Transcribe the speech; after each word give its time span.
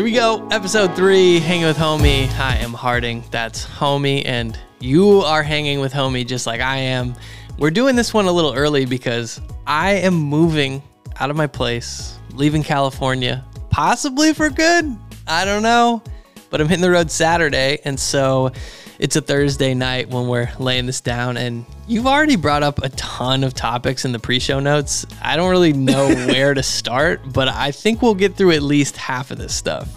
Here 0.00 0.04
we 0.06 0.12
go, 0.12 0.48
episode 0.50 0.96
three, 0.96 1.40
hanging 1.40 1.66
with 1.66 1.76
homie. 1.76 2.26
I 2.38 2.56
am 2.56 2.72
Harding. 2.72 3.22
That's 3.30 3.66
homie, 3.66 4.22
and 4.24 4.58
you 4.78 5.20
are 5.20 5.42
hanging 5.42 5.78
with 5.78 5.92
homie 5.92 6.26
just 6.26 6.46
like 6.46 6.62
I 6.62 6.78
am. 6.78 7.14
We're 7.58 7.70
doing 7.70 7.96
this 7.96 8.14
one 8.14 8.24
a 8.24 8.32
little 8.32 8.54
early 8.54 8.86
because 8.86 9.42
I 9.66 9.90
am 9.96 10.14
moving 10.14 10.82
out 11.18 11.28
of 11.28 11.36
my 11.36 11.46
place, 11.46 12.18
leaving 12.32 12.62
California, 12.62 13.44
possibly 13.68 14.32
for 14.32 14.48
good. 14.48 14.96
I 15.26 15.44
don't 15.44 15.62
know, 15.62 16.02
but 16.48 16.62
I'm 16.62 16.68
hitting 16.68 16.80
the 16.80 16.90
road 16.90 17.10
Saturday, 17.10 17.80
and 17.84 18.00
so 18.00 18.52
it's 19.00 19.16
a 19.16 19.22
Thursday 19.22 19.72
night 19.72 20.10
when 20.10 20.28
we're 20.28 20.52
laying 20.58 20.84
this 20.84 21.00
down, 21.00 21.38
and 21.38 21.64
you've 21.88 22.06
already 22.06 22.36
brought 22.36 22.62
up 22.62 22.82
a 22.82 22.90
ton 22.90 23.42
of 23.42 23.54
topics 23.54 24.04
in 24.04 24.12
the 24.12 24.18
pre-show 24.18 24.60
notes. 24.60 25.06
I 25.22 25.36
don't 25.36 25.50
really 25.50 25.72
know 25.72 26.08
where 26.26 26.52
to 26.52 26.62
start, 26.62 27.32
but 27.32 27.48
I 27.48 27.72
think 27.72 28.02
we'll 28.02 28.14
get 28.14 28.36
through 28.36 28.52
at 28.52 28.62
least 28.62 28.98
half 28.98 29.30
of 29.30 29.38
this 29.38 29.54
stuff. 29.54 29.88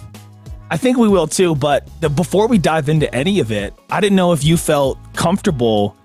I 0.69 0.77
think 0.77 0.97
we 0.97 1.09
will 1.09 1.27
too, 1.27 1.53
but 1.53 1.85
the, 1.99 2.09
before 2.09 2.47
we 2.47 2.57
dive 2.57 2.87
into 2.87 3.13
any 3.13 3.41
of 3.41 3.51
it, 3.51 3.73
I 3.89 3.99
didn't 3.99 4.15
know 4.15 4.31
if 4.31 4.45
you 4.45 4.55
felt 4.55 4.97
comfortable 5.13 5.97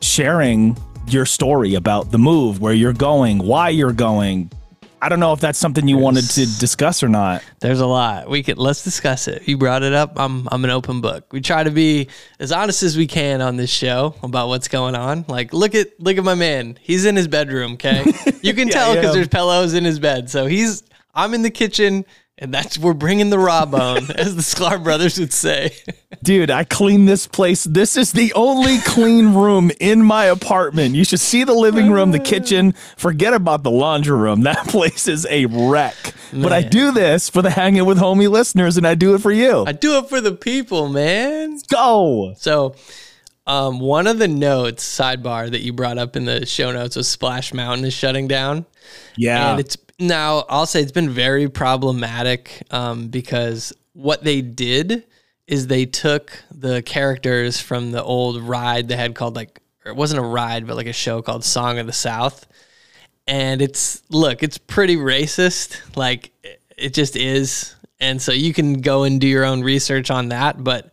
sharing 0.00 0.78
your 1.08 1.26
story 1.26 1.74
about 1.74 2.12
the 2.12 2.18
move, 2.18 2.60
where 2.60 2.72
you're 2.72 2.92
going, 2.92 3.38
why 3.38 3.70
you're 3.70 3.92
going, 3.92 4.52
I 5.00 5.08
don't 5.08 5.20
know 5.20 5.32
if 5.32 5.40
that's 5.40 5.58
something 5.58 5.86
you 5.86 5.98
wanted 5.98 6.28
to 6.30 6.46
discuss 6.58 7.02
or 7.02 7.08
not. 7.08 7.44
There's 7.60 7.80
a 7.80 7.86
lot. 7.86 8.30
We 8.30 8.42
could 8.42 8.58
let's 8.58 8.82
discuss 8.82 9.28
it. 9.28 9.46
You 9.46 9.58
brought 9.58 9.82
it 9.82 9.92
up. 9.92 10.12
I'm 10.16 10.48
I'm 10.50 10.64
an 10.64 10.70
open 10.70 11.00
book. 11.00 11.32
We 11.32 11.40
try 11.40 11.62
to 11.62 11.70
be 11.70 12.08
as 12.38 12.50
honest 12.50 12.82
as 12.82 12.96
we 12.96 13.06
can 13.06 13.40
on 13.40 13.56
this 13.56 13.70
show 13.70 14.14
about 14.22 14.48
what's 14.48 14.68
going 14.68 14.94
on. 14.94 15.24
Like 15.28 15.52
look 15.52 15.74
at 15.74 16.00
look 16.00 16.16
at 16.16 16.24
my 16.24 16.34
man. 16.34 16.78
He's 16.80 17.04
in 17.04 17.16
his 17.16 17.28
bedroom, 17.28 17.74
okay? 17.74 18.04
You 18.42 18.54
can 18.54 18.68
yeah, 18.68 18.74
tell 18.74 18.94
because 18.94 19.06
yeah. 19.06 19.12
there's 19.12 19.28
pillows 19.28 19.74
in 19.74 19.84
his 19.84 19.98
bed. 19.98 20.30
So 20.30 20.46
he's 20.46 20.84
I'm 21.14 21.34
in 21.34 21.42
the 21.42 21.50
kitchen 21.50 22.04
and 22.38 22.52
that's 22.52 22.76
we're 22.78 22.92
bringing 22.92 23.30
the 23.30 23.38
raw 23.38 23.64
bone, 23.64 24.10
as 24.14 24.36
the 24.36 24.42
Sklar 24.42 24.82
brothers 24.82 25.18
would 25.18 25.32
say. 25.32 25.74
Dude, 26.22 26.50
I 26.50 26.64
clean 26.64 27.06
this 27.06 27.26
place. 27.26 27.64
This 27.64 27.96
is 27.96 28.12
the 28.12 28.32
only 28.34 28.78
clean 28.78 29.34
room 29.34 29.70
in 29.80 30.02
my 30.02 30.26
apartment. 30.26 30.94
You 30.94 31.04
should 31.04 31.20
see 31.20 31.44
the 31.44 31.54
living 31.54 31.90
room, 31.90 32.10
the 32.10 32.18
kitchen. 32.18 32.72
Forget 32.96 33.32
about 33.32 33.62
the 33.62 33.70
laundry 33.70 34.16
room. 34.16 34.42
That 34.42 34.58
place 34.68 35.08
is 35.08 35.26
a 35.30 35.46
wreck. 35.46 35.96
Man. 36.32 36.42
But 36.42 36.52
I 36.52 36.62
do 36.62 36.92
this 36.92 37.30
for 37.30 37.40
the 37.40 37.50
hanging 37.50 37.86
with 37.86 37.98
homie 37.98 38.30
listeners, 38.30 38.76
and 38.76 38.86
I 38.86 38.94
do 38.94 39.14
it 39.14 39.22
for 39.22 39.32
you. 39.32 39.64
I 39.66 39.72
do 39.72 39.98
it 39.98 40.08
for 40.08 40.20
the 40.20 40.32
people, 40.32 40.88
man. 40.88 41.52
Let's 41.52 41.62
go. 41.62 42.34
So, 42.36 42.74
um, 43.46 43.78
one 43.78 44.06
of 44.06 44.18
the 44.18 44.28
notes 44.28 44.84
sidebar 44.84 45.50
that 45.50 45.60
you 45.60 45.72
brought 45.72 45.98
up 45.98 46.16
in 46.16 46.24
the 46.24 46.44
show 46.44 46.72
notes 46.72 46.96
was 46.96 47.08
Splash 47.08 47.54
Mountain 47.54 47.86
is 47.86 47.94
shutting 47.94 48.28
down. 48.28 48.66
Yeah, 49.16 49.52
and 49.52 49.60
it's 49.60 49.76
now, 49.98 50.44
I'll 50.48 50.66
say 50.66 50.82
it's 50.82 50.92
been 50.92 51.10
very 51.10 51.48
problematic 51.48 52.62
um, 52.70 53.08
because 53.08 53.72
what 53.92 54.22
they 54.24 54.42
did 54.42 55.04
is 55.46 55.66
they 55.66 55.86
took 55.86 56.42
the 56.50 56.82
characters 56.82 57.60
from 57.60 57.92
the 57.92 58.02
old 58.02 58.42
ride 58.42 58.88
they 58.88 58.96
had 58.96 59.14
called 59.14 59.36
like, 59.36 59.60
it 59.84 59.94
wasn't 59.96 60.18
a 60.18 60.26
ride, 60.26 60.66
but 60.66 60.76
like 60.76 60.86
a 60.86 60.92
show 60.92 61.22
called 61.22 61.44
Song 61.44 61.78
of 61.78 61.86
the 61.86 61.92
South. 61.92 62.46
And 63.26 63.62
it's, 63.62 64.02
look, 64.10 64.42
it's 64.42 64.58
pretty 64.58 64.96
racist. 64.96 65.80
Like, 65.96 66.32
it 66.76 66.92
just 66.92 67.16
is. 67.16 67.74
And 68.00 68.20
so 68.20 68.32
you 68.32 68.52
can 68.52 68.80
go 68.80 69.04
and 69.04 69.20
do 69.20 69.26
your 69.26 69.44
own 69.44 69.62
research 69.62 70.10
on 70.10 70.28
that. 70.28 70.62
But 70.62 70.90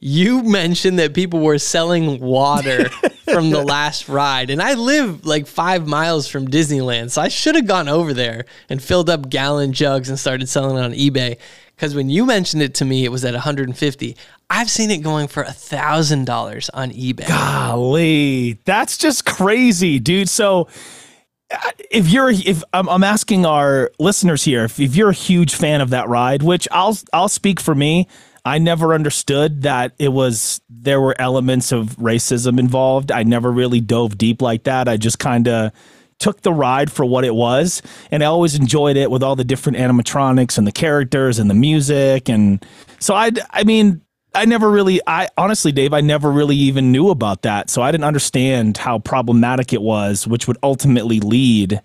you 0.00 0.42
mentioned 0.42 0.98
that 0.98 1.14
people 1.14 1.40
were 1.40 1.58
selling 1.58 2.20
water 2.20 2.90
from 3.34 3.50
the 3.50 3.62
last 3.62 4.08
ride, 4.08 4.50
and 4.50 4.62
I 4.62 4.74
live 4.74 5.26
like 5.26 5.46
five 5.46 5.86
miles 5.86 6.28
from 6.28 6.48
Disneyland, 6.48 7.10
so 7.10 7.22
I 7.22 7.28
should 7.28 7.54
have 7.54 7.66
gone 7.66 7.88
over 7.88 8.14
there 8.14 8.44
and 8.68 8.82
filled 8.82 9.10
up 9.10 9.28
gallon 9.28 9.72
jugs 9.72 10.08
and 10.08 10.18
started 10.18 10.48
selling 10.48 10.76
it 10.76 10.80
on 10.80 10.92
eBay. 10.92 11.38
Because 11.74 11.94
when 11.94 12.08
you 12.08 12.24
mentioned 12.24 12.62
it 12.62 12.74
to 12.76 12.84
me, 12.84 13.04
it 13.04 13.10
was 13.10 13.24
at 13.24 13.32
150. 13.32 14.16
I've 14.48 14.70
seen 14.70 14.90
it 14.90 14.98
going 14.98 15.26
for 15.26 15.42
a 15.42 15.52
thousand 15.52 16.24
dollars 16.26 16.70
on 16.70 16.90
eBay. 16.90 17.26
Golly, 17.26 18.58
that's 18.64 18.96
just 18.96 19.26
crazy, 19.26 19.98
dude. 19.98 20.28
So 20.28 20.68
uh, 21.50 21.70
if 21.90 22.10
you're 22.10 22.30
if 22.30 22.62
I'm, 22.72 22.88
I'm 22.88 23.04
asking 23.04 23.44
our 23.44 23.90
listeners 23.98 24.44
here 24.44 24.64
if, 24.64 24.80
if 24.80 24.96
you're 24.96 25.10
a 25.10 25.14
huge 25.14 25.54
fan 25.54 25.82
of 25.82 25.90
that 25.90 26.08
ride 26.08 26.42
which 26.42 26.66
i'll 26.72 26.96
i'll 27.12 27.28
speak 27.28 27.60
for 27.60 27.74
me 27.74 28.08
I 28.44 28.58
never 28.58 28.92
understood 28.92 29.62
that 29.62 29.94
it 29.98 30.08
was 30.08 30.60
there 30.68 31.00
were 31.00 31.16
elements 31.18 31.72
of 31.72 31.96
racism 31.96 32.58
involved. 32.58 33.10
I 33.10 33.22
never 33.22 33.50
really 33.50 33.80
dove 33.80 34.18
deep 34.18 34.42
like 34.42 34.64
that. 34.64 34.86
I 34.86 34.96
just 34.98 35.18
kind 35.18 35.48
of 35.48 35.72
took 36.18 36.42
the 36.42 36.52
ride 36.52 36.92
for 36.92 37.04
what 37.04 37.24
it 37.24 37.34
was, 37.34 37.82
and 38.10 38.22
I 38.22 38.26
always 38.26 38.54
enjoyed 38.54 38.96
it 38.96 39.10
with 39.10 39.22
all 39.22 39.34
the 39.34 39.44
different 39.44 39.78
animatronics 39.78 40.58
and 40.58 40.66
the 40.66 40.72
characters 40.72 41.38
and 41.38 41.48
the 41.48 41.54
music. 41.54 42.28
And 42.28 42.64
so 42.98 43.14
I, 43.14 43.30
I 43.50 43.64
mean, 43.64 44.02
I 44.34 44.44
never 44.44 44.70
really, 44.70 45.00
I 45.06 45.28
honestly, 45.38 45.72
Dave, 45.72 45.92
I 45.92 46.00
never 46.00 46.30
really 46.30 46.56
even 46.56 46.92
knew 46.92 47.10
about 47.10 47.42
that. 47.42 47.70
So 47.70 47.82
I 47.82 47.90
didn't 47.90 48.04
understand 48.04 48.76
how 48.76 48.98
problematic 48.98 49.72
it 49.72 49.80
was, 49.80 50.26
which 50.26 50.46
would 50.48 50.58
ultimately 50.62 51.20
lead 51.20 51.80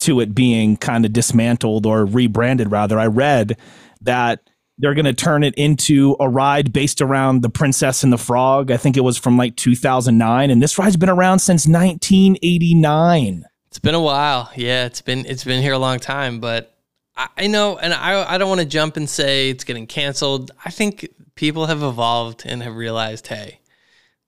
to 0.00 0.20
it 0.20 0.34
being 0.34 0.76
kind 0.76 1.04
of 1.04 1.12
dismantled 1.12 1.86
or 1.86 2.04
rebranded. 2.04 2.70
Rather, 2.70 2.98
I 2.98 3.06
read 3.06 3.56
that 4.00 4.40
they're 4.82 4.94
going 4.94 5.04
to 5.04 5.14
turn 5.14 5.44
it 5.44 5.54
into 5.54 6.16
a 6.18 6.28
ride 6.28 6.72
based 6.72 7.00
around 7.00 7.42
the 7.42 7.48
Princess 7.48 8.02
and 8.02 8.12
the 8.12 8.18
Frog. 8.18 8.72
I 8.72 8.76
think 8.76 8.96
it 8.96 9.04
was 9.04 9.16
from 9.16 9.38
like 9.38 9.54
2009, 9.56 10.50
and 10.50 10.60
this 10.60 10.76
ride's 10.76 10.96
been 10.96 11.08
around 11.08 11.38
since 11.38 11.68
1989. 11.68 13.44
It's 13.68 13.78
been 13.78 13.94
a 13.94 14.00
while. 14.00 14.50
Yeah, 14.56 14.84
it's 14.84 15.00
been 15.00 15.24
it's 15.24 15.44
been 15.44 15.62
here 15.62 15.72
a 15.72 15.78
long 15.78 16.00
time, 16.00 16.40
but 16.40 16.76
I, 17.16 17.28
I 17.38 17.46
know, 17.46 17.78
and 17.78 17.94
I 17.94 18.34
I 18.34 18.38
don't 18.38 18.48
want 18.48 18.60
to 18.60 18.66
jump 18.66 18.96
and 18.96 19.08
say 19.08 19.50
it's 19.50 19.64
getting 19.64 19.86
canceled. 19.86 20.50
I 20.64 20.70
think 20.70 21.08
people 21.36 21.66
have 21.66 21.82
evolved 21.82 22.42
and 22.44 22.60
have 22.62 22.74
realized, 22.74 23.28
hey, 23.28 23.60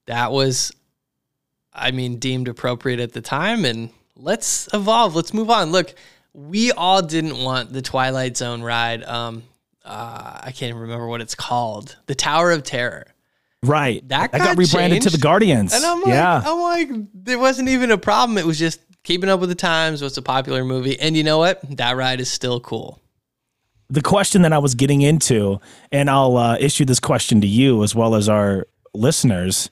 that 0.06 0.30
was, 0.30 0.72
I 1.72 1.90
mean, 1.90 2.18
deemed 2.18 2.46
appropriate 2.46 3.00
at 3.00 3.12
the 3.12 3.20
time, 3.20 3.64
and 3.64 3.90
let's 4.14 4.68
evolve. 4.72 5.16
Let's 5.16 5.34
move 5.34 5.50
on. 5.50 5.72
Look, 5.72 5.94
we 6.32 6.70
all 6.70 7.02
didn't 7.02 7.38
want 7.42 7.72
the 7.72 7.82
Twilight 7.82 8.36
Zone 8.36 8.62
ride. 8.62 9.02
Um, 9.02 9.42
uh, 9.84 10.40
I 10.42 10.52
can't 10.52 10.70
even 10.70 10.80
remember 10.80 11.06
what 11.06 11.20
it's 11.20 11.34
called. 11.34 11.96
The 12.06 12.14
Tower 12.14 12.52
of 12.52 12.62
Terror. 12.62 13.06
Right. 13.62 14.06
That 14.08 14.32
got, 14.32 14.40
got 14.40 14.58
rebranded 14.58 15.02
changed. 15.02 15.08
to 15.08 15.16
the 15.16 15.22
Guardians. 15.22 15.72
And 15.72 15.84
I'm 15.84 16.00
like, 16.00 16.08
yeah. 16.08 16.42
I'm 16.44 16.60
like, 16.60 16.90
there 17.14 17.38
wasn't 17.38 17.68
even 17.68 17.90
a 17.90 17.98
problem. 17.98 18.38
It 18.38 18.44
was 18.44 18.58
just 18.58 18.80
keeping 19.02 19.30
up 19.30 19.40
with 19.40 19.48
the 19.48 19.54
times. 19.54 20.02
What's 20.02 20.16
a 20.16 20.22
popular 20.22 20.64
movie? 20.64 20.98
And 20.98 21.16
you 21.16 21.22
know 21.22 21.38
what? 21.38 21.60
That 21.76 21.96
ride 21.96 22.20
is 22.20 22.30
still 22.30 22.60
cool. 22.60 23.00
The 23.90 24.02
question 24.02 24.42
that 24.42 24.52
I 24.52 24.58
was 24.58 24.74
getting 24.74 25.02
into, 25.02 25.60
and 25.92 26.10
I'll 26.10 26.36
uh, 26.36 26.56
issue 26.58 26.84
this 26.84 27.00
question 27.00 27.40
to 27.42 27.46
you 27.46 27.82
as 27.82 27.94
well 27.94 28.14
as 28.14 28.28
our 28.28 28.66
listeners. 28.94 29.70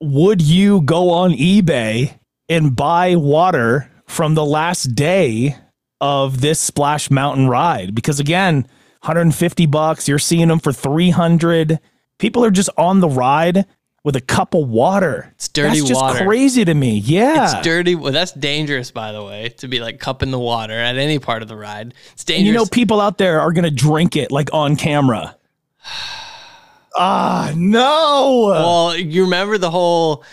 Would 0.00 0.40
you 0.40 0.82
go 0.82 1.10
on 1.10 1.32
eBay 1.32 2.18
and 2.48 2.74
buy 2.76 3.16
water 3.16 3.90
from 4.06 4.34
the 4.34 4.44
last 4.44 4.94
day 4.94 5.56
of 6.00 6.40
this 6.40 6.58
Splash 6.58 7.10
Mountain 7.10 7.48
ride 7.48 7.94
because 7.94 8.20
again, 8.20 8.66
150 9.02 9.66
bucks, 9.66 10.08
you're 10.08 10.18
seeing 10.18 10.48
them 10.48 10.58
for 10.58 10.72
300. 10.72 11.78
People 12.18 12.44
are 12.44 12.50
just 12.50 12.70
on 12.76 13.00
the 13.00 13.08
ride 13.08 13.66
with 14.02 14.16
a 14.16 14.20
cup 14.20 14.54
of 14.54 14.68
water. 14.68 15.32
It's 15.34 15.48
dirty 15.48 15.68
water. 15.68 15.78
that's 15.80 15.88
just 15.88 16.02
water. 16.02 16.24
crazy 16.24 16.64
to 16.64 16.74
me. 16.74 16.98
Yeah. 16.98 17.44
It's 17.44 17.66
dirty. 17.66 17.94
Well, 17.94 18.12
that's 18.12 18.32
dangerous, 18.32 18.90
by 18.90 19.12
the 19.12 19.22
way, 19.22 19.50
to 19.58 19.68
be 19.68 19.80
like 19.80 19.98
cupping 19.98 20.30
the 20.30 20.38
water 20.38 20.74
at 20.74 20.96
any 20.96 21.18
part 21.18 21.42
of 21.42 21.48
the 21.48 21.56
ride. 21.56 21.94
It's 22.12 22.24
dangerous. 22.24 22.40
And 22.40 22.46
you 22.46 22.52
know, 22.52 22.66
people 22.66 23.00
out 23.00 23.18
there 23.18 23.40
are 23.40 23.52
going 23.52 23.64
to 23.64 23.70
drink 23.70 24.16
it 24.16 24.30
like 24.30 24.52
on 24.52 24.76
camera. 24.76 25.36
ah, 26.96 27.52
no. 27.56 28.46
Well, 28.50 28.96
you 28.96 29.24
remember 29.24 29.58
the 29.58 29.70
whole 29.70 30.24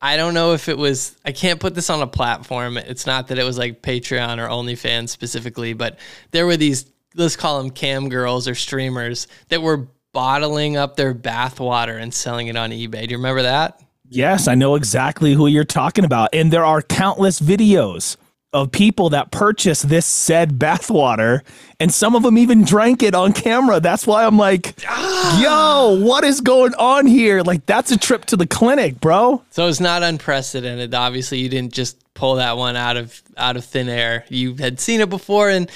I 0.00 0.16
don't 0.16 0.34
know 0.34 0.52
if 0.52 0.68
it 0.68 0.76
was, 0.76 1.16
I 1.24 1.32
can't 1.32 1.58
put 1.58 1.74
this 1.74 1.88
on 1.88 2.02
a 2.02 2.06
platform. 2.06 2.76
It's 2.76 3.06
not 3.06 3.28
that 3.28 3.38
it 3.38 3.44
was 3.44 3.56
like 3.56 3.82
Patreon 3.82 4.38
or 4.38 4.48
OnlyFans 4.48 5.08
specifically, 5.08 5.72
but 5.72 5.98
there 6.32 6.46
were 6.46 6.56
these, 6.56 6.92
let's 7.14 7.36
call 7.36 7.62
them 7.62 7.70
cam 7.70 8.08
girls 8.08 8.46
or 8.46 8.54
streamers 8.54 9.26
that 9.48 9.62
were 9.62 9.88
bottling 10.12 10.76
up 10.76 10.96
their 10.96 11.14
bath 11.14 11.60
water 11.60 11.96
and 11.96 12.12
selling 12.12 12.48
it 12.48 12.56
on 12.56 12.70
eBay. 12.70 13.06
Do 13.06 13.12
you 13.12 13.16
remember 13.16 13.42
that? 13.42 13.80
Yes, 14.08 14.48
I 14.48 14.54
know 14.54 14.74
exactly 14.74 15.32
who 15.34 15.46
you're 15.46 15.64
talking 15.64 16.04
about. 16.04 16.30
And 16.32 16.52
there 16.52 16.64
are 16.64 16.82
countless 16.82 17.40
videos 17.40 18.16
of 18.52 18.70
people 18.70 19.10
that 19.10 19.30
purchased 19.32 19.88
this 19.88 20.06
said 20.06 20.58
bathwater, 20.58 21.42
and 21.78 21.92
some 21.92 22.14
of 22.14 22.22
them 22.22 22.38
even 22.38 22.64
drank 22.64 23.02
it 23.02 23.14
on 23.14 23.32
camera. 23.32 23.80
That's 23.80 24.06
why 24.06 24.24
I'm 24.24 24.38
like, 24.38 24.74
ah. 24.88 25.42
yo, 25.42 26.04
what 26.04 26.24
is 26.24 26.40
going 26.40 26.74
on 26.74 27.06
here? 27.06 27.42
Like, 27.42 27.66
that's 27.66 27.92
a 27.92 27.98
trip 27.98 28.24
to 28.26 28.36
the 28.36 28.46
clinic, 28.46 29.00
bro. 29.00 29.42
So 29.50 29.68
it's 29.68 29.80
not 29.80 30.02
unprecedented. 30.02 30.94
Obviously, 30.94 31.38
you 31.38 31.48
didn't 31.48 31.72
just 31.72 32.02
pull 32.14 32.36
that 32.36 32.56
one 32.56 32.76
out 32.76 32.96
of 32.96 33.22
out 33.36 33.56
of 33.56 33.64
thin 33.64 33.88
air. 33.88 34.24
You 34.28 34.54
had 34.54 34.80
seen 34.80 35.00
it 35.00 35.10
before, 35.10 35.50
and 35.50 35.70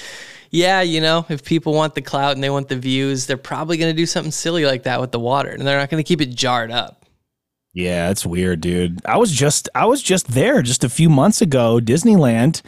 yeah, 0.49 0.81
you 0.81 1.01
know, 1.01 1.25
if 1.29 1.45
people 1.45 1.73
want 1.73 1.95
the 1.95 2.01
clout 2.01 2.33
and 2.33 2.43
they 2.43 2.49
want 2.49 2.67
the 2.67 2.75
views, 2.75 3.27
they're 3.27 3.37
probably 3.37 3.77
going 3.77 3.93
to 3.93 3.97
do 3.97 4.05
something 4.05 4.31
silly 4.31 4.65
like 4.65 4.83
that 4.83 4.99
with 4.99 5.11
the 5.11 5.19
water, 5.19 5.49
and 5.49 5.65
they're 5.65 5.79
not 5.79 5.89
going 5.89 6.03
to 6.03 6.07
keep 6.07 6.21
it 6.21 6.33
jarred 6.35 6.71
up. 6.71 7.05
Yeah, 7.73 8.09
it's 8.09 8.25
weird, 8.25 8.59
dude. 8.59 8.99
I 9.05 9.17
was 9.17 9.31
just 9.31 9.69
I 9.75 9.85
was 9.85 10.01
just 10.01 10.27
there 10.29 10.61
just 10.61 10.83
a 10.83 10.89
few 10.89 11.09
months 11.09 11.41
ago, 11.41 11.79
Disneyland, 11.79 12.61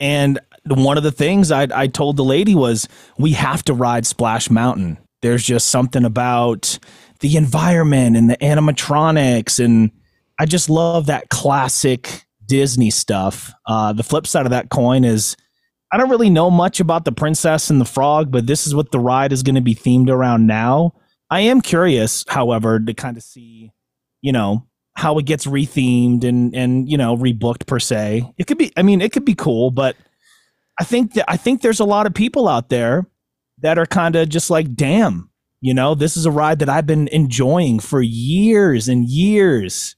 and 0.00 0.40
one 0.72 0.96
of 0.96 1.02
the 1.02 1.12
things 1.12 1.50
I, 1.50 1.68
I 1.74 1.86
told 1.86 2.16
the 2.16 2.24
lady 2.24 2.54
was 2.54 2.88
we 3.18 3.32
have 3.32 3.62
to 3.64 3.74
ride 3.74 4.06
Splash 4.06 4.50
Mountain. 4.50 4.98
There's 5.22 5.44
just 5.44 5.68
something 5.68 6.04
about 6.04 6.78
the 7.20 7.36
environment 7.36 8.16
and 8.16 8.30
the 8.30 8.36
animatronics, 8.36 9.62
and 9.62 9.90
I 10.38 10.46
just 10.46 10.70
love 10.70 11.06
that 11.06 11.28
classic 11.28 12.26
Disney 12.46 12.90
stuff. 12.90 13.52
Uh, 13.66 13.92
the 13.92 14.02
flip 14.02 14.26
side 14.26 14.46
of 14.46 14.50
that 14.50 14.70
coin 14.70 15.04
is 15.04 15.36
I 15.92 15.96
don't 15.96 16.10
really 16.10 16.30
know 16.30 16.50
much 16.50 16.80
about 16.80 17.04
the 17.04 17.12
Princess 17.12 17.70
and 17.70 17.80
the 17.80 17.84
Frog, 17.84 18.30
but 18.30 18.46
this 18.46 18.66
is 18.66 18.74
what 18.74 18.90
the 18.90 19.00
ride 19.00 19.32
is 19.32 19.42
going 19.42 19.54
to 19.54 19.60
be 19.60 19.74
themed 19.74 20.10
around 20.10 20.46
now. 20.46 20.94
I 21.30 21.40
am 21.40 21.60
curious, 21.60 22.24
however, 22.28 22.78
to 22.78 22.94
kind 22.94 23.16
of 23.16 23.22
see, 23.22 23.72
you 24.20 24.32
know, 24.32 24.66
how 24.96 25.16
it 25.18 25.26
gets 25.26 25.46
rethemed 25.46 26.24
and 26.24 26.54
and 26.56 26.90
you 26.90 26.98
know 26.98 27.16
rebooked 27.16 27.66
per 27.66 27.78
se. 27.78 28.30
It 28.36 28.46
could 28.46 28.58
be, 28.58 28.72
I 28.76 28.82
mean, 28.82 29.00
it 29.00 29.12
could 29.12 29.24
be 29.24 29.34
cool, 29.34 29.70
but 29.70 29.96
I 30.80 30.84
think 30.84 31.14
that 31.14 31.24
I 31.28 31.36
think 31.36 31.60
there's 31.60 31.80
a 31.80 31.84
lot 31.84 32.06
of 32.06 32.14
people 32.14 32.48
out 32.48 32.68
there 32.68 33.06
that 33.60 33.78
are 33.78 33.86
kind 33.86 34.16
of 34.16 34.28
just 34.28 34.50
like, 34.50 34.74
damn, 34.74 35.30
you 35.60 35.74
know, 35.74 35.94
this 35.94 36.16
is 36.16 36.26
a 36.26 36.30
ride 36.30 36.60
that 36.60 36.68
I've 36.68 36.86
been 36.86 37.08
enjoying 37.08 37.80
for 37.80 38.00
years 38.00 38.88
and 38.88 39.04
years. 39.04 39.96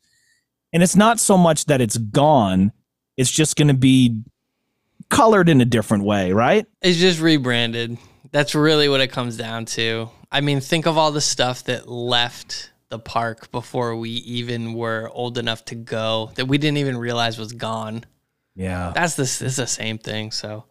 And 0.72 0.82
it's 0.82 0.96
not 0.96 1.20
so 1.20 1.36
much 1.36 1.66
that 1.66 1.80
it's 1.80 1.98
gone, 1.98 2.72
it's 3.16 3.30
just 3.30 3.56
going 3.56 3.68
to 3.68 3.74
be 3.74 4.22
colored 5.10 5.48
in 5.48 5.60
a 5.60 5.64
different 5.64 6.04
way, 6.04 6.32
right? 6.32 6.66
It's 6.80 6.98
just 6.98 7.20
rebranded. 7.20 7.98
That's 8.30 8.54
really 8.54 8.88
what 8.88 9.00
it 9.00 9.08
comes 9.08 9.36
down 9.36 9.64
to. 9.66 10.08
I 10.30 10.40
mean, 10.40 10.60
think 10.60 10.86
of 10.86 10.96
all 10.96 11.10
the 11.10 11.20
stuff 11.20 11.64
that 11.64 11.88
left 11.88 12.70
the 12.88 12.98
park 12.98 13.50
before 13.50 13.96
we 13.96 14.10
even 14.10 14.74
were 14.74 15.10
old 15.12 15.38
enough 15.38 15.64
to 15.66 15.74
go 15.74 16.30
that 16.36 16.46
we 16.46 16.58
didn't 16.58 16.78
even 16.78 16.96
realize 16.96 17.38
was 17.38 17.52
gone. 17.52 18.04
Yeah. 18.54 18.92
That's 18.94 19.14
this 19.14 19.42
is 19.42 19.56
the 19.56 19.66
same 19.66 19.98
thing. 19.98 20.30
So 20.30 20.64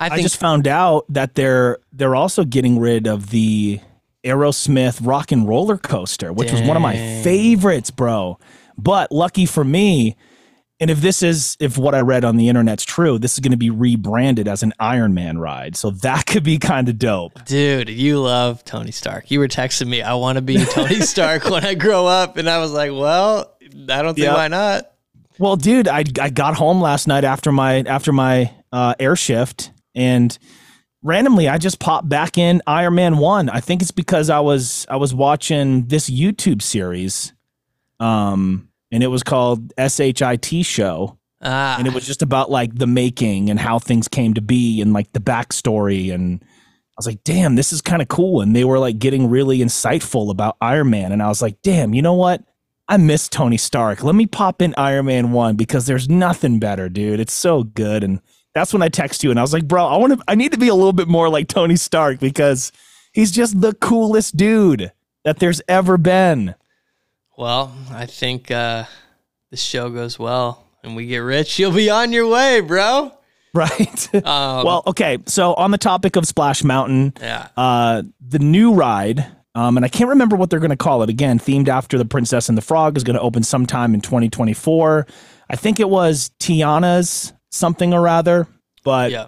I, 0.00 0.14
I 0.14 0.22
just 0.22 0.38
found 0.38 0.66
out 0.66 1.04
that 1.10 1.34
they're 1.34 1.78
they're 1.92 2.14
also 2.14 2.44
getting 2.44 2.78
rid 2.78 3.06
of 3.06 3.30
the 3.30 3.80
Aerosmith 4.24 5.06
rock 5.06 5.30
and 5.30 5.46
roller 5.46 5.76
coaster, 5.76 6.32
which 6.32 6.48
Dang. 6.48 6.60
was 6.60 6.68
one 6.68 6.76
of 6.76 6.82
my 6.82 6.96
favorites, 7.22 7.90
bro. 7.90 8.38
But 8.78 9.12
lucky 9.12 9.44
for 9.44 9.62
me, 9.62 10.16
and 10.80 10.90
if 10.90 11.02
this 11.02 11.22
is 11.22 11.58
if 11.60 11.76
what 11.76 11.94
I 11.94 12.00
read 12.00 12.24
on 12.24 12.38
the 12.38 12.48
internet's 12.48 12.84
true, 12.84 13.18
this 13.18 13.34
is 13.34 13.40
going 13.40 13.50
to 13.52 13.58
be 13.58 13.68
rebranded 13.68 14.48
as 14.48 14.62
an 14.62 14.72
Iron 14.80 15.12
Man 15.12 15.36
ride. 15.36 15.76
So 15.76 15.90
that 15.90 16.24
could 16.26 16.44
be 16.44 16.58
kind 16.58 16.88
of 16.88 16.98
dope. 16.98 17.44
Dude, 17.44 17.90
you 17.90 18.20
love 18.20 18.64
Tony 18.64 18.92
Stark. 18.92 19.30
You 19.30 19.38
were 19.38 19.48
texting 19.48 19.88
me, 19.88 20.00
I 20.00 20.14
want 20.14 20.36
to 20.36 20.42
be 20.42 20.64
Tony 20.64 21.00
Stark 21.02 21.44
when 21.44 21.64
I 21.64 21.74
grow 21.74 22.06
up, 22.06 22.38
and 22.38 22.48
I 22.48 22.58
was 22.58 22.72
like, 22.72 22.90
well, 22.92 23.54
I 23.60 24.00
don't 24.02 24.14
think 24.14 24.24
yep. 24.24 24.34
why 24.34 24.48
not. 24.48 24.90
Well, 25.38 25.56
dude, 25.56 25.88
I 25.88 26.04
I 26.18 26.30
got 26.30 26.54
home 26.54 26.80
last 26.80 27.06
night 27.06 27.24
after 27.24 27.52
my 27.52 27.80
after 27.82 28.12
my 28.12 28.50
uh, 28.72 28.94
air 28.98 29.16
shift 29.16 29.72
and 29.94 30.36
randomly 31.02 31.48
I 31.48 31.58
just 31.58 31.78
popped 31.78 32.08
back 32.08 32.38
in 32.38 32.62
Iron 32.66 32.94
Man 32.94 33.18
1. 33.18 33.48
I 33.48 33.60
think 33.60 33.82
it's 33.82 33.90
because 33.90 34.30
I 34.30 34.40
was 34.40 34.86
I 34.88 34.96
was 34.96 35.14
watching 35.14 35.86
this 35.86 36.10
YouTube 36.10 36.62
series 36.62 37.32
um 37.98 38.70
and 38.92 39.02
it 39.02 39.08
was 39.08 39.22
called 39.22 39.72
SHIT 39.78 40.64
show. 40.64 41.18
Ah. 41.42 41.76
And 41.78 41.86
it 41.86 41.94
was 41.94 42.06
just 42.06 42.22
about 42.22 42.50
like 42.50 42.74
the 42.74 42.86
making 42.86 43.50
and 43.50 43.58
how 43.58 43.78
things 43.78 44.08
came 44.08 44.34
to 44.34 44.42
be 44.42 44.80
and 44.80 44.92
like 44.92 45.12
the 45.12 45.20
backstory. 45.20 46.12
And 46.12 46.42
I 46.42 46.94
was 46.96 47.06
like, 47.06 47.24
damn, 47.24 47.54
this 47.54 47.72
is 47.72 47.80
kind 47.80 48.02
of 48.02 48.08
cool. 48.08 48.42
And 48.42 48.54
they 48.54 48.64
were 48.64 48.78
like 48.78 48.98
getting 48.98 49.30
really 49.30 49.58
insightful 49.58 50.30
about 50.30 50.56
Iron 50.60 50.90
Man. 50.90 51.12
And 51.12 51.22
I 51.22 51.28
was 51.28 51.40
like, 51.40 51.62
damn, 51.62 51.94
you 51.94 52.02
know 52.02 52.14
what? 52.14 52.42
I 52.88 52.96
miss 52.96 53.28
Tony 53.28 53.56
Stark. 53.56 54.02
Let 54.02 54.16
me 54.16 54.26
pop 54.26 54.60
in 54.60 54.74
Iron 54.76 55.06
Man 55.06 55.32
1 55.32 55.56
because 55.56 55.86
there's 55.86 56.08
nothing 56.08 56.58
better, 56.58 56.88
dude. 56.88 57.20
It's 57.20 57.32
so 57.32 57.62
good. 57.62 58.04
And 58.04 58.20
that's 58.54 58.72
when 58.72 58.82
I 58.82 58.88
text 58.88 59.22
you 59.22 59.30
and 59.30 59.38
I 59.38 59.42
was 59.42 59.52
like, 59.52 59.66
bro, 59.66 59.84
I 59.86 59.96
want 59.96 60.18
to, 60.18 60.24
I 60.26 60.34
need 60.34 60.52
to 60.52 60.58
be 60.58 60.68
a 60.68 60.74
little 60.74 60.92
bit 60.92 61.08
more 61.08 61.28
like 61.28 61.48
Tony 61.48 61.76
Stark 61.76 62.18
because 62.18 62.72
he's 63.12 63.30
just 63.30 63.60
the 63.60 63.74
coolest 63.74 64.36
dude 64.36 64.92
that 65.24 65.38
there's 65.38 65.60
ever 65.68 65.96
been. 65.98 66.54
Well, 67.36 67.74
I 67.90 68.06
think 68.06 68.50
uh, 68.50 68.84
the 69.50 69.56
show 69.56 69.90
goes 69.90 70.18
well 70.18 70.66
and 70.82 70.96
we 70.96 71.06
get 71.06 71.18
rich. 71.18 71.58
You'll 71.58 71.72
be 71.72 71.90
on 71.90 72.12
your 72.12 72.26
way, 72.28 72.60
bro. 72.60 73.12
Right. 73.54 74.08
Um, 74.14 74.64
well, 74.64 74.82
okay. 74.86 75.18
So 75.26 75.54
on 75.54 75.70
the 75.70 75.78
topic 75.78 76.16
of 76.16 76.26
Splash 76.26 76.62
Mountain, 76.62 77.14
yeah. 77.20 77.48
Uh, 77.56 78.02
the 78.20 78.38
new 78.38 78.74
ride, 78.74 79.26
um, 79.54 79.76
and 79.76 79.84
I 79.84 79.88
can't 79.88 80.10
remember 80.10 80.36
what 80.36 80.50
they're 80.50 80.60
going 80.60 80.70
to 80.70 80.76
call 80.76 81.02
it 81.02 81.10
again. 81.10 81.38
Themed 81.38 81.68
after 81.68 81.98
the 81.98 82.04
Princess 82.04 82.48
and 82.48 82.56
the 82.56 82.62
Frog 82.62 82.96
is 82.96 83.04
going 83.04 83.16
to 83.16 83.22
open 83.22 83.42
sometime 83.42 83.94
in 83.94 84.00
2024. 84.00 85.06
I 85.48 85.56
think 85.56 85.80
it 85.80 85.88
was 85.88 86.30
Tiana's 86.38 87.32
something 87.50 87.92
or 87.92 88.08
other, 88.08 88.46
but 88.84 89.10
yeah. 89.10 89.26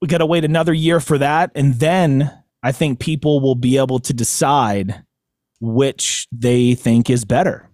we 0.00 0.08
got 0.08 0.18
to 0.18 0.26
wait 0.26 0.44
another 0.44 0.74
year 0.74 1.00
for 1.00 1.18
that, 1.18 1.50
and 1.54 1.74
then 1.74 2.30
I 2.62 2.72
think 2.72 3.00
people 3.00 3.40
will 3.40 3.54
be 3.54 3.78
able 3.78 3.98
to 4.00 4.12
decide 4.12 5.02
which 5.60 6.26
they 6.32 6.74
think 6.74 7.08
is 7.08 7.24
better. 7.24 7.68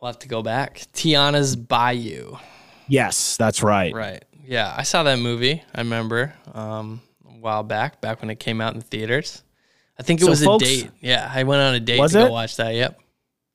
We'll 0.00 0.12
have 0.12 0.18
to 0.20 0.28
go 0.28 0.42
back. 0.42 0.82
Tiana's 0.92 1.56
Bayou. 1.56 2.36
Yes, 2.86 3.36
that's 3.36 3.62
right. 3.62 3.92
Right. 3.94 4.24
Yeah, 4.44 4.72
I 4.76 4.82
saw 4.82 5.02
that 5.02 5.18
movie. 5.18 5.62
I 5.74 5.80
remember 5.80 6.34
um, 6.54 7.00
a 7.26 7.32
while 7.32 7.62
back, 7.62 8.00
back 8.00 8.20
when 8.20 8.30
it 8.30 8.38
came 8.38 8.60
out 8.60 8.74
in 8.74 8.80
theaters. 8.80 9.42
I 9.98 10.02
think 10.02 10.20
it 10.20 10.24
so 10.24 10.30
was 10.30 10.44
folks, 10.44 10.64
a 10.64 10.66
date. 10.66 10.90
Yeah, 11.00 11.30
I 11.32 11.42
went 11.42 11.60
on 11.60 11.74
a 11.74 11.80
date 11.80 12.08
to 12.10 12.28
watch 12.28 12.56
that. 12.56 12.74
Yep. 12.74 13.00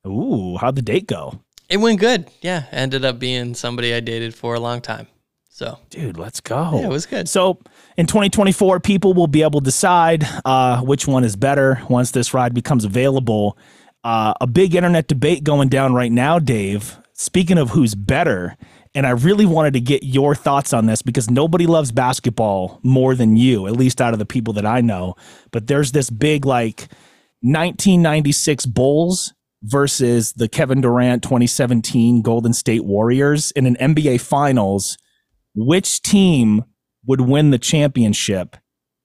Ooh, 0.06 0.56
how'd 0.56 0.76
the 0.76 0.82
date 0.82 1.06
go? 1.06 1.40
It 1.68 1.78
went 1.78 1.98
good. 1.98 2.30
Yeah, 2.42 2.64
ended 2.70 3.04
up 3.04 3.18
being 3.18 3.54
somebody 3.54 3.94
I 3.94 4.00
dated 4.00 4.34
for 4.34 4.54
a 4.54 4.60
long 4.60 4.82
time. 4.82 5.08
So, 5.54 5.78
dude, 5.88 6.18
let's 6.18 6.40
go. 6.40 6.72
Yeah, 6.74 6.86
it 6.86 6.88
was 6.88 7.06
good. 7.06 7.28
So, 7.28 7.60
in 7.96 8.06
2024, 8.06 8.80
people 8.80 9.14
will 9.14 9.28
be 9.28 9.42
able 9.42 9.60
to 9.60 9.64
decide 9.64 10.26
uh, 10.44 10.80
which 10.80 11.06
one 11.06 11.22
is 11.22 11.36
better 11.36 11.80
once 11.88 12.10
this 12.10 12.34
ride 12.34 12.54
becomes 12.54 12.84
available. 12.84 13.56
Uh, 14.02 14.34
a 14.40 14.48
big 14.48 14.74
internet 14.74 15.06
debate 15.06 15.44
going 15.44 15.68
down 15.68 15.94
right 15.94 16.10
now, 16.10 16.40
Dave. 16.40 16.98
Speaking 17.12 17.56
of 17.56 17.70
who's 17.70 17.94
better, 17.94 18.56
and 18.96 19.06
I 19.06 19.10
really 19.10 19.46
wanted 19.46 19.74
to 19.74 19.80
get 19.80 20.02
your 20.02 20.34
thoughts 20.34 20.72
on 20.72 20.86
this 20.86 21.02
because 21.02 21.30
nobody 21.30 21.68
loves 21.68 21.92
basketball 21.92 22.80
more 22.82 23.14
than 23.14 23.36
you, 23.36 23.68
at 23.68 23.76
least 23.76 24.00
out 24.00 24.12
of 24.12 24.18
the 24.18 24.26
people 24.26 24.54
that 24.54 24.66
I 24.66 24.80
know. 24.80 25.14
But 25.52 25.68
there's 25.68 25.92
this 25.92 26.10
big, 26.10 26.44
like, 26.44 26.88
1996 27.42 28.66
Bulls 28.66 29.32
versus 29.62 30.32
the 30.32 30.48
Kevin 30.48 30.80
Durant 30.80 31.22
2017 31.22 32.22
Golden 32.22 32.52
State 32.52 32.84
Warriors 32.84 33.52
in 33.52 33.66
an 33.66 33.76
NBA 33.76 34.20
Finals 34.20 34.98
which 35.54 36.02
team 36.02 36.64
would 37.06 37.20
win 37.20 37.50
the 37.50 37.58
championship 37.58 38.56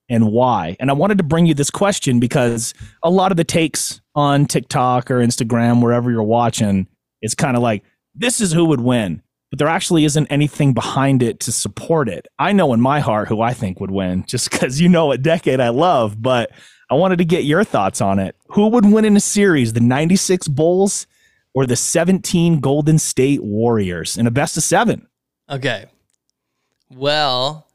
and 0.10 0.32
why? 0.32 0.76
And 0.80 0.90
I 0.90 0.94
wanted 0.94 1.18
to 1.20 1.24
bring 1.24 1.46
you 1.46 1.54
this 1.54 1.70
question 1.70 2.20
because 2.20 2.74
a 3.04 3.10
lot 3.10 3.32
of 3.32 3.38
the 3.38 3.44
takes 3.44 4.02
on 4.16 4.46
TikTok 4.46 5.12
or 5.12 5.20
Instagram, 5.20 5.82
wherever 5.84 6.10
you're 6.10 6.24
watching, 6.24 6.88
it's 7.22 7.36
kind 7.36 7.56
of 7.56 7.62
like, 7.62 7.84
this 8.16 8.42
is 8.42 8.52
who 8.52 8.66
would 8.66 8.82
win. 8.82 9.22
But 9.52 9.60
there 9.60 9.68
actually 9.68 10.06
isn't 10.06 10.28
anything 10.28 10.74
behind 10.74 11.24
it 11.24 11.40
to 11.42 11.52
support 11.52 12.08
it. 12.08 12.28
I 12.38 12.52
know 12.52 12.74
in 12.74 12.82
my 12.82 13.00
heart 13.00 13.28
who 13.28 13.42
I 13.42 13.54
think 13.54 13.80
would 13.80 13.92
win, 13.92 14.24
just 14.28 14.52
because 14.52 14.80
you 14.80 14.90
know 14.90 15.08
what 15.08 15.24
decade 15.24 15.60
I 15.60 15.70
love, 15.70 16.22
but 16.22 16.52
I 16.92 16.96
wanted 16.96 17.18
to 17.18 17.26
get 17.26 17.46
your 17.46 17.64
thoughts 17.64 18.02
on 18.02 18.20
it. 18.20 18.36
Who 18.50 18.68
would 18.68 18.86
win 18.86 19.06
in 19.06 19.16
a 19.16 19.20
series, 19.20 19.74
the 19.74 19.80
96 19.80 20.48
Bulls 20.50 21.08
or 21.54 21.66
the 21.66 21.76
17 21.76 22.60
Golden 22.60 23.00
State 23.00 23.44
Warriors 23.44 24.18
in 24.18 24.28
a 24.28 24.32
best 24.32 24.58
of 24.58 24.64
seven? 24.64 25.08
Okay. 25.50 25.86
Well, 26.90 27.68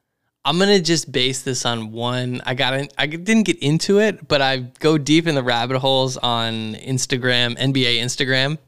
I'm 0.44 0.58
gonna 0.58 0.80
just 0.80 1.10
base 1.10 1.42
this 1.42 1.64
on 1.64 1.92
one. 1.92 2.42
I 2.44 2.54
got 2.54 2.74
in, 2.74 2.88
I 2.98 3.06
didn't 3.06 3.44
get 3.44 3.58
into 3.60 4.00
it, 4.00 4.28
but 4.28 4.42
I 4.42 4.58
go 4.58 4.98
deep 4.98 5.26
in 5.26 5.34
the 5.34 5.42
rabbit 5.42 5.78
holes 5.78 6.16
on 6.16 6.74
Instagram, 6.74 7.56
NBA 7.56 7.98
Instagram, 7.98 8.58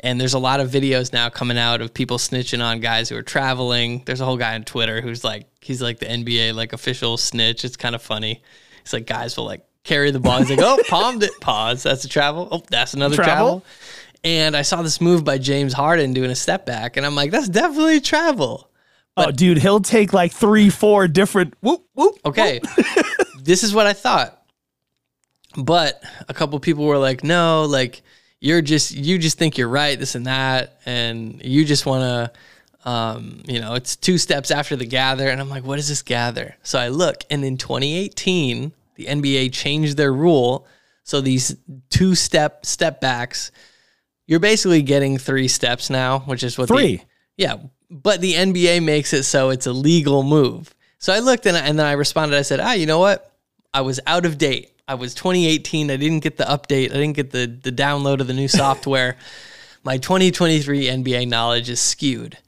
and 0.00 0.20
there's 0.20 0.34
a 0.34 0.38
lot 0.38 0.60
of 0.60 0.70
videos 0.70 1.12
now 1.12 1.28
coming 1.28 1.58
out 1.58 1.80
of 1.80 1.94
people 1.94 2.18
snitching 2.18 2.62
on 2.62 2.80
guys 2.80 3.08
who 3.08 3.16
are 3.16 3.22
traveling. 3.22 4.02
There's 4.04 4.20
a 4.20 4.24
whole 4.24 4.36
guy 4.36 4.54
on 4.54 4.64
Twitter 4.64 5.00
who's 5.00 5.24
like, 5.24 5.46
he's 5.60 5.82
like 5.82 5.98
the 5.98 6.06
NBA 6.06 6.54
like 6.54 6.72
official 6.72 7.16
snitch. 7.16 7.64
It's 7.64 7.76
kind 7.76 7.94
of 7.94 8.02
funny. 8.02 8.42
It's 8.82 8.92
like 8.92 9.06
guys 9.06 9.36
will 9.36 9.46
like 9.46 9.66
carry 9.82 10.10
the 10.10 10.20
ball. 10.20 10.38
He's 10.38 10.50
like, 10.50 10.60
oh, 10.60 10.80
palmed 10.88 11.22
it. 11.22 11.32
Pause. 11.40 11.82
That's 11.84 12.04
a 12.04 12.08
travel. 12.08 12.48
Oh, 12.50 12.62
that's 12.68 12.94
another 12.94 13.16
travel. 13.16 13.62
travel. 13.62 13.64
And 14.22 14.56
I 14.56 14.62
saw 14.62 14.82
this 14.82 15.00
move 15.00 15.24
by 15.24 15.38
James 15.38 15.72
Harden 15.72 16.12
doing 16.12 16.30
a 16.30 16.34
step 16.34 16.66
back, 16.66 16.96
and 16.96 17.06
I'm 17.06 17.14
like, 17.14 17.30
that's 17.30 17.48
definitely 17.48 18.00
travel. 18.00 18.68
But, 19.16 19.28
oh, 19.28 19.32
dude, 19.32 19.58
he'll 19.58 19.80
take 19.80 20.12
like 20.12 20.30
three, 20.32 20.68
four 20.68 21.08
different 21.08 21.54
whoop 21.62 21.86
whoop. 21.94 22.18
Okay, 22.26 22.60
whoop. 22.76 23.26
this 23.42 23.62
is 23.62 23.74
what 23.74 23.86
I 23.86 23.94
thought, 23.94 24.42
but 25.56 26.02
a 26.28 26.34
couple 26.34 26.60
people 26.60 26.84
were 26.84 26.98
like, 26.98 27.24
"No, 27.24 27.64
like 27.64 28.02
you're 28.40 28.60
just 28.60 28.94
you 28.94 29.18
just 29.18 29.38
think 29.38 29.56
you're 29.56 29.68
right, 29.68 29.98
this 29.98 30.14
and 30.16 30.26
that, 30.26 30.80
and 30.84 31.42
you 31.42 31.64
just 31.64 31.86
want 31.86 32.02
to." 32.02 32.40
Um, 32.88 33.42
you 33.48 33.58
know, 33.58 33.74
it's 33.74 33.96
two 33.96 34.16
steps 34.16 34.52
after 34.52 34.76
the 34.76 34.86
gather. 34.86 35.28
And 35.28 35.40
I'm 35.40 35.50
like, 35.50 35.64
what 35.64 35.80
is 35.80 35.88
this 35.88 36.02
gather? 36.02 36.54
So 36.62 36.78
I 36.78 36.86
look, 36.86 37.24
and 37.30 37.44
in 37.44 37.56
2018, 37.56 38.70
the 38.94 39.06
NBA 39.06 39.52
changed 39.52 39.96
their 39.96 40.12
rule. 40.12 40.68
So 41.02 41.20
these 41.20 41.56
two 41.90 42.14
step 42.14 42.64
step 42.64 43.00
backs, 43.00 43.50
you're 44.26 44.38
basically 44.38 44.82
getting 44.82 45.18
three 45.18 45.48
steps 45.48 45.90
now, 45.90 46.20
which 46.20 46.44
is 46.44 46.56
what 46.56 46.68
three. 46.68 46.96
The, 46.96 47.02
yeah, 47.36 47.56
but 47.90 48.20
the 48.20 48.34
NBA 48.34 48.82
makes 48.82 49.12
it 49.12 49.24
so 49.24 49.50
it's 49.50 49.66
a 49.66 49.72
legal 49.72 50.22
move. 50.22 50.74
So 50.98 51.12
I 51.12 51.20
looked 51.20 51.46
and, 51.46 51.56
I, 51.56 51.60
and 51.60 51.78
then 51.78 51.86
I 51.86 51.92
responded. 51.92 52.36
I 52.36 52.42
said, 52.42 52.60
ah, 52.60 52.72
you 52.72 52.86
know 52.86 52.98
what? 52.98 53.32
I 53.72 53.82
was 53.82 54.00
out 54.06 54.24
of 54.24 54.38
date. 54.38 54.72
I 54.88 54.94
was 54.94 55.14
2018. 55.14 55.90
I 55.90 55.96
didn't 55.96 56.20
get 56.20 56.36
the 56.36 56.44
update. 56.44 56.90
I 56.90 56.94
didn't 56.94 57.14
get 57.14 57.30
the, 57.30 57.46
the 57.46 57.72
download 57.72 58.20
of 58.20 58.26
the 58.26 58.34
new 58.34 58.48
software. 58.62 59.16
My 59.84 59.98
2023 59.98 60.86
NBA 60.86 61.28
knowledge 61.28 61.68
is 61.68 61.80
skewed. 61.80 62.38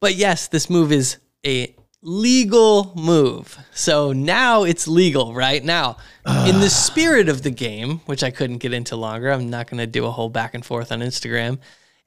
But 0.00 0.14
yes, 0.14 0.48
this 0.48 0.70
move 0.70 0.92
is 0.92 1.18
a 1.44 1.74
legal 2.02 2.92
move. 2.94 3.58
So 3.72 4.12
now 4.12 4.62
it's 4.62 4.86
legal, 4.86 5.34
right? 5.34 5.62
Now, 5.62 5.96
in 6.46 6.60
the 6.60 6.70
spirit 6.70 7.28
of 7.28 7.42
the 7.42 7.50
game, 7.50 8.00
which 8.06 8.22
I 8.22 8.30
couldn't 8.30 8.58
get 8.58 8.72
into 8.72 8.96
longer, 8.96 9.30
I'm 9.30 9.50
not 9.50 9.68
going 9.68 9.78
to 9.78 9.86
do 9.86 10.06
a 10.06 10.10
whole 10.10 10.30
back 10.30 10.54
and 10.54 10.64
forth 10.64 10.92
on 10.92 11.00
Instagram. 11.00 11.58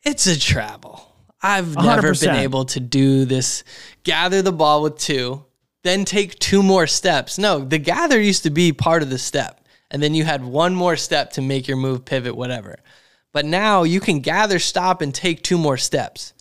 It's 0.03 0.25
a 0.25 0.39
travel. 0.39 1.10
I've 1.41 1.75
never 1.75 2.11
100%. 2.11 2.21
been 2.21 2.35
able 2.35 2.65
to 2.65 2.79
do 2.79 3.25
this 3.25 3.63
gather 4.03 4.41
the 4.41 4.51
ball 4.51 4.83
with 4.83 4.97
two, 4.97 5.45
then 5.83 6.05
take 6.05 6.37
two 6.39 6.61
more 6.61 6.87
steps. 6.87 7.37
No, 7.37 7.59
the 7.59 7.79
gather 7.79 8.19
used 8.21 8.43
to 8.43 8.49
be 8.49 8.71
part 8.71 9.01
of 9.01 9.09
the 9.09 9.17
step. 9.17 9.65
And 9.89 10.01
then 10.01 10.13
you 10.13 10.23
had 10.23 10.43
one 10.43 10.73
more 10.73 10.95
step 10.95 11.31
to 11.31 11.41
make 11.41 11.67
your 11.67 11.77
move, 11.77 12.05
pivot, 12.05 12.35
whatever. 12.35 12.79
But 13.33 13.45
now 13.45 13.83
you 13.83 13.99
can 13.99 14.19
gather, 14.19 14.59
stop, 14.59 15.01
and 15.01 15.13
take 15.13 15.41
two 15.41 15.57
more 15.57 15.77
steps. 15.77 16.33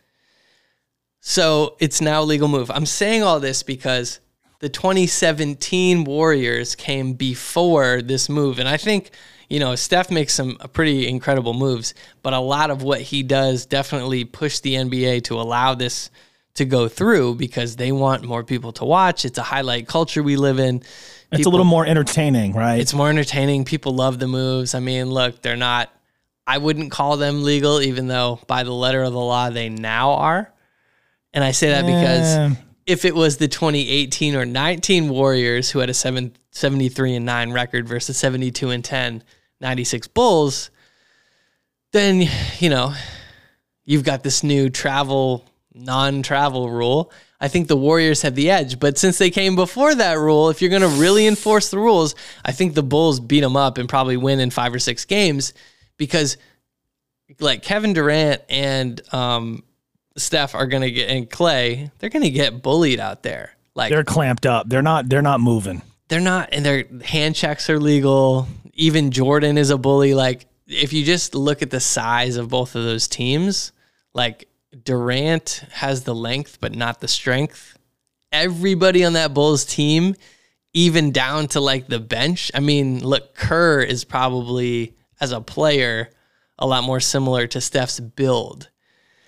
So 1.20 1.76
it's 1.80 2.00
now 2.00 2.22
a 2.22 2.24
legal 2.24 2.48
move. 2.48 2.70
I'm 2.70 2.86
saying 2.86 3.22
all 3.22 3.40
this 3.40 3.62
because 3.62 4.20
the 4.60 4.68
2017 4.68 6.04
Warriors 6.04 6.74
came 6.74 7.14
before 7.14 8.02
this 8.02 8.28
move. 8.28 8.58
And 8.58 8.68
I 8.68 8.76
think, 8.76 9.10
you 9.50 9.58
know, 9.58 9.74
Steph 9.74 10.10
makes 10.10 10.32
some 10.32 10.56
uh, 10.60 10.68
pretty 10.68 11.08
incredible 11.08 11.52
moves, 11.52 11.92
but 12.22 12.32
a 12.32 12.38
lot 12.38 12.70
of 12.70 12.82
what 12.82 13.00
he 13.00 13.22
does 13.22 13.66
definitely 13.66 14.24
pushed 14.24 14.62
the 14.62 14.74
NBA 14.74 15.24
to 15.24 15.34
allow 15.40 15.74
this 15.74 16.08
to 16.54 16.64
go 16.64 16.88
through 16.88 17.34
because 17.34 17.76
they 17.76 17.92
want 17.92 18.24
more 18.24 18.44
people 18.44 18.72
to 18.72 18.84
watch. 18.84 19.24
It's 19.24 19.38
a 19.38 19.42
highlight 19.42 19.86
culture 19.86 20.22
we 20.22 20.36
live 20.36 20.58
in. 20.58 20.82
It's 21.32 21.46
a 21.46 21.50
little 21.50 21.66
more 21.66 21.86
entertaining, 21.86 22.54
right? 22.54 22.80
it's 22.80 22.94
more 22.94 23.08
entertaining. 23.10 23.64
People 23.64 23.94
love 23.94 24.18
the 24.18 24.26
moves. 24.26 24.74
I 24.74 24.80
mean, 24.80 25.10
look, 25.10 25.42
they're 25.42 25.56
not, 25.56 25.90
I 26.46 26.58
wouldn't 26.58 26.90
call 26.90 27.16
them 27.16 27.44
legal, 27.44 27.80
even 27.80 28.08
though 28.08 28.40
by 28.46 28.62
the 28.64 28.72
letter 28.72 29.02
of 29.02 29.12
the 29.12 29.18
law, 29.20 29.50
they 29.50 29.68
now 29.68 30.12
are. 30.12 30.52
And 31.32 31.44
I 31.44 31.52
say 31.52 31.68
that 31.70 31.84
Yeah. 31.84 32.48
because 32.48 32.58
if 32.86 33.04
it 33.04 33.14
was 33.14 33.36
the 33.36 33.46
2018 33.46 34.34
or 34.34 34.44
19 34.44 35.08
Warriors 35.08 35.70
who 35.70 35.78
had 35.78 35.88
a 35.90 35.94
7, 35.94 36.36
73 36.50 37.14
and 37.16 37.24
9 37.26 37.52
record 37.52 37.88
versus 37.88 38.16
72 38.16 38.70
and 38.70 38.84
10, 38.84 39.22
96 39.60 40.08
Bulls, 40.08 40.70
then, 41.92 42.28
you 42.58 42.70
know, 42.70 42.94
you've 43.84 44.04
got 44.04 44.22
this 44.22 44.42
new 44.42 44.70
travel, 44.70 45.44
non 45.74 46.22
travel 46.22 46.70
rule. 46.70 47.12
I 47.40 47.48
think 47.48 47.68
the 47.68 47.76
Warriors 47.76 48.22
have 48.22 48.34
the 48.34 48.50
edge. 48.50 48.78
But 48.78 48.98
since 48.98 49.18
they 49.18 49.30
came 49.30 49.56
before 49.56 49.94
that 49.94 50.18
rule, 50.18 50.50
if 50.50 50.60
you're 50.60 50.70
going 50.70 50.82
to 50.82 51.00
really 51.00 51.26
enforce 51.26 51.70
the 51.70 51.78
rules, 51.78 52.14
I 52.44 52.52
think 52.52 52.74
the 52.74 52.82
Bulls 52.82 53.18
beat 53.18 53.40
them 53.40 53.56
up 53.56 53.78
and 53.78 53.88
probably 53.88 54.16
win 54.16 54.40
in 54.40 54.50
five 54.50 54.74
or 54.74 54.78
six 54.78 55.04
games 55.04 55.54
because, 55.96 56.36
like, 57.40 57.62
Kevin 57.62 57.94
Durant 57.94 58.42
and 58.48 59.00
um, 59.14 59.64
Steph 60.16 60.54
are 60.54 60.66
going 60.66 60.82
to 60.82 60.90
get, 60.90 61.08
and 61.08 61.30
Clay, 61.30 61.90
they're 61.98 62.10
going 62.10 62.24
to 62.24 62.30
get 62.30 62.62
bullied 62.62 63.00
out 63.00 63.22
there. 63.22 63.56
Like, 63.74 63.90
they're 63.90 64.04
clamped 64.04 64.44
up. 64.46 64.68
They're 64.68 64.82
not. 64.82 65.08
They're 65.08 65.22
not 65.22 65.40
moving. 65.40 65.80
they're 66.08 66.20
not 66.20 66.50
and 66.52 66.64
their 66.64 66.84
hand 67.04 67.36
checks 67.36 67.70
are 67.70 67.78
legal 67.78 68.48
even 68.80 69.10
jordan 69.10 69.58
is 69.58 69.70
a 69.70 69.78
bully 69.78 70.14
like 70.14 70.46
if 70.66 70.92
you 70.92 71.04
just 71.04 71.34
look 71.34 71.62
at 71.62 71.70
the 71.70 71.80
size 71.80 72.36
of 72.36 72.48
both 72.48 72.74
of 72.74 72.84
those 72.84 73.08
teams 73.08 73.72
like 74.14 74.48
durant 74.84 75.64
has 75.72 76.04
the 76.04 76.14
length 76.14 76.58
but 76.60 76.74
not 76.74 77.00
the 77.00 77.08
strength 77.08 77.76
everybody 78.32 79.04
on 79.04 79.14
that 79.14 79.34
bulls 79.34 79.64
team 79.64 80.14
even 80.72 81.10
down 81.10 81.48
to 81.48 81.60
like 81.60 81.86
the 81.88 81.98
bench 81.98 82.50
i 82.54 82.60
mean 82.60 83.04
look 83.04 83.34
kerr 83.34 83.80
is 83.80 84.04
probably 84.04 84.94
as 85.20 85.32
a 85.32 85.40
player 85.40 86.08
a 86.58 86.66
lot 86.66 86.84
more 86.84 87.00
similar 87.00 87.46
to 87.46 87.60
steph's 87.60 88.00
build 88.00 88.68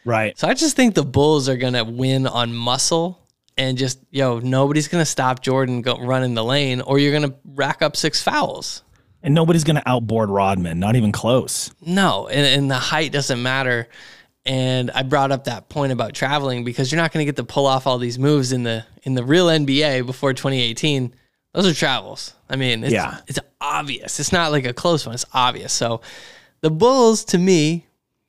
Right. 0.05 0.37
so 0.37 0.49
I 0.49 0.55
just 0.55 0.75
think 0.75 0.95
the 0.95 1.05
Bulls 1.05 1.49
are 1.49 1.57
gonna 1.57 1.85
win 1.85 2.27
on 2.27 2.53
muscle 2.53 3.21
and 3.57 3.79
just 3.79 4.01
yo, 4.11 4.41
nobody's 4.41 4.89
gonna 4.89 5.05
stop 5.05 5.43
Jordan 5.43 5.83
go 5.83 5.97
running 5.97 6.35
the 6.35 6.45
lane, 6.45 6.81
or 6.81 6.99
you're 6.99 7.13
gonna 7.13 7.35
rack 7.45 7.83
up 7.83 7.97
six 7.97 8.23
fouls. 8.23 8.83
And 9.23 9.35
nobody's 9.35 9.65
going 9.65 9.77
to 9.77 9.89
outboard 9.89 10.31
Rodman. 10.31 10.81
Not 10.81 10.97
even 10.97 11.13
close. 11.13 11.73
No, 11.81 12.27
and, 12.29 12.45
and 12.47 12.71
the 12.71 12.75
height 12.79 13.13
doesn't 13.13 13.41
matter. 13.43 13.89
And 14.45 14.91
I 14.91 15.05
brought 15.05 15.31
up 15.31 15.45
that 15.45 15.69
point 15.69 15.93
about 15.93 16.15
traveling 16.15 16.65
because 16.65 16.91
you're 16.91 17.01
not 17.01 17.13
gonna 17.13 17.25
get 17.25 17.37
to 17.37 17.45
pull 17.45 17.65
off 17.67 17.87
all 17.87 17.99
these 17.99 18.19
moves 18.19 18.51
in 18.53 18.65
the 18.65 18.85
in 19.05 19.15
the 19.15 19.23
real 19.23 19.47
NBA 19.47 20.05
before 20.05 20.33
2018. 20.35 21.15
Those 21.55 21.69
are 21.69 21.75
travels. 21.75 22.35
I 22.51 22.57
mean, 22.57 22.83
it's, 22.83 22.93
Yeah. 22.93 23.19
it's 23.29 23.39
obvious. 23.61 24.19
It's 24.19 24.33
not 24.33 24.51
like 24.51 24.65
a 24.67 24.73
close 24.73 25.07
one. 25.07 25.15
It's 25.15 25.25
obvious. 25.33 25.73
So 25.73 26.01
the 26.61 26.71
Bulls, 26.71 27.25
to 27.27 27.39
me, 27.39 27.87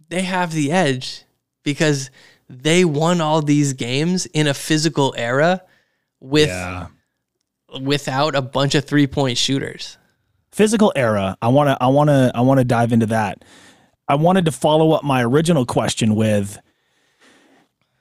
they 0.10 0.22
have 0.22 0.52
the 0.54 0.72
edge 0.72 1.24
because 1.64 2.12
they 2.48 2.86
won 2.86 3.20
all 3.20 3.42
these 3.42 3.74
games 3.74 4.28
in 4.28 4.46
a 4.46 4.54
physical 4.54 5.16
era 5.18 5.64
with 6.20 6.50
Yeah. 6.50 6.88
without 7.82 8.36
a 8.36 8.42
bunch 8.44 8.76
of 8.76 8.86
three 8.86 9.08
point 9.08 9.38
shooters. 9.40 9.98
Physical 10.54 10.94
era. 10.96 11.36
I 11.42 11.48
want 11.48 11.70
to. 11.70 11.78
I 11.82 11.88
want 11.88 12.10
to. 12.10 12.32
I 12.36 12.42
want 12.42 12.60
to 12.60 12.64
dive 12.64 12.94
into 12.94 13.08
that. 13.08 13.44
I 14.08 14.14
wanted 14.14 14.46
to 14.46 14.52
follow 14.52 14.92
up 14.92 15.04
my 15.04 15.24
original 15.24 15.66
question 15.66 16.14
with 16.14 16.60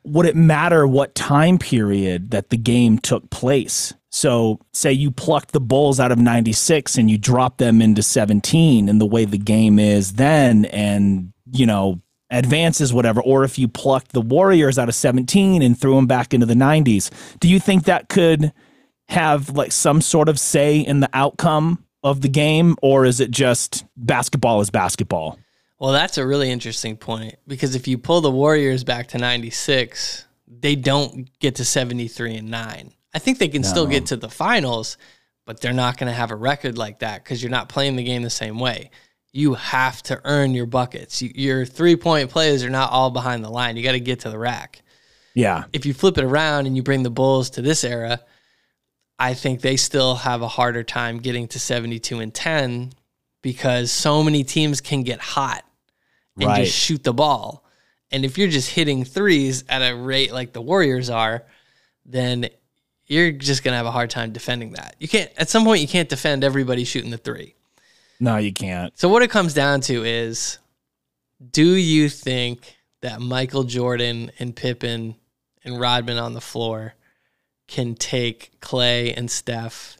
would 0.04 0.26
it 0.26 0.36
matter 0.36 0.86
what 0.86 1.14
time 1.14 1.56
period 1.56 2.30
that 2.30 2.50
the 2.50 2.58
game 2.58 2.98
took 2.98 3.30
place? 3.30 3.94
So, 4.10 4.60
say 4.74 4.92
you 4.92 5.10
plucked 5.10 5.52
the 5.52 5.60
Bulls 5.60 5.98
out 5.98 6.12
of 6.12 6.18
96 6.18 6.98
and 6.98 7.10
you 7.10 7.16
dropped 7.16 7.56
them 7.56 7.80
into 7.80 8.02
17 8.02 8.86
and 8.86 9.00
the 9.00 9.06
way 9.06 9.24
the 9.24 9.38
game 9.38 9.78
is 9.78 10.14
then 10.14 10.66
and, 10.66 11.32
you 11.50 11.64
know, 11.64 12.02
advances 12.28 12.92
whatever 12.92 13.22
or 13.22 13.44
if 13.44 13.58
you 13.58 13.66
plucked 13.66 14.12
the 14.12 14.20
Warriors 14.20 14.78
out 14.78 14.90
of 14.90 14.94
17 14.94 15.62
and 15.62 15.80
threw 15.80 15.94
them 15.94 16.06
back 16.06 16.34
into 16.34 16.44
the 16.44 16.52
90s. 16.52 17.08
Do 17.38 17.48
you 17.48 17.58
think 17.58 17.84
that 17.84 18.10
could 18.10 18.52
have 19.08 19.56
like 19.56 19.72
some 19.72 20.02
sort 20.02 20.28
of 20.28 20.38
say 20.38 20.80
in 20.80 21.00
the 21.00 21.08
outcome 21.14 21.82
of 22.02 22.20
the 22.20 22.28
game 22.28 22.76
or 22.82 23.04
is 23.04 23.20
it 23.20 23.30
just 23.30 23.84
basketball 23.96 24.60
is 24.60 24.70
basketball? 24.70 25.38
Well, 25.78 25.92
that's 25.92 26.18
a 26.18 26.26
really 26.26 26.50
interesting 26.50 26.96
point 26.96 27.36
because 27.46 27.74
if 27.74 27.88
you 27.88 27.98
pull 27.98 28.20
the 28.20 28.30
Warriors 28.30 28.84
back 28.84 29.08
to 29.08 29.18
96, 29.18 30.26
they 30.46 30.76
don't 30.76 31.28
get 31.40 31.56
to 31.56 31.64
73 31.64 32.36
and 32.36 32.50
9. 32.50 32.92
I 33.14 33.18
think 33.18 33.38
they 33.38 33.48
can 33.48 33.64
still 33.64 33.86
get 33.86 34.06
to 34.06 34.16
the 34.16 34.28
finals, 34.28 34.96
but 35.44 35.60
they're 35.60 35.72
not 35.72 35.98
going 35.98 36.08
to 36.08 36.14
have 36.14 36.30
a 36.30 36.36
record 36.36 36.78
like 36.78 37.00
that 37.00 37.22
because 37.22 37.42
you're 37.42 37.50
not 37.50 37.68
playing 37.68 37.96
the 37.96 38.04
game 38.04 38.22
the 38.22 38.30
same 38.30 38.58
way. 38.58 38.90
You 39.32 39.54
have 39.54 40.02
to 40.04 40.20
earn 40.24 40.54
your 40.54 40.66
buckets. 40.66 41.20
You, 41.20 41.32
your 41.34 41.66
three 41.66 41.96
point 41.96 42.30
plays 42.30 42.64
are 42.64 42.70
not 42.70 42.92
all 42.92 43.10
behind 43.10 43.44
the 43.44 43.50
line. 43.50 43.76
You 43.76 43.82
got 43.82 43.92
to 43.92 44.00
get 44.00 44.20
to 44.20 44.30
the 44.30 44.38
rack. 44.38 44.82
Yeah. 45.34 45.64
If 45.72 45.84
you 45.84 45.94
flip 45.94 46.16
it 46.16 46.24
around 46.24 46.66
and 46.66 46.76
you 46.76 46.82
bring 46.82 47.02
the 47.02 47.10
Bulls 47.10 47.50
to 47.50 47.62
this 47.62 47.84
era, 47.84 48.20
I 49.18 49.34
think 49.34 49.60
they 49.60 49.76
still 49.76 50.16
have 50.16 50.42
a 50.42 50.48
harder 50.48 50.82
time 50.82 51.18
getting 51.18 51.46
to 51.48 51.58
72 51.58 52.18
and 52.18 52.32
10 52.34 52.92
because 53.42 53.90
so 53.92 54.22
many 54.22 54.44
teams 54.44 54.80
can 54.80 55.02
get 55.02 55.20
hot 55.20 55.64
and 56.36 56.46
Right. 56.46 56.64
just 56.64 56.76
shoot 56.76 57.04
the 57.04 57.12
ball. 57.12 57.64
And 58.10 58.24
if 58.24 58.36
you're 58.36 58.48
just 58.48 58.70
hitting 58.70 59.04
threes 59.04 59.64
at 59.68 59.80
a 59.80 59.94
rate 59.96 60.32
like 60.32 60.52
the 60.52 60.60
Warriors 60.60 61.08
are, 61.10 61.44
then 62.04 62.48
you're 63.06 63.32
just 63.32 63.62
going 63.62 63.72
to 63.72 63.76
have 63.76 63.86
a 63.86 63.90
hard 63.90 64.10
time 64.10 64.32
defending 64.32 64.72
that. 64.72 64.96
You 64.98 65.08
can't, 65.08 65.30
at 65.36 65.48
some 65.48 65.64
point, 65.64 65.80
you 65.80 65.88
can't 65.88 66.08
defend 66.08 66.44
everybody 66.44 66.84
shooting 66.84 67.10
the 67.10 67.18
three. 67.18 67.54
No, 68.20 68.36
you 68.36 68.52
can't. 68.52 68.96
So, 68.98 69.08
what 69.08 69.22
it 69.22 69.30
comes 69.30 69.54
down 69.54 69.80
to 69.82 70.04
is 70.04 70.58
do 71.50 71.74
you 71.74 72.08
think 72.08 72.76
that 73.00 73.20
Michael 73.20 73.64
Jordan 73.64 74.30
and 74.38 74.54
Pippen 74.54 75.16
and 75.64 75.80
Rodman 75.80 76.18
on 76.18 76.34
the 76.34 76.40
floor 76.40 76.94
can 77.72 77.94
take 77.94 78.52
Clay 78.60 79.14
and 79.14 79.30
Steph 79.30 79.96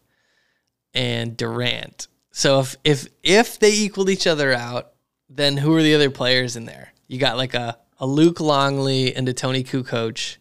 and 0.92 1.36
Durant? 1.36 2.06
So 2.30 2.60
if 2.60 2.76
if 2.84 3.08
if 3.22 3.58
they 3.58 3.72
equaled 3.72 4.10
each 4.10 4.26
other 4.26 4.52
out, 4.52 4.92
then 5.30 5.56
who 5.56 5.74
are 5.74 5.82
the 5.82 5.94
other 5.94 6.10
players 6.10 6.54
in 6.54 6.66
there? 6.66 6.92
You 7.08 7.18
got 7.18 7.38
like 7.38 7.54
a, 7.54 7.78
a 7.98 8.06
Luke 8.06 8.40
Longley 8.40 9.14
and 9.14 9.26
a 9.28 9.32
Toni 9.32 9.64
Kukoc, 9.64 10.36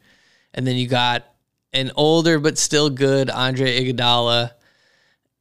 and 0.54 0.68
then 0.68 0.76
you 0.76 0.88
got 0.88 1.26
an 1.72 1.92
older 1.96 2.38
but 2.38 2.58
still 2.58 2.90
good 2.90 3.30
Andre 3.30 3.80
Iguodala, 3.80 4.52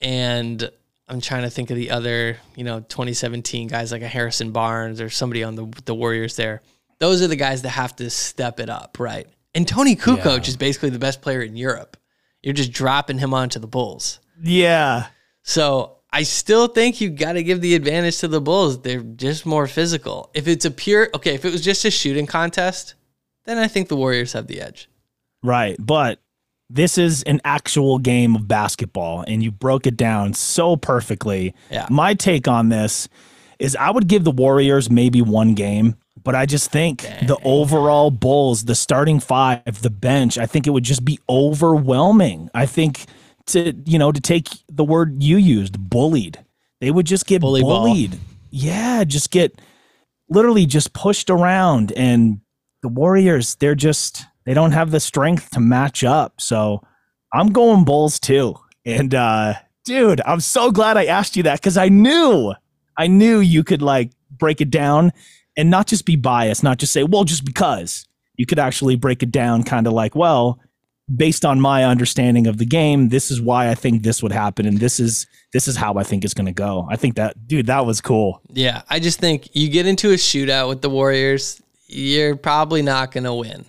and 0.00 0.70
I'm 1.08 1.20
trying 1.20 1.42
to 1.42 1.50
think 1.50 1.70
of 1.70 1.76
the 1.76 1.90
other, 1.90 2.36
you 2.54 2.62
know, 2.62 2.80
2017 2.80 3.66
guys 3.66 3.90
like 3.90 4.02
a 4.02 4.08
Harrison 4.08 4.52
Barnes 4.52 5.00
or 5.00 5.10
somebody 5.10 5.42
on 5.42 5.56
the 5.56 5.66
the 5.86 5.94
Warriors 5.94 6.36
there. 6.36 6.62
Those 6.98 7.20
are 7.20 7.26
the 7.28 7.36
guys 7.36 7.62
that 7.62 7.70
have 7.70 7.96
to 7.96 8.10
step 8.10 8.60
it 8.60 8.70
up, 8.70 8.98
right? 9.00 9.26
And 9.54 9.66
Toni 9.66 9.96
Kukoc 9.96 10.24
Yeah. 10.24 10.48
is 10.48 10.56
basically 10.56 10.90
the 10.90 10.98
best 10.98 11.22
player 11.22 11.42
in 11.42 11.56
Europe. 11.56 11.96
You're 12.42 12.54
just 12.54 12.72
dropping 12.72 13.18
him 13.18 13.34
onto 13.34 13.58
the 13.58 13.66
Bulls. 13.66 14.20
Yeah. 14.42 15.06
So 15.42 15.96
I 16.12 16.22
still 16.22 16.68
think 16.68 17.00
you 17.00 17.10
got 17.10 17.32
to 17.32 17.42
give 17.42 17.60
the 17.60 17.74
advantage 17.74 18.18
to 18.18 18.28
the 18.28 18.40
Bulls. 18.40 18.80
They're 18.82 19.02
just 19.02 19.44
more 19.46 19.66
physical. 19.66 20.30
If 20.34 20.48
it's 20.48 20.64
a 20.64 20.70
pure, 20.70 21.08
okay, 21.14 21.34
if 21.34 21.44
it 21.44 21.52
was 21.52 21.62
just 21.62 21.84
a 21.84 21.90
shooting 21.90 22.26
contest, 22.26 22.94
then 23.44 23.58
I 23.58 23.68
think 23.68 23.88
the 23.88 23.96
Warriors 23.96 24.32
have 24.32 24.46
the 24.46 24.60
edge. 24.60 24.88
Right. 25.42 25.76
But 25.78 26.20
this 26.68 26.98
is 26.98 27.22
an 27.24 27.40
actual 27.44 27.98
game 27.98 28.36
of 28.36 28.46
basketball 28.46 29.24
and 29.26 29.42
you 29.42 29.50
broke 29.50 29.86
it 29.86 29.96
down 29.96 30.34
so 30.34 30.76
perfectly. 30.76 31.54
Yeah. 31.70 31.86
My 31.90 32.14
take 32.14 32.46
on 32.46 32.68
this 32.68 33.08
is 33.58 33.74
I 33.76 33.90
would 33.90 34.06
give 34.06 34.24
the 34.24 34.30
Warriors 34.30 34.88
maybe 34.90 35.20
one 35.20 35.54
game, 35.54 35.96
but 36.22 36.34
I 36.34 36.46
just 36.46 36.70
think 36.70 37.02
the 37.02 37.38
overall 37.44 38.10
Bulls, 38.10 38.64
the 38.64 38.74
starting 38.74 39.20
five, 39.20 39.82
the 39.82 39.90
bench, 39.90 40.38
I 40.38 40.46
think 40.46 40.66
it 40.66 40.70
would 40.70 40.84
just 40.84 41.04
be 41.04 41.18
overwhelming. 41.28 42.50
I 42.54 42.66
think 42.66 43.06
to, 43.46 43.72
you 43.84 43.98
know, 43.98 44.12
to 44.12 44.20
take 44.20 44.48
the 44.68 44.84
word 44.84 45.22
you 45.22 45.36
used, 45.36 45.78
bullied, 45.78 46.38
they 46.80 46.90
would 46.90 47.06
just 47.06 47.26
get 47.26 47.40
Bully 47.40 47.62
ball. 47.62 47.86
bullied. 47.86 48.18
Yeah, 48.50 49.04
just 49.04 49.30
get 49.30 49.60
literally 50.28 50.66
just 50.66 50.92
pushed 50.92 51.30
around 51.30 51.92
and 51.92 52.40
the 52.82 52.88
Warriors, 52.88 53.56
they're 53.56 53.74
just 53.74 54.24
they 54.46 54.54
don't 54.54 54.72
have 54.72 54.90
the 54.90 55.00
strength 55.00 55.50
to 55.50 55.60
match 55.60 56.02
up. 56.02 56.40
So 56.40 56.82
I'm 57.32 57.52
going 57.52 57.84
Bulls 57.84 58.18
too. 58.18 58.56
And 58.84 59.14
uh 59.14 59.54
dude, 59.84 60.20
I'm 60.24 60.40
so 60.40 60.70
glad 60.70 60.96
I 60.96 61.06
asked 61.06 61.36
you 61.36 61.42
that 61.44 61.60
cuz 61.62 61.76
I 61.76 61.88
knew 61.88 62.54
I 62.96 63.06
knew 63.06 63.40
you 63.40 63.64
could 63.64 63.82
like 63.82 64.10
break 64.30 64.60
it 64.60 64.70
down 64.70 65.12
and 65.56 65.70
not 65.70 65.86
just 65.86 66.06
be 66.06 66.16
biased, 66.16 66.62
not 66.62 66.78
just 66.78 66.92
say, 66.92 67.04
"Well, 67.04 67.24
just 67.24 67.44
because." 67.44 68.06
You 68.36 68.46
could 68.46 68.58
actually 68.58 68.96
break 68.96 69.22
it 69.22 69.30
down 69.30 69.64
kind 69.64 69.86
of 69.86 69.92
like, 69.92 70.14
"Well, 70.14 70.58
based 71.14 71.44
on 71.44 71.60
my 71.60 71.84
understanding 71.84 72.46
of 72.46 72.56
the 72.56 72.64
game, 72.64 73.10
this 73.10 73.30
is 73.30 73.40
why 73.40 73.68
I 73.68 73.74
think 73.74 74.02
this 74.02 74.22
would 74.22 74.32
happen 74.32 74.64
and 74.64 74.78
this 74.78 74.98
is 74.98 75.26
this 75.52 75.68
is 75.68 75.76
how 75.76 75.94
I 75.94 76.04
think 76.04 76.24
it's 76.24 76.34
going 76.34 76.46
to 76.46 76.52
go." 76.52 76.86
I 76.90 76.96
think 76.96 77.16
that 77.16 77.46
dude, 77.46 77.66
that 77.66 77.84
was 77.84 78.00
cool. 78.00 78.40
Yeah, 78.48 78.82
I 78.88 78.98
just 78.98 79.20
think 79.20 79.54
you 79.54 79.68
get 79.68 79.86
into 79.86 80.10
a 80.10 80.14
shootout 80.14 80.68
with 80.68 80.80
the 80.80 80.88
Warriors, 80.90 81.60
you're 81.86 82.36
probably 82.36 82.82
not 82.82 83.12
going 83.12 83.24
to 83.24 83.34
win. 83.34 83.66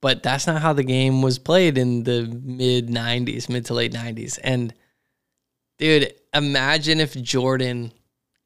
But 0.00 0.22
that's 0.22 0.46
not 0.46 0.62
how 0.62 0.72
the 0.72 0.84
game 0.84 1.22
was 1.22 1.38
played 1.38 1.76
in 1.76 2.04
the 2.04 2.22
mid 2.22 2.88
90s, 2.88 3.48
mid 3.48 3.64
to 3.66 3.74
late 3.74 3.92
90s. 3.92 4.38
And 4.44 4.72
dude, 5.78 6.14
imagine 6.32 7.00
if 7.00 7.20
Jordan 7.20 7.92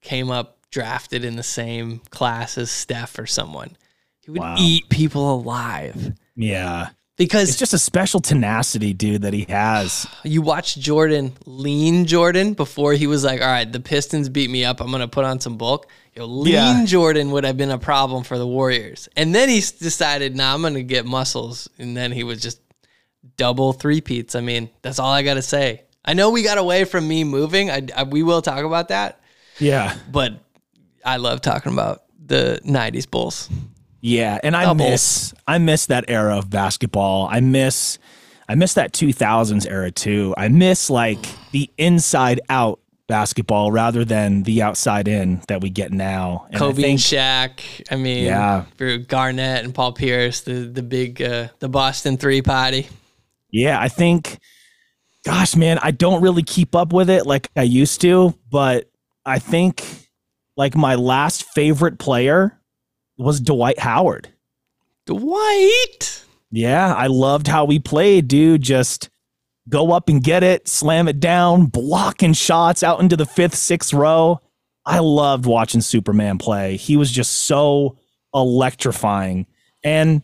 came 0.00 0.30
up 0.30 0.58
drafted 0.72 1.24
in 1.24 1.36
the 1.36 1.42
same 1.44 2.00
class 2.10 2.58
as 2.58 2.70
Steph 2.72 3.16
or 3.18 3.26
someone. 3.26 3.76
He 4.20 4.32
would 4.32 4.40
Wow. 4.40 4.56
eat 4.58 4.88
people 4.88 5.32
alive. 5.32 6.14
Yeah. 6.34 6.88
Because 7.18 7.50
It's 7.50 7.58
just 7.58 7.74
a 7.74 7.78
special 7.78 8.18
tenacity, 8.20 8.94
dude, 8.94 9.22
that 9.22 9.34
he 9.34 9.44
has. 9.48 10.06
you 10.24 10.42
watch 10.42 10.76
Jordan 10.76 11.32
lean 11.46 12.06
Jordan 12.06 12.54
before 12.54 12.94
he 12.94 13.06
was 13.06 13.22
like, 13.22 13.40
all 13.40 13.46
right, 13.46 13.70
the 13.70 13.80
Pistons 13.80 14.28
beat 14.28 14.50
me 14.50 14.64
up. 14.64 14.80
I'm 14.80 14.88
going 14.88 15.02
to 15.02 15.08
put 15.08 15.24
on 15.24 15.38
some 15.38 15.56
bulk. 15.58 15.86
Yo, 16.16 16.24
lean 16.26 16.52
Yeah. 16.54 16.84
Jordan 16.86 17.30
would 17.30 17.44
have 17.44 17.56
been 17.56 17.70
a 17.70 17.78
problem 17.78 18.24
for 18.24 18.38
the 18.38 18.46
Warriors. 18.46 19.08
And 19.16 19.34
then 19.34 19.48
he 19.48 19.56
decided, 19.60 20.34
nah, 20.36 20.54
I'm 20.54 20.62
going 20.62 20.74
to 20.74 20.82
get 20.82 21.04
muscles. 21.06 21.68
And 21.78 21.96
then 21.96 22.12
he 22.12 22.24
was 22.24 22.40
just 22.40 22.60
double 23.36 23.72
three 23.72 24.00
peats. 24.00 24.34
I 24.34 24.40
mean, 24.40 24.70
that's 24.82 24.98
all 24.98 25.10
I 25.12 25.22
got 25.22 25.34
to 25.34 25.42
say. 25.42 25.82
I 26.04 26.14
know 26.14 26.30
we 26.30 26.42
got 26.42 26.58
away 26.58 26.84
from 26.84 27.06
me 27.06 27.24
moving. 27.24 27.70
I, 27.70 27.86
I, 27.96 28.02
we 28.04 28.22
will 28.22 28.42
talk 28.42 28.64
about 28.64 28.88
that. 28.88 29.20
Yeah. 29.58 29.96
But 30.10 30.41
I 31.04 31.16
love 31.16 31.40
talking 31.40 31.72
about 31.72 32.02
the 32.24 32.60
90s 32.64 33.10
Bulls. 33.10 33.48
Yeah, 34.00 34.38
and 34.42 34.56
I 34.56 34.64
Doubles. 34.64 34.90
miss 34.90 35.34
I 35.46 35.58
miss 35.58 35.86
that 35.86 36.04
era 36.08 36.36
of 36.38 36.50
basketball. 36.50 37.28
I 37.30 37.40
miss 37.40 37.98
I 38.48 38.54
miss 38.56 38.74
that 38.74 38.92
2000s 38.92 39.66
era 39.70 39.90
too. 39.92 40.34
I 40.36 40.48
miss 40.48 40.90
like 40.90 41.24
the 41.52 41.70
inside 41.78 42.40
out 42.48 42.80
basketball 43.06 43.70
rather 43.70 44.04
than 44.04 44.42
the 44.42 44.62
outside 44.62 45.06
in 45.06 45.40
that 45.48 45.60
we 45.60 45.70
get 45.70 45.92
now. 45.92 46.46
And 46.48 46.56
I 46.56 46.58
Kobe 46.58 46.90
and 46.90 46.98
Shaq. 46.98 47.60
I 47.92 47.96
mean, 47.96 48.24
Yeah. 48.24 48.64
for 48.76 48.96
Garnett 48.98 49.64
and 49.64 49.72
Paul 49.74 49.92
Pierce, 49.92 50.40
the 50.40 50.52
the 50.64 50.82
big 50.82 51.22
uh, 51.22 51.48
the 51.60 51.68
Boston 51.68 52.16
three 52.16 52.42
party. 52.42 52.88
Yeah, 53.50 53.80
I 53.80 53.88
think 53.88 54.38
gosh, 55.24 55.54
man, 55.54 55.78
I 55.80 55.92
don't 55.92 56.20
really 56.22 56.42
keep 56.42 56.74
up 56.74 56.92
with 56.92 57.08
it 57.08 57.24
like 57.24 57.48
I 57.54 57.62
used 57.62 58.00
to, 58.00 58.34
but 58.50 58.90
I 59.24 59.38
think 59.38 60.01
like 60.56 60.74
my 60.74 60.94
last 60.94 61.44
favorite 61.44 61.98
player 61.98 62.60
was 63.16 63.40
Dwight 63.40 63.78
Howard. 63.78 64.28
Dwight. 65.06 66.24
Yeah, 66.50 66.94
I 66.94 67.06
loved 67.06 67.48
how 67.48 67.64
we 67.64 67.78
played, 67.78 68.28
dude. 68.28 68.62
Just 68.62 69.10
go 69.68 69.92
up 69.92 70.08
and 70.08 70.22
get 70.22 70.42
it, 70.42 70.68
slam 70.68 71.08
it 71.08 71.20
down, 71.20 71.66
blocking 71.66 72.32
shots 72.32 72.82
out 72.82 73.00
into 73.00 73.16
the 73.16 73.26
fifth, 73.26 73.54
sixth 73.54 73.94
row. 73.94 74.40
I 74.84 74.98
loved 74.98 75.46
watching 75.46 75.80
Superman 75.80 76.38
play. 76.38 76.76
He 76.76 76.96
was 76.96 77.10
just 77.10 77.44
so 77.44 77.96
electrifying. 78.34 79.46
And 79.84 80.22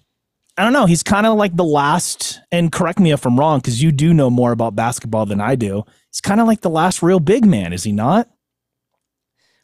I 0.56 0.64
don't 0.64 0.72
know, 0.72 0.86
he's 0.86 1.04
kind 1.04 1.26
of 1.26 1.36
like 1.38 1.54
the 1.56 1.64
last, 1.64 2.40
and 2.50 2.72
correct 2.72 2.98
me 2.98 3.12
if 3.12 3.24
I'm 3.24 3.38
wrong, 3.38 3.60
because 3.60 3.80
you 3.80 3.92
do 3.92 4.12
know 4.12 4.28
more 4.28 4.50
about 4.50 4.74
basketball 4.74 5.24
than 5.24 5.40
I 5.40 5.54
do. 5.54 5.84
He's 6.10 6.20
kind 6.20 6.40
of 6.40 6.48
like 6.48 6.62
the 6.62 6.70
last 6.70 7.00
real 7.00 7.20
big 7.20 7.44
man, 7.44 7.72
is 7.72 7.84
he 7.84 7.92
not? 7.92 8.28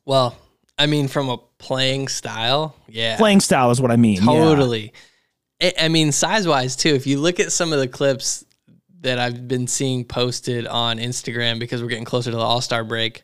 Well, 0.07 0.37
I 0.79 0.87
mean, 0.87 1.09
from 1.09 1.29
a 1.29 1.39
playing 1.59 2.09
style, 2.09 2.75
yeah, 2.89 3.17
Playing 3.17 3.41
style 3.41 3.71
is 3.71 3.81
what 3.81 3.91
I 3.91 3.97
mean. 3.97 4.21
Totally. 4.21 4.93
I, 5.63 5.73
I 5.83 5.89
mean, 5.89 6.11
size 6.13 6.47
wise 6.49 6.75
too. 6.77 6.91
If 6.95 7.07
you 7.07 7.19
look 7.21 7.39
at 7.41 7.53
some 7.53 7.73
of 7.73 7.79
the 7.79 7.89
clips 7.89 8.45
that 9.03 9.19
I've 9.19 9.47
been 9.47 9.67
seeing 9.67 10.05
posted 10.05 10.67
on 10.67 10.99
Instagram, 10.99 11.59
because 11.61 11.83
we're 11.83 11.89
getting 11.89 12.05
closer 12.05 12.31
to 12.31 12.37
the 12.37 12.43
All 12.43 12.61
Star 12.61 12.83
break, 12.85 13.23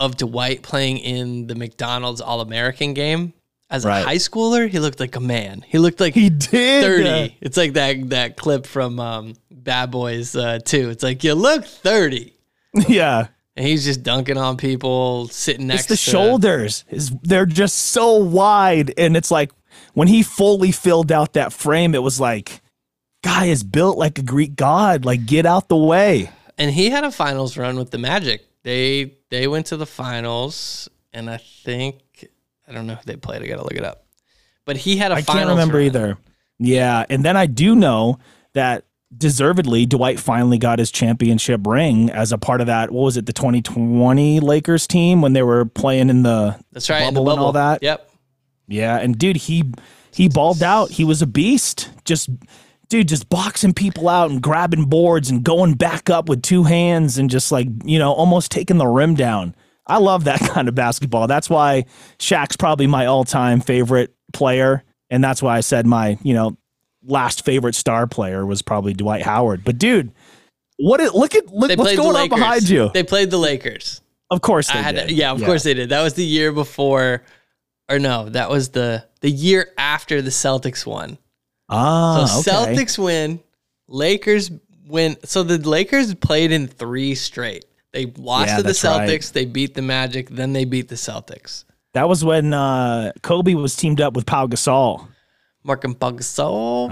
of 0.00 0.16
Dwight 0.16 0.62
playing 0.62 0.98
in 0.98 1.46
the 1.46 1.54
McDonald's 1.54 2.20
All 2.20 2.40
American 2.40 2.94
game 2.94 3.32
as 3.70 3.84
a 3.84 3.88
Right. 3.88 4.04
high 4.04 4.16
schooler, 4.16 4.68
he 4.68 4.80
looked 4.80 4.98
like 4.98 5.14
a 5.14 5.20
man. 5.20 5.64
He 5.68 5.78
looked 5.78 6.00
like 6.00 6.14
He 6.14 6.28
did. 6.30 6.82
30. 7.30 7.38
It's 7.40 7.56
like 7.56 7.74
that 7.74 8.10
that 8.10 8.36
clip 8.36 8.66
from 8.66 8.98
um, 8.98 9.34
Bad 9.50 9.92
Boys 9.92 10.34
uh, 10.34 10.58
2. 10.64 10.90
It's 10.90 11.04
like, 11.04 11.22
you 11.22 11.34
look 11.34 11.64
30. 11.64 12.32
Yeah. 12.88 13.28
And 13.56 13.66
he's 13.66 13.84
just 13.84 14.02
dunking 14.02 14.36
on 14.36 14.56
people, 14.56 15.28
sitting 15.28 15.68
next 15.68 15.82
It's 15.82 15.88
the 15.88 16.10
to 16.10 16.16
shoulders. 16.16 16.84
Is 16.90 17.10
they're 17.22 17.46
just 17.46 17.76
so 17.78 18.14
wide, 18.14 18.92
and 18.98 19.16
it's 19.16 19.30
like 19.30 19.52
when 19.92 20.08
he 20.08 20.22
fully 20.22 20.72
filled 20.72 21.12
out 21.12 21.34
that 21.34 21.52
frame, 21.52 21.94
it 21.94 22.02
was 22.02 22.18
like, 22.18 22.60
guy 23.22 23.46
is 23.46 23.62
built 23.62 23.96
like 23.96 24.18
a 24.18 24.22
Greek 24.22 24.56
god. 24.56 25.04
Like, 25.04 25.24
get 25.26 25.46
out 25.46 25.68
the 25.68 25.76
way. 25.76 26.30
And 26.58 26.70
he 26.70 26.90
had 26.90 27.04
a 27.04 27.12
finals 27.12 27.56
run 27.56 27.76
with 27.76 27.90
the 27.90 27.98
Magic. 27.98 28.44
They 28.64 29.14
they 29.30 29.46
went 29.46 29.66
to 29.66 29.76
the 29.76 29.86
finals, 29.86 30.88
and 31.12 31.30
I 31.30 31.36
think 31.36 32.28
I 32.66 32.72
don't 32.72 32.86
know 32.86 32.94
who 32.94 33.04
they 33.04 33.16
played. 33.16 33.42
I 33.42 33.46
gotta 33.46 33.62
look 33.62 33.74
it 33.74 33.84
up. 33.84 34.06
But 34.64 34.78
he 34.78 34.96
had 34.96 35.12
a 35.12 35.16
I 35.16 35.22
finals 35.22 35.36
I 35.36 35.38
can't 35.40 35.50
remember 35.50 35.78
run. 35.78 35.86
either. 35.86 36.18
Yeah, 36.58 37.04
and 37.10 37.24
then 37.24 37.36
I 37.36 37.46
do 37.46 37.76
know 37.76 38.18
that 38.54 38.84
deservedly 39.16 39.86
Dwight 39.86 40.18
finally 40.18 40.58
got 40.58 40.78
his 40.78 40.90
championship 40.90 41.66
ring 41.66 42.10
as 42.10 42.32
a 42.32 42.38
part 42.38 42.60
of 42.60 42.66
that. 42.66 42.90
What 42.90 43.02
was 43.02 43.16
it, 43.16 43.26
the 43.26 43.32
2020 43.32 44.40
Lakers 44.40 44.86
team 44.86 45.20
when 45.20 45.32
they 45.32 45.42
were 45.42 45.64
playing 45.64 46.10
in 46.10 46.22
the 46.22 46.58
That's 46.72 46.88
right. 46.90 47.02
in 47.02 47.14
the 47.14 47.20
bubble 47.20 47.32
and 47.32 47.40
all 47.40 47.52
that? 47.52 47.82
Yep. 47.82 48.10
Yeah, 48.66 48.96
and 48.98 49.18
dude, 49.18 49.36
he 49.36 49.64
he 50.12 50.28
balled 50.28 50.62
out. 50.62 50.90
He 50.90 51.04
was 51.04 51.20
a 51.22 51.26
beast. 51.26 51.90
Just 52.04 52.30
dude, 52.88 53.08
just 53.08 53.28
boxing 53.28 53.74
people 53.74 54.08
out 54.08 54.30
and 54.30 54.40
grabbing 54.42 54.84
boards 54.84 55.30
and 55.30 55.42
going 55.42 55.74
back 55.74 56.08
up 56.08 56.28
with 56.28 56.42
two 56.42 56.62
hands 56.64 57.18
and 57.18 57.28
just 57.30 57.52
like, 57.52 57.68
you 57.84 57.98
know, 57.98 58.12
almost 58.12 58.50
taking 58.50 58.78
the 58.78 58.86
rim 58.86 59.14
down. 59.14 59.54
I 59.86 59.98
love 59.98 60.24
that 60.24 60.40
kind 60.48 60.68
of 60.68 60.74
basketball. 60.74 61.26
That's 61.26 61.50
why 61.50 61.84
Shaq's 62.18 62.56
probably 62.56 62.86
my 62.86 63.06
all-time 63.06 63.60
favorite 63.60 64.14
player 64.32 64.82
and 65.10 65.22
that's 65.22 65.42
why 65.42 65.56
I 65.56 65.60
said 65.60 65.86
my, 65.86 66.18
you 66.22 66.34
know, 66.34 66.56
last 67.06 67.44
favorite 67.44 67.74
star 67.74 68.06
player 68.06 68.44
was 68.46 68.62
probably 68.62 68.94
Dwight 68.94 69.22
Howard. 69.22 69.64
But 69.64 69.78
dude, 69.78 70.12
what 70.76 71.00
it 71.00 71.14
look 71.14 71.34
at 71.34 71.46
look 71.48 71.76
what's 71.78 71.96
going 71.96 72.16
on 72.16 72.28
behind 72.28 72.68
you? 72.68 72.90
They 72.92 73.02
played 73.02 73.30
the 73.30 73.38
Lakers. 73.38 74.00
of 74.30 74.40
course 74.40 74.68
they 74.72 74.78
I 74.78 74.82
had 74.82 74.94
did. 74.96 75.08
to, 75.08 75.14
yeah, 75.14 75.32
of 75.32 75.42
course 75.44 75.62
they 75.62 75.74
did. 75.74 75.90
That 75.90 76.02
was 76.02 76.14
the 76.14 76.24
year 76.24 76.50
before, 76.52 77.22
or 77.88 77.98
no, 77.98 78.28
that 78.30 78.50
was 78.50 78.70
the 78.70 79.04
the 79.20 79.30
year 79.30 79.68
after 79.78 80.20
the 80.22 80.30
Celtics 80.30 80.84
won. 80.86 81.18
Ah, 81.68 82.24
So 82.26 82.40
okay. 82.40 82.74
Celtics 82.76 82.98
win, 83.02 83.40
Lakers 83.88 84.50
win. 84.86 85.16
So 85.24 85.42
the 85.42 85.58
Lakers 85.58 86.14
played 86.14 86.52
in 86.52 86.66
three 86.68 87.14
straight. 87.14 87.64
They 87.92 88.06
lost 88.16 88.48
Yeah, 88.48 88.56
to 88.56 88.62
the 88.62 88.68
that's 88.70 88.82
right. 88.84 89.08
Celtics, 89.08 89.32
they 89.32 89.44
beat 89.44 89.74
the 89.74 89.82
Magic, 89.82 90.28
then 90.28 90.52
they 90.52 90.64
beat 90.64 90.88
the 90.88 90.96
Celtics. 90.96 91.64
That 91.92 92.08
was 92.08 92.24
when 92.24 92.52
uh, 92.52 93.12
Kobe 93.22 93.54
was 93.54 93.76
teamed 93.76 94.00
up 94.00 94.14
with 94.14 94.26
Pau 94.26 94.48
Gasol. 94.48 95.06
Marc 95.66 95.82
and 95.84 95.98
Pau 95.98 96.10
Marc 96.10 96.20
and 96.20 96.22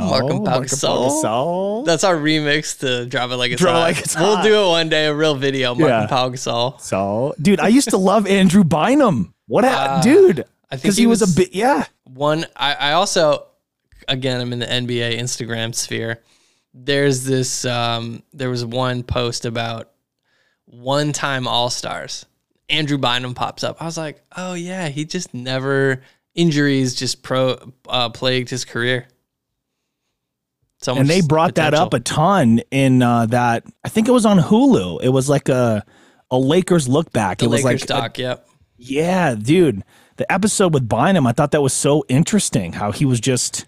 Marc 0.00 0.30
and 0.30 0.44
Pau 0.46 0.60
Gasol. 0.60 1.22
Gasol. 1.22 1.84
That's 1.84 2.04
our 2.04 2.16
remix 2.16 2.78
to 2.80 3.04
Drop 3.06 3.30
It 3.30 3.36
Like 3.36 3.52
It's 3.52 3.60
Drop 3.60 3.74
Hot. 3.74 3.80
Like 3.82 3.98
It's 3.98 4.16
We'll 4.16 4.36
Hot. 4.36 4.42
do 4.44 4.64
it 4.64 4.68
one 4.68 4.88
day, 4.88 5.06
a 5.06 5.14
real 5.14 5.34
video, 5.34 5.74
Marc 5.74 5.88
Yeah. 5.90 6.00
and 6.00 6.08
Pau 6.08 6.30
So, 6.78 7.34
dude, 7.40 7.60
I 7.60 7.68
used 7.68 7.90
to 7.90 7.96
love 7.98 8.26
Andrew 8.26 8.64
Bynum. 8.64 9.34
What, 9.46 9.64
a 9.66 10.00
dude? 10.02 10.40
I 10.70 10.76
think 10.76 10.82
Because 10.82 10.96
he 10.96 11.02
he 11.02 11.06
was, 11.06 11.20
was- 11.20 11.34
a 11.34 11.36
bit, 11.36 11.54
yeah. 11.54 11.84
One, 12.04 12.46
I, 12.56 12.74
I 12.74 12.92
also, 12.92 13.46
again, 14.08 14.40
I'm 14.40 14.52
in 14.54 14.58
the 14.58 14.66
NBA 14.66 15.18
Instagram 15.18 15.74
sphere. 15.74 16.22
There's 16.72 17.24
this, 17.24 17.66
um, 17.66 18.22
there 18.32 18.48
was 18.48 18.64
one 18.64 19.02
post 19.02 19.44
about 19.44 19.90
one 20.64 21.12
time 21.12 21.46
All 21.46 21.68
Stars. 21.68 22.24
Andrew 22.70 22.96
Bynum 22.96 23.34
pops 23.34 23.62
up. 23.64 23.82
I 23.82 23.84
was 23.84 23.98
like, 23.98 24.22
oh 24.34 24.54
yeah, 24.54 24.88
he 24.88 25.04
just 25.04 25.34
never, 25.34 26.02
injuries 26.34 26.94
just 26.94 27.22
pro, 27.22 27.58
uh, 27.88 28.08
plagued 28.10 28.48
his 28.50 28.64
career. 28.64 29.06
So 30.80 30.96
and 30.96 31.08
they 31.08 31.20
brought 31.20 31.54
that 31.56 31.74
up 31.74 31.94
a 31.94 32.00
ton 32.00 32.60
in 32.72 33.02
uh, 33.02 33.26
that. 33.26 33.64
I 33.84 33.88
think 33.88 34.08
it 34.08 34.10
was 34.12 34.26
on 34.26 34.38
Hulu. 34.38 35.00
It 35.02 35.10
was 35.10 35.28
like 35.28 35.48
a 35.48 35.84
a 36.30 36.36
Lakers 36.38 36.88
look 36.88 37.12
back. 37.12 37.38
the 37.38 37.44
it 37.44 37.48
was 37.48 37.62
Lakers 37.64 37.82
like, 37.88 37.98
a- 37.98 38.02
doc. 38.02 38.18
yep. 38.18 38.48
yeah, 38.76 39.34
dude. 39.36 39.84
The 40.16 40.30
episode 40.30 40.74
with 40.74 40.88
Bynum, 40.88 41.26
I 41.26 41.32
thought 41.32 41.52
that 41.52 41.62
was 41.62 41.72
so 41.72 42.04
interesting. 42.08 42.72
How 42.72 42.90
he 42.92 43.04
was 43.04 43.18
just, 43.20 43.64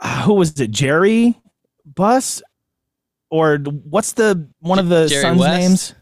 uh, 0.00 0.22
who 0.22 0.34
was 0.34 0.58
it? 0.58 0.70
Jerry 0.70 1.38
Buss, 1.84 2.42
or 3.30 3.58
what's 3.58 4.12
the 4.12 4.48
one 4.60 4.78
of 4.78 4.88
the 4.88 5.06
Jerry 5.08 5.22
sons' 5.22 5.38
West? 5.40 5.58
names? 5.58 5.94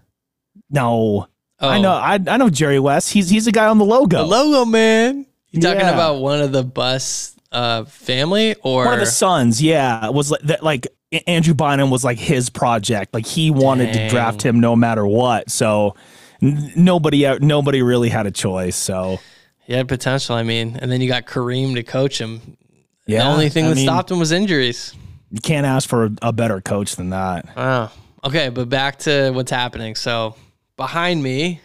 No, 0.70 1.26
Oh, 1.60 1.68
I 1.68 1.80
know. 1.80 1.92
I, 1.92 2.18
I 2.26 2.36
know 2.36 2.50
Jerry 2.50 2.78
West. 2.80 3.12
He's 3.12 3.28
he's 3.30 3.44
the 3.46 3.52
guy 3.52 3.66
on 3.66 3.78
the 3.78 3.84
logo. 3.84 4.18
the 4.18 4.24
logo 4.24 4.64
man. 4.64 5.26
You 5.54 5.60
talking 5.60 5.80
Yeah. 5.80 5.92
about 5.94 6.20
one 6.20 6.40
of 6.40 6.52
the 6.52 6.62
Buss 6.62 7.34
uh, 7.52 7.84
family 7.84 8.54
or 8.62 8.84
one 8.84 8.94
of 8.94 9.00
the 9.00 9.06
sons, 9.06 9.62
yeah, 9.62 10.08
was 10.08 10.30
like 10.30 10.40
that. 10.42 10.62
Like 10.62 10.86
Andrew 11.26 11.54
Bynum 11.54 11.90
was 11.90 12.02
like 12.04 12.18
his 12.18 12.50
project. 12.50 13.14
Like 13.14 13.26
he 13.26 13.50
wanted 13.50 13.92
to 13.94 14.08
draft 14.08 14.42
him 14.42 14.58
no 14.60 14.74
matter 14.74 15.06
what. 15.06 15.50
So 15.50 15.94
n- 16.42 16.72
nobody 16.76 17.38
nobody 17.38 17.82
really 17.82 18.08
had 18.08 18.26
a 18.26 18.32
choice. 18.32 18.74
So 18.76 19.20
he 19.60 19.72
had 19.74 19.86
potential. 19.88 20.34
I 20.34 20.42
mean, 20.42 20.76
and 20.82 20.90
then 20.90 21.00
you 21.00 21.08
got 21.08 21.26
Kareem 21.26 21.74
to 21.76 21.82
coach 21.84 22.20
him. 22.20 22.56
yeah, 23.06 23.20
the 23.24 23.30
only 23.30 23.48
thing 23.48 23.66
I 23.66 23.68
that 23.68 23.76
mean, 23.76 23.86
stopped 23.86 24.10
him 24.10 24.18
was 24.18 24.32
injuries. 24.32 24.92
You 25.30 25.40
can't 25.40 25.66
ask 25.66 25.88
for 25.88 26.10
a 26.22 26.32
better 26.32 26.60
coach 26.60 26.96
than 26.96 27.10
that. 27.10 27.56
Wow. 27.56 27.90
Okay, 28.24 28.48
but 28.48 28.68
back 28.68 28.98
to 29.00 29.30
what's 29.30 29.50
happening. 29.50 29.94
So 29.94 30.34
behind 30.76 31.22
me, 31.22 31.60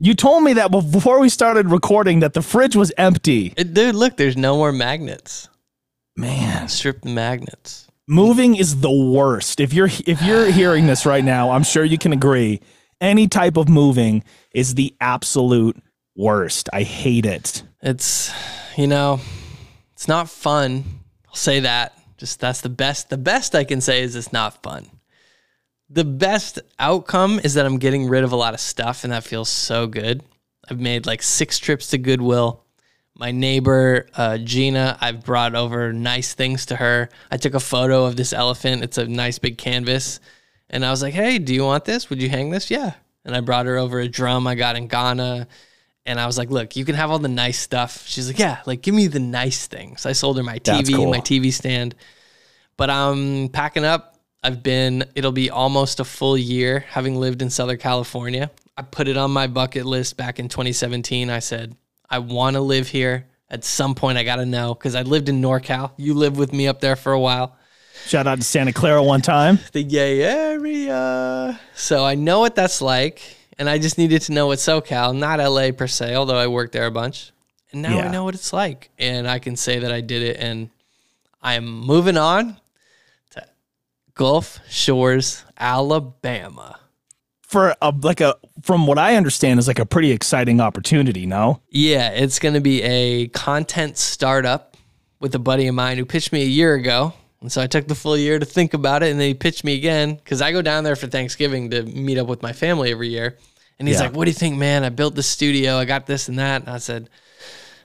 You 0.00 0.14
told 0.14 0.42
me 0.42 0.54
that 0.54 0.70
before 0.70 1.20
we 1.20 1.28
started 1.28 1.70
recording 1.70 2.20
that 2.20 2.34
the 2.34 2.42
fridge 2.42 2.76
was 2.76 2.92
empty. 2.98 3.54
it, 3.56 3.74
dude, 3.74 3.94
look, 3.94 4.16
there's 4.16 4.36
no 4.36 4.56
more 4.56 4.72
magnets. 4.72 5.48
Man, 6.16 6.68
Strip 6.68 7.02
the 7.02 7.10
magnets. 7.10 7.88
moving 8.06 8.54
is 8.56 8.80
the 8.80 8.90
worst. 8.90 9.60
If 9.60 9.72
you're 9.72 9.88
if 10.06 10.22
you're 10.22 10.50
hearing 10.50 10.86
this 10.86 11.06
right 11.06 11.24
now, 11.24 11.50
I'm 11.50 11.62
sure 11.64 11.84
you 11.84 11.98
can 11.98 12.12
agree. 12.12 12.60
Any 13.00 13.26
type 13.28 13.56
of 13.56 13.68
moving 13.68 14.22
is 14.52 14.74
the 14.74 14.94
absolute 15.00 15.76
worst. 16.16 16.68
I 16.72 16.82
hate 16.82 17.26
it. 17.26 17.62
It's, 17.82 18.32
you 18.76 18.86
know, 18.86 19.20
it's 19.92 20.06
not 20.08 20.28
fun. 20.30 20.84
I'll 21.28 21.34
say 21.34 21.60
that. 21.60 21.98
Just 22.16 22.40
that's 22.40 22.60
the 22.60 22.68
best. 22.68 23.10
The 23.10 23.18
best 23.18 23.54
I 23.54 23.64
can 23.64 23.80
say 23.80 24.02
is 24.02 24.14
it's 24.14 24.32
not 24.32 24.62
fun. 24.62 24.86
The 25.90 26.04
best 26.04 26.58
outcome 26.78 27.40
is 27.44 27.54
that 27.54 27.66
I'm 27.66 27.78
getting 27.78 28.08
rid 28.08 28.24
of 28.24 28.32
a 28.32 28.36
lot 28.36 28.54
of 28.54 28.60
stuff, 28.60 29.04
and 29.04 29.12
that 29.12 29.24
feels 29.24 29.48
so 29.48 29.86
good. 29.86 30.22
I've 30.68 30.80
made 30.80 31.06
like 31.06 31.22
six 31.22 31.58
trips 31.58 31.90
to 31.90 31.98
Goodwill. 31.98 32.64
My 33.16 33.30
neighbor, 33.30 34.08
uh, 34.14 34.38
Gina, 34.38 34.98
I've 35.00 35.24
brought 35.24 35.54
over 35.54 35.92
nice 35.92 36.34
things 36.34 36.66
to 36.66 36.76
her. 36.76 37.08
I 37.30 37.36
took 37.36 37.54
a 37.54 37.60
photo 37.60 38.06
of 38.06 38.16
this 38.16 38.32
elephant. 38.32 38.82
It's 38.82 38.98
a 38.98 39.06
nice 39.06 39.38
big 39.38 39.56
canvas. 39.56 40.18
And 40.68 40.84
I 40.84 40.90
was 40.90 41.02
like, 41.02 41.14
hey, 41.14 41.38
do 41.38 41.54
you 41.54 41.64
want 41.64 41.84
this? 41.84 42.10
Would 42.10 42.20
you 42.20 42.28
hang 42.28 42.50
this? 42.50 42.70
Yeah. 42.70 42.94
And 43.24 43.36
I 43.36 43.40
brought 43.40 43.66
her 43.66 43.76
over 43.76 44.00
a 44.00 44.08
drum 44.08 44.46
I 44.46 44.56
got 44.56 44.76
in 44.76 44.88
Ghana. 44.88 45.46
And 46.06 46.20
I 46.20 46.26
was 46.26 46.36
like, 46.36 46.50
look, 46.50 46.76
you 46.76 46.84
can 46.84 46.96
have 46.96 47.10
all 47.10 47.18
the 47.18 47.28
nice 47.28 47.58
stuff. 47.58 48.06
She's 48.06 48.26
like, 48.26 48.38
yeah, 48.38 48.60
like 48.66 48.82
give 48.82 48.94
me 48.94 49.06
the 49.06 49.20
nice 49.20 49.66
things. 49.66 50.04
I 50.04 50.12
sold 50.12 50.36
her 50.36 50.42
my 50.42 50.58
TV, 50.58 50.94
cool. 50.94 51.10
my 51.10 51.20
TV 51.20 51.52
stand. 51.52 51.94
But 52.76 52.90
I'm 52.90 53.48
packing 53.48 53.84
up. 53.84 54.13
I've 54.44 54.62
been, 54.62 55.04
it'll 55.16 55.32
be 55.32 55.50
almost 55.50 55.98
a 55.98 56.04
full 56.04 56.38
year 56.38 56.84
having 56.88 57.16
lived 57.16 57.42
in 57.42 57.50
Southern 57.50 57.78
California. 57.78 58.50
I 58.76 58.82
put 58.82 59.08
it 59.08 59.16
on 59.16 59.32
my 59.32 59.48
bucket 59.48 59.86
list 59.86 60.16
back 60.16 60.38
in 60.38 60.48
2017. 60.48 61.30
I 61.30 61.40
said, 61.40 61.76
I 62.08 62.20
want 62.20 62.54
to 62.54 62.60
live 62.60 62.86
here. 62.86 63.26
At 63.50 63.64
some 63.64 63.94
point, 63.94 64.18
I 64.18 64.22
got 64.22 64.36
to 64.36 64.46
know 64.46 64.74
because 64.74 64.94
I 64.94 65.02
lived 65.02 65.28
in 65.28 65.40
NorCal. 65.40 65.92
You 65.96 66.14
lived 66.14 66.36
with 66.36 66.52
me 66.52 66.68
up 66.68 66.80
there 66.80 66.96
for 66.96 67.12
a 67.12 67.20
while 67.20 67.56
Shout 68.06 68.26
out 68.26 68.38
to 68.38 68.44
Santa 68.44 68.72
Clara 68.72 69.02
one 69.02 69.22
time. 69.22 69.58
the 69.72 69.82
gay 69.82 70.22
area. 70.22 71.58
So 71.74 72.04
I 72.04 72.14
know 72.16 72.40
what 72.40 72.54
that's 72.54 72.82
like, 72.82 73.22
and 73.58 73.68
I 73.68 73.78
just 73.78 73.96
needed 73.96 74.22
to 74.22 74.32
know 74.32 74.48
what 74.48 74.58
SoCal, 74.58 75.16
not 75.16 75.38
LA 75.38 75.70
per 75.72 75.86
se, 75.86 76.14
although 76.14 76.36
I 76.36 76.48
worked 76.48 76.72
there 76.72 76.86
a 76.86 76.90
bunch. 76.90 77.32
And 77.72 77.80
now 77.82 77.98
I 77.98 78.08
know 78.08 78.24
what 78.24 78.34
it's 78.34 78.52
like, 78.52 78.90
and 78.98 79.26
I 79.28 79.38
can 79.38 79.56
say 79.56 79.78
that 79.80 79.90
I 79.90 80.00
did 80.00 80.22
it. 80.22 80.36
And 80.38 80.70
I'm 81.42 81.66
moving 81.66 82.16
on 82.16 82.58
Gulf 84.14 84.60
Shores, 84.68 85.44
Alabama. 85.58 86.78
For 87.42 87.74
a 87.80 87.90
like 88.02 88.20
a 88.20 88.34
from 88.62 88.86
what 88.86 88.98
I 88.98 89.16
understand 89.16 89.60
is 89.60 89.68
like 89.68 89.78
a 89.78 89.86
pretty 89.86 90.10
exciting 90.10 90.60
opportunity, 90.60 91.26
no? 91.26 91.60
Yeah, 91.70 92.10
it's 92.10 92.38
going 92.38 92.54
to 92.54 92.60
be 92.60 92.82
a 92.82 93.28
content 93.28 93.96
startup 93.96 94.76
with 95.20 95.34
a 95.34 95.38
buddy 95.38 95.66
of 95.68 95.74
mine 95.74 95.96
who 95.98 96.04
pitched 96.04 96.32
me 96.32 96.42
a 96.42 96.46
year 96.46 96.74
ago. 96.74 97.12
And 97.40 97.52
so 97.52 97.60
I 97.60 97.66
took 97.66 97.86
the 97.86 97.94
full 97.94 98.16
year 98.16 98.38
to 98.38 98.44
think 98.46 98.72
about 98.74 99.02
it. 99.02 99.10
And 99.10 99.20
then 99.20 99.28
he 99.28 99.34
pitched 99.34 99.64
me 99.64 99.74
again 99.76 100.14
because 100.14 100.40
I 100.42 100.50
go 100.50 100.62
down 100.62 100.82
there 100.82 100.96
for 100.96 101.06
Thanksgiving 101.06 101.70
to 101.70 101.82
meet 101.82 102.18
up 102.18 102.26
with 102.26 102.42
my 102.42 102.52
family 102.52 102.90
every 102.90 103.08
year. 103.08 103.36
And 103.78 103.86
he's 103.86 103.98
Yeah. 103.98 104.04
like, 104.06 104.16
What 104.16 104.24
do 104.24 104.30
you 104.30 104.34
think, 104.36 104.56
man? 104.56 104.82
I 104.82 104.88
built 104.88 105.14
the 105.14 105.22
studio. 105.22 105.76
I 105.76 105.84
got 105.84 106.06
this 106.06 106.28
and 106.28 106.38
that. 106.38 106.62
And 106.62 106.70
I 106.70 106.78
said, 106.78 107.10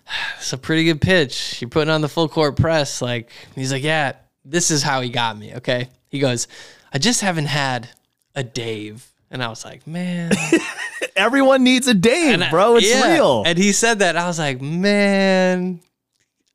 It's 0.37 0.53
a 0.53 0.57
pretty 0.57 0.85
good 0.85 1.01
pitch. 1.01 1.61
You're 1.61 1.69
putting 1.69 1.91
on 1.91 2.01
the 2.01 2.07
full 2.09 2.29
court 2.29 2.55
press. 2.55 3.01
Like, 3.01 3.31
he's 3.53 3.71
like, 3.73 3.83
Yeah, 3.83 4.13
this 4.45 4.71
is 4.71 4.83
how 4.83 5.01
he 5.01 5.09
got 5.09 5.37
me. 5.37 5.55
Okay. 5.55 5.89
He 6.09 6.19
goes, 6.19 6.47
I 6.93 6.97
just 6.97 7.21
haven't 7.21 7.45
had 7.47 7.89
a 8.35 8.43
Dave. 8.43 9.05
And 9.31 9.43
I 9.43 9.49
was 9.49 9.63
like, 9.63 9.85
Man. 9.85 10.31
Everyone 11.15 11.63
needs 11.65 11.85
a 11.87 11.93
Dave, 11.93 12.41
I- 12.41 12.49
bro. 12.49 12.77
It's 12.77 12.89
yeah. 12.89 13.13
real. 13.13 13.43
And 13.45 13.57
he 13.57 13.73
said 13.73 13.99
that. 13.99 14.15
I 14.15 14.25
was 14.27 14.39
like, 14.39 14.61
man, 14.61 15.81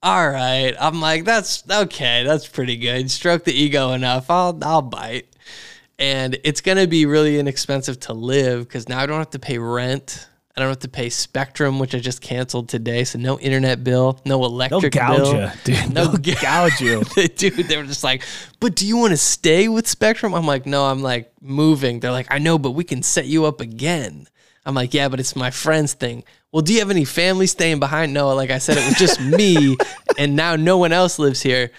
all 0.03 0.29
right. 0.29 0.75
I'm 0.81 1.01
like, 1.03 1.25
that's 1.25 1.63
okay. 1.71 2.25
That's 2.25 2.47
pretty 2.49 2.77
good. 2.77 3.11
Stroke 3.11 3.45
the 3.45 3.53
ego 3.53 3.93
enough. 3.93 4.31
I'll 4.31 4.59
I'll 4.63 4.83
bite. 4.83 5.27
And 5.99 6.39
it's 6.45 6.61
gonna 6.63 6.87
be 6.87 7.07
really 7.07 7.39
inexpensive 7.39 8.01
to 8.01 8.15
live 8.15 8.67
because 8.67 8.89
now 8.89 8.99
I 9.01 9.07
don't 9.07 9.19
have 9.19 9.31
to 9.31 9.39
pay 9.39 9.59
rent. 9.59 10.27
I 10.57 10.61
don't 10.61 10.69
have 10.69 10.79
to 10.81 10.89
pay 10.89 11.09
Spectrum, 11.11 11.81
which 11.81 11.95
I 11.97 11.99
just 11.99 12.21
canceled 12.21 12.69
today. 12.69 13.03
So 13.03 13.19
no 13.19 13.41
internet 13.41 13.83
bill, 13.83 14.21
no 14.25 14.39
They'll 14.39 14.47
electric 14.47 14.93
gouge 14.93 15.17
bill. 15.19 15.41
you, 15.43 15.51
dude. 15.65 15.93
No 15.93 16.13
ga- 16.13 16.41
gouge 16.41 16.81
you. 16.81 17.03
Dude, 17.37 17.55
they 17.67 17.77
were 17.77 17.83
just 17.83 18.05
like, 18.05 18.23
but 18.61 18.77
do 18.77 18.87
you 18.87 18.97
want 18.97 19.11
to 19.11 19.17
stay 19.17 19.67
with 19.67 19.89
Spectrum? 19.89 20.33
I'm 20.33 20.47
like, 20.47 20.65
no, 20.65 20.85
I'm 20.85 21.03
like 21.03 21.33
moving. 21.41 21.99
They're 21.99 22.13
like, 22.13 22.29
I 22.31 22.39
know, 22.39 22.57
but 22.59 22.71
we 22.71 22.85
can 22.85 23.03
set 23.03 23.27
you 23.27 23.47
up 23.47 23.61
again. 23.61 24.29
I'm 24.65 24.75
like, 24.77 24.95
yeah, 24.95 25.09
but 25.09 25.19
it's 25.19 25.35
my 25.35 25.51
friend's 25.51 25.93
thing. 25.95 26.23
Well, 26.53 26.63
do 26.63 26.73
you 26.73 26.79
have 26.79 26.91
any 26.91 27.05
family 27.05 27.49
staying 27.49 27.81
behind? 27.81 28.15
No, 28.15 28.33
like 28.35 28.51
I 28.51 28.59
said, 28.59 28.77
it 28.79 28.85
was 28.87 28.95
just 28.95 29.21
me, 29.21 29.77
and 30.19 30.37
now 30.37 30.55
no 30.55 30.79
one 30.79 30.93
else 30.93 31.19
lives 31.19 31.43
here. 31.43 31.73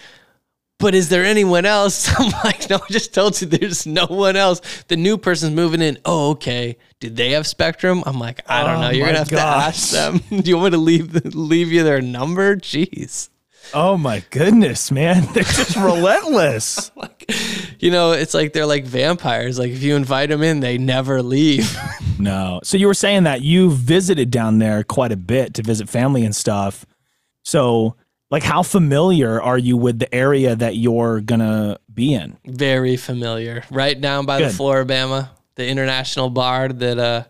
But 0.78 0.94
is 0.94 1.08
there 1.08 1.24
anyone 1.24 1.64
else? 1.64 2.08
I'm 2.18 2.30
like, 2.44 2.68
no, 2.68 2.76
I 2.76 2.92
just 2.92 3.14
told 3.14 3.40
you 3.40 3.46
there's 3.46 3.86
no 3.86 4.06
one 4.06 4.36
else. 4.36 4.60
The 4.88 4.96
new 4.96 5.16
person's 5.16 5.54
moving 5.54 5.80
in. 5.80 5.98
Oh, 6.04 6.30
okay. 6.32 6.76
Did 7.00 7.16
they 7.16 7.30
have 7.30 7.46
Spectrum? 7.46 8.02
I'm 8.06 8.18
like, 8.18 8.42
I 8.48 8.62
don't 8.62 8.78
Oh 8.78 8.80
know. 8.82 8.90
You're 8.90 9.06
gonna 9.06 9.18
have 9.18 9.28
to 9.28 9.40
ask 9.40 9.90
them. 9.90 10.18
Do 10.42 10.50
you 10.50 10.56
want 10.56 10.66
me 10.66 10.70
to 10.72 10.82
leave 10.82 11.34
leave 11.34 11.72
you 11.72 11.82
their 11.82 12.02
number? 12.02 12.56
Jeez. 12.56 13.30
Oh 13.74 13.96
my 13.96 14.22
goodness, 14.30 14.90
man. 14.92 15.24
They're 15.32 15.42
just 15.42 15.76
relentless. 15.76 16.90
like 16.94 17.24
you 17.80 17.90
know 17.90 18.12
it's 18.12 18.32
like 18.32 18.52
they're 18.52 18.64
like 18.64 18.84
vampires 18.84 19.58
like 19.58 19.70
if 19.70 19.82
you 19.82 19.96
invite 19.96 20.30
them 20.30 20.42
in 20.42 20.60
they 20.60 20.78
never 20.78 21.20
leave 21.22 21.76
No. 22.18 22.60
So 22.62 22.76
you 22.76 22.86
were 22.86 22.94
saying 22.94 23.24
that 23.24 23.42
you 23.42 23.70
visited 23.70 24.30
down 24.30 24.58
there 24.58 24.82
quite 24.82 25.12
a 25.12 25.16
bit 25.16 25.54
to 25.54 25.62
visit 25.62 25.88
family 25.88 26.24
and 26.24 26.34
stuff. 26.34 26.86
So, 27.42 27.96
like, 28.30 28.42
how 28.42 28.62
familiar 28.62 29.40
are 29.40 29.58
you 29.58 29.76
with 29.76 29.98
the 29.98 30.12
area 30.14 30.56
that 30.56 30.76
you're 30.76 31.20
gonna 31.20 31.78
be 31.92 32.14
in? 32.14 32.36
very 32.46 32.96
familiar. 32.96 33.62
Right 33.70 33.98
down 34.00 34.26
by 34.26 34.38
Good. 34.38 34.50
the 34.50 34.54
Flora-Bama 34.54 35.30
the 35.56 35.66
international 35.66 36.28
bar 36.28 36.68
that 36.68 36.98
uh 36.98 37.24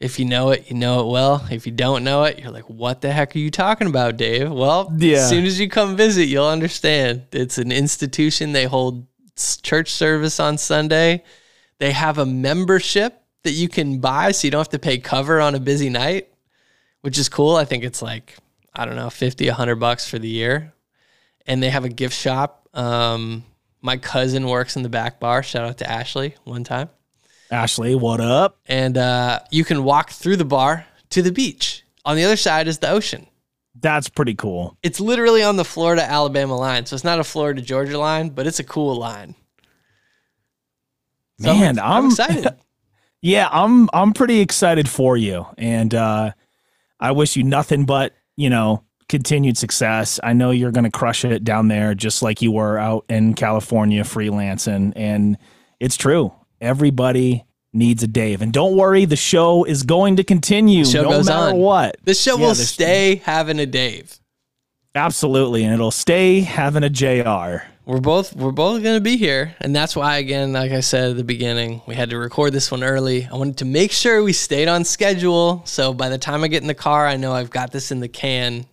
if 0.00 0.18
you 0.18 0.24
know 0.24 0.50
it 0.50 0.68
you 0.68 0.76
know 0.76 1.00
it 1.06 1.12
well. 1.12 1.46
If 1.50 1.64
you 1.64 1.70
don't 1.72 2.02
know 2.02 2.24
it 2.24 2.38
you're 2.40 2.50
like 2.50 2.68
what 2.68 3.00
the 3.02 3.12
heck 3.12 3.36
are 3.36 3.38
you 3.38 3.50
talking 3.52 3.86
about 3.86 4.16
dave? 4.16 4.50
Well 4.50 4.92
Yeah. 4.98 5.18
as 5.18 5.28
soon 5.28 5.44
as 5.44 5.60
you 5.60 5.68
come 5.68 5.96
visit 5.96 6.24
you'll 6.24 6.46
understand. 6.48 7.22
It's 7.32 7.56
an 7.58 7.70
institution. 7.70 8.52
They 8.52 8.64
hold 8.64 9.06
church 9.62 9.90
service 9.92 10.40
on 10.40 10.58
sunday. 10.58 11.22
They 11.78 11.92
have 11.92 12.18
a 12.18 12.26
membership 12.26 13.22
that 13.44 13.52
you 13.52 13.68
can 13.68 14.00
buy 14.00 14.32
so 14.32 14.46
you 14.46 14.50
don't 14.50 14.58
have 14.60 14.68
to 14.70 14.78
pay 14.80 14.98
cover 14.98 15.40
on 15.40 15.54
a 15.54 15.60
busy 15.60 15.88
night 15.88 16.28
which 17.02 17.16
is 17.16 17.28
cool. 17.28 17.54
I 17.54 17.64
think 17.64 17.84
it's 17.84 18.02
like 18.02 18.36
i 18.76 18.84
don't 18.84 18.96
know 18.96 19.10
50 19.10 19.46
100 19.48 19.76
bucks 19.76 20.08
for 20.08 20.18
the 20.18 20.28
year. 20.28 20.72
And 21.48 21.62
they 21.62 21.70
have 21.70 21.84
a 21.84 21.88
gift 21.88 22.14
shop. 22.16 22.68
Um 22.74 23.44
my 23.82 23.96
cousin 23.96 24.46
works 24.48 24.76
in 24.76 24.82
the 24.82 24.88
back 24.88 25.20
bar. 25.20 25.42
Shout 25.42 25.64
out 25.64 25.78
to 25.78 25.90
ashley 25.90 26.34
one 26.44 26.64
time. 26.64 26.88
Ashley, 27.50 27.94
what 27.94 28.20
up? 28.20 28.58
and 28.66 28.98
uh, 28.98 29.38
you 29.52 29.64
can 29.64 29.84
walk 29.84 30.10
through 30.10 30.36
the 30.36 30.44
bar 30.44 30.84
to 31.10 31.22
the 31.22 31.30
beach 31.32 31.84
on 32.04 32.16
the 32.16 32.24
other 32.24 32.36
side 32.36 32.66
is 32.68 32.78
the 32.78 32.90
ocean. 32.90 33.26
That's 33.78 34.08
pretty 34.08 34.34
cool. 34.34 34.76
it's 34.82 34.98
literally 35.00 35.42
on 35.42 35.56
the 35.56 35.64
florida 35.64 36.02
alabama 36.02 36.56
line. 36.56 36.86
So 36.86 36.94
it's 36.96 37.04
not 37.04 37.20
a 37.20 37.24
florida 37.24 37.62
georgia 37.62 37.98
line 37.98 38.30
but 38.30 38.46
it's 38.46 38.58
a 38.58 38.64
cool 38.64 38.96
line. 38.96 39.34
So 41.40 41.50
I'm- 41.50 41.60
Man, 41.60 41.78
I'm, 41.78 41.84
I'm- 41.92 42.06
excited. 42.06 42.46
Yeah, 43.22 43.48
I'm 43.50 43.88
I'm 43.92 44.12
pretty 44.12 44.40
excited 44.40 44.88
for 44.88 45.16
you. 45.16 45.46
And 45.58 45.92
uh 45.94 46.32
I 47.00 47.10
wish 47.12 47.34
you 47.36 47.42
nothing 47.42 47.84
but, 47.84 48.14
you 48.36 48.50
know, 48.50 48.82
continued 49.08 49.56
success. 49.56 50.18
I 50.22 50.32
know 50.32 50.50
you're 50.50 50.72
going 50.72 50.84
to 50.84 50.90
crush 50.90 51.24
it 51.24 51.44
down 51.44 51.68
there, 51.68 51.94
just 51.94 52.22
like 52.22 52.42
you 52.42 52.52
were 52.52 52.78
out 52.78 53.04
in 53.08 53.34
California 53.34 54.02
freelancing. 54.02 54.92
And 54.96 55.38
it's 55.80 55.96
true. 55.96 56.32
Everybody 56.60 57.44
needs 57.72 58.02
a 58.02 58.06
Dave. 58.06 58.42
And 58.42 58.52
don't 58.52 58.76
worry, 58.76 59.04
the 59.04 59.16
show 59.16 59.64
is 59.64 59.82
going 59.82 60.16
to 60.16 60.24
continue 60.24 60.84
show 60.84 61.02
no 61.02 61.10
goes 61.10 61.26
matter 61.26 61.54
on. 61.54 61.58
what. 61.58 61.96
This 62.04 62.20
show 62.20 62.38
Yeah, 62.38 62.46
will 62.46 62.54
stay 62.54 63.16
having 63.16 63.58
a 63.58 63.66
Dave. 63.66 64.18
Absolutely. 64.94 65.62
And 65.64 65.74
it'll 65.74 65.90
stay 65.90 66.40
having 66.40 66.82
a 66.82 66.88
JR. 66.90 67.66
We're 67.86 68.00
both 68.00 68.34
we're 68.34 68.50
both 68.50 68.82
gonna 68.82 69.00
be 69.00 69.16
here, 69.16 69.54
and 69.60 69.74
that's 69.74 69.94
why 69.94 70.16
again, 70.16 70.52
like 70.52 70.72
I 70.72 70.80
said 70.80 71.10
at 71.10 71.16
the 71.16 71.22
beginning, 71.22 71.82
we 71.86 71.94
had 71.94 72.10
to 72.10 72.18
record 72.18 72.52
this 72.52 72.72
one 72.72 72.82
early. 72.82 73.26
I 73.26 73.36
wanted 73.36 73.58
to 73.58 73.64
make 73.64 73.92
sure 73.92 74.24
we 74.24 74.32
stayed 74.32 74.66
on 74.66 74.84
schedule, 74.84 75.62
so 75.66 75.94
by 75.94 76.08
the 76.08 76.18
time 76.18 76.42
I 76.42 76.48
get 76.48 76.62
in 76.62 76.66
the 76.66 76.74
car, 76.74 77.06
I 77.06 77.16
know 77.16 77.32
I've 77.32 77.48
got 77.48 77.70
this 77.70 77.92
in 77.92 78.00
the 78.00 78.08
can, 78.08 78.66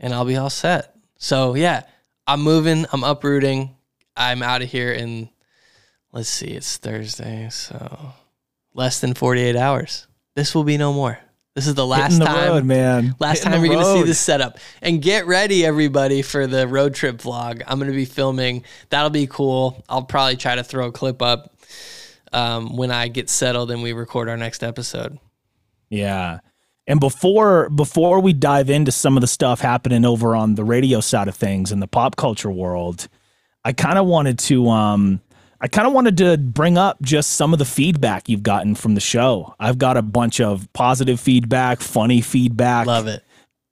and 0.00 0.14
I'll 0.14 0.24
be 0.24 0.36
all 0.36 0.48
set. 0.48 0.96
So 1.18 1.54
yeah, 1.54 1.82
I'm 2.26 2.40
moving, 2.40 2.86
I'm 2.90 3.04
uprooting, 3.04 3.76
I'm 4.16 4.42
out 4.42 4.62
of 4.62 4.70
here 4.70 4.92
in. 4.92 5.28
Let's 6.10 6.30
see, 6.30 6.52
it's 6.52 6.78
Thursday, 6.78 7.48
so 7.50 8.14
less 8.72 8.98
than 8.98 9.12
48 9.12 9.56
hours. 9.56 10.06
This 10.36 10.54
will 10.54 10.64
be 10.64 10.78
no 10.78 10.90
more. 10.94 11.18
This 11.54 11.68
is 11.68 11.74
the 11.74 11.86
last 11.86 12.18
the 12.18 12.24
time. 12.24 12.48
road, 12.48 12.64
man. 12.64 13.14
Last 13.20 13.38
Hitting 13.38 13.52
time 13.52 13.64
you're 13.64 13.74
going 13.74 13.84
to 13.84 14.00
see 14.00 14.02
this 14.02 14.18
setup. 14.18 14.58
And 14.82 15.00
get 15.00 15.26
ready, 15.26 15.64
everybody, 15.64 16.22
for 16.22 16.48
the 16.48 16.66
road 16.66 16.94
trip 16.94 17.18
vlog. 17.18 17.62
I'm 17.66 17.78
going 17.78 17.90
to 17.90 17.96
be 17.96 18.04
filming. 18.06 18.64
That'll 18.90 19.10
be 19.10 19.28
cool. 19.28 19.84
I'll 19.88 20.02
probably 20.02 20.36
try 20.36 20.56
to 20.56 20.64
throw 20.64 20.88
a 20.88 20.92
clip 20.92 21.22
up 21.22 21.56
um, 22.32 22.76
when 22.76 22.90
I 22.90 23.06
get 23.06 23.30
settled 23.30 23.70
and 23.70 23.82
we 23.82 23.92
record 23.92 24.28
our 24.28 24.36
next 24.36 24.64
episode. 24.64 25.20
Yeah. 25.90 26.40
And 26.88 26.98
before 26.98 27.70
before 27.70 28.20
we 28.20 28.32
dive 28.32 28.68
into 28.68 28.90
some 28.90 29.16
of 29.16 29.20
the 29.20 29.26
stuff 29.26 29.60
happening 29.60 30.04
over 30.04 30.34
on 30.34 30.56
the 30.56 30.64
radio 30.64 31.00
side 31.00 31.28
of 31.28 31.36
things 31.36 31.70
in 31.70 31.78
the 31.78 31.86
pop 31.86 32.16
culture 32.16 32.50
world, 32.50 33.08
I 33.64 33.72
kind 33.72 33.96
of 33.96 34.06
wanted 34.06 34.38
to 34.40 34.68
um 34.68 35.20
I 35.64 35.68
kind 35.68 35.86
of 35.88 35.94
wanted 35.94 36.18
to 36.18 36.36
bring 36.36 36.76
up 36.76 37.00
just 37.00 37.30
some 37.36 37.54
of 37.54 37.58
the 37.58 37.64
feedback 37.64 38.28
you've 38.28 38.42
gotten 38.42 38.74
from 38.74 38.94
the 38.94 39.00
show. 39.00 39.54
I've 39.58 39.78
got 39.78 39.96
a 39.96 40.02
bunch 40.02 40.38
of 40.38 40.70
positive 40.74 41.18
feedback, 41.18 41.80
funny 41.80 42.20
feedback, 42.20 42.86
Love 42.86 43.06
it. 43.06 43.24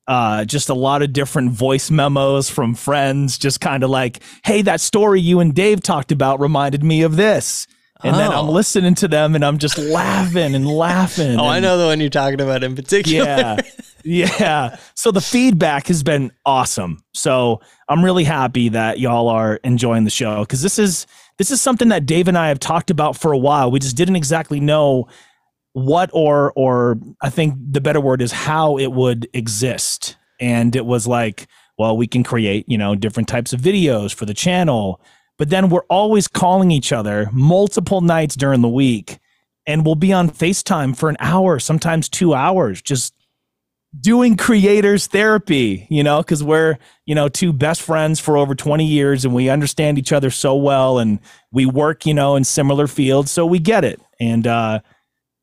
uh, 0.09 0.47
just 0.47 0.71
a 0.71 0.75
lot 0.75 1.03
of 1.03 1.13
different 1.13 1.51
voice 1.51 1.91
memos 1.91 2.49
from 2.49 2.75
friends, 2.75 3.37
just 3.37 3.61
kind 3.61 3.85
of 3.85 3.91
like, 3.91 4.21
hey, 4.43 4.63
that 4.63 4.81
story 4.81 5.21
you 5.21 5.41
and 5.41 5.55
Dave 5.55 5.83
talked 5.83 6.13
about 6.13 6.41
reminded 6.41 6.83
me 6.83 7.03
of 7.03 7.17
this. 7.17 7.67
And 8.03 8.17
then 8.17 8.33
I'm 8.33 8.49
Oh. 8.49 8.53
listening 8.53 8.95
to 8.97 9.07
them 9.07 9.35
and 9.35 9.45
I'm 9.45 9.59
just 9.59 9.77
laughing 9.77 10.55
and 10.55 10.67
laughing. 10.67 11.39
Oh, 11.39 11.47
I 11.47 11.61
know 11.61 11.77
the 11.77 11.85
one 11.85 12.01
you're 12.01 12.09
talking 12.09 12.41
about 12.41 12.65
in 12.65 12.75
particular. 12.75 13.27
yeah. 13.27 13.57
Yeah. 14.05 14.77
So 14.95 15.13
the 15.13 15.21
feedback 15.21 15.87
has 15.89 16.03
been 16.03 16.33
awesome. 16.47 17.05
So 17.15 17.61
I'm 17.89 18.03
really 18.05 18.25
happy 18.25 18.71
that 18.71 18.99
y'all 18.99 19.29
are 19.29 19.57
enjoying 19.63 20.03
the 20.05 20.11
show 20.11 20.41
because 20.41 20.63
this 20.63 20.79
is 20.81 21.07
this 21.39 21.51
is 21.51 21.61
something 21.61 21.89
that 21.89 22.07
Dave 22.07 22.29
and 22.29 22.39
I 22.39 22.49
have 22.49 22.61
talked 22.61 22.91
about 22.91 23.17
for 23.17 23.33
a 23.33 23.39
while. 23.39 23.71
We 23.71 23.81
just 23.81 23.97
didn't 23.97 24.17
exactly 24.17 24.61
know 24.61 25.09
what 25.75 26.11
or 26.13 26.53
or 26.55 26.99
I 27.21 27.31
think 27.31 27.55
the 27.59 27.81
better 27.81 28.01
word 28.01 28.21
is 28.21 28.33
how 28.33 28.79
it 28.79 28.93
would 28.93 29.29
exist. 29.33 30.17
And 30.41 30.75
it 30.77 30.85
was 30.85 31.07
like, 31.07 31.47
well, 31.79 31.97
we 31.97 32.07
can 32.07 32.23
create, 32.23 32.65
you 32.69 32.77
know, 32.77 32.95
different 32.95 33.29
types 33.29 33.53
of 33.53 33.61
videos 33.61 34.13
for 34.13 34.27
the 34.27 34.35
channel. 34.35 35.01
But 35.39 35.51
then 35.51 35.71
we're 35.71 35.85
always 35.89 36.29
calling 36.29 36.71
each 36.71 36.93
other 36.93 37.29
multiple 37.33 38.01
nights 38.01 38.37
during 38.37 38.61
the 38.61 38.69
week 38.69 39.19
and 39.67 39.85
we'll 39.85 39.95
be 39.95 40.13
on 40.13 40.29
FaceTime 40.29 40.97
for 40.97 41.09
an 41.09 41.17
hour, 41.21 41.59
sometimes 41.59 42.09
two 42.09 42.35
hours, 42.35 42.83
just 42.83 43.15
doing 43.99 44.37
creators 44.37 45.07
therapy, 45.07 45.87
you 45.91 46.03
know, 46.03 46.23
because 46.23 46.43
we're, 46.43 46.79
you 47.05 47.15
know, 47.15 47.29
two 47.29 47.53
best 47.53 47.83
friends 47.83 48.19
for 48.19 48.37
over 48.37 48.55
20 48.55 48.87
years 48.87 49.25
and 49.25 49.35
we 49.35 49.51
understand 49.51 49.99
each 49.99 50.13
other 50.13 50.31
so 50.31 50.55
well 50.57 50.99
and 50.99 51.19
we 51.51 51.67
work, 51.67 52.07
you 52.07 52.15
know, 52.15 52.37
in 52.37 52.45
similar 52.45 52.87
fields. 52.87 53.31
So 53.31 53.45
we 53.45 53.59
get 53.59 53.85
it. 53.85 54.01
And 54.19 54.47
uh 54.47 54.81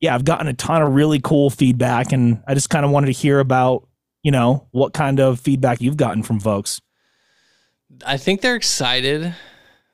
yeah, 0.02 0.16
I've 0.16 0.26
gotten 0.26 0.48
a 0.48 0.54
ton 0.54 0.82
of 0.82 0.94
really 0.94 1.20
cool 1.20 1.50
feedback 1.50 2.12
and 2.14 2.42
I 2.48 2.54
just 2.54 2.70
kind 2.70 2.86
of 2.86 2.92
wanted 2.92 3.08
to 3.08 3.12
hear 3.12 3.40
about, 3.40 3.88
you 4.24 4.32
know, 4.32 4.68
what 4.72 4.94
kind 4.94 5.20
of 5.20 5.40
feedback 5.40 5.82
you've 5.82 5.98
gotten 5.98 6.24
from 6.24 6.40
folks. 6.40 6.82
I 8.06 8.18
think 8.18 8.42
they're 8.42 8.56
excited 8.56 9.36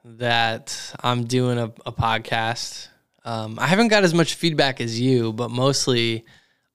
that 0.04 0.94
I'm 1.02 1.26
doing 1.26 1.58
a, 1.58 1.74
a 1.86 1.92
podcast. 1.92 2.90
Um, 3.24 3.58
I 3.60 3.66
haven't 3.66 3.88
got 3.88 4.04
as 4.04 4.14
much 4.14 4.36
feedback 4.36 4.80
as 4.80 5.02
you, 5.02 5.34
but 5.34 5.50
mostly 5.50 6.24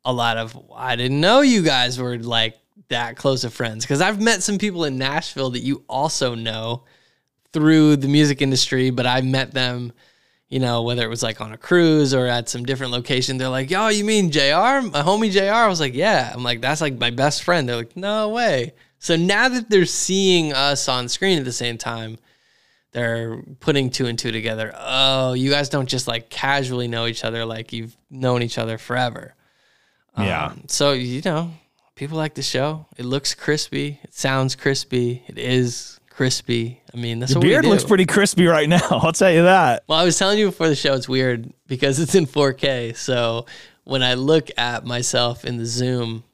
a 0.05 0.13
lot 0.13 0.37
of 0.37 0.59
I 0.75 0.97
didn't 0.97 1.21
know 1.21 1.41
you 1.41 1.63
guys 1.63 1.99
were 1.99 2.19
like 2.19 2.59
that 2.89 3.17
close 3.17 3.45
of 3.45 3.53
friends 3.53 3.85
because 3.85 4.01
I've 4.01 4.21
met 4.21 4.43
some 4.43 4.59
people 4.59 4.85
in 4.85 4.99
Nashville 4.99 5.51
that 5.51 5.61
you 5.61 5.85
also 5.89 6.35
know 6.35 6.85
through 7.53 7.97
the 7.97 8.09
music 8.09 8.43
industry, 8.43 8.91
but 8.91 9.07
I 9.07 9.21
met 9.21 9.53
them, 9.53 9.93
you 10.49 10.59
know, 10.61 10.83
whether 10.83 11.03
it 11.03 11.09
was 11.09 11.23
like 11.23 11.41
on 11.41 11.53
a 11.53 11.59
cruise 11.59 12.15
or 12.15 12.27
at 12.27 12.49
some 12.49 12.65
different 12.65 12.93
location. 12.93 13.39
They're 13.39 13.49
like, 13.49 13.71
"Yo, 13.71 13.89
you 13.89 14.05
mean 14.05 14.31
Jr. 14.31 14.41
My 14.41 15.03
homie 15.03 15.31
Jr." 15.31 15.53
I 15.53 15.69
was 15.69 15.81
like, 15.81 15.95
"Yeah." 15.95 16.31
I'm 16.33 16.43
like, 16.43 16.61
"That's 16.61 16.81
like 16.81 16.99
my 16.99 17.11
best 17.11 17.43
friend." 17.43 17.69
They're 17.69 17.77
like, 17.77 17.97
"No 17.97 18.29
way." 18.31 18.75
So 18.99 19.17
now 19.17 19.49
that 19.49 19.71
they're 19.71 19.87
seeing 19.87 20.53
us 20.53 20.89
on 20.89 21.09
screen 21.09 21.39
at 21.39 21.45
the 21.45 21.53
same 21.53 21.79
time, 21.79 22.19
they're 22.93 23.43
putting 23.61 23.91
two 23.91 24.07
and 24.07 24.19
two 24.19 24.33
together. 24.33 24.75
Oh, 24.77 25.33
you 25.33 25.51
guys 25.51 25.69
don't 25.69 25.89
just 25.89 26.09
like 26.09 26.29
casually 26.29 26.89
know 26.89 27.07
each 27.07 27.25
other 27.25 27.45
like 27.45 27.73
you've 27.73 27.97
known 28.11 28.43
each 28.43 28.59
other 28.59 28.79
forever. 28.79 29.35
Yeah. 30.18 30.46
Um, 30.46 30.64
so 30.68 30.92
you 30.92 31.23
know, 31.25 31.51
people 31.94 32.16
like 32.16 32.35
the 32.35 32.42
show. 32.42 32.87
It 32.96 33.05
looks 33.05 33.35
crispy. 33.35 34.01
It 34.03 34.14
sounds 34.14 34.57
crispy. 34.57 35.23
It 35.27 35.38
is 35.38 36.01
crispy. 36.09 36.81
I 36.92 36.96
mean, 36.96 37.18
that's 37.18 37.35
what 37.35 37.42
beard 37.42 37.64
looks 37.64 37.85
pretty 37.85 38.07
crispy 38.07 38.46
right 38.46 38.68
now. 38.68 38.81
I'll 38.90 39.12
tell 39.12 39.33
you 39.33 39.44
that. 39.44 39.85
Well, 39.87 39.99
I 39.99 40.05
was 40.05 40.18
telling 40.18 40.38
you 40.38 40.46
before 40.46 40.68
the 40.68 40.75
show, 40.75 40.94
it's 40.94 41.09
weird 41.09 41.53
because 41.66 41.99
it's 41.99 42.14
in 42.14 42.27
4K. 42.27 42.96
So 42.96 43.46
when 43.85 44.03
I 44.03 44.14
look 44.14 44.51
at 44.59 44.85
myself 44.85 45.44
in 45.44 45.57
the 45.57 45.64
Zoom 45.66 46.25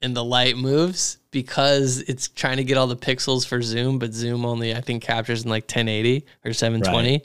and 0.00 0.16
the 0.16 0.24
light 0.24 0.56
moves, 0.56 1.18
because 1.30 2.00
it's 2.02 2.28
trying 2.28 2.58
to 2.58 2.64
get 2.64 2.76
all 2.76 2.86
the 2.86 2.96
pixels 2.96 3.46
for 3.46 3.62
Zoom, 3.62 3.98
but 3.98 4.12
Zoom 4.12 4.44
only, 4.44 4.74
I 4.74 4.80
think, 4.80 5.02
captures 5.02 5.44
in 5.44 5.50
like 5.50 5.64
1080 5.64 6.24
or 6.44 6.52
720. 6.52 7.22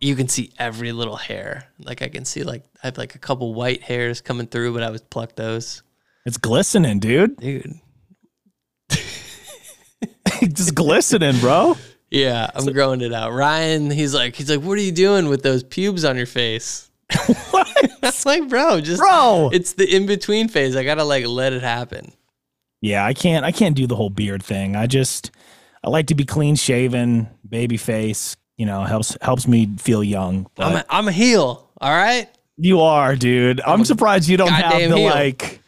You 0.00 0.14
can 0.14 0.28
see 0.28 0.52
every 0.58 0.92
little 0.92 1.16
hair. 1.16 1.64
Like 1.80 2.02
I 2.02 2.08
can 2.08 2.24
see, 2.24 2.44
like 2.44 2.64
I 2.82 2.86
have 2.86 2.98
like 2.98 3.14
a 3.14 3.18
couple 3.18 3.54
white 3.54 3.82
hairs 3.82 4.20
coming 4.20 4.46
through, 4.46 4.74
but 4.74 4.82
I 4.82 4.90
would 4.90 5.08
pluck 5.10 5.34
those, 5.34 5.82
It's 6.24 6.36
glistening, 6.36 7.00
dude. 7.00 7.36
dude. 7.40 7.80
just 10.52 10.74
glistening, 10.74 11.38
bro. 11.40 11.76
Yeah, 12.10 12.50
I'm 12.54 12.72
growing 12.72 13.00
it 13.00 13.12
out. 13.12 13.32
Ryan, 13.32 13.90
he's 13.90 14.14
like, 14.14 14.34
he's 14.34 14.48
like, 14.48 14.60
what 14.60 14.78
are 14.78 14.82
you 14.82 14.92
doing 14.92 15.28
with 15.28 15.42
those 15.42 15.62
pubes 15.62 16.04
on 16.04 16.16
your 16.16 16.26
face? 16.26 16.90
That's 18.00 18.24
like, 18.24 18.48
bro, 18.48 18.80
just 18.80 19.00
Bro. 19.00 19.50
It's 19.52 19.74
the 19.74 19.94
in 19.94 20.06
between 20.06 20.48
phase. 20.48 20.76
I 20.76 20.84
gotta 20.84 21.04
like 21.04 21.26
let 21.26 21.52
it 21.52 21.62
happen. 21.62 22.12
Yeah, 22.80 23.04
I 23.04 23.14
can't 23.14 23.44
I 23.44 23.52
can't 23.52 23.74
do 23.74 23.86
the 23.86 23.96
whole 23.96 24.10
beard 24.10 24.42
thing. 24.42 24.76
I 24.76 24.86
just 24.86 25.30
I 25.82 25.90
like 25.90 26.06
to 26.08 26.14
be 26.14 26.24
clean 26.24 26.54
shaven, 26.54 27.28
baby 27.48 27.76
face, 27.76 28.36
you 28.58 28.66
know, 28.66 28.82
helps 28.84 29.16
helps 29.22 29.48
me 29.48 29.66
feel 29.78 30.04
young. 30.04 30.46
I'm 30.58 30.76
a, 30.76 30.84
I'm 30.90 31.08
a 31.08 31.12
heel. 31.12 31.70
All 31.80 31.90
right. 31.90 32.28
you 32.58 32.80
are, 32.82 33.16
dude. 33.16 33.60
I'm, 33.62 33.80
I'm 33.80 33.84
surprised 33.86 34.28
you 34.28 34.36
don't 34.36 34.48
have 34.50 34.72
the 34.90 34.96
heel. 34.96 35.06
like 35.06 35.60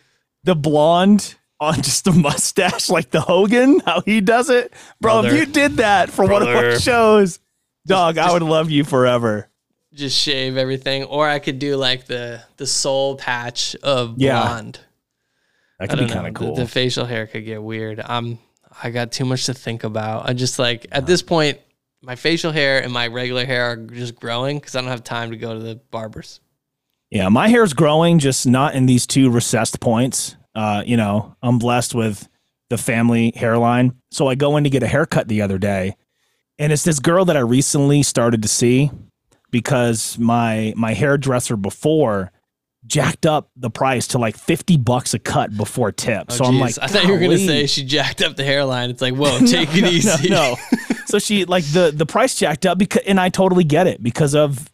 the 0.44 0.54
blonde 0.54 1.36
on 1.60 1.74
just 1.82 2.06
a 2.06 2.12
mustache 2.12 2.90
like 2.90 3.10
the 3.10 3.20
Hogan, 3.20 3.80
how 3.80 4.00
he 4.02 4.20
does 4.20 4.50
it. 4.50 4.72
Bro, 5.00 5.22
Brother. 5.22 5.28
if 5.28 5.34
you 5.40 5.46
did 5.52 5.72
that 5.78 6.10
for 6.10 6.26
one 6.26 6.42
of 6.42 6.48
Brother. 6.48 6.70
our 6.72 6.78
shows, 6.80 7.38
dog, 7.86 8.18
I 8.18 8.24
just- 8.24 8.34
would 8.34 8.42
love 8.42 8.70
you 8.70 8.84
forever. 8.84 9.46
Just 9.92 10.16
shave 10.16 10.56
everything, 10.56 11.02
or 11.04 11.28
I 11.28 11.40
could 11.40 11.58
do 11.58 11.74
like 11.76 12.06
the 12.06 12.40
the 12.58 12.66
soul 12.66 13.16
patch 13.16 13.74
of 13.82 14.14
Yeah. 14.18 14.40
blonde. 14.40 14.78
That 15.80 15.90
could 15.90 15.98
be 15.98 16.06
kind 16.06 16.26
of 16.28 16.34
The- 16.34 16.38
cool. 16.38 16.54
The, 16.54 16.66
facial 16.66 17.06
hair 17.06 17.26
could 17.26 17.44
get 17.44 17.60
weird. 17.62 18.00
I'm 18.04 18.38
I 18.82 18.90
got 18.90 19.10
too 19.10 19.24
much 19.24 19.46
to 19.46 19.54
think 19.54 19.82
about. 19.82 20.28
I 20.28 20.32
just 20.32 20.58
like 20.60 20.86
at 20.92 21.06
this 21.06 21.22
point, 21.22 21.58
my 22.02 22.16
facial 22.16 22.52
hair 22.52 22.82
and 22.82 22.92
my 22.92 23.06
regular 23.06 23.44
hair 23.44 23.72
are 23.72 23.76
just 23.76 24.14
growing 24.14 24.58
because 24.58 24.74
I 24.74 24.80
don't 24.80 24.90
have 24.90 25.04
time 25.04 25.30
to 25.30 25.36
go 25.36 25.54
to 25.54 25.60
the 25.60 25.76
barbers. 25.90 26.40
Yeah, 27.10 27.28
my 27.28 27.48
hair's 27.48 27.72
growing, 27.72 28.18
just 28.18 28.46
not 28.46 28.74
in 28.74 28.86
these 28.86 29.06
two 29.06 29.30
recessed 29.30 29.80
points. 29.80 30.36
Uh, 30.54 30.82
you 30.86 30.96
know, 30.96 31.36
I'm 31.42 31.58
blessed 31.58 31.94
with 31.94 32.28
the 32.68 32.78
family 32.78 33.32
hairline. 33.34 33.96
So 34.10 34.28
I 34.28 34.36
go 34.36 34.56
in 34.56 34.64
to 34.64 34.70
get 34.70 34.82
a 34.82 34.88
haircut 34.88 35.28
the 35.28 35.42
other 35.42 35.58
day, 35.58 35.96
and 36.58 36.72
it's 36.72 36.84
this 36.84 37.00
girl 37.00 37.24
that 37.24 37.36
I 37.36 37.40
recently 37.40 38.02
started 38.02 38.42
to 38.42 38.48
see 38.48 38.90
because 39.50 40.18
my 40.18 40.72
my 40.76 40.94
hairdresser 40.94 41.56
before 41.56 42.30
jacked 42.86 43.26
up 43.26 43.50
the 43.56 43.70
price 43.70 44.08
to 44.08 44.18
like 44.18 44.36
50 44.36 44.76
bucks 44.78 45.14
a 45.14 45.18
cut 45.18 45.56
before 45.56 45.92
tip. 45.92 46.26
Oh, 46.30 46.34
so 46.34 46.44
I'm 46.44 46.58
like, 46.58 46.76
I 46.80 46.86
thought 46.86 47.04
you 47.04 47.12
were 47.12 47.18
gonna 47.18 47.38
say 47.38 47.66
she 47.66 47.84
jacked 47.84 48.22
up 48.22 48.36
the 48.36 48.44
hairline. 48.44 48.90
It's 48.90 49.02
like, 49.02 49.14
whoa, 49.16 49.38
take 49.40 49.68
it 49.74 49.82
No, 49.82 49.88
easy. 49.88 50.28
No, 50.28 50.54
no. 50.54 50.78
so 51.06 51.18
she 51.18 51.44
like 51.44 51.64
the 51.64 51.92
the 51.94 52.06
price 52.06 52.34
jacked 52.34 52.66
up 52.66 52.78
because 52.78 53.02
and 53.06 53.20
I 53.20 53.28
totally 53.28 53.64
get 53.64 53.86
it 53.86 54.02
because 54.02 54.34
of 54.34 54.70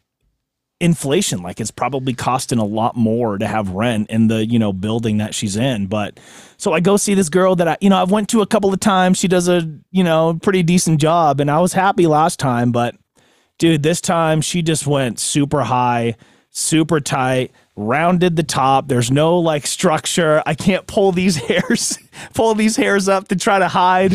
inflation. 0.81 1.43
Like 1.43 1.61
it's 1.61 1.71
probably 1.71 2.13
costing 2.15 2.59
a 2.59 2.65
lot 2.65 2.97
more 2.97 3.39
to 3.39 3.47
have 3.47 3.71
rent 3.71 4.11
in 4.11 4.29
the, 4.29 4.45
you 4.47 4.59
know, 4.59 4.73
building 4.73 5.19
that 5.19 5.35
she's 5.35 5.57
in. 5.57 5.87
But 5.87 6.21
so 6.59 6.73
I 6.73 6.81
go 6.81 6.97
see 6.97 7.15
this 7.15 7.29
girl 7.29 7.57
that 7.57 7.67
I, 7.67 7.77
you 7.81 7.89
know, 7.91 8.01
I've 8.01 8.11
went 8.11 8.29
to 8.31 8.43
a 8.43 8.47
couple 8.47 8.73
of 8.73 8.79
times. 8.81 9.19
She 9.19 9.29
does 9.29 9.49
a, 9.49 9.69
you 9.91 10.05
know, 10.05 10.39
pretty 10.43 10.63
decent 10.63 11.01
job 11.01 11.41
and 11.41 11.51
I 11.51 11.61
was 11.61 11.73
happy 11.73 12.07
last 12.07 12.39
time, 12.39 12.73
but 12.73 12.95
dude, 13.59 13.83
this 13.83 14.01
time 14.03 14.43
she 14.43 14.61
just 14.61 14.87
went 14.87 15.19
super 15.19 15.63
high, 15.63 16.17
super 16.51 17.01
tight, 17.01 17.53
rounded 17.77 18.37
the 18.37 18.43
top. 18.43 18.89
There's 18.89 19.11
no 19.11 19.39
like 19.39 19.67
structure. 19.67 20.43
I 20.47 20.55
can't 20.55 20.87
pull 20.87 21.13
these 21.13 21.37
hairs, 21.49 21.99
pull 22.35 22.55
these 22.55 22.77
hairs 22.77 23.09
up 23.09 23.29
to 23.29 23.37
try 23.37 23.59
to 23.59 23.69
hide. 23.69 24.13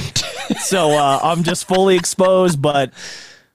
so 0.60 0.92
uh, 0.92 1.20
I'm 1.24 1.44
just 1.44 1.68
fully 1.68 1.96
exposed. 1.96 2.62
But 2.62 2.92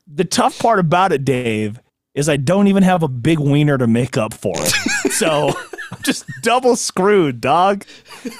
the 0.06 0.24
tough 0.24 0.58
part 0.58 0.78
about 0.78 1.12
it, 1.12 1.24
Dave, 1.24 1.80
is 2.14 2.28
I 2.28 2.36
don't 2.36 2.68
even 2.68 2.82
have 2.82 3.02
a 3.02 3.08
big 3.08 3.38
wiener 3.38 3.76
to 3.76 3.86
make 3.86 4.16
up 4.16 4.32
for 4.32 4.54
it. 4.56 5.12
so 5.12 5.52
I'm 5.92 6.02
just 6.02 6.24
double 6.42 6.76
screwed, 6.76 7.40
dog. 7.40 7.84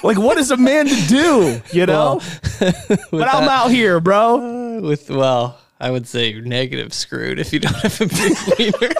Like, 0.03 0.17
what 0.17 0.37
is 0.37 0.51
a 0.51 0.57
man 0.57 0.87
to 0.87 1.07
do? 1.07 1.61
You 1.71 1.85
know? 1.85 2.21
Well, 2.59 2.73
but 3.11 3.33
I'm 3.33 3.47
out 3.47 3.69
here, 3.69 3.99
bro. 3.99 4.77
Uh, 4.77 4.81
with 4.81 5.09
well, 5.09 5.59
I 5.79 5.91
would 5.91 6.07
say 6.07 6.31
you're 6.31 6.41
negative 6.41 6.93
screwed 6.93 7.39
if 7.39 7.53
you 7.53 7.59
don't 7.59 7.75
have 7.75 8.01
a 8.01 8.07
big 8.07 8.37
wiener. 8.81 8.93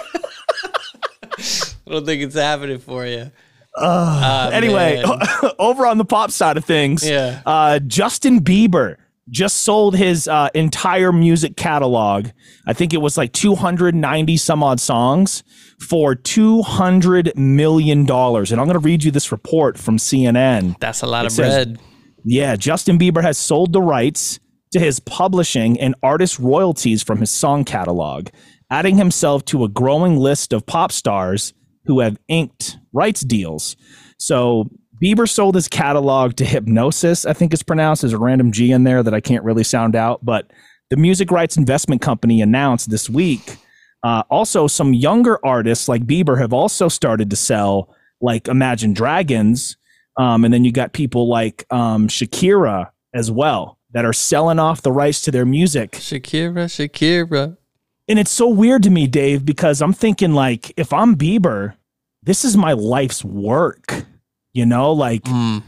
I 1.88 1.92
don't 1.92 2.04
think 2.04 2.22
it's 2.22 2.34
happening 2.34 2.78
for 2.78 3.06
you. 3.06 3.30
Uh, 3.76 4.50
anyway, 4.52 5.02
over 5.58 5.86
on 5.86 5.98
the 5.98 6.04
pop 6.04 6.30
side 6.30 6.56
of 6.56 6.64
things, 6.64 7.08
yeah. 7.08 7.42
Uh, 7.46 7.78
Justin 7.78 8.40
Bieber 8.40 8.96
just 9.30 9.58
sold 9.58 9.96
his 9.96 10.26
uh, 10.26 10.48
entire 10.54 11.12
music 11.12 11.56
catalog. 11.56 12.28
I 12.66 12.72
think 12.72 12.92
it 12.92 12.98
was 12.98 13.16
like 13.16 13.32
290 13.32 14.36
some 14.36 14.62
odd 14.62 14.80
songs 14.80 15.42
for 15.88 16.14
200 16.14 17.36
million 17.36 18.04
dollars. 18.04 18.52
And 18.52 18.60
I'm 18.60 18.66
going 18.66 18.80
to 18.80 18.84
read 18.84 19.04
you 19.04 19.10
this 19.10 19.30
report 19.30 19.78
from 19.78 19.96
CNN. 19.96 20.78
That's 20.80 21.02
a 21.02 21.06
lot 21.06 21.24
it 21.24 21.28
of 21.28 21.32
says, 21.32 21.66
bread. 21.66 21.80
Yeah, 22.24 22.56
Justin 22.56 22.98
Bieber 22.98 23.22
has 23.22 23.38
sold 23.38 23.72
the 23.72 23.82
rights 23.82 24.40
to 24.72 24.80
his 24.80 25.00
publishing 25.00 25.78
and 25.80 25.94
artist 26.02 26.38
royalties 26.38 27.02
from 27.02 27.18
his 27.18 27.30
song 27.30 27.64
catalog, 27.64 28.28
adding 28.70 28.96
himself 28.96 29.44
to 29.46 29.64
a 29.64 29.68
growing 29.68 30.16
list 30.16 30.52
of 30.52 30.66
pop 30.66 30.92
stars 30.92 31.54
who 31.88 31.98
have 32.00 32.18
inked 32.28 32.78
rights 32.92 33.22
deals. 33.22 33.76
So 34.18 34.70
Bieber 35.02 35.28
sold 35.28 35.54
his 35.54 35.66
catalog 35.66 36.36
to 36.36 36.44
Hipgnosis, 36.44 37.28
I 37.28 37.32
think 37.32 37.52
it's 37.52 37.62
pronounced. 37.62 38.02
There's 38.02 38.12
a 38.12 38.18
random 38.18 38.52
G 38.52 38.70
in 38.70 38.84
there 38.84 39.02
that 39.02 39.14
I 39.14 39.20
can't 39.20 39.42
really 39.42 39.64
sound 39.64 39.96
out, 39.96 40.24
but 40.24 40.50
the 40.90 40.96
music 40.96 41.30
rights 41.30 41.56
investment 41.56 42.02
company 42.02 42.40
announced 42.40 42.90
this 42.90 43.08
week. 43.08 43.56
Uh, 44.02 44.22
also, 44.30 44.66
some 44.66 44.94
younger 44.94 45.44
artists 45.44 45.88
like 45.88 46.04
Bieber 46.04 46.38
have 46.38 46.52
also 46.52 46.88
started 46.88 47.30
to 47.30 47.36
sell, 47.36 47.94
like 48.20 48.48
Imagine 48.48 48.92
Dragons. 48.92 49.76
Um, 50.16 50.44
and 50.44 50.52
then 50.52 50.64
you 50.64 50.72
got 50.72 50.92
people 50.92 51.28
like 51.28 51.64
um, 51.70 52.08
Shakira 52.08 52.90
as 53.14 53.30
well 53.30 53.78
that 53.92 54.04
are 54.04 54.12
selling 54.12 54.58
off 54.58 54.82
the 54.82 54.92
rights 54.92 55.22
to 55.22 55.30
their 55.30 55.46
music. 55.46 55.92
Shakira, 55.92 56.66
Shakira. 56.66 57.56
And 58.08 58.18
it's 58.18 58.30
so 58.30 58.48
weird 58.48 58.82
to 58.84 58.90
me, 58.90 59.06
Dave, 59.06 59.44
because 59.44 59.82
I'm 59.82 59.92
thinking 59.92 60.32
like, 60.32 60.72
if 60.76 60.92
I'm 60.92 61.14
Bieber, 61.14 61.74
this 62.28 62.44
is 62.44 62.58
my 62.58 62.74
life's 62.74 63.24
work. 63.24 64.04
You 64.52 64.66
know, 64.66 64.92
like 64.92 65.22
mm. 65.22 65.62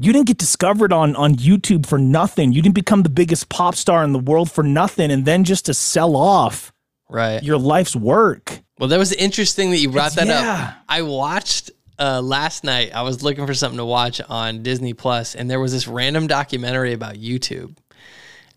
you 0.00 0.12
didn't 0.12 0.26
get 0.26 0.36
discovered 0.36 0.92
on 0.92 1.16
on 1.16 1.34
YouTube 1.34 1.86
for 1.86 1.98
nothing. 1.98 2.52
You 2.52 2.60
didn't 2.60 2.74
become 2.74 3.02
the 3.02 3.08
biggest 3.08 3.48
pop 3.48 3.74
star 3.74 4.04
in 4.04 4.12
the 4.12 4.18
world 4.18 4.50
for 4.50 4.62
nothing, 4.62 5.10
and 5.10 5.24
then 5.24 5.44
just 5.44 5.66
to 5.66 5.74
sell 5.74 6.14
off 6.14 6.72
right 7.08 7.42
your 7.42 7.56
life's 7.56 7.96
work. 7.96 8.60
Well, 8.78 8.90
that 8.90 8.98
was 8.98 9.12
interesting 9.12 9.70
that 9.70 9.78
you 9.78 9.90
brought 9.90 10.08
it's, 10.08 10.16
that 10.16 10.26
yeah. 10.26 10.74
up. 10.76 10.84
I 10.88 11.02
watched 11.02 11.70
uh, 11.98 12.20
last 12.20 12.64
night. 12.64 12.94
I 12.94 13.02
was 13.02 13.22
looking 13.22 13.46
for 13.46 13.54
something 13.54 13.78
to 13.78 13.84
watch 13.84 14.20
on 14.28 14.62
Disney 14.62 14.92
Plus, 14.92 15.34
and 15.34 15.50
there 15.50 15.60
was 15.60 15.72
this 15.72 15.88
random 15.88 16.26
documentary 16.26 16.92
about 16.92 17.14
YouTube. 17.14 17.76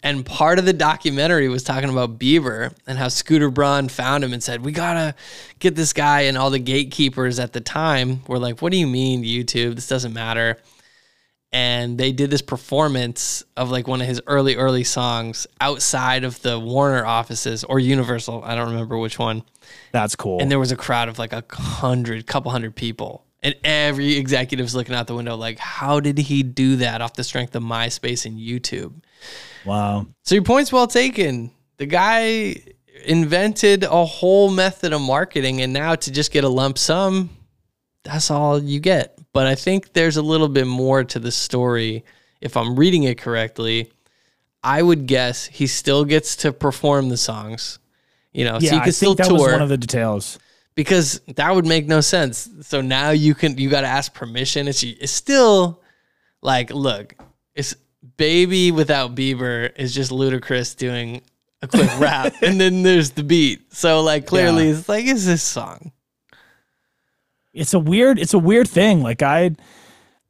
And 0.06 0.24
part 0.24 0.60
of 0.60 0.66
the 0.66 0.74
documentary 0.74 1.50
was 1.50 1.64
talking 1.64 1.90
about 1.90 2.20
Bieber 2.20 2.72
and 2.86 2.96
how 2.96 3.08
Scooter 3.08 3.50
Braun 3.50 3.90
found 3.90 4.24
him 4.24 4.34
and 4.34 4.44
said, 4.44 4.64
We 4.64 4.72
gotta 4.72 5.16
get 5.58 5.76
this 5.76 5.94
guy. 5.94 6.22
And 6.22 6.38
all 6.38 6.52
the 6.52 6.60
gatekeepers 6.60 7.40
at 7.40 7.54
the 7.54 7.60
time 7.60 8.22
were 8.28 8.38
like, 8.38 8.62
What 8.62 8.72
do 8.72 8.78
you 8.78 8.86
mean, 8.86 9.24
YouTube? 9.24 9.74
This 9.74 9.88
doesn't 9.88 10.14
matter. 10.14 10.60
And 11.52 11.98
they 11.98 12.12
did 12.12 12.30
this 12.30 12.44
performance 12.44 13.44
of 13.58 13.72
like 13.72 13.88
one 13.88 14.00
of 14.00 14.06
his 14.06 14.22
early, 14.28 14.56
early 14.56 14.84
songs 14.84 15.48
outside 15.60 16.24
of 16.24 16.40
the 16.44 16.60
Warner 16.60 17.04
offices 17.04 17.64
or 17.64 17.80
Universal. 17.80 18.44
I 18.44 18.54
don't 18.54 18.70
remember 18.70 19.00
which 19.00 19.18
one. 19.18 19.42
That's 19.92 20.16
cool. 20.16 20.40
And 20.40 20.52
there 20.52 20.60
was 20.60 20.72
a 20.72 20.78
crowd 20.78 21.10
of 21.10 21.18
like 21.18 21.34
a 21.34 21.44
hundred, 21.52 22.28
couple 22.28 22.52
hundred 22.52 22.76
people. 22.76 23.26
And 23.42 23.56
every 23.64 24.18
executive's 24.18 24.76
looking 24.76 24.94
out 24.94 25.08
the 25.08 25.16
window, 25.16 25.36
like, 25.36 25.58
how 25.58 26.00
did 26.00 26.20
he 26.20 26.44
do 26.44 26.76
that 26.76 27.02
off 27.02 27.14
the 27.14 27.24
strength 27.24 27.56
of 27.56 27.64
MySpace 27.64 28.28
and 28.28 28.38
YouTube? 28.38 29.02
Wow. 29.66 30.08
So 30.24 30.36
your 30.36 30.44
point's 30.44 30.72
well 30.72 30.88
taken. 30.88 31.52
The 31.78 31.86
guy 31.86 32.56
invented 33.06 33.84
a 33.84 34.06
whole 34.06 34.50
method 34.50 34.94
of 34.94 35.02
marketing, 35.02 35.62
and 35.62 35.74
now 35.74 35.96
to 35.96 36.12
just 36.12 36.32
get 36.32 36.44
a 36.44 36.50
lump 36.50 36.78
sum, 36.78 37.30
that's 38.04 38.32
all 38.32 38.62
you 38.62 38.80
get. 38.80 39.18
But 39.34 39.48
I 39.48 39.56
think 39.56 39.94
there's 39.94 40.18
a 40.18 40.22
little 40.22 40.48
bit 40.48 40.68
more 40.68 41.04
to 41.04 41.20
the 41.20 41.32
story. 41.32 42.06
If 42.40 42.56
I'm 42.56 42.76
reading 42.76 43.04
it 43.04 43.18
correctly, 43.18 43.92
I 44.64 44.82
would 44.82 45.08
guess 45.08 45.46
he 45.46 45.68
still 45.68 46.06
gets 46.06 46.38
to 46.38 46.54
perform 46.54 47.10
the 47.10 47.18
songs. 47.18 47.80
You 48.32 48.46
know, 48.46 48.60
yeah, 48.60 48.70
so 48.70 48.76
you 48.76 48.82
can 48.82 48.90
I 48.90 48.92
still 48.92 49.16
that 49.16 49.28
tour. 49.28 49.38
Was 49.38 49.52
one 49.54 49.62
of 49.62 49.70
the 49.70 49.78
details 49.78 50.40
because 50.76 51.22
that 51.36 51.54
would 51.54 51.66
make 51.66 51.88
no 51.88 52.02
sense. 52.02 52.50
So 52.62 52.82
now 52.82 53.12
you 53.12 53.34
can 53.34 53.58
you 53.58 53.70
got 53.70 53.82
to 53.82 53.88
ask 53.88 54.14
permission. 54.14 54.68
It's, 54.68 54.84
it's 54.84 55.12
still 55.12 55.82
like, 56.42 56.72
look, 56.72 57.16
it's 57.56 57.76
Baby 58.18 58.72
without 58.72 59.16
Bieber 59.16 59.72
is 59.76 59.94
just 59.94 60.12
ludicrous 60.12 60.76
doing 60.76 61.22
a 61.62 61.68
quick 61.68 61.90
rap, 62.00 62.34
and 62.42 62.60
then 62.60 62.84
there's 62.84 63.12
the 63.12 63.24
beat. 63.24 63.74
So 63.74 64.02
like 64.02 64.26
clearly, 64.26 64.70
yeah. 64.70 64.78
it's 64.78 64.90
like, 64.90 65.06
is 65.06 65.26
this 65.26 65.44
song? 65.44 65.92
It's 67.54 67.74
a 67.74 67.80
weird. 67.80 68.20
It's 68.20 68.34
a 68.34 68.40
weird 68.40 68.68
thing. 68.68 69.02
Like 69.02 69.22
I, 69.22 69.52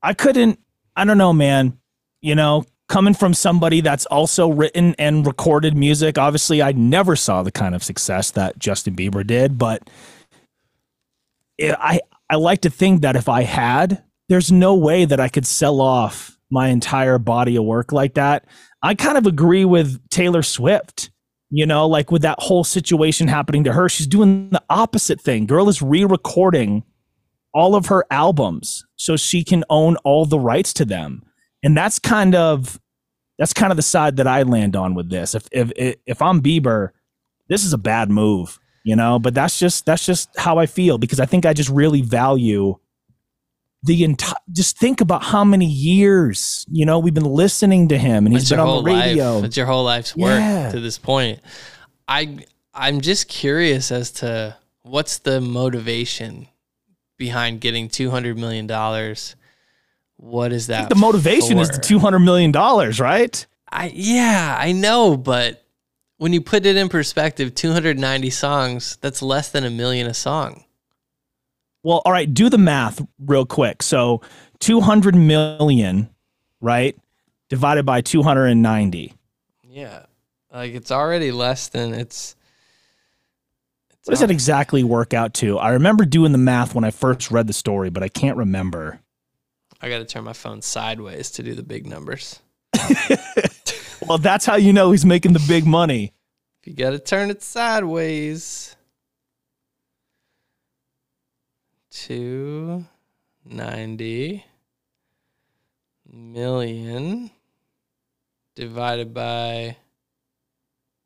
I 0.02 0.14
couldn't. 0.14 0.60
I 0.96 1.06
don't 1.06 1.18
know, 1.18 1.34
man. 1.34 1.78
You 2.22 2.36
know, 2.36 2.66
coming 2.88 3.14
from 3.14 3.34
somebody 3.34 3.82
that's 3.82 4.06
also 4.08 4.50
written 4.50 4.96
and 4.98 5.26
recorded 5.26 5.76
music, 5.76 6.18
obviously, 6.18 6.62
I 6.62 6.72
never 6.72 7.16
saw 7.16 7.44
the 7.44 7.52
kind 7.52 7.76
of 7.76 7.84
success 7.84 8.32
that 8.32 8.60
Justin 8.60 8.96
Bieber 8.96 9.26
did, 9.26 9.58
but 9.58 9.90
it, 11.58 11.76
I 11.80 12.00
I 12.30 12.36
like 12.36 12.62
to 12.62 12.70
think 12.70 13.02
that 13.02 13.16
if 13.16 13.30
I 13.30 13.44
had, 13.44 14.04
there's 14.30 14.52
no 14.52 14.76
way 14.76 15.06
that 15.06 15.20
I 15.20 15.30
could 15.30 15.46
sell 15.46 15.82
off 15.82 16.35
my 16.52 16.70
entire 16.70 17.18
body 17.18 17.56
of 17.56 17.66
work 17.66 17.92
like 17.92 18.14
that. 18.16 18.46
I 18.82 18.96
kind 18.96 19.18
of 19.18 19.26
agree 19.26 19.66
with 19.66 20.00
Taylor 20.10 20.44
Swift. 20.44 21.12
You 21.52 21.66
know, 21.66 21.88
like 21.88 22.12
with 22.12 22.24
that 22.24 22.40
whole 22.40 22.64
situation 22.64 23.28
happening 23.28 23.64
to 23.66 23.72
her, 23.72 23.88
she's 23.88 24.08
doing 24.08 24.50
the 24.50 24.64
opposite 24.70 25.22
thing. 25.22 25.46
Girl 25.46 25.70
is 25.70 25.82
re-recording 25.82 26.84
all 27.54 27.76
of 27.76 27.86
her 27.86 28.06
albums 28.12 28.84
so 28.98 29.16
she 29.16 29.44
can 29.44 29.64
own 29.70 29.96
all 29.98 30.26
the 30.26 30.40
rights 30.40 30.74
to 30.74 30.86
them. 30.86 31.24
And 31.64 31.78
that's 31.78 32.00
kind 32.00 32.36
of 32.36 32.80
that's 33.38 33.54
kind 33.54 33.72
of 33.72 33.78
the 33.78 33.84
side 33.84 34.18
that 34.18 34.28
I 34.28 34.44
land 34.44 34.76
on 34.76 34.96
with 34.96 35.10
this. 35.10 35.36
If 35.36 35.48
if 35.52 35.72
if 36.06 36.22
I'm 36.22 36.42
Bieber, 36.42 36.90
this 37.48 37.64
is 37.64 37.74
a 37.74 37.78
bad 37.78 38.10
move, 38.10 38.60
you 38.84 38.96
know, 38.96 39.20
but 39.20 39.34
that's 39.34 39.58
just 39.58 39.86
that's 39.86 40.06
just 40.06 40.30
how 40.38 40.58
I 40.58 40.66
feel 40.66 40.98
because 40.98 41.20
I 41.20 41.26
think 41.26 41.46
I 41.46 41.54
just 41.54 41.70
really 41.70 42.02
value 42.02 42.76
the 43.86 44.04
entire 44.04 44.34
just 44.52 44.78
think 44.78 45.00
about 45.00 45.24
how 45.24 45.44
many 45.44 45.66
years 45.66 46.66
you 46.72 46.86
know 46.86 47.00
we've 47.00 47.14
been 47.14 47.24
listening 47.24 47.88
to 47.88 47.98
him 47.98 48.26
and 48.26 48.34
he's 48.34 48.50
been 48.50 48.60
on 48.60 48.84
the 48.84 48.92
radio 48.92 49.36
life. 49.36 49.46
it's 49.46 49.58
your 49.58 49.66
whole 49.66 49.84
life's 49.84 50.16
work 50.16 50.40
yeah. 50.40 50.72
to 50.72 50.80
this 50.80 50.98
point 50.98 51.40
i 52.08 52.40
i'm 52.74 53.00
just 53.00 53.28
curious 53.28 53.92
as 53.92 54.12
to 54.12 54.56
what's 54.82 55.20
the 55.20 55.40
motivation 55.40 56.48
behind 57.18 57.62
getting 57.62 57.88
200 57.88 58.38
million 58.38 58.66
dollars 58.66 59.36
what 60.18 60.52
is 60.52 60.68
that 60.68 60.90
the 60.90 60.96
motivation 60.96 61.58
for? 61.58 61.62
is 61.62 61.70
the 61.70 61.80
200 61.80 62.20
million 62.20 62.52
dollars 62.52 63.00
right 63.00 63.46
i 63.72 63.92
yeah 63.94 64.58
i 64.60 64.72
know 64.72 65.16
but 65.16 65.64
when 66.18 66.34
you 66.34 66.42
put 66.42 66.66
it 66.66 66.76
in 66.76 66.90
perspective 66.90 67.54
290 67.54 68.30
songs 68.32 68.98
that's 69.02 69.22
less 69.22 69.50
than 69.50 69.64
a 69.64 69.70
million 69.70 70.08
a 70.08 70.14
song 70.14 70.65
well, 71.86 72.02
all 72.04 72.12
right, 72.12 72.32
do 72.34 72.50
the 72.50 72.58
math 72.58 73.00
real 73.20 73.46
quick. 73.46 73.84
So 73.84 74.22
200 74.60 75.14
million, 75.14 76.10
right? 76.60 76.98
Divided 77.48 77.86
by 77.86 78.02
290. 78.02 79.14
Yeah. 79.70 80.06
Like 80.52 80.74
it's 80.74 80.90
already 80.90 81.32
less 81.32 81.68
than 81.68 81.94
it's. 81.94 82.36
it's 83.92 84.08
what 84.08 84.14
does 84.14 84.22
that 84.22 84.32
exactly 84.32 84.84
work 84.84 85.14
out 85.14 85.36
to? 85.36 85.60
I 85.60 85.74
remember 85.74 86.06
doing 86.06 86.32
the 86.32 86.40
math 86.40 86.74
when 86.74 86.84
I 86.84 86.90
first 86.90 87.30
read 87.30 87.46
the 87.46 87.54
story, 87.54 87.92
but 87.92 88.02
I 88.02 88.10
can't 88.10 88.38
remember. 88.38 89.00
I 89.80 89.88
got 89.88 90.00
to 90.00 90.06
turn 90.06 90.24
my 90.24 90.34
phone 90.34 90.64
sideways 90.64 91.30
to 91.32 91.44
do 91.44 91.54
the 91.54 91.62
big 91.62 91.86
numbers. 91.86 92.40
well, 94.08 94.18
that's 94.18 94.48
how 94.48 94.56
you 94.56 94.74
know 94.74 94.92
he's 94.92 95.06
making 95.06 95.34
the 95.34 95.46
big 95.48 95.68
money. 95.68 96.14
You 96.64 96.74
got 96.74 96.92
to 96.92 97.00
turn 97.00 97.30
it 97.30 97.44
sideways. 97.44 98.75
Two 101.96 102.84
ninety 103.46 104.44
million 106.12 107.32
divided 108.56 109.14
by 109.14 109.78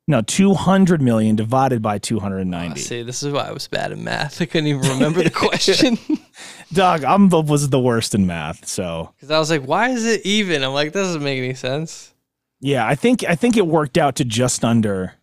No, 0.08 0.20
200 0.22 1.00
million 1.00 1.36
divided 1.36 1.80
by 1.82 1.94
oh, 1.96 1.98
290. 1.98 2.80
see 2.80 3.02
this 3.02 3.22
is 3.22 3.32
why 3.32 3.42
I 3.42 3.52
was 3.52 3.68
bad 3.68 3.92
at 3.92 3.98
math. 3.98 4.42
I 4.42 4.46
couldn't 4.46 4.66
even 4.68 4.88
remember 4.90 5.22
the 5.22 5.30
question. 5.48 5.96
Dog, 6.72 7.04
I'm 7.04 7.28
the, 7.28 7.40
was 7.40 7.68
the 7.68 7.80
worst 7.80 8.14
in 8.14 8.26
math. 8.26 8.66
So 8.66 9.10
Because 9.16 9.30
I 9.30 9.38
was 9.38 9.50
like, 9.50 9.62
why 9.62 9.90
is 9.90 10.04
it 10.04 10.24
even? 10.26 10.62
I'm 10.64 10.72
like, 10.72 10.92
this 10.92 11.06
doesn't 11.06 11.22
make 11.22 11.38
any 11.38 11.54
sense. 11.54 12.12
yeah, 12.60 12.86
I 12.86 12.94
think 12.96 13.24
I 13.24 13.36
think 13.36 13.56
it 13.56 13.66
worked 13.66 13.96
out 13.96 14.16
to 14.16 14.24
just 14.24 14.64
under 14.64 15.14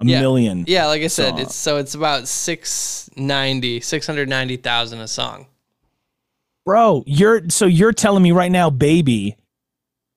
a 0.00 0.06
Yeah. 0.06 0.20
million. 0.20 0.64
Yeah, 0.66 0.86
like 0.86 1.02
I 1.02 1.06
said, 1.08 1.38
it's 1.38 1.54
so 1.54 1.76
it's 1.78 1.94
about 1.94 2.28
690, 2.28 3.80
690,000 3.80 5.00
a 5.00 5.08
song. 5.08 5.46
Bro, 6.64 7.04
you're 7.06 7.48
so 7.48 7.66
you're 7.66 7.92
telling 7.92 8.22
me 8.22 8.30
right 8.32 8.52
now, 8.52 8.68
baby 8.70 9.36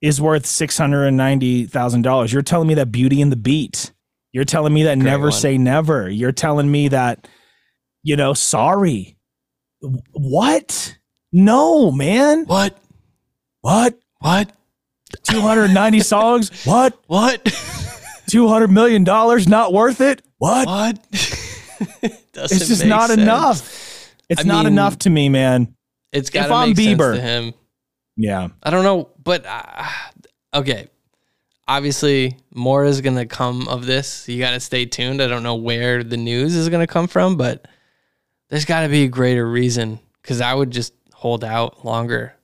is 0.01 0.19
worth 0.19 0.45
six 0.45 0.77
hundred 0.77 1.05
and 1.05 1.15
ninety 1.15 1.65
thousand 1.65 2.01
dollars. 2.01 2.33
You're 2.33 2.41
telling 2.41 2.67
me 2.67 2.73
that 2.75 2.91
Beauty 2.91 3.21
and 3.21 3.31
the 3.31 3.35
Beat. 3.37 3.91
You're 4.33 4.43
telling 4.45 4.73
me 4.73 4.83
that 4.83 4.95
Great 4.99 5.09
Never 5.09 5.23
one. 5.25 5.31
Say 5.31 5.57
Never. 5.57 6.09
You're 6.09 6.31
telling 6.31 6.69
me 6.69 6.87
that, 6.89 7.27
you 8.03 8.15
know, 8.17 8.33
sorry. 8.33 9.15
What? 10.11 10.97
No, 11.31 11.91
man. 11.91 12.45
What? 12.45 12.77
What? 13.61 13.97
What? 14.19 14.51
290 15.23 15.99
songs? 16.01 16.65
What? 16.65 16.97
What? 17.07 17.41
200 18.31 18.71
million 18.71 19.03
dollars 19.03 19.47
not 19.47 19.73
worth 19.73 20.01
it? 20.01 20.21
What? 20.37 20.67
what? 20.67 20.95
Doesn't 22.33 22.57
It's 22.57 22.67
just 22.67 22.85
not 22.85 23.09
sense. 23.09 23.21
enough. 23.21 24.13
It's 24.29 24.41
I 24.41 24.47
not 24.47 24.63
mean- 24.65 24.73
enough 24.73 24.99
to 24.99 25.09
me, 25.09 25.29
man. 25.29 25.75
It's 26.11 26.29
got 26.29 26.47
to 26.47 26.67
make 26.67 26.75
sense 26.77 26.87
Bieber- 26.99 27.15
to 27.15 27.21
him. 27.21 27.53
Yeah. 28.17 28.49
I 28.61 28.69
don't 28.69 28.83
know, 28.83 29.09
but 29.23 29.45
uh, 29.45 29.87
okay. 30.53 30.87
Obviously, 31.67 32.37
more 32.53 32.83
is 32.83 32.99
going 33.01 33.15
to 33.15 33.25
come 33.25 33.67
of 33.69 33.85
this. 33.85 34.27
You 34.27 34.37
got 34.39 34.51
to 34.51 34.59
stay 34.59 34.85
tuned. 34.85 35.21
I 35.21 35.27
don't 35.27 35.43
know 35.43 35.55
where 35.55 36.03
the 36.03 36.17
news 36.17 36.53
is 36.55 36.67
going 36.69 36.85
to 36.85 36.91
come 36.91 37.07
from, 37.07 37.37
but 37.37 37.65
there's 38.49 38.65
got 38.65 38.81
to 38.81 38.89
be 38.89 39.03
a 39.03 39.07
greater 39.07 39.49
reason 39.49 39.99
because 40.21 40.41
I 40.41 40.53
would 40.53 40.69
just 40.71 40.93
hold 41.13 41.43
out 41.45 41.85
longer. 41.85 42.35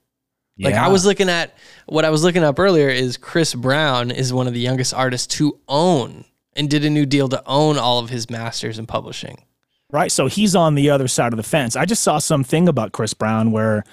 Like 0.60 0.76
I 0.76 0.88
was 0.88 1.06
looking 1.06 1.30
at 1.30 1.56
what 1.86 2.06
I 2.06 2.10
was 2.10 2.24
looking 2.24 2.44
up 2.44 2.60
earlier 2.60 2.90
is 2.90 3.18
Chris 3.18 3.54
Brown 3.54 4.12
is 4.12 4.34
one 4.34 4.48
of 4.48 4.54
the 4.54 4.60
youngest 4.60 4.94
artists 4.94 5.36
to 5.38 5.60
own 5.68 6.26
and 6.56 6.70
did 6.70 6.84
a 6.84 6.90
new 6.90 7.06
deal 7.06 7.30
to 7.30 7.44
own 7.46 7.78
all 7.78 8.00
of 8.00 8.10
his 8.10 8.30
masters 8.30 8.80
in 8.80 8.88
publishing. 8.88 9.44
Right. 9.92 10.12
So 10.12 10.28
he's 10.28 10.56
on 10.56 10.76
the 10.76 10.90
other 10.90 11.08
side 11.08 11.32
of 11.32 11.38
the 11.38 11.44
fence. 11.44 11.76
I 11.76 11.86
just 11.86 12.04
saw 12.04 12.18
something 12.18 12.68
about 12.68 12.92
Chris 12.92 13.14
Brown 13.14 13.52
where 13.52 13.84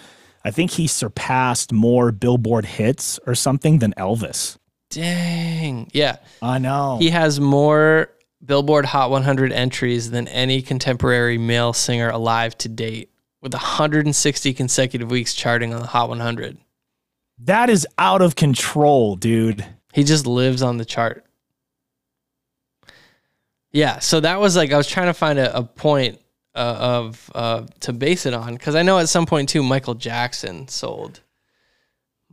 I 0.45 0.51
think 0.51 0.73
he 0.73 0.87
surpassed 0.87 1.73
more 1.73 2.11
Billboard 2.11 2.65
hits 2.65 3.21
or 3.27 3.35
something 3.35 3.79
than 3.79 3.93
Elvis. 3.97 4.57
Dang. 4.91 5.91
Yeah. 5.93 6.17
I 6.43 6.59
know. 6.59 6.99
He 6.99 7.11
has 7.11 7.39
more 7.39 8.11
Billboard 8.45 8.87
Hot 8.87 9.11
100 9.11 9.53
entries 9.53 10.11
than 10.11 10.29
any 10.29 10.63
contemporary 10.63 11.39
male 11.39 11.73
singer 11.73 12.11
alive 12.11 12.57
to 12.59 12.69
date, 12.69 13.11
with 13.45 13.53
160 13.53 14.55
consecutive 14.55 15.11
weeks 15.11 15.35
charting 15.35 15.75
on 15.75 15.83
the 15.83 15.87
Hot 15.87 16.09
100. 16.09 16.57
that 17.41 17.69
is 17.69 17.87
out 17.99 18.23
of 18.23 18.35
control, 18.35 19.17
dude. 19.17 19.65
He 19.93 20.03
just 20.03 20.27
lives 20.27 20.63
on 20.63 20.79
the 20.79 20.85
chart. 20.87 21.25
Yeah, 23.71 23.99
so 23.99 24.21
that 24.21 24.41
was 24.41 24.57
like 24.57 24.73
I 24.73 24.79
was 24.79 24.87
trying 24.87 25.09
to 25.09 25.15
find 25.15 25.39
a, 25.39 25.59
a 25.59 25.63
point 25.63 26.21
uh, 26.55 26.77
of 26.81 27.31
uh, 27.35 27.67
to 27.81 27.93
base 27.93 28.25
it 28.25 28.33
on 28.33 28.55
because 28.55 28.75
I 28.75 28.83
know 28.83 28.99
at 28.99 29.09
some 29.09 29.27
point 29.27 29.51
too 29.51 29.63
Michael 29.63 29.95
Jackson 29.95 30.67
sold. 30.69 31.21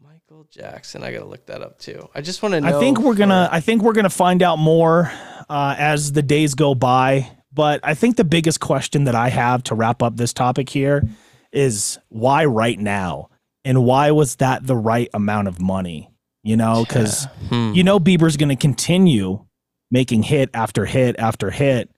Michael 0.02 0.46
Jackson, 0.50 1.04
I 1.04 1.12
gotta 1.12 1.26
look 1.26 1.48
that 1.48 1.62
up 1.62 1.78
too. 1.80 2.08
I 2.16 2.22
just 2.22 2.42
want 2.42 2.54
to 2.54 2.62
know. 2.62 2.78
I 2.78 2.80
think 2.80 3.00
we're 3.00 3.16
gonna. 3.16 3.50
I 3.52 3.60
think 3.60 3.82
we're 3.82 3.94
gonna 3.94 4.10
find 4.10 4.42
out 4.42 4.60
more 4.60 5.12
uh, 5.50 5.76
as 5.78 6.14
the 6.14 6.22
days 6.22 6.54
go 6.56 6.74
by. 6.74 7.30
But 7.54 7.80
I 7.84 7.94
think 7.94 8.16
the 8.16 8.24
biggest 8.24 8.60
question 8.60 9.04
that 9.06 9.16
I 9.16 9.30
have 9.30 9.64
to 9.64 9.76
wrap 9.76 10.02
up 10.02 10.16
this 10.18 10.34
topic 10.34 10.70
here 10.70 11.04
is 11.52 12.00
why 12.10 12.46
right 12.46 12.80
now, 12.80 13.30
and 13.66 13.84
why 13.84 14.12
was 14.12 14.38
that 14.38 14.66
the 14.66 14.76
right 14.76 15.10
amount 15.14 15.48
of 15.48 15.60
money? 15.60 16.10
You 16.44 16.56
know, 16.58 16.84
because 16.88 17.28
Hmm. 17.50 17.74
you 17.74 17.84
know 17.84 18.00
Bieber's 18.00 18.38
gonna 18.38 18.56
continue 18.56 19.46
making 19.92 20.24
hit 20.24 20.50
after 20.54 20.86
hit 20.86 21.16
after 21.20 21.52
hit. 21.52 21.90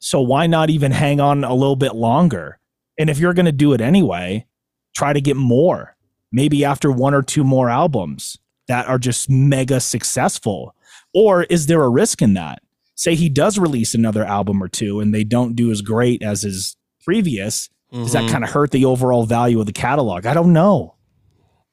So 0.00 0.20
why 0.20 0.46
not 0.46 0.70
even 0.70 0.92
hang 0.92 1.20
on 1.20 1.44
a 1.44 1.54
little 1.54 1.76
bit 1.76 1.94
longer? 1.94 2.58
And 2.98 3.10
if 3.10 3.18
you're 3.18 3.34
gonna 3.34 3.52
do 3.52 3.74
it 3.74 3.80
anyway, 3.80 4.46
try 4.94 5.12
to 5.12 5.20
get 5.20 5.36
more. 5.36 5.96
Maybe 6.32 6.64
after 6.64 6.90
one 6.90 7.14
or 7.14 7.22
two 7.22 7.44
more 7.44 7.68
albums 7.70 8.38
that 8.68 8.88
are 8.88 8.98
just 8.98 9.28
mega 9.30 9.78
successful? 9.80 10.74
Or 11.14 11.44
is 11.44 11.66
there 11.66 11.82
a 11.82 11.88
risk 11.88 12.20
in 12.22 12.34
that? 12.34 12.60
Say 12.96 13.14
he 13.14 13.28
does 13.28 13.58
release 13.58 13.94
another 13.94 14.24
album 14.24 14.60
or 14.62 14.68
two 14.68 15.00
and 15.00 15.14
they 15.14 15.22
don't 15.22 15.54
do 15.54 15.70
as 15.70 15.82
great 15.82 16.22
as 16.22 16.42
his 16.42 16.76
previous. 17.04 17.68
Does 17.92 18.12
that 18.12 18.24
Mhm. 18.24 18.30
kind 18.30 18.42
of 18.44 18.50
hurt 18.50 18.72
the 18.72 18.84
overall 18.84 19.24
value 19.26 19.60
of 19.60 19.66
the 19.66 19.72
catalog? 19.72 20.26
I 20.26 20.34
don't 20.34 20.52
know. 20.52 20.94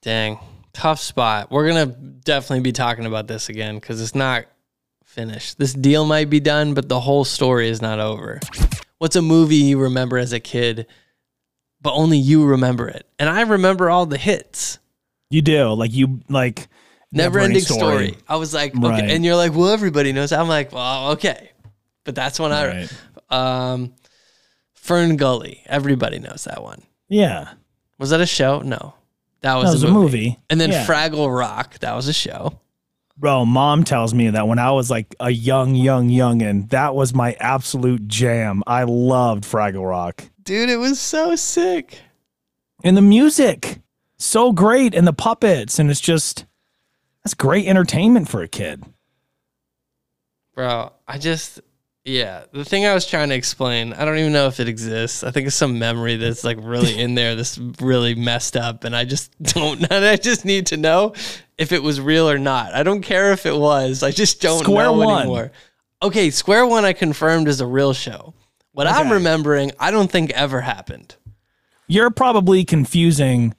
Dang, 0.01 0.37
tough 0.73 0.99
spot. 0.99 1.49
We're 1.51 1.67
gonna 1.67 1.87
definitely 1.87 2.59
be 2.61 2.71
talking 2.71 3.05
about 3.05 3.27
this 3.27 3.49
again 3.49 3.75
because 3.75 3.99
it's 4.01 4.13
not 4.15 4.45
finished. 5.05 5.57
This 5.57 5.73
deal 5.73 6.05
might 6.05 6.29
be 6.29 6.39
done, 6.39 6.73
but 6.73 6.87
the 6.89 6.99
whole 6.99 7.23
story 7.25 7.69
is 7.69 7.81
not 7.81 7.99
over. 7.99 8.39
What's 8.99 9.15
a 9.15 9.21
movie 9.21 9.55
you 9.57 9.79
remember 9.79 10.17
as 10.17 10.33
a 10.33 10.39
kid, 10.39 10.87
but 11.81 11.93
only 11.93 12.17
you 12.17 12.45
remember 12.45 12.87
it? 12.87 13.05
And 13.17 13.29
I 13.29 13.41
remember 13.41 13.89
all 13.89 14.05
the 14.05 14.17
hits. 14.17 14.79
You 15.29 15.41
do. 15.41 15.73
Like 15.73 15.93
you 15.93 16.19
like 16.29 16.67
Never 17.13 17.39
ending 17.39 17.61
story. 17.61 18.17
I 18.27 18.35
was 18.37 18.53
like, 18.53 18.75
okay, 18.75 18.87
Right. 18.87 19.03
and 19.11 19.23
you're 19.23 19.35
like, 19.35 19.53
well, 19.53 19.69
everybody 19.69 20.11
knows. 20.13 20.31
I'm 20.31 20.47
like, 20.47 20.71
well, 20.71 21.11
okay, 21.11 21.51
but 22.03 22.15
that's 22.15 22.39
when 22.39 22.51
Right. 22.51 22.91
I, 23.29 23.71
um, 23.71 23.93
Fern 24.73 25.15
Gully. 25.15 25.61
Everybody 25.67 26.19
knows 26.19 26.43
that 26.45 26.61
one. 26.61 26.81
Yeah. 27.07 27.49
Was 27.99 28.09
that 28.09 28.19
a 28.21 28.25
show? 28.25 28.59
No, 28.59 28.95
that 29.41 29.55
was, 29.55 29.65
That 29.65 29.73
was 29.73 29.83
a 29.83 29.87
a 29.87 29.91
movie. 29.91 30.17
movie. 30.17 30.39
And 30.49 30.59
then 30.59 30.71
Yeah. 30.71 30.85
Fraggle 30.85 31.35
Rock. 31.35 31.79
That 31.79 31.95
was 31.95 32.07
a 32.07 32.13
show. 32.13 32.59
Bro, 33.15 33.45
mom 33.45 33.83
tells 33.83 34.13
me 34.13 34.31
that 34.31 34.47
when 34.47 34.57
I 34.57 34.71
was 34.71 34.89
like 34.89 35.15
a 35.19 35.29
young, 35.29 35.75
young, 35.75 36.09
youngin', 36.09 36.69
that 36.71 36.95
was 36.95 37.13
my 37.13 37.33
absolute 37.39 38.07
jam. 38.07 38.63
I 38.65 38.83
loved 38.85 39.43
Fraggle 39.43 39.87
Rock. 39.87 40.23
Dude, 40.41 40.69
it 40.69 40.77
was 40.77 40.99
so 40.99 41.35
sick. 41.35 41.99
And 42.83 42.97
the 42.97 43.01
music, 43.03 43.79
so 44.17 44.51
great, 44.51 44.95
and 44.95 45.05
the 45.07 45.13
puppets, 45.13 45.77
and 45.77 45.91
it's 45.91 46.01
just 46.01 46.45
that's 47.23 47.33
great 47.33 47.67
entertainment 47.67 48.29
for 48.29 48.41
a 48.41 48.47
kid. 48.47 48.83
Bro, 50.55 50.93
I 51.07 51.17
just 51.17 51.61
yeah, 52.05 52.43
the 52.51 52.65
thing 52.65 52.85
I 52.85 52.93
was 52.93 53.07
trying 53.07 53.29
to 53.29 53.35
explain, 53.35 53.93
I 53.93 54.03
don't 54.03 54.17
even 54.17 54.33
know 54.33 54.47
if 54.47 54.59
it 54.59 54.67
exists. 54.67 55.23
I 55.23 55.31
think 55.31 55.47
it's 55.47 55.55
some 55.55 55.79
memory 55.79 56.17
that's 56.17 56.43
like 56.43 56.57
really 56.59 56.99
in 56.99 57.15
there 57.15 57.35
that's 57.35 57.57
really 57.79 58.13
messed 58.13 58.57
up 58.57 58.83
and 58.83 58.93
I 58.95 59.05
just 59.05 59.31
don't 59.41 59.81
and 59.83 60.05
I 60.05 60.17
just 60.17 60.43
need 60.43 60.67
to 60.67 60.77
know 60.77 61.13
if 61.57 61.71
it 61.71 61.81
was 61.81 62.01
real 62.01 62.29
or 62.29 62.37
not. 62.37 62.73
I 62.73 62.83
don't 62.83 63.01
care 63.01 63.31
if 63.31 63.45
it 63.45 63.55
was. 63.55 64.03
I 64.03 64.11
just 64.11 64.41
don't 64.41 64.63
Square 64.63 64.85
know 64.85 64.93
One. 64.93 65.21
anymore. 65.21 65.51
Okay, 66.01 66.29
Square 66.29 66.67
One 66.67 66.83
I 66.83 66.91
confirmed 66.93 67.47
is 67.47 67.61
a 67.61 67.67
real 67.67 67.93
show. 67.93 68.33
What 68.73 68.87
I'm 68.87 69.11
remembering, 69.11 69.71
I 69.79 69.91
don't 69.91 70.11
think 70.11 70.31
ever 70.31 70.59
happened. 70.59 71.15
You're 71.87 72.09
probably 72.09 72.65
confusing 72.65 73.53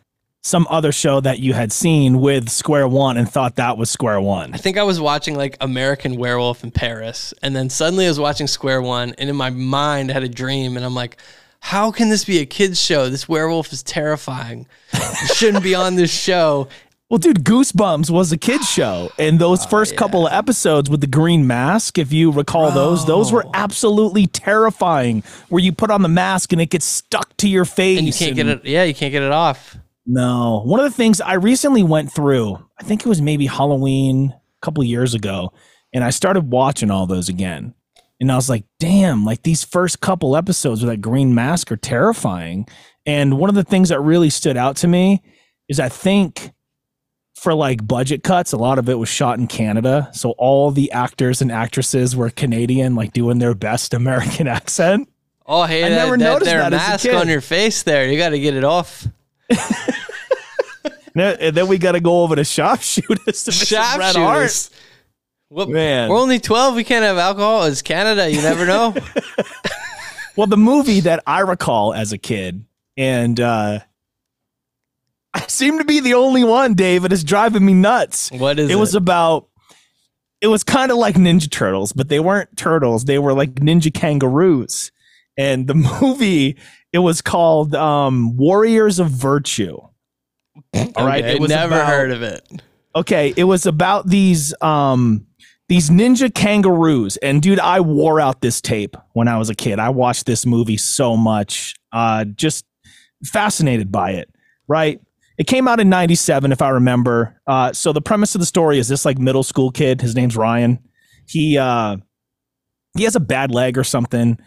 some 0.45 0.66
other 0.68 0.92
show 0.92 1.20
that 1.20 1.38
you 1.38 1.55
had 1.55 1.72
seen 1.72 2.20
with 2.20 2.51
Square 2.51 2.88
One 2.88 3.16
and 3.16 3.28
thought 3.28 3.57
that 3.57 3.78
was 3.78 3.90
Square 3.90 4.20
One. 4.20 4.53
I 4.53 4.59
think 4.59 4.76
I 4.76 4.82
was 4.82 5.01
watching 5.01 5.36
like 5.36 5.57
American 5.62 6.16
Werewolf 6.16 6.62
in 6.62 6.70
Paris, 6.70 7.32
and 7.42 7.57
then 7.57 7.70
suddenly 7.70 8.05
I 8.05 8.09
was 8.11 8.20
watching 8.20 8.47
Square 8.47 8.82
One, 8.82 9.14
and 9.16 9.30
in 9.30 9.36
my 9.36 9.49
mind 9.49 10.11
I 10.11 10.12
had 10.12 10.22
a 10.22 10.28
dream, 10.28 10.76
and 10.76 10.84
I'm 10.84 10.95
like, 10.95 11.16
how 11.61 11.90
can 11.90 12.11
this 12.11 12.26
be 12.26 12.40
a 12.40 12.47
kids 12.47 12.78
show? 12.78 13.09
This 13.09 13.26
werewolf 13.26 13.72
is 13.72 13.82
terrifying. 13.82 14.66
It 14.92 15.34
shouldn't 15.34 15.64
be 15.64 15.74
on 15.74 15.97
this 15.97 16.12
show. 16.12 16.68
Well, 17.11 17.18
dude, 17.18 17.45
Goosebumps 17.45 18.11
was 18.11 18.32
a 18.32 18.38
kids 18.38 18.68
show, 18.68 19.11
and 19.18 19.38
those 19.38 19.66
oh, 19.66 19.68
first 19.68 19.95
couple 19.95 20.26
of 20.26 20.32
episodes 20.32 20.88
with 20.88 21.03
the 21.03 21.07
green 21.07 21.47
mask, 21.47 21.99
if 21.99 22.14
you 22.14 22.32
recall 22.32 22.72
those, 22.72 23.07
those 23.07 23.30
were 23.30 23.45
absolutely 23.53 24.26
terrifying. 24.26 25.22
Where 25.51 25.62
you 25.62 25.70
put 25.70 25.90
on 25.90 26.01
the 26.01 26.09
mask 26.09 26.53
and 26.53 26.62
it 26.62 26.70
gets 26.70 26.86
stuck 26.86 27.36
to 27.36 27.49
your 27.49 27.66
face, 27.66 27.99
And 27.99 28.07
you 28.07 28.12
can't 28.12 28.34
get 28.34 28.49
it. 28.49 28.64
Yeah, 28.64 28.84
you 28.84 28.95
can't 28.95 29.12
get 29.12 29.22
it 29.22 29.30
off. 29.30 29.76
No. 30.07 30.63
One 30.65 30.81
of 30.81 30.85
the 30.85 30.97
things 30.97 31.21
I 31.21 31.35
recently 31.35 31.83
went 31.83 32.13
through, 32.13 32.59
I 32.79 32.83
think 32.83 33.03
it 33.03 33.09
was 33.09 33.23
maybe 33.23 33.47
Halloween 33.47 34.31
a 34.33 34.61
couple 34.61 34.85
years 34.85 35.15
ago, 35.15 35.53
and 35.93 36.05
I 36.05 36.11
started 36.11 36.51
watching 36.51 36.91
all 36.91 37.07
those 37.07 37.29
again. 37.29 37.75
And 38.21 38.31
I 38.31 38.37
was 38.37 38.49
like, 38.49 38.65
damn, 38.79 39.25
like 39.25 39.43
these 39.43 39.65
first 39.65 40.01
couple 40.01 40.37
episodes 40.37 40.83
with 40.83 40.91
that 40.91 41.01
green 41.01 41.35
mask 41.35 41.71
are 41.73 41.77
terrifying. 41.77 42.67
And 43.07 43.39
one 43.39 43.51
of 43.51 43.57
the 43.57 43.65
things 43.65 43.89
that 43.91 44.01
really 44.01 44.31
stood 44.31 44.57
out 44.57 44.77
to 44.79 44.89
me 44.89 45.23
is 45.69 45.81
I 45.81 45.89
think 45.89 46.53
for 47.35 47.55
like 47.55 47.87
budget 47.87 48.23
cuts, 48.23 48.53
a 48.53 48.57
lot 48.57 48.79
of 48.79 48.89
it 48.89 48.95
was 48.95 49.09
shot 49.09 49.39
in 49.39 49.47
Canada. 49.47 50.09
So 50.15 50.31
all 50.39 50.71
the 50.71 50.91
actors 50.93 51.43
and 51.43 51.51
actresses 51.53 52.17
were 52.17 52.31
Canadian, 52.31 52.95
like 52.95 53.13
doing 53.13 53.39
their 53.39 53.55
best 53.55 53.93
American 53.93 54.47
accent. 54.49 55.09
Oh, 55.47 55.65
hey, 55.65 55.85
I 55.85 55.91
that, 55.91 55.97
never 55.97 56.17
that 56.17 56.25
noticed 56.25 56.51
that 56.51 56.73
a 56.73 56.77
mask 56.77 57.07
on 57.07 57.29
your 57.29 57.43
face 57.43 57.83
there. 57.83 58.09
You 58.09 58.17
got 58.17 58.31
to 58.31 58.41
get 58.41 58.55
it 58.55 58.65
off. 58.65 59.07
Now- 61.14 61.30
And 61.30 61.57
then 61.57 61.68
we 61.68 61.78
got 61.78 61.92
to 61.92 62.01
go 62.01 62.22
over 62.22 62.34
to 62.36 62.45
sharpshooters 62.45 63.45
to 63.45 63.51
Mr. 63.53 63.97
Bret 63.97 64.16
Hart. 64.16 64.51
Sharpshooters. 64.51 64.70
What, 65.49 65.68
Man. 65.68 66.09
We're 66.11 66.18
only 66.18 66.40
12. 66.40 66.74
We 66.74 66.82
can't 66.84 67.05
have 67.05 67.18
alcohol. 67.18 67.64
It's 67.64 67.82
Canada. 67.82 68.28
You 68.30 68.42
never 68.42 68.66
know. 68.66 68.95
Well, 70.36 70.49
the 70.49 70.57
movie 70.57 70.99
that 70.99 71.22
I 71.28 71.40
recall 71.42 71.95
as 71.95 72.12
a 72.12 72.18
kid, 72.18 72.64
and 72.97 73.38
uh, 73.38 73.78
I 75.32 75.40
seem 75.47 75.78
to 75.78 75.84
be 75.84 76.01
the 76.01 76.14
only 76.14 76.42
one, 76.42 76.74
David, 76.74 77.12
is 77.12 77.22
driving 77.22 77.64
me 77.64 77.72
nuts. 77.72 78.32
what 78.32 78.59
is 78.59 78.68
it 78.68 78.72
it? 78.72 78.76
was 78.76 78.97
about 78.97 79.47
it 80.40 80.49
was 80.49 80.64
kind 80.64 80.90
of 80.90 80.97
like 80.99 81.14
ninja 81.14 81.49
turtles 81.49 81.92
but 81.92 82.09
they 82.09 82.18
weren't 82.18 82.57
turtles 82.57 83.05
they 83.05 83.20
were 83.20 83.32
like 83.32 83.55
ninja 83.55 83.95
kangaroos 83.95 84.90
and 85.38 85.68
the 85.68 85.74
movie 85.74 86.57
it 86.95 86.99
was 87.01 87.20
called 87.20 87.74
um 87.74 88.36
warriors 88.38 88.99
of 89.01 89.11
virtue. 89.11 89.76
All 89.76 91.07
right 91.07 91.22
Okay, 91.24 91.34
it 91.34 91.40
was 91.40 91.51
never 91.51 91.74
about- 91.74 91.88
heard 91.88 92.11
of 92.12 92.22
it. 92.22 92.62
okay 92.95 93.34
it 93.36 93.45
was 93.45 93.66
about 93.66 94.09
these 94.09 94.55
um 94.62 95.26
these 95.68 95.90
ninja 95.90 96.32
kangaroos. 96.32 97.16
And 97.18 97.42
dude 97.42 97.59
i 97.59 97.80
wore 97.80 98.20
out 98.20 98.40
this 98.40 98.61
tape 98.61 98.97
when 99.12 99.28
i 99.28 99.36
was 99.36 99.51
a 99.51 99.55
kid. 99.55 99.78
I 99.78 99.88
watched 99.90 100.26
this 100.26 100.47
movie 100.47 100.76
so 100.78 101.16
much. 101.16 101.74
Uh 101.92 102.24
just 102.24 102.64
fascinated 103.24 103.90
by 103.92 104.12
it 104.12 104.30
right? 104.68 104.99
It 105.36 105.47
came 105.49 105.66
out 105.68 105.80
in 105.80 105.88
97 105.88 106.53
if 106.53 106.62
i 106.62 106.68
remember. 106.70 107.40
Uh 107.47 107.72
so 107.72 107.92
the 107.92 108.01
premise 108.03 108.34
of 108.36 108.40
the 108.40 108.47
story 108.47 108.78
is 108.78 108.86
this 108.88 109.05
like 109.05 109.18
middle 109.18 109.42
school 109.42 109.70
kid 109.72 110.01
his 110.01 110.14
name's 110.14 110.36
ryan. 110.36 110.78
He 111.26 111.59
uh 111.59 111.97
he 112.97 113.03
has 113.05 113.16
a 113.16 113.20
bad 113.20 113.51
leg 113.51 113.76
or 113.76 113.82
something 113.84 114.38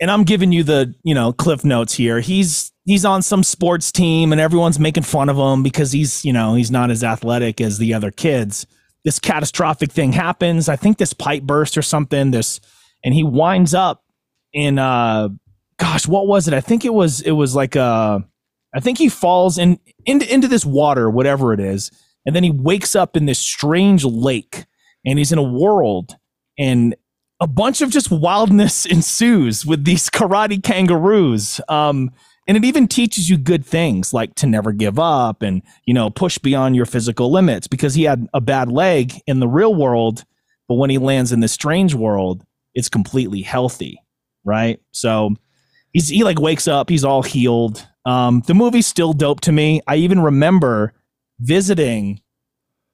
and 0.00 0.10
i'm 0.10 0.24
giving 0.24 0.52
you 0.52 0.62
the 0.62 0.94
you 1.02 1.14
know 1.14 1.32
cliff 1.32 1.64
notes 1.64 1.94
here. 1.94 2.20
He's 2.20 2.72
he's 2.84 3.04
on 3.04 3.22
some 3.22 3.42
sports 3.42 3.92
team 3.92 4.32
and 4.32 4.40
everyone's 4.40 4.78
making 4.78 5.02
fun 5.02 5.28
of 5.28 5.36
him 5.36 5.62
because 5.62 5.92
he's 5.92 6.24
you 6.24 6.32
know 6.32 6.54
he's 6.54 6.70
not 6.70 6.90
as 6.90 7.04
athletic 7.04 7.60
as 7.60 7.78
the 7.78 7.94
other 7.94 8.10
kids. 8.10 8.66
This 9.04 9.18
catastrophic 9.18 9.92
thing 9.92 10.12
happens. 10.12 10.68
I 10.68 10.76
think 10.76 10.98
this 10.98 11.12
pipe 11.12 11.42
burst 11.42 11.78
or 11.78 11.82
something 11.82 12.30
this 12.30 12.60
and 13.04 13.14
he 13.14 13.22
winds 13.24 13.74
up 13.74 14.04
in 14.52 14.78
uh 14.78 15.28
gosh 15.78 16.06
what 16.08 16.26
was 16.26 16.48
it? 16.48 16.54
I 16.54 16.60
think 16.60 16.84
it 16.84 16.94
was 16.94 17.20
it 17.20 17.32
was 17.32 17.54
like 17.54 17.76
uh 17.76 18.20
i 18.74 18.80
think 18.80 18.98
he 18.98 19.08
falls 19.08 19.58
in 19.58 19.78
into, 20.04 20.32
into 20.32 20.46
this 20.46 20.64
water 20.64 21.08
whatever 21.08 21.54
it 21.54 21.60
is 21.60 21.90
and 22.26 22.36
then 22.36 22.44
he 22.44 22.50
wakes 22.50 22.94
up 22.94 23.16
in 23.16 23.24
this 23.24 23.38
strange 23.38 24.04
lake 24.04 24.66
and 25.06 25.18
he's 25.18 25.32
in 25.32 25.38
a 25.38 25.42
world 25.42 26.16
and 26.58 26.94
a 27.40 27.46
bunch 27.46 27.80
of 27.80 27.90
just 27.90 28.10
wildness 28.10 28.86
ensues 28.90 29.64
with 29.64 29.84
these 29.84 30.10
karate 30.10 30.62
kangaroos. 30.62 31.60
Um 31.68 32.10
and 32.46 32.56
it 32.56 32.64
even 32.64 32.88
teaches 32.88 33.28
you 33.28 33.36
good 33.36 33.64
things 33.64 34.14
like 34.14 34.34
to 34.36 34.46
never 34.46 34.72
give 34.72 34.98
up 34.98 35.42
and 35.42 35.62
you 35.84 35.92
know 35.92 36.08
push 36.10 36.38
beyond 36.38 36.74
your 36.74 36.86
physical 36.86 37.30
limits 37.30 37.66
because 37.66 37.94
he 37.94 38.04
had 38.04 38.26
a 38.32 38.40
bad 38.40 38.72
leg 38.72 39.12
in 39.26 39.38
the 39.38 39.48
real 39.48 39.74
world 39.74 40.24
but 40.66 40.76
when 40.76 40.88
he 40.90 40.96
lands 40.98 41.30
in 41.30 41.40
the 41.40 41.48
strange 41.48 41.94
world 41.94 42.42
it's 42.74 42.88
completely 42.88 43.42
healthy 43.42 44.00
right? 44.44 44.80
So 44.92 45.34
he's 45.92 46.08
he 46.08 46.24
like 46.24 46.40
wakes 46.40 46.66
up 46.66 46.88
he's 46.88 47.04
all 47.04 47.22
healed. 47.22 47.86
Um 48.04 48.42
the 48.46 48.54
movie's 48.54 48.86
still 48.86 49.12
dope 49.12 49.40
to 49.42 49.52
me. 49.52 49.80
I 49.86 49.96
even 49.96 50.20
remember 50.20 50.94
visiting 51.38 52.20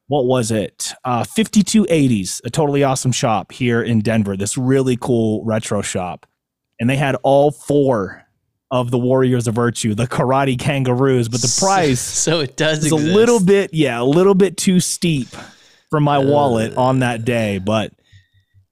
what 0.09 0.27
was 0.27 0.51
it? 0.51 0.93
Uh 1.05 1.25
5280s 1.25 2.41
a 2.45 2.51
totally 2.51 2.83
awesome 2.85 3.13
shop 3.13 3.53
here 3.53 3.83
in 3.83 4.01
denver 4.01 4.37
this 4.37 4.57
really 4.59 4.97
cool 4.97 5.45
retro 5.45 5.83
shop. 5.83 6.27
And 6.81 6.91
they 6.91 6.97
had 6.97 7.17
all 7.23 7.51
four 7.51 8.23
of 8.71 8.91
the 8.91 8.99
warriors 8.99 9.47
of 9.47 9.55
virtue 9.55 9.95
the 9.95 10.07
karate 10.07 10.59
kangaroos 10.59 11.29
but 11.29 11.41
the 11.41 11.57
price 11.65 12.01
So 12.01 12.41
it 12.41 12.57
does 12.57 12.85
is 12.85 12.91
a 12.91 12.97
little 12.97 13.39
bit 13.39 13.73
yeah 13.73 14.01
a 14.01 14.05
little 14.05 14.35
bit 14.35 14.57
too 14.57 14.81
steep 14.81 15.29
for 15.91 16.01
my 16.01 16.19
wallet 16.19 16.77
on 16.77 16.99
that 17.01 17.25
day 17.25 17.59
but 17.59 17.93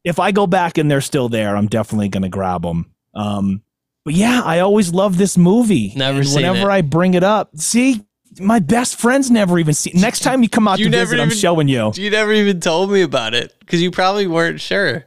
if 0.03 0.19
i 0.19 0.33
go 0.33 0.47
back 0.49 0.77
and 0.79 0.91
they're 0.91 1.01
still 1.03 1.29
there 1.29 1.57
i'm 1.57 1.69
definitely 1.69 2.09
gonna 2.09 2.29
grab 2.31 2.63
them 2.63 2.91
um 3.15 3.63
but 4.05 4.15
yeah 4.15 4.41
i 4.45 4.59
always 4.61 4.93
love 4.93 5.19
this 5.19 5.39
movie. 5.39 5.93
Never 5.95 6.19
And 6.21 6.29
seen 6.29 6.37
whenever 6.37 6.69
it. 6.69 6.73
i 6.73 6.81
bring 6.81 7.15
it 7.15 7.23
up 7.23 7.57
see 7.57 8.03
my 8.41 8.59
best 8.59 8.97
friends 8.97 9.31
never 9.31 9.59
even 9.59 9.75
see 9.75 9.91
next 9.95 10.21
time 10.21 10.43
you 10.43 10.49
come 10.49 10.67
out 10.69 10.79
You 10.79 10.87
to 10.87 10.91
visit 10.91 11.21
i'm 11.21 11.31
showing 11.31 11.69
you 11.69 11.93
You 11.95 12.11
never 12.11 12.33
even 12.33 12.61
told 12.61 12.91
me 12.91 13.03
about 13.03 13.35
it 13.35 13.55
because 13.61 13.83
you 13.83 13.91
probably 13.91 14.27
weren't 14.27 14.61
sure. 14.61 15.05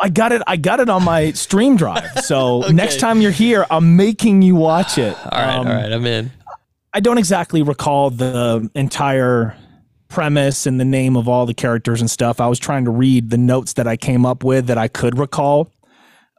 i 0.00 0.08
got 0.08 0.32
it 0.32 0.40
i 0.46 0.56
got 0.56 0.80
it 0.80 0.88
on 0.88 1.04
my 1.04 1.32
stream 1.32 1.76
drive 1.76 2.10
so 2.24 2.58
Okay. 2.64 2.72
next 2.72 3.00
time 3.00 3.20
you're 3.20 3.30
here 3.32 3.66
i'm 3.70 3.96
making 3.96 4.42
you 4.42 4.54
watch 4.56 4.96
it 4.98 5.14
All 5.24 5.30
right, 5.32 5.56
Um, 5.56 5.66
all 5.66 5.72
right, 5.74 5.92
I'm 5.92 6.06
in. 6.06 6.30
I 6.92 7.00
don't 7.00 7.18
exactly 7.18 7.62
recall 7.62 8.10
the 8.10 8.70
entire 8.74 9.56
premise 10.08 10.64
and 10.64 10.78
the 10.78 10.84
name 10.84 11.16
of 11.16 11.28
all 11.28 11.44
the 11.44 11.52
characters 11.54 12.00
and 12.00 12.08
stuff. 12.08 12.40
I 12.40 12.46
was 12.46 12.60
trying 12.60 12.84
to 12.84 12.92
read 12.92 13.30
the 13.30 13.36
notes 13.36 13.72
that 13.72 13.88
I 13.88 13.96
came 13.96 14.24
up 14.24 14.44
with 14.44 14.68
that 14.68 14.78
I 14.78 14.86
could 14.86 15.18
recall. 15.18 15.72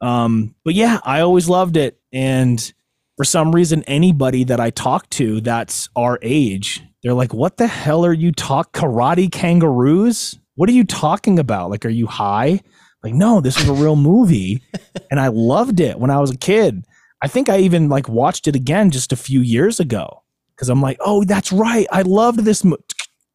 Um, 0.01 0.55
but 0.63 0.73
yeah, 0.73 0.99
I 1.03 1.19
always 1.19 1.49
loved 1.49 1.75
it. 1.75 1.99
And 2.13 2.71
for 3.17 3.23
some 3.23 3.53
reason, 3.53 3.83
anybody 3.83 4.43
that 4.45 4.59
I 4.59 4.69
talk 4.69 5.09
to 5.11 5.41
that's 5.41 5.89
our 5.95 6.19
age, 6.21 6.81
they're 7.01 7.13
like, 7.13 7.33
what 7.33 7.57
the 7.57 7.67
hell 7.67 8.05
are 8.05 8.13
you 8.13 8.31
talk 8.31 8.73
karate 8.73 9.31
kangaroos? 9.31 10.37
What 10.55 10.69
are 10.69 10.73
you 10.73 10.83
talking 10.83 11.39
about? 11.39 11.69
Like, 11.69 11.85
are 11.85 11.89
you 11.89 12.07
high? 12.07 12.61
Like, 13.03 13.13
no, 13.13 13.39
this 13.39 13.57
is 13.59 13.69
a 13.69 13.73
real 13.73 13.95
movie. 13.95 14.63
and 15.11 15.19
I 15.19 15.27
loved 15.27 15.79
it 15.79 15.99
when 15.99 16.09
I 16.09 16.19
was 16.19 16.31
a 16.31 16.37
kid. 16.37 16.83
I 17.21 17.27
think 17.27 17.49
I 17.49 17.59
even 17.59 17.87
like 17.89 18.09
watched 18.09 18.47
it 18.47 18.55
again 18.55 18.91
just 18.91 19.13
a 19.13 19.17
few 19.17 19.39
years 19.39 19.79
ago 19.79 20.23
because 20.55 20.69
I'm 20.69 20.81
like, 20.81 20.97
oh, 20.99 21.23
that's 21.23 21.51
right. 21.51 21.87
I 21.91 22.01
loved 22.01 22.39
this. 22.39 22.63
Mo-. 22.63 22.77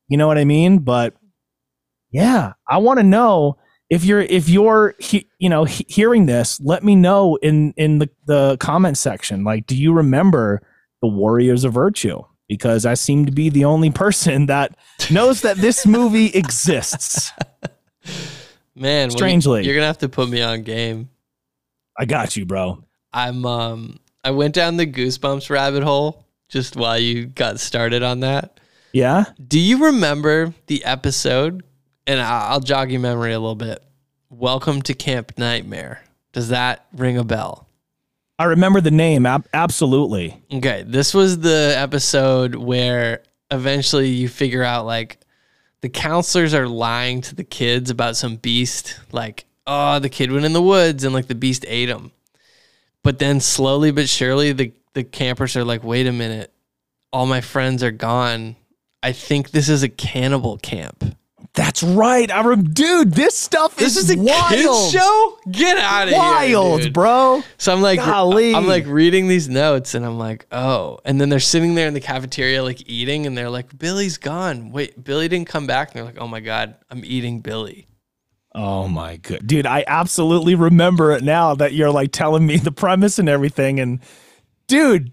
You 0.09 0.17
know 0.17 0.27
what 0.27 0.39
I 0.39 0.45
mean? 0.45 0.81
But 0.81 1.15
yeah, 2.11 2.55
I 2.69 2.79
want 2.79 2.99
to 2.99 3.05
know 3.05 3.57
if 3.91 4.05
you're 4.05 4.21
if 4.23 4.49
you're 4.49 4.95
he, 4.99 5.27
you 5.39 5.49
know 5.49 5.65
he- 5.65 5.85
hearing 5.89 6.27
this. 6.27 6.61
Let 6.61 6.83
me 6.85 6.95
know 6.97 7.37
in 7.43 7.75
in 7.77 7.99
the 7.99 8.09
the 8.27 8.57
comment 8.59 8.97
section. 8.97 9.45
Like, 9.45 9.67
do 9.67 9.77
you 9.77 9.93
remember 9.93 10.63
the 11.03 11.09
Warriors 11.09 11.65
of 11.65 11.75
Virtue? 11.75 12.23
Because 12.49 12.85
I 12.87 12.95
seem 12.95 13.27
to 13.27 13.33
be 13.33 13.49
the 13.51 13.65
only 13.65 13.91
person 13.91 14.47
that 14.55 14.77
knows 15.11 15.43
that 15.43 15.57
this 15.59 15.87
movie 15.87 16.27
exists. 16.27 17.33
Man, 18.75 18.85
well, 18.85 19.05
you- 19.05 19.11
Strangely. 19.11 19.65
you're 19.65 19.75
gonna 19.75 19.87
have 19.87 19.99
to 19.99 20.09
put 20.09 20.29
me 20.29 20.41
on 20.43 20.63
game. 20.63 21.11
I 21.99 22.05
got 22.07 22.37
you, 22.37 22.47
bro. 22.47 22.83
I'm 23.13 23.45
um 23.45 23.99
I 24.25 24.31
went 24.31 24.55
down 24.55 24.77
the 24.77 24.87
goosebumps 24.87 25.51
rabbit 25.51 25.83
hole 25.83 26.25
just 26.49 26.77
while 26.77 26.99
you 26.99 27.27
got 27.27 27.59
started 27.61 28.03
on 28.03 28.21
that. 28.21 28.59
Yeah. 28.93 29.25
Do 29.47 29.59
you 29.59 29.85
remember 29.87 30.55
the 30.67 30.85
episode? 30.85 31.63
And 32.11 32.21
I'll 32.21 32.59
jog 32.59 32.91
your 32.91 32.99
memory 32.99 33.33
a 33.35 33.39
little 33.39 33.55
bit. 33.55 33.85
Welcome 34.31 34.83
to 34.83 34.95
Camp 34.95 35.35
Nightmare. 35.39 36.03
Does 36.33 36.49
that 36.49 36.85
ring 36.93 37.17
a 37.17 37.23
bell? 37.23 37.69
I 38.37 38.47
remember 38.47 38.81
the 38.81 38.91
name. 38.91 39.27
Ab- 39.27 39.47
absolutely. 39.55 40.43
Okay, 40.53 40.83
this 40.85 41.15
was 41.15 41.39
the 41.39 41.73
episode 41.77 42.57
where 42.57 43.23
eventually 43.53 44.09
you 44.09 44.29
figure 44.29 44.65
out 44.65 44.87
like 44.87 45.21
the 45.83 45.89
counselors 45.89 46.53
are 46.53 46.67
lying 46.67 47.21
to 47.21 47.37
the 47.37 47.45
kids 47.45 47.91
about 47.91 48.17
some 48.17 48.35
beast, 48.35 48.99
like, 49.13 49.45
oh, 49.69 50.01
the 50.01 50.09
kid 50.09 50.33
went 50.33 50.45
in 50.45 50.53
the 50.53 50.61
woods 50.61 51.05
and 51.05 51.15
like 51.15 51.29
the 51.29 51.37
beast 51.37 51.65
ate 51.69 51.89
him. 51.89 52.11
But 53.05 53.21
then 53.21 53.39
slowly 53.39 53.93
but 53.93 54.09
surely 54.09 54.53
the, 54.53 54.73
the 54.95 55.05
campers 55.05 55.57
are 55.57 55.65
like, 55.65 55.85
wait 55.85 56.09
a 56.09 56.13
minute, 56.13 56.53
all 57.13 57.27
my 57.27 57.41
friends 57.41 57.85
are 57.85 57.93
gone. 57.93 58.57
I 59.01 59.13
think 59.13 59.53
this 59.53 59.69
is 59.69 59.85
a 59.85 59.89
cannibal 59.89 60.59
camp. 60.59 61.05
That's 61.55 61.83
right. 61.83 62.31
I 62.31 62.43
rem- 62.43 62.73
dude, 62.73 63.13
this 63.13 63.37
stuff 63.37 63.75
This 63.77 63.97
is, 63.97 64.09
is 64.11 64.17
a 64.17 64.21
wild. 64.21 64.49
kids 64.51 64.91
show? 64.93 65.39
Get 65.51 65.77
out 65.79 66.07
of 66.09 66.15
Wild, 66.15 66.79
here. 66.81 66.85
dude. 66.87 66.93
bro. 66.95 67.43
So 67.59 67.73
I'm 67.73 67.83
like, 67.83 67.99
Golly. 67.99 68.55
I'm 68.55 68.67
like 68.67 68.87
reading 68.87 69.27
these 69.27 69.49
notes, 69.49 69.95
and 69.95 70.07
I'm 70.07 70.17
like, 70.19 70.47
oh. 70.53 71.01
And 71.05 71.21
then 71.21 71.29
they're 71.29 71.41
sitting 71.41 71.75
there 71.75 71.89
in 71.89 71.95
the 71.95 72.01
cafeteria, 72.01 72.63
like 72.63 72.89
eating, 72.89 73.27
and 73.27 73.37
they're 73.37 73.51
like, 73.51 73.77
Billy's 73.77 74.17
gone. 74.17 74.71
Wait, 74.71 75.03
Billy 75.03 75.27
didn't 75.29 75.49
come 75.49 75.67
back. 75.67 75.89
And 75.89 75.97
they're 75.97 76.05
like, 76.05 76.21
oh 76.21 76.29
my 76.29 76.41
god, 76.41 76.77
I'm 76.89 77.05
eating 77.05 77.41
Billy. 77.41 77.89
Oh 78.55 78.89
my 78.89 79.17
good 79.17 79.47
dude, 79.47 79.65
I 79.67 79.85
absolutely 79.87 80.57
remember 80.57 81.13
it 81.13 81.23
now 81.23 81.55
that 81.55 81.73
you're 81.73 81.93
like 81.93 82.11
telling 82.11 82.45
me 82.47 82.57
the 82.57 82.73
premise 82.73 83.19
and 83.21 83.29
everything. 83.29 83.79
And 83.79 84.01
dude, 84.67 85.13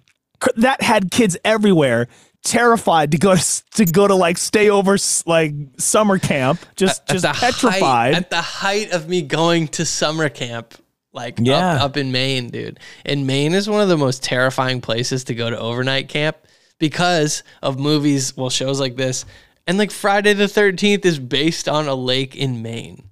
that 0.56 0.82
had 0.82 1.12
kids 1.12 1.38
everywhere 1.46 2.08
terrified 2.50 3.12
to 3.12 3.18
go 3.18 3.36
to, 3.36 3.64
to 3.76 3.86
go 3.86 4.08
to 4.08 4.16
like 4.16 4.38
stay 4.38 4.70
over 4.70 4.98
like 5.26 5.54
summer 5.78 6.18
camp, 6.20 6.60
just 6.76 7.02
At 7.04 7.14
just 7.14 7.24
the 7.24 7.34
petrified. 7.34 7.82
Height, 7.82 8.16
at 8.16 8.30
the 8.30 8.42
height 8.42 8.92
of 8.92 9.08
me 9.10 9.22
going 9.22 9.68
to 9.70 9.86
summer 9.86 10.30
camp, 10.30 10.74
like 11.14 11.40
Yeah. 11.42 11.76
up, 11.76 11.82
up 11.82 11.98
in 11.98 12.12
Maine, 12.12 12.50
dude. 12.50 12.80
And 13.06 13.28
Maine 13.28 13.54
is 13.54 13.70
one 13.70 13.82
of 13.82 13.90
the 13.90 13.98
most 13.98 14.24
terrifying 14.24 14.82
places 14.82 15.26
to 15.26 15.36
go 15.36 15.50
to 15.50 15.60
overnight 15.60 16.10
camp 16.10 16.38
because 16.80 17.44
of 17.62 17.80
movies, 17.80 18.36
well, 18.38 18.50
shows 18.50 18.80
like 18.80 18.96
this. 18.96 19.26
And 19.66 19.78
like 19.78 19.92
Friday 19.92 20.34
the 20.34 20.46
13th 20.46 21.06
is 21.06 21.20
based 21.20 21.68
on 21.68 21.88
a 21.88 21.96
lake 21.96 22.36
in 22.36 22.62
Maine. 22.62 23.10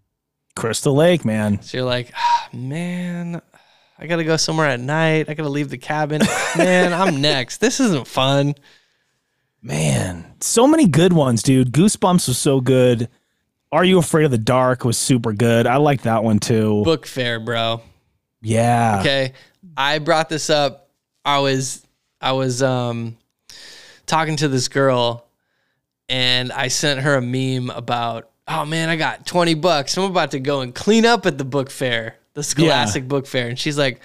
Crystal 0.56 0.96
Lake, 0.96 1.26
man. 1.26 1.62
So 1.62 1.80
you're 1.80 1.86
like, 1.86 2.14
ah, 2.16 2.48
man, 2.54 3.42
I 4.00 4.08
gotta 4.08 4.24
go 4.24 4.38
somewhere 4.38 4.68
at 4.70 4.80
night. 4.80 5.30
I 5.30 5.34
gotta 5.34 5.50
leave 5.50 5.70
the 5.70 5.78
cabin. 5.78 6.22
Man, 6.58 6.94
I'm 6.94 7.20
next. 7.22 7.58
This 7.58 7.80
isn't 7.80 8.08
fun. 8.08 8.56
Man, 9.66 10.32
so 10.42 10.68
many 10.68 10.88
good 10.88 11.12
ones, 11.12 11.42
dude. 11.42 11.72
Goosebumps 11.72 12.28
was 12.28 12.38
so 12.38 12.62
good. 12.62 13.10
Are 13.72 13.84
You 13.84 13.98
Afraid 13.98 14.26
of 14.26 14.30
the 14.32 14.38
Dark 14.38 14.86
was 14.86 14.96
super 14.96 15.34
good. 15.34 15.66
I 15.66 15.78
like 15.78 16.04
that 16.04 16.24
one 16.24 16.38
too. 16.38 16.84
Book 16.84 17.08
fair, 17.08 17.40
bro. 17.40 17.82
yeah. 18.44 19.00
Okay. 19.00 19.34
I 19.76 19.98
brought 19.98 20.30
this 20.30 20.52
up. 20.52 20.92
I 21.26 21.40
was 21.40 21.84
I 22.22 22.34
was 22.34 22.62
um 22.62 23.18
talking 24.06 24.36
to 24.38 24.48
this 24.48 24.68
girl 24.68 25.26
and 26.10 26.52
I 26.52 26.68
sent 26.68 27.00
her 27.00 27.16
a 27.16 27.22
meme 27.22 27.72
about, 27.76 28.30
oh 28.48 28.66
man, 28.66 28.90
I 28.90 28.98
got 28.98 29.26
20 29.26 29.56
bucks. 29.56 29.98
I'm 29.98 30.04
about 30.04 30.32
to 30.32 30.40
go 30.40 30.62
and 30.62 30.76
clean 30.76 31.08
up 31.08 31.26
at 31.26 31.40
the 31.40 31.44
book 31.44 31.72
fair, 31.72 32.18
the 32.36 32.44
Scholastic 32.44 33.08
Book 33.08 33.26
Fair. 33.26 33.48
And 33.48 33.58
she's 33.58 33.80
like, 33.80 34.00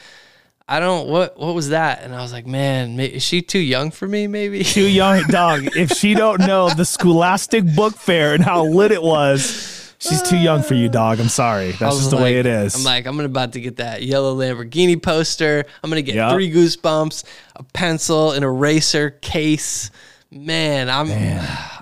I 0.73 0.79
don't 0.79 1.09
what 1.09 1.37
what 1.37 1.55
was 1.55 1.71
that? 1.71 2.03
And 2.05 2.15
I 2.15 2.23
was 2.23 2.33
like, 2.33 2.47
man, 2.47 2.97
ma- 2.97 3.03
is 3.03 3.25
she 3.25 3.43
too 3.43 3.59
young 3.59 3.91
for 3.91 4.07
me 4.07 4.27
maybe? 4.29 4.63
Too 4.79 4.87
young 4.89 5.25
dog. 5.25 5.77
if 5.77 5.91
she 5.91 6.15
don't 6.15 6.39
know 6.41 6.71
the 6.71 6.85
Scholastic 6.85 7.65
Book 7.75 7.97
Fair 7.97 8.35
and 8.35 8.45
how 8.45 8.65
lit 8.65 8.93
it 8.93 9.03
was, 9.03 9.93
she's 9.99 10.23
too 10.23 10.37
young 10.39 10.63
for 10.63 10.75
you, 10.75 10.89
dog. 10.89 11.19
I'm 11.19 11.29
sorry. 11.29 11.73
That's 11.73 11.97
just 11.99 12.11
the 12.11 12.19
way 12.19 12.39
it 12.39 12.47
is. 12.47 12.77
I'm 12.77 12.85
like, 12.85 13.07
I'm 13.07 13.19
about 13.19 13.55
to 13.55 13.61
get 13.61 13.79
that 13.79 14.05
yellow 14.05 14.37
Lamborghini 14.37 15.03
poster. 15.03 15.65
I'm 15.83 15.91
gonna 15.91 16.03
get 16.03 16.15
Yep. 16.15 16.33
three 16.35 16.53
goosebumps, 16.53 17.25
a 17.57 17.65
pencil, 17.65 18.31
an 18.31 18.45
eraser 18.45 19.11
case. 19.11 19.91
Man, 20.31 20.89
I'm 20.89 21.11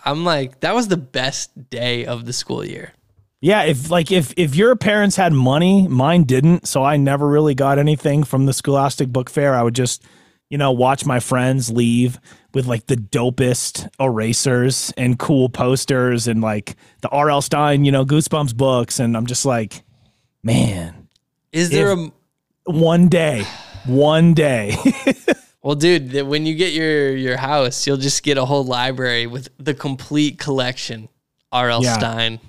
I'm 0.07 0.25
like, 0.25 0.61
that 0.61 0.75
was 0.75 0.89
the 0.89 0.97
best 0.97 1.69
day 1.69 2.07
of 2.07 2.25
the 2.25 2.33
school 2.33 2.65
year. 2.65 2.95
Yeah, 3.41 3.63
if 3.63 3.91
like 3.91 4.11
if 4.11 4.35
if 4.37 4.57
your 4.57 4.75
parents 4.75 5.15
had 5.17 5.33
money, 5.33 5.87
mine 5.87 6.25
didn't, 6.25 6.67
so 6.67 6.83
I 6.83 6.97
never 6.97 7.29
really 7.29 7.55
got 7.55 7.79
anything 7.79 8.25
from 8.25 8.47
the 8.47 8.53
Scholastic 8.53 9.11
Book 9.11 9.31
Fair. 9.31 9.55
I 9.55 9.63
would 9.63 9.77
just, 9.77 10.03
you 10.51 10.59
know, 10.59 10.73
watch 10.73 11.07
my 11.07 11.21
friends 11.21 11.71
leave 11.71 12.19
with 12.53 12.67
like 12.67 12.87
the 12.87 12.97
dopest 12.97 13.89
erasers 14.01 14.93
and 14.97 15.19
cool 15.21 15.49
posters 15.49 16.27
and 16.27 16.41
like 16.41 16.75
the 17.03 17.09
R.L. 17.11 17.41
Stine, 17.41 17.85
you 17.85 17.93
know, 17.93 18.05
Goosebumps 18.05 18.57
books, 18.57 18.99
and 18.99 19.17
I'm 19.17 19.27
just 19.27 19.45
like, 19.45 19.85
man, 20.43 21.09
Is 21.53 21.71
there 21.71 21.93
a 21.93 22.11
one 22.65 23.09
day, 23.09 23.45
one 23.87 24.35
day. 24.35 24.77
well, 25.63 25.77
dude? 25.77 26.27
When 26.27 26.45
you 26.45 26.57
get 26.57 26.73
your 26.73 27.17
your 27.17 27.37
house, 27.37 27.87
you'll 27.87 27.99
just 27.99 28.25
get 28.25 28.37
a 28.37 28.45
whole 28.45 28.65
library 28.65 29.29
with 29.29 29.49
the 29.59 29.75
complete 29.75 30.41
collection. 30.41 31.09
R.L. 31.53 31.85
Yeah. 31.85 31.95
Stine. 31.95 32.41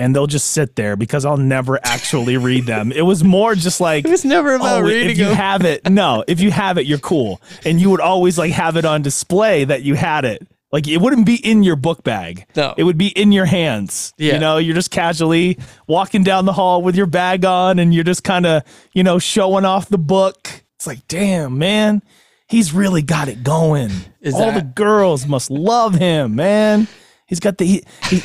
And 0.00 0.16
they'll 0.16 0.26
just 0.26 0.52
sit 0.52 0.76
there 0.76 0.96
because 0.96 1.26
I'll 1.26 1.36
never 1.36 1.78
actually 1.84 2.38
read 2.38 2.64
them. 2.64 2.90
It 2.90 3.02
was 3.02 3.22
more 3.22 3.54
just 3.54 3.80
like 3.80 4.04
It 4.06 4.10
was 4.10 4.24
never 4.24 4.54
about 4.54 4.82
oh, 4.82 4.86
reading 4.86 5.10
if 5.10 5.18
you 5.18 5.26
them. 5.26 5.36
have 5.36 5.64
it, 5.64 5.88
no, 5.88 6.24
if 6.26 6.40
you 6.40 6.50
have 6.50 6.78
it, 6.78 6.86
you're 6.86 6.98
cool. 6.98 7.40
And 7.64 7.78
you 7.80 7.90
would 7.90 8.00
always 8.00 8.38
like 8.38 8.52
have 8.52 8.76
it 8.76 8.86
on 8.86 9.02
display 9.02 9.64
that 9.64 9.82
you 9.82 9.94
had 9.94 10.24
it. 10.24 10.46
Like 10.72 10.88
it 10.88 10.98
wouldn't 10.98 11.26
be 11.26 11.34
in 11.34 11.62
your 11.62 11.76
book 11.76 12.02
bag. 12.02 12.46
No. 12.56 12.74
It 12.78 12.84
would 12.84 12.96
be 12.96 13.08
in 13.08 13.30
your 13.30 13.44
hands. 13.44 14.14
Yeah. 14.16 14.34
You 14.34 14.40
know, 14.40 14.56
you're 14.56 14.74
just 14.74 14.90
casually 14.90 15.58
walking 15.86 16.22
down 16.22 16.46
the 16.46 16.52
hall 16.52 16.80
with 16.80 16.96
your 16.96 17.06
bag 17.06 17.44
on 17.44 17.78
and 17.78 17.92
you're 17.92 18.04
just 18.04 18.24
kind 18.24 18.46
of, 18.46 18.62
you 18.94 19.02
know, 19.02 19.18
showing 19.18 19.66
off 19.66 19.88
the 19.88 19.98
book. 19.98 20.48
It's 20.76 20.86
like, 20.86 21.06
damn, 21.08 21.58
man, 21.58 22.02
he's 22.48 22.72
really 22.72 23.02
got 23.02 23.28
it 23.28 23.42
going. 23.42 23.90
Is 24.22 24.32
All 24.34 24.46
that- 24.46 24.54
the 24.54 24.62
girls 24.62 25.26
must 25.26 25.50
love 25.50 25.94
him, 25.96 26.36
man. 26.36 26.88
He's 27.26 27.40
got 27.40 27.58
the 27.58 27.64
he, 27.66 27.84
he, 28.08 28.22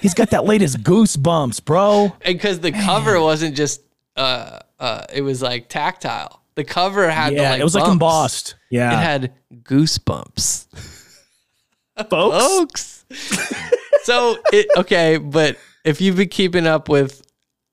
he's 0.00 0.14
got 0.14 0.30
that 0.30 0.44
latest 0.44 0.82
goosebumps, 0.82 1.64
bro. 1.64 2.14
because 2.24 2.60
the 2.60 2.72
cover 2.72 3.20
wasn't 3.20 3.56
just 3.56 3.82
uh 4.16 4.58
uh 4.78 5.04
it 5.14 5.22
was 5.22 5.42
like 5.42 5.68
tactile. 5.68 6.42
The 6.54 6.64
cover 6.64 7.08
had 7.08 7.32
the, 7.32 7.36
Yeah, 7.36 7.50
like 7.50 7.60
it 7.60 7.64
was 7.64 7.74
like 7.74 7.88
embossed. 7.88 8.56
Yeah, 8.70 8.92
It 8.92 9.02
had 9.02 9.32
goosebumps, 9.62 10.66
folks. 12.10 13.04
folks. 13.08 13.84
so 14.02 14.36
it 14.52 14.66
okay, 14.76 15.18
but 15.18 15.56
if 15.84 16.00
you've 16.00 16.16
been 16.16 16.28
keeping 16.28 16.66
up 16.66 16.88
with 16.88 17.22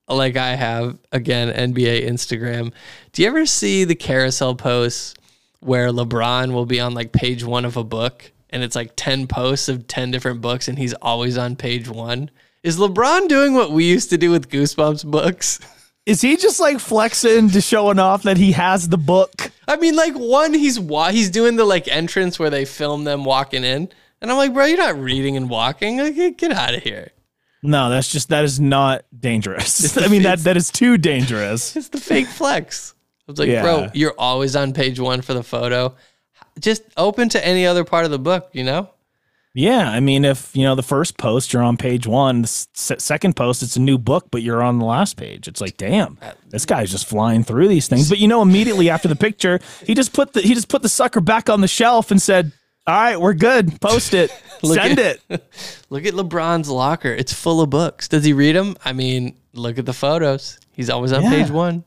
like 0.08 0.38
I 0.38 0.56
have 0.56 0.98
again 1.12 1.72
NBA 1.72 2.08
Instagram, 2.08 2.72
do 3.12 3.22
you 3.24 3.28
ever 3.28 3.46
see 3.46 3.84
the 3.86 3.96
carousel 3.96 4.56
posts 4.56 5.16
where 5.62 5.90
LeBron 5.90 6.54
will 6.54 6.68
be 6.68 6.80
on 6.80 6.94
like 6.94 7.12
page 7.12 7.44
one 7.44 7.66
of 7.66 7.76
a 7.76 7.84
book 7.84 8.32
and 8.56 8.64
it's 8.64 8.76
like 8.76 8.94
ten 8.96 9.28
posts 9.28 9.70
of 9.70 9.86
ten 9.86 10.10
different 10.10 10.42
books 10.42 10.68
and 10.68 10.80
he's 10.80 10.94
always 10.96 11.38
on 11.38 11.56
page 11.56 11.88
one? 11.88 12.32
Is 12.64 12.80
LeBron 12.80 13.28
doing 13.28 13.54
what 13.54 13.70
we 13.72 13.86
used 13.86 14.10
to 14.10 14.18
do 14.18 14.32
with 14.32 14.50
Goosebumps 14.50 15.06
books? 15.06 15.60
Is 16.08 16.22
he 16.22 16.38
just 16.38 16.60
like 16.60 16.80
flexing 16.80 17.50
to 17.50 17.62
showing 17.62 17.98
off 17.98 18.24
that 18.24 18.38
he 18.38 18.52
has 18.52 18.90
the 18.90 18.98
book? 18.98 19.52
I 19.68 19.76
mean, 19.76 19.96
like 19.96 20.14
one, 20.14 20.54
he's 20.54 20.80
wa- 20.80 21.10
he's 21.12 21.32
doing 21.32 21.56
the 21.56 21.66
like 21.66 21.88
entrance 21.88 22.38
where 22.38 22.52
they 22.52 22.64
film 22.64 23.06
them 23.06 23.24
walking 23.26 23.64
in, 23.64 23.90
and 24.22 24.32
I'm 24.32 24.38
like, 24.38 24.54
bro, 24.54 24.66
you're 24.66 24.78
not 24.78 25.00
reading 25.00 25.36
and 25.36 25.50
walking. 25.50 25.98
Like, 25.98 26.14
get, 26.14 26.38
get 26.38 26.52
out 26.52 26.76
of 26.76 26.84
here. 26.84 27.10
No, 27.64 27.90
that's 27.90 28.12
just 28.12 28.30
that 28.30 28.44
is 28.44 28.60
not 28.60 29.04
dangerous. 29.20 29.98
I 30.00 30.08
mean 30.08 30.22
that 30.24 30.40
that 30.40 30.56
is 30.58 30.70
too 30.70 30.98
dangerous. 31.00 31.76
It's 31.76 31.90
the 31.90 32.00
fake 32.00 32.28
flex. 32.28 32.94
I 33.28 33.32
was 33.32 33.40
like, 33.40 33.50
Yeah. 33.50 33.64
bro, 33.64 33.88
you're 33.96 34.14
always 34.20 34.56
on 34.56 34.74
page 34.74 35.00
one 35.00 35.22
for 35.24 35.34
the 35.34 35.42
photo. 35.44 35.96
Just 36.60 36.84
open 36.98 37.30
to 37.30 37.46
any 37.46 37.66
other 37.66 37.84
part 37.84 38.06
of 38.06 38.12
the 38.12 38.20
book, 38.20 38.50
you 38.54 38.64
know? 38.64 38.90
Yeah, 39.58 39.90
I 39.90 40.02
mean 40.02 40.26
if 40.26 40.54
you 40.54 40.64
know 40.64 40.76
the 40.76 40.84
first 40.84 41.18
post 41.18 41.54
you're 41.54 41.64
on 41.64 41.78
page 41.78 42.06
one, 42.06 42.42
the 42.42 42.48
s- 42.48 42.68
second 42.98 43.38
post 43.38 43.64
it's 43.64 43.78
a 43.78 43.82
new 43.82 43.98
book, 43.98 44.28
but 44.30 44.42
you're 44.42 44.62
on 44.62 44.80
the 44.80 44.86
last 44.86 45.16
page. 45.16 45.48
It's 45.48 45.62
like, 45.62 45.78
damn, 45.78 46.18
uh, 46.22 46.32
this 46.50 46.66
guy's 46.66 46.92
just 46.92 47.08
flying 47.08 47.42
through 47.44 47.70
these 47.70 47.88
things. 47.88 48.10
But 48.10 48.20
you 48.20 48.28
know, 48.28 48.42
immediately 48.42 48.90
after 48.90 49.08
the 49.08 49.16
picture, 49.16 49.60
he 49.86 49.94
just 49.96 50.12
put 50.12 50.34
the 50.34 50.42
he 50.42 50.54
just 50.54 50.68
put 50.68 50.82
the 50.82 50.90
sucker 50.90 51.22
back 51.22 51.50
on 51.50 51.62
the 51.62 51.70
shelf 51.70 52.12
and 52.12 52.22
said, 52.22 52.52
"All 52.86 52.94
right, 52.96 53.18
we're 53.20 53.34
good. 53.34 53.80
Post 53.80 54.14
it, 54.14 54.30
send 54.62 55.00
at- 55.00 55.20
it." 55.30 55.44
Look 55.90 56.06
at 56.06 56.16
LeBron's 56.16 56.68
locker. 56.70 57.14
It's 57.14 57.34
full 57.34 57.62
of 57.62 57.70
books. 57.70 58.10
Does 58.10 58.26
he 58.26 58.34
read 58.34 58.58
them? 58.58 58.76
I 58.84 58.92
mean, 58.92 59.38
look 59.54 59.78
at 59.80 59.86
the 59.86 59.94
photos. 59.94 60.60
He's 60.74 60.90
always 60.90 61.14
on 61.14 61.24
Yeah. 61.24 61.30
page 61.30 61.50
one. 61.50 61.86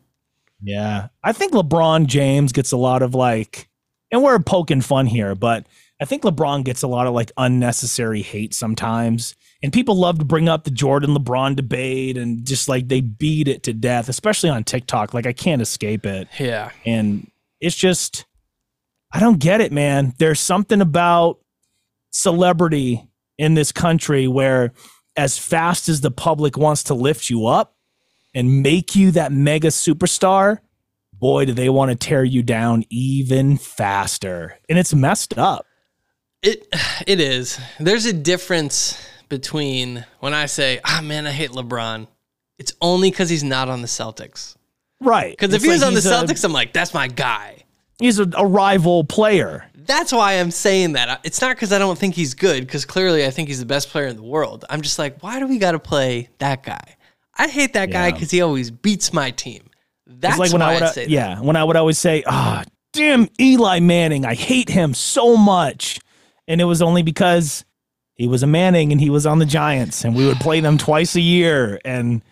Yeah. 0.63 1.09
I 1.23 1.33
think 1.33 1.53
LeBron 1.53 2.07
James 2.07 2.53
gets 2.53 2.73
a 2.73 2.79
lot 2.79 3.03
of 3.03 3.15
like, 3.15 3.68
and 4.11 4.23
we're 4.23 4.39
poking 4.39 4.81
fun 4.81 5.07
here, 5.07 5.35
but 5.35 5.67
I 6.01 6.05
think 6.05 6.23
LeBron 6.23 6.65
gets 6.65 6.83
a 6.83 6.89
lot 6.89 7.07
of 7.07 7.15
like 7.15 7.33
unnecessary 7.37 8.23
hate 8.23 8.55
sometimes. 8.55 9.35
And 9.63 9.73
people 9.73 9.97
love 9.97 10.21
to 10.21 10.25
bring 10.25 10.49
up 10.49 10.63
the 10.63 10.71
Jordan 10.71 11.17
LeBron 11.17 11.57
debate 11.57 12.17
and 12.17 12.47
just 12.47 12.69
like 12.69 12.87
they 12.87 13.01
beat 13.01 13.49
it 13.49 13.65
to 13.65 13.73
death, 13.73 14.09
especially 14.09 14.51
on 14.51 14.63
TikTok. 14.63 15.13
Like 15.13 15.27
I 15.27 15.33
can't 15.33 15.61
escape 15.61 16.07
it. 16.07 16.29
Yeah. 16.39 16.71
And 16.87 17.29
it's 17.61 17.75
just, 17.75 18.25
I 19.11 19.19
don't 19.19 19.41
get 19.41 19.61
it, 19.61 19.73
man. 19.73 20.15
There's 20.19 20.39
something 20.39 20.81
about 20.81 21.41
celebrity 22.11 23.09
in 23.37 23.55
this 23.55 23.73
country 23.73 24.29
where, 24.29 24.73
as 25.17 25.37
fast 25.37 25.89
as 25.89 26.01
the 26.01 26.13
public 26.13 26.57
wants 26.57 26.85
to 26.85 26.95
lift 26.95 27.29
you 27.29 27.47
up 27.47 27.75
and 28.35 28.63
make 28.63 28.95
you 28.95 29.11
that 29.11 29.33
mega 29.33 29.67
superstar, 29.67 30.59
boy, 31.19 31.45
do 31.45 31.53
they 31.53 31.69
want 31.69 31.91
to 31.91 31.97
tear 31.97 32.25
you 32.25 32.43
down 32.43 32.85
even 32.91 33.57
faster. 33.57 34.59
And 34.69 34.79
it's 34.79 34.95
messed 34.95 35.37
up. 35.39 35.67
It 36.43 36.67
it 37.07 37.21
is. 37.21 37.59
There's 37.79 38.07
a 38.07 38.13
difference 38.13 39.01
between 39.29 40.05
when 40.21 40.35
I 40.35 40.47
say, 40.47 40.81
"Ah, 40.85 41.01
man, 41.03 41.27
I 41.27 41.33
hate 41.33 41.51
LeBron." 41.51 42.07
It's 42.59 42.73
only 42.81 43.11
because 43.11 43.31
he's 43.31 43.45
not 43.45 43.69
on 43.69 43.83
the 43.83 43.89
Celtics. 43.89 44.57
Right. 45.01 45.31
Because 45.31 45.55
if 45.55 45.63
he 45.63 45.69
was 45.69 45.83
like 45.83 45.89
on 45.89 45.95
the 45.95 46.01
Celtics, 46.01 46.45
I'm 46.45 46.53
like, 46.53 46.73
"That's 46.73 46.93
my 46.93 47.07
guy." 47.07 47.65
he's 47.99 48.19
a, 48.19 48.29
a 48.37 48.47
rival 48.47 49.05
player. 49.05 49.67
That's 49.75 50.13
why 50.13 50.35
I'm 50.35 50.51
saying 50.51 50.93
that. 50.93 51.21
It's 51.25 51.41
not 51.41 51.57
because 51.57 51.73
I 51.73 51.79
don't 51.79 51.99
think 51.99 52.15
he's 52.15 52.35
good, 52.35 52.67
because 52.67 52.85
clearly 52.85 53.25
I 53.25 53.31
think 53.31 53.49
he's 53.49 53.61
the 53.61 53.67
best 53.67 53.89
player 53.89 54.07
in 54.07 54.17
the 54.17 54.23
world. 54.23 54.65
I'm 54.69 54.83
just 54.83 54.99
like, 54.99 55.23
why 55.23 55.39
do 55.39 55.47
we 55.47 55.59
got 55.59 55.73
to 55.73 55.79
play 55.79 56.29
that 56.39 56.63
guy? 56.63 56.97
I 57.37 57.49
hate 57.49 57.73
that 57.75 57.91
guy 57.91 58.11
because 58.11 58.31
he 58.31 58.41
always 58.41 58.71
beats 58.71 59.13
my 59.13 59.31
team. 59.31 59.68
That's 60.21 60.39
like 60.39 60.53
when 60.53 60.63
I 60.63 60.75
I 60.75 60.81
would, 60.81 60.89
say 60.91 61.05
that. 61.05 61.11
yeah, 61.11 61.41
when 61.41 61.57
I 61.57 61.65
would 61.65 61.77
always 61.77 61.99
say, 61.99 62.25
"Ah, 62.27 62.65
damn 62.93 63.29
Eli 63.41 63.81
Manning, 63.81 64.25
I 64.25 64.35
hate 64.35 64.69
him 64.69 64.95
so 64.95 65.37
much," 65.37 66.01
and 66.47 66.61
it 66.61 66.65
was 66.65 66.83
only 66.83 67.03
because 67.03 67.65
he 68.15 68.27
was 68.27 68.43
a 68.43 68.47
Manning 68.47 68.91
and 68.91 69.01
he 69.01 69.11
was 69.11 69.27
on 69.27 69.39
the 69.39 69.47
Giants, 69.47 70.05
and 70.05 70.17
we 70.17 70.27
would 70.27 70.39
play 70.39 70.61
them 70.61 70.77
twice 70.77 71.15
a 71.15 71.21
year. 71.21 71.79
And 71.85 72.23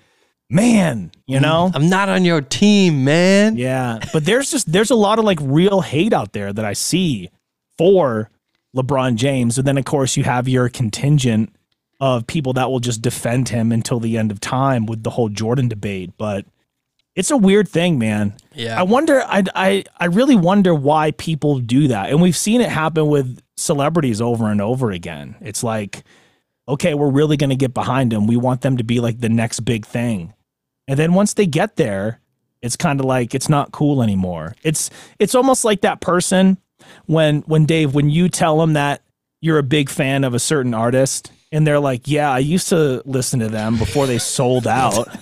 man, 0.51 1.12
you 1.26 1.39
know, 1.39 1.70
I'm 1.74 1.89
not 1.89 2.09
on 2.09 2.24
your 2.24 2.41
team, 2.41 3.05
man. 3.05 3.57
yeah. 3.57 4.01
But 4.12 4.24
there's 4.24 4.51
just 4.51 4.70
there's 4.72 4.91
a 4.91 4.97
lot 4.97 5.18
of 5.18 5.24
like 5.24 5.39
real 5.41 5.80
hate 5.80 6.12
out 6.12 6.32
there 6.32 6.53
that 6.53 6.64
I 6.64 6.72
see 6.72 7.30
for 7.78 8.30
LeBron 8.76 9.14
James, 9.14 9.59
and 9.59 9.66
then 9.66 9.78
of 9.78 9.84
course 9.84 10.16
you 10.16 10.24
have 10.24 10.49
your 10.49 10.68
contingent 10.68 11.53
of 12.01 12.26
people 12.26 12.53
that 12.55 12.70
will 12.70 12.80
just 12.80 13.01
defend 13.01 13.49
him 13.49 13.70
until 13.72 14.01
the 14.01 14.18
end 14.18 14.30
of 14.30 14.41
time 14.41 14.87
with 14.87 15.03
the 15.05 15.11
whole 15.11 15.28
Jordan 15.28 15.68
debate, 15.68 16.11
but. 16.18 16.45
It's 17.17 17.31
a 17.31 17.37
weird 17.37 17.69
thing, 17.69 17.99
man. 17.99 18.35
Yeah. 18.55 18.79
I 18.79 18.85
wonder. 18.85 19.23
I, 19.23 19.43
I 19.55 19.85
I 19.99 20.05
really 20.07 20.37
wonder 20.37 20.75
why 20.75 21.11
people 21.12 21.59
do 21.59 21.89
that, 21.89 22.11
and 22.11 22.21
we've 22.23 22.37
seen 22.37 22.61
it 22.61 22.69
happen 22.69 23.09
with 23.09 23.41
celebrities 23.57 24.21
over 24.21 24.49
and 24.51 24.61
over 24.61 24.91
again. 24.91 25.35
It's 25.41 25.64
like, 25.64 26.05
okay, 26.69 26.95
we're 26.95 27.11
really 27.11 27.37
going 27.39 27.51
to 27.51 27.57
get 27.57 27.73
behind 27.73 28.12
them. 28.12 28.27
We 28.27 28.37
want 28.37 28.61
them 28.61 28.77
to 28.77 28.85
be 28.85 29.01
like 29.01 29.19
the 29.21 29.31
next 29.31 29.61
big 29.61 29.87
thing, 29.87 30.35
and 30.87 30.99
then 30.99 31.14
once 31.14 31.35
they 31.35 31.47
get 31.47 31.77
there, 31.77 32.21
It's 32.62 32.77
kind 32.77 33.01
of 33.01 33.07
like 33.07 33.35
it's 33.35 33.49
not 33.49 33.71
cool 33.73 34.03
anymore. 34.03 34.55
It's 34.62 34.91
it's 35.19 35.35
almost 35.35 35.64
like 35.64 35.81
that 35.83 36.01
person 36.01 36.59
when 37.07 37.43
when 37.47 37.64
Dave 37.67 37.95
when 37.95 38.11
you 38.11 38.29
tell 38.29 38.59
them 38.59 38.75
that 38.75 39.03
you're 39.41 39.59
a 39.59 39.62
big 39.62 39.89
fan 39.89 40.25
of 40.25 40.35
a 40.35 40.39
certain 40.39 40.75
artist 40.75 41.31
and 41.53 41.67
they're 41.67 41.81
like, 41.81 42.09
"Yeah, 42.09 42.31
I 42.31 42.41
used 42.41 42.69
to 42.71 43.03
listen 43.05 43.41
to 43.41 43.49
them 43.49 43.79
before 43.79 44.07
they 44.07 44.19
sold 44.19 44.67
out." 44.67 45.09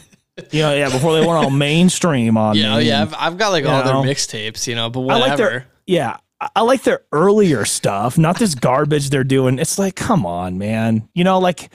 you 0.50 0.62
know, 0.62 0.74
yeah, 0.74 0.90
before 0.90 1.12
they 1.14 1.20
went 1.20 1.32
all 1.44 1.50
mainstream 1.50 2.36
on 2.36 2.56
Yeah, 2.56 2.74
oh, 2.74 2.78
me. 2.78 2.88
yeah. 2.88 3.02
I've, 3.02 3.14
I've 3.14 3.38
got 3.38 3.50
like 3.50 3.64
all 3.64 3.84
know? 3.84 4.02
their 4.02 4.14
mixtapes, 4.14 4.66
you 4.66 4.74
know, 4.74 4.90
but 4.90 5.00
I 5.00 5.04
whatever. 5.04 5.26
like 5.28 5.36
their 5.36 5.66
yeah. 5.86 6.16
I- 6.40 6.50
I 6.56 6.60
like 6.62 6.82
their 6.82 7.00
earlier 7.12 7.64
stuff, 7.64 8.18
not 8.18 8.38
this 8.38 8.54
garbage 8.54 9.08
they're 9.08 9.24
doing. 9.24 9.58
It's 9.58 9.78
like, 9.78 9.94
come 9.94 10.26
on, 10.26 10.58
man. 10.58 11.08
You 11.14 11.24
know, 11.24 11.38
like 11.38 11.70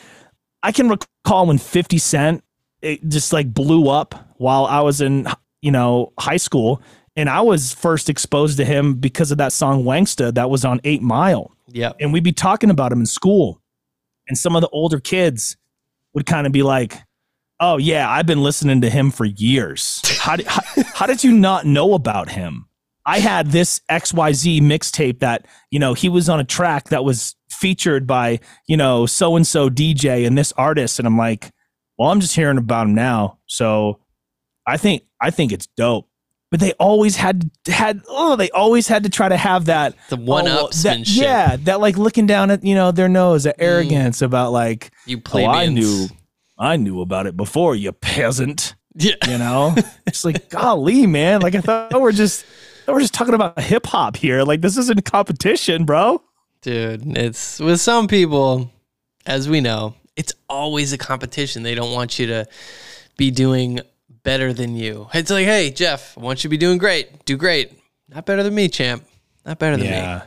I 0.61 0.71
can 0.71 0.89
recall 0.89 1.47
when 1.47 1.57
50 1.57 1.97
Cent 1.97 2.43
it 2.81 3.07
just 3.09 3.33
like 3.33 3.51
blew 3.53 3.89
up 3.89 4.33
while 4.37 4.65
I 4.65 4.81
was 4.81 5.01
in, 5.01 5.27
you 5.61 5.71
know, 5.71 6.13
high 6.19 6.37
school. 6.37 6.81
And 7.15 7.29
I 7.29 7.41
was 7.41 7.73
first 7.73 8.09
exposed 8.09 8.57
to 8.57 8.65
him 8.65 8.93
because 8.95 9.31
of 9.31 9.37
that 9.39 9.53
song 9.53 9.83
Wanksta 9.83 10.35
that 10.35 10.49
was 10.49 10.63
on 10.63 10.79
Eight 10.83 11.01
Mile. 11.01 11.51
Yeah. 11.67 11.93
And 11.99 12.13
we'd 12.13 12.23
be 12.23 12.31
talking 12.33 12.69
about 12.69 12.91
him 12.91 12.99
in 12.99 13.05
school. 13.05 13.61
And 14.27 14.37
some 14.37 14.55
of 14.55 14.61
the 14.61 14.69
older 14.69 14.99
kids 14.99 15.57
would 16.13 16.25
kind 16.25 16.45
of 16.45 16.53
be 16.53 16.63
like, 16.63 16.95
Oh, 17.59 17.77
yeah, 17.77 18.09
I've 18.09 18.25
been 18.25 18.41
listening 18.41 18.81
to 18.81 18.89
him 18.89 19.11
for 19.11 19.25
years. 19.25 20.01
How 20.17 20.37
did, 20.37 20.47
how, 20.47 20.61
how 20.93 21.05
did 21.05 21.23
you 21.23 21.31
not 21.31 21.65
know 21.65 21.93
about 21.93 22.29
him? 22.29 22.67
I 23.05 23.19
had 23.19 23.47
this 23.47 23.81
XYZ 23.89 24.61
mixtape 24.61 25.19
that, 25.19 25.45
you 25.71 25.79
know, 25.79 25.93
he 25.93 26.09
was 26.09 26.29
on 26.29 26.39
a 26.39 26.43
track 26.43 26.89
that 26.89 27.03
was 27.03 27.35
featured 27.49 28.05
by, 28.05 28.39
you 28.67 28.77
know, 28.77 29.05
so 29.05 29.35
and 29.35 29.45
so 29.45 29.69
DJ 29.69 30.25
and 30.27 30.37
this 30.37 30.53
artist. 30.53 30.99
And 30.99 31.07
I'm 31.07 31.17
like, 31.17 31.51
well, 31.97 32.11
I'm 32.11 32.19
just 32.19 32.35
hearing 32.35 32.57
about 32.57 32.87
him 32.87 32.95
now. 32.95 33.39
So 33.47 33.99
I 34.65 34.77
think 34.77 35.03
I 35.19 35.31
think 35.31 35.51
it's 35.51 35.67
dope. 35.67 36.07
But 36.51 36.59
they 36.59 36.73
always 36.73 37.15
had 37.15 37.49
had 37.67 38.01
oh, 38.07 38.35
they 38.35 38.49
always 38.51 38.87
had 38.87 39.03
to 39.03 39.09
try 39.09 39.27
to 39.27 39.37
have 39.37 39.65
that 39.65 39.95
The 40.09 40.15
one 40.17 40.47
oh, 40.47 40.67
upsmanship. 40.67 40.83
that, 40.83 41.07
yeah, 41.07 41.55
that 41.61 41.79
like 41.79 41.97
looking 41.97 42.25
down 42.25 42.51
at, 42.51 42.63
you 42.63 42.75
know, 42.75 42.91
their 42.91 43.09
nose, 43.09 43.43
that 43.43 43.57
mm. 43.57 43.63
arrogance 43.63 44.21
about 44.21 44.51
like, 44.51 44.91
You 45.05 45.19
play 45.19 45.45
oh. 45.45 45.49
I 45.49 45.67
knew 45.67 46.07
I 46.59 46.75
knew 46.75 47.01
about 47.01 47.25
it 47.25 47.37
before, 47.37 47.75
you 47.75 47.91
peasant 47.91 48.75
Yeah. 48.95 49.13
you 49.27 49.37
know 49.37 49.75
it's 50.05 50.25
like 50.25 50.49
golly 50.59 51.05
man 51.07 51.41
like 51.41 51.55
i 51.55 51.61
thought 51.61 52.01
we're 52.01 52.11
just 52.11 52.43
we're 52.87 52.99
just 52.99 53.13
talking 53.13 53.35
about 53.35 53.59
hip 53.61 53.85
hop 53.85 54.17
here 54.17 54.41
like 54.43 54.61
this 54.61 54.77
isn't 54.77 55.05
competition 55.05 55.85
bro 55.85 56.21
Dude, 56.61 57.17
it's 57.17 57.59
with 57.59 57.79
some 57.79 58.09
people, 58.09 58.69
as 59.25 59.47
we 59.47 59.61
know, 59.61 59.93
it's 60.17 60.33
always 60.49 60.91
a 60.91 60.97
competition. 60.97 61.63
They 61.63 61.73
don't 61.73 61.93
want 61.93 62.19
you 62.19 62.27
to 62.27 62.45
be 63.15 63.31
doing 63.31 63.79
better 64.23 64.51
than 64.51 64.75
you. 64.75 65.07
It's 65.13 65.31
like, 65.31 65.45
hey, 65.45 65.71
Jeff, 65.71 66.17
I 66.17 66.21
want 66.21 66.39
you 66.39 66.49
to 66.49 66.49
be 66.49 66.57
doing 66.57 66.77
great. 66.77 67.23
Do 67.23 67.37
great. 67.37 67.71
Not 68.09 68.25
better 68.25 68.43
than 68.43 68.53
me, 68.53 68.67
champ. 68.67 69.05
Not 69.45 69.57
better 69.57 69.77
than 69.77 69.85
me. 69.89 70.21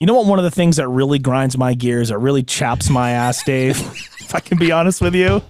You 0.00 0.06
know 0.06 0.14
what 0.14 0.26
one 0.26 0.38
of 0.38 0.44
the 0.44 0.50
things 0.50 0.76
that 0.76 0.88
really 0.88 1.18
grinds 1.18 1.56
my 1.56 1.74
gears 1.74 2.08
that 2.08 2.18
really 2.18 2.42
chaps 2.42 2.90
my 2.90 3.10
ass 3.10 3.42
dave? 3.44 3.78
If 4.26 4.34
i 4.34 4.40
can 4.40 4.58
be 4.58 4.72
honest 4.72 5.00
with 5.00 5.14
you. 5.14 5.40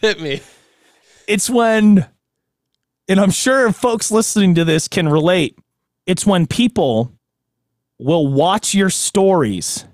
Hit 0.00 0.20
me. 0.20 0.40
it's 1.26 1.50
when 1.50 2.06
and 3.08 3.18
i'm 3.18 3.32
sure 3.32 3.72
folks 3.72 4.12
listening 4.12 4.54
to 4.54 4.64
this 4.64 4.86
can 4.86 5.08
relate 5.08 5.58
it's 6.06 6.24
when 6.24 6.46
people 6.46 7.12
will 7.98 8.28
watch 8.28 8.72
your 8.72 8.88
stories 8.88 9.84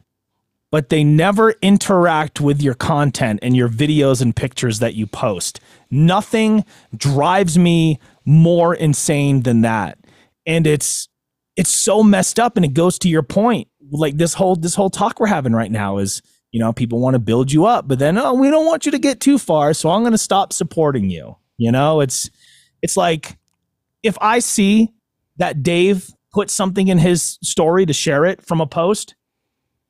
but 0.70 0.88
they 0.90 1.02
never 1.04 1.52
interact 1.62 2.40
with 2.40 2.60
your 2.60 2.74
content 2.74 3.38
and 3.42 3.56
your 3.56 3.68
videos 3.68 4.20
and 4.20 4.34
pictures 4.34 4.80
that 4.80 4.94
you 4.94 5.06
post. 5.06 5.60
Nothing 5.90 6.64
drives 6.94 7.56
me 7.56 7.98
more 8.24 8.74
insane 8.74 9.42
than 9.42 9.62
that. 9.62 9.98
And 10.44 10.66
it's 10.66 11.08
it's 11.56 11.74
so 11.74 12.02
messed 12.02 12.38
up 12.38 12.56
and 12.56 12.64
it 12.64 12.74
goes 12.74 12.98
to 13.00 13.08
your 13.08 13.22
point 13.22 13.68
like 13.90 14.16
this 14.16 14.34
whole 14.34 14.56
this 14.56 14.74
whole 14.74 14.90
talk 14.90 15.18
we're 15.18 15.26
having 15.26 15.52
right 15.52 15.70
now 15.70 15.98
is 15.98 16.22
you 16.52 16.60
know 16.60 16.72
people 16.72 17.00
want 17.00 17.14
to 17.14 17.18
build 17.18 17.50
you 17.50 17.64
up 17.64 17.88
but 17.88 17.98
then 17.98 18.18
oh 18.18 18.34
we 18.34 18.50
don't 18.50 18.66
want 18.66 18.84
you 18.86 18.92
to 18.92 18.98
get 18.98 19.20
too 19.20 19.38
far 19.38 19.74
so 19.74 19.90
i'm 19.90 20.02
going 20.02 20.12
to 20.12 20.18
stop 20.18 20.52
supporting 20.52 21.10
you. 21.10 21.36
You 21.58 21.72
know 21.72 22.00
it's 22.00 22.30
it's 22.82 22.96
like 22.96 23.38
if 24.02 24.16
i 24.20 24.38
see 24.40 24.92
that 25.38 25.62
dave 25.62 26.10
put 26.32 26.50
something 26.50 26.88
in 26.88 26.98
his 26.98 27.38
story 27.42 27.86
to 27.86 27.92
share 27.92 28.26
it 28.26 28.44
from 28.44 28.60
a 28.60 28.66
post 28.66 29.14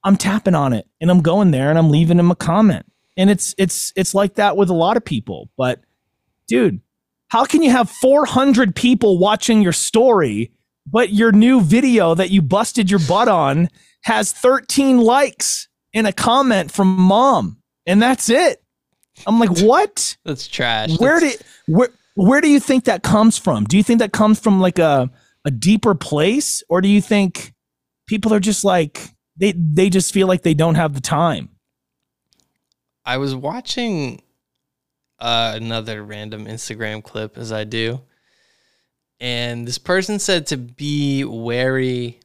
i'm 0.04 0.16
tapping 0.16 0.54
on 0.54 0.72
it 0.72 0.86
and 1.00 1.10
i'm 1.10 1.22
going 1.22 1.50
there 1.50 1.70
and 1.70 1.78
i'm 1.78 1.90
leaving 1.90 2.18
him 2.18 2.30
a 2.30 2.36
comment. 2.36 2.86
And 3.18 3.30
it's 3.30 3.54
it's 3.56 3.92
it's 3.96 4.14
like 4.14 4.34
that 4.34 4.56
with 4.56 4.68
a 4.68 4.74
lot 4.74 4.96
of 4.96 5.04
people 5.04 5.48
but 5.56 5.80
dude 6.46 6.80
how 7.28 7.44
can 7.44 7.62
you 7.62 7.70
have 7.70 7.90
400 7.90 8.76
people 8.76 9.18
watching 9.18 9.62
your 9.62 9.72
story 9.72 10.52
but 10.86 11.12
your 11.12 11.32
new 11.32 11.60
video 11.60 12.14
that 12.14 12.30
you 12.30 12.40
busted 12.42 12.90
your 12.90 13.00
butt 13.08 13.28
on 13.28 13.68
has 14.04 14.32
13 14.32 14.98
likes 14.98 15.68
and 15.94 16.06
a 16.06 16.12
comment 16.12 16.70
from 16.70 16.88
mom 16.88 17.58
and 17.86 18.00
that's 18.00 18.28
it 18.28 18.62
i'm 19.26 19.38
like 19.40 19.58
what 19.60 20.16
That's 20.24 20.46
trash. 20.48 20.98
where 20.98 21.20
That's- 21.20 21.38
did 21.38 21.46
where 21.66 21.88
where 22.14 22.40
do 22.40 22.48
you 22.48 22.60
think 22.60 22.84
that 22.84 23.02
comes 23.02 23.36
from 23.38 23.64
do 23.64 23.76
you 23.76 23.82
think 23.82 23.98
that 24.00 24.12
comes 24.12 24.38
from 24.40 24.60
like 24.60 24.78
a 24.78 25.10
a 25.44 25.50
deeper 25.50 25.94
place 25.94 26.62
or 26.68 26.80
do 26.80 26.88
you 26.88 27.00
think 27.00 27.52
people 28.06 28.32
are 28.34 28.40
just 28.40 28.64
like 28.64 29.10
they 29.36 29.52
they 29.52 29.90
just 29.90 30.12
feel 30.14 30.26
like 30.26 30.42
they 30.42 30.54
don't 30.54 30.74
have 30.76 30.94
the 30.94 31.00
time 31.00 31.48
I 33.04 33.18
was 33.18 33.36
watching 33.36 34.20
uh, 35.20 35.52
another 35.54 36.02
random 36.02 36.46
Instagram 36.46 37.04
clip 37.04 37.38
as 37.38 37.52
I 37.52 37.62
do. 37.62 38.00
And 39.20 39.66
this 39.66 39.78
person 39.78 40.18
said 40.18 40.46
to 40.48 40.56
be 40.56 41.24
wary 41.24 42.20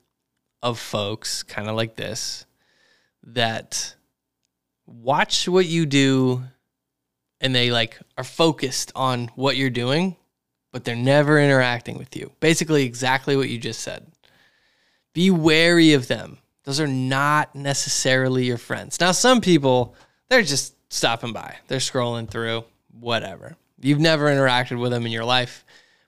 of 0.61 0.77
folks, 0.79 1.43
kind 1.43 1.67
of 1.67 1.75
like 1.75 1.95
this, 1.95 2.45
that 3.23 3.95
watch 4.85 5.47
what 5.47 5.65
you 5.65 5.85
do 5.85 6.43
and 7.39 7.55
they 7.55 7.71
like 7.71 7.99
are 8.17 8.23
focused 8.23 8.91
on 8.95 9.29
what 9.35 9.57
you're 9.57 9.69
doing, 9.69 10.15
but 10.71 10.83
they're 10.83 10.95
never 10.95 11.39
interacting 11.39 11.97
with 11.97 12.15
you. 12.15 12.31
Basically, 12.39 12.83
exactly 12.83 13.35
what 13.35 13.49
you 13.49 13.57
just 13.57 13.81
said. 13.81 14.11
Be 15.13 15.31
wary 15.31 15.93
of 15.93 16.07
them. 16.07 16.37
Those 16.63 16.79
are 16.79 16.87
not 16.87 17.55
necessarily 17.55 18.45
your 18.45 18.57
friends. 18.57 18.99
Now, 18.99 19.11
some 19.11 19.41
people, 19.41 19.95
they're 20.29 20.43
just 20.43 20.75
stopping 20.93 21.33
by, 21.33 21.55
they're 21.67 21.79
scrolling 21.79 22.29
through, 22.29 22.63
whatever. 22.91 23.57
You've 23.81 23.99
never 23.99 24.27
interacted 24.27 24.79
with 24.79 24.91
them 24.91 25.05
in 25.05 25.11
your 25.11 25.25
life, 25.25 25.65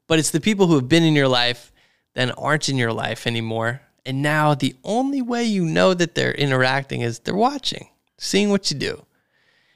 but 0.07 0.19
it's 0.19 0.31
the 0.31 0.41
people 0.41 0.67
who 0.67 0.75
have 0.75 0.89
been 0.89 1.03
in 1.03 1.15
your 1.15 1.27
life 1.27 1.71
then 2.13 2.31
aren't 2.31 2.69
in 2.69 2.77
your 2.77 2.93
life 2.93 3.25
anymore. 3.25 3.81
And 4.05 4.21
now 4.21 4.53
the 4.53 4.75
only 4.83 5.21
way 5.21 5.43
you 5.43 5.65
know 5.65 5.93
that 5.93 6.15
they're 6.15 6.33
interacting 6.33 7.01
is 7.01 7.19
they're 7.19 7.35
watching, 7.35 7.87
seeing 8.17 8.49
what 8.49 8.69
you 8.69 8.77
do. 8.77 9.05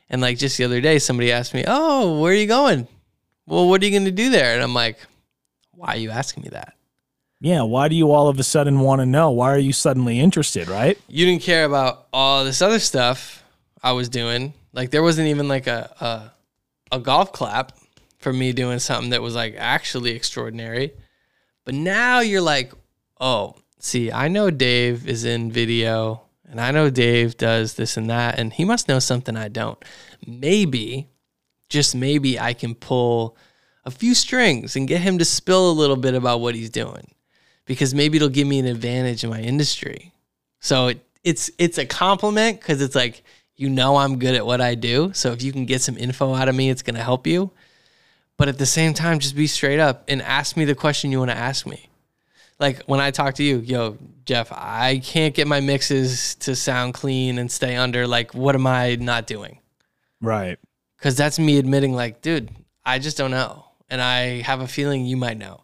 And 0.10 0.22
like 0.22 0.38
just 0.38 0.58
the 0.58 0.64
other 0.64 0.82
day, 0.82 1.00
somebody 1.00 1.32
asked 1.32 1.54
me, 1.54 1.64
Oh, 1.68 2.20
where 2.20 2.32
are 2.32 2.36
you 2.36 2.48
going? 2.48 2.88
Well, 3.46 3.68
what 3.68 3.82
are 3.82 3.86
you 3.86 3.92
going 3.92 4.06
to 4.06 4.12
do 4.12 4.30
there? 4.30 4.54
And 4.54 4.62
I'm 4.62 4.74
like, 4.74 4.98
Why 5.72 5.94
are 5.94 5.98
you 5.98 6.12
asking 6.12 6.44
me 6.44 6.50
that? 6.50 6.74
yeah 7.40 7.62
why 7.62 7.88
do 7.88 7.94
you 7.94 8.12
all 8.12 8.30
of 8.30 8.40
a 8.40 8.44
sudden 8.44 8.80
want 8.80 9.00
to 9.00 9.06
know 9.06 9.30
why 9.30 9.52
are 9.52 9.60
you 9.60 9.72
suddenly 9.72 10.20
interested 10.20 10.68
right 10.68 10.98
you 11.08 11.24
didn't 11.24 11.44
care 11.44 11.66
about 11.66 12.08
all 12.12 12.44
this 12.44 12.64
other 12.64 12.80
stuff 12.80 13.44
I 13.82 13.92
was 13.94 14.10
doing. 14.10 14.54
Like 14.74 14.92
there 14.92 15.04
wasn't 15.04 15.28
even 15.30 15.48
like 15.48 15.68
a 15.68 16.32
a, 16.92 16.96
a 16.98 17.00
golf 17.00 17.32
clap 17.32 17.78
for 18.18 18.34
me 18.34 18.52
doing 18.52 18.80
something 18.80 19.12
that 19.12 19.22
was 19.22 19.36
like 19.36 19.56
actually 19.58 20.12
extraordinary. 20.12 20.94
But 21.66 21.76
now 21.76 22.20
you're 22.20 22.42
like, 22.42 22.74
oh, 23.20 23.56
see, 23.80 24.12
I 24.12 24.28
know 24.28 24.50
Dave 24.50 25.08
is 25.08 25.26
in 25.26 25.52
video 25.52 26.22
and 26.50 26.62
I 26.62 26.72
know 26.72 26.90
Dave 26.90 27.38
does 27.38 27.74
this 27.74 27.98
and 27.98 28.10
that 28.10 28.40
and 28.40 28.54
he 28.54 28.66
must 28.66 28.88
know 28.88 29.00
something 29.00 29.36
I 29.36 29.50
don't. 29.50 29.84
Maybe 30.26 31.08
just 31.70 31.96
maybe 31.96 32.40
I 32.40 32.54
can 32.54 32.76
pull 32.76 33.38
a 33.86 33.92
few 33.92 34.16
strings 34.16 34.76
and 34.76 34.88
get 34.88 35.02
him 35.02 35.18
to 35.18 35.26
spill 35.26 35.70
a 35.70 35.74
little 35.74 35.96
bit 35.96 36.14
about 36.14 36.42
what 36.42 36.56
he's 36.56 36.70
doing 36.70 37.14
because 37.66 37.94
maybe 37.94 38.18
it'll 38.18 38.30
give 38.30 38.48
me 38.48 38.60
an 38.60 38.66
advantage 38.66 39.24
in 39.24 39.30
my 39.30 39.42
industry. 39.42 40.14
So 40.60 40.88
it, 40.88 41.06
it's 41.24 41.52
it's 41.58 41.78
a 41.78 41.86
compliment 41.86 42.60
because 42.60 42.82
it's 42.82 42.96
like 42.96 43.24
you 43.56 43.70
know 43.70 43.98
I'm 43.98 44.18
good 44.20 44.36
at 44.36 44.46
what 44.46 44.62
I 44.62 44.76
do. 44.76 45.12
So 45.14 45.32
if 45.32 45.44
you 45.44 45.52
can 45.52 45.66
get 45.66 45.82
some 45.82 45.98
info 45.98 46.34
out 46.34 46.50
of 46.50 46.56
me, 46.56 46.70
it's 46.70 46.82
gonna 46.82 47.04
help 47.04 47.28
you. 47.28 47.52
But 48.38 48.48
at 48.48 48.58
the 48.58 48.66
same 48.66 48.94
time, 48.94 49.20
just 49.20 49.36
be 49.36 49.48
straight 49.48 49.80
up 49.80 50.04
and 50.08 50.22
ask 50.22 50.56
me 50.56 50.66
the 50.66 50.76
question 50.76 51.12
you 51.12 51.20
want 51.20 51.32
to 51.32 51.38
ask 51.38 51.66
me. 51.66 51.90
Like 52.60 52.84
when 52.86 53.00
I 53.00 53.12
talk 53.12 53.36
to 53.36 53.44
you, 53.44 53.60
yo, 53.60 53.98
Jeff, 54.26 54.52
I 54.52 55.00
can't 55.04 55.34
get 55.34 55.48
my 55.48 55.60
mixes 55.60 56.36
to 56.36 56.56
sound 56.56 56.94
clean 56.94 57.38
and 57.38 57.52
stay 57.52 57.76
under. 57.76 58.08
Like, 58.08 58.34
what 58.34 58.56
am 58.56 58.68
I 58.68 58.96
not 58.96 59.28
doing? 59.28 59.60
right 60.22 60.58
Because 60.98 61.16
that's 61.16 61.38
me 61.38 61.58
admitting, 61.60 61.94
like, 61.94 62.22
dude, 62.22 62.50
I 62.86 63.00
just 63.00 63.18
don't 63.18 63.32
know. 63.32 63.66
And 63.90 64.02
I 64.02 64.42
have 64.42 64.62
a 64.62 64.68
feeling 64.68 65.06
you 65.06 65.18
might 65.18 65.38
know. 65.38 65.62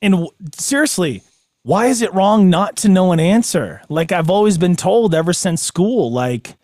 And 0.00 0.12
w- 0.12 0.30
seriously, 0.56 1.22
why 1.62 1.86
is 1.86 2.02
it 2.02 2.12
wrong 2.14 2.50
not 2.50 2.76
to 2.78 2.88
know 2.88 3.12
an 3.12 3.20
answer? 3.20 3.82
Like 3.88 4.12
I've 4.12 4.30
always 4.30 4.58
been 4.58 4.76
told 4.76 5.14
ever 5.14 5.32
since 5.32 5.62
school, 5.62 6.12
like 6.12 6.56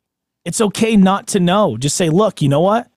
it's 0.45 0.61
okay 0.61 0.97
not 0.97 1.27
to 1.29 1.41
know. 1.41 1.77
Just 1.77 1.97
say, 1.97 2.09
look, 2.09 2.43
you 2.43 2.49
know 2.49 2.61
what? 2.61 2.89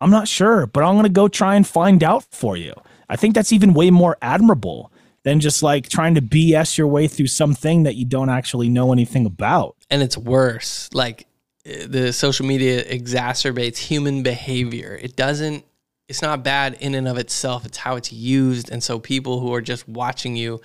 I'm 0.00 0.10
not 0.10 0.28
sure, 0.28 0.66
but 0.66 0.82
I'm 0.82 0.94
going 0.94 1.04
to 1.04 1.08
go 1.08 1.28
try 1.28 1.54
and 1.54 1.66
find 1.66 2.04
out 2.04 2.24
for 2.24 2.56
you. 2.56 2.74
I 3.08 3.16
think 3.16 3.34
that's 3.34 3.52
even 3.52 3.72
way 3.72 3.90
more 3.90 4.16
admirable 4.20 4.92
than 5.22 5.40
just 5.40 5.62
like 5.62 5.88
trying 5.88 6.14
to 6.14 6.22
BS 6.22 6.78
your 6.78 6.86
way 6.86 7.08
through 7.08 7.28
something 7.28 7.84
that 7.84 7.96
you 7.96 8.04
don't 8.04 8.28
actually 8.28 8.68
know 8.68 8.92
anything 8.92 9.26
about. 9.26 9.76
And 9.90 10.02
it's 10.02 10.16
worse. 10.16 10.88
Like 10.92 11.26
eh, 11.64 11.86
the 11.88 12.12
social 12.12 12.46
media 12.46 12.84
exacerbates 12.84 13.78
human 13.78 14.22
behavior. 14.22 14.98
It 15.00 15.16
doesn't 15.16 15.64
it's 16.08 16.22
not 16.22 16.44
bad 16.44 16.76
in 16.80 16.94
and 16.94 17.08
of 17.08 17.18
itself. 17.18 17.66
It's 17.66 17.78
how 17.78 17.96
it's 17.96 18.12
used. 18.12 18.70
And 18.70 18.82
so 18.82 18.98
people 18.98 19.40
who 19.40 19.52
are 19.54 19.60
just 19.60 19.88
watching 19.88 20.36
you 20.36 20.60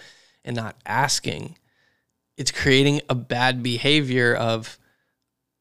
and 0.45 0.55
not 0.55 0.75
asking, 0.85 1.57
it's 2.37 2.51
creating 2.51 3.01
a 3.09 3.15
bad 3.15 3.63
behavior 3.63 4.35
of 4.35 4.77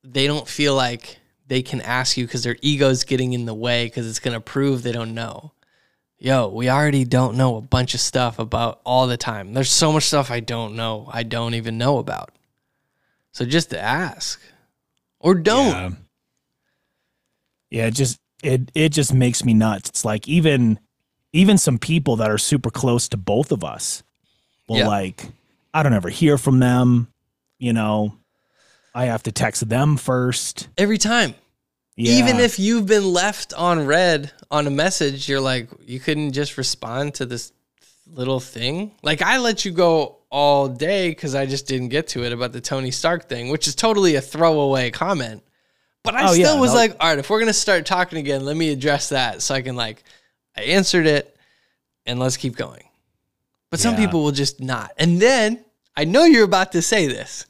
they 0.05 0.27
don't 0.27 0.49
feel 0.49 0.75
like 0.75 1.20
they 1.51 1.63
can 1.63 1.81
ask 1.81 2.17
you 2.17 2.25
because 2.25 2.45
their 2.45 2.57
ego's 2.63 3.03
getting 3.03 3.33
in 3.33 3.45
the 3.45 3.53
way 3.53 3.87
because 3.87 4.09
it's 4.09 4.21
going 4.21 4.35
to 4.35 4.41
prove 4.41 4.85
they 4.85 4.93
don't 4.93 5.15
know. 5.15 5.51
Yo, 6.17 6.47
we 6.47 6.71
already 6.71 7.05
don't 7.05 7.37
know 7.37 7.57
a 7.57 7.61
bunch 7.61 7.93
of 7.93 7.99
stuff 7.99 8.39
about 8.39 8.81
all 8.85 9.09
the 9.09 9.17
time. 9.17 9.53
There's 9.53 9.69
so 9.69 9.91
much 9.91 10.05
stuff 10.05 10.31
I 10.31 10.39
don't 10.39 10.77
know, 10.77 11.11
I 11.13 11.25
don't 11.25 11.55
even 11.55 11.77
know 11.77 11.99
about. 11.99 12.31
So 13.33 13.45
just 13.45 13.71
to 13.71 13.81
ask 13.81 14.41
or 15.19 15.35
don't. 15.35 15.67
Yeah. 15.73 15.91
yeah, 17.71 17.87
it 17.87 17.95
just 17.95 18.21
it 18.45 18.71
it 18.77 18.91
just 18.91 19.13
makes 19.13 19.45
me 19.45 19.53
nuts. 19.53 19.89
It's 19.89 20.05
like 20.05 20.29
even 20.29 20.79
even 21.33 21.59
some 21.59 21.79
people 21.79 22.15
that 22.17 22.31
are 22.31 22.39
super 22.39 22.71
close 22.71 23.09
to 23.09 23.17
both 23.17 23.51
of 23.51 23.65
us 23.65 24.05
will 24.69 24.79
yeah. 24.79 24.87
like 24.87 25.27
I 25.75 25.83
don't 25.83 25.95
ever 25.95 26.11
hear 26.11 26.39
from 26.39 26.61
them, 26.61 27.13
you 27.59 27.73
know. 27.73 28.15
I 28.95 29.07
have 29.07 29.23
to 29.25 29.33
text 29.33 29.69
them 29.69 29.97
first. 29.97 30.69
Every 30.77 30.99
time. 30.99 31.35
Yeah. 31.97 32.13
Even 32.25 32.41
if 32.41 32.59
you've 32.59 32.87
been 32.87 33.13
left 33.13 33.53
on 33.53 33.87
read 33.87 34.33
on 34.51 34.67
a 34.67 34.71
message, 34.71 35.29
you're 35.29 35.41
like, 35.41 35.69
you 35.87 36.01
couldn't 36.01 36.33
just 36.33 36.57
respond 36.57 37.15
to 37.15 37.27
this 37.27 37.53
little 38.07 38.41
thing. 38.41 38.93
Like 39.03 39.23
I 39.23 39.39
let 39.39 39.65
you 39.65 39.73
go 39.73 40.19
all 40.31 40.69
day 40.69 41.11
because 41.11 41.35
I 41.35 41.47
just 41.47 41.67
didn't 41.67 41.89
get 41.89 42.09
to 42.09 42.25
it 42.25 42.33
about 42.33 42.53
the 42.53 42.61
Tony 42.61 42.91
Stark 42.91 43.29
thing, 43.29 43.49
which 43.51 43.67
is 43.69 43.75
totally 43.75 44.15
a 44.15 44.21
throwaway 44.21 44.91
comment. 44.91 45.43
But 46.03 46.15
I 46.15 46.31
oh, 46.31 46.33
still 46.33 46.55
yeah, 46.55 46.61
was 46.61 46.73
no. 46.73 46.79
like, 46.79 46.97
all 46.99 47.11
right, 47.11 47.19
if 47.19 47.29
we're 47.29 47.41
gonna 47.41 47.53
start 47.53 47.85
talking 47.85 48.19
again, 48.19 48.45
let 48.45 48.57
me 48.57 48.71
address 48.71 49.11
that 49.11 49.43
so 49.43 49.55
I 49.55 49.63
can 49.63 49.77
like 49.77 50.03
I 50.57 50.63
answered 50.63 51.07
it 51.07 51.37
and 52.07 52.19
let's 52.19 52.37
keep 52.37 52.57
going. 52.57 52.85
But 53.71 53.81
some 53.81 53.95
yeah. 53.95 54.07
people 54.07 54.23
will 54.23 54.33
just 54.33 54.61
not. 54.61 54.93
And 54.97 55.21
then 55.21 55.65
I 55.97 56.05
know 56.05 56.25
you're 56.25 56.45
about 56.45 56.73
to 56.73 56.83
say 56.83 57.07
this. 57.07 57.47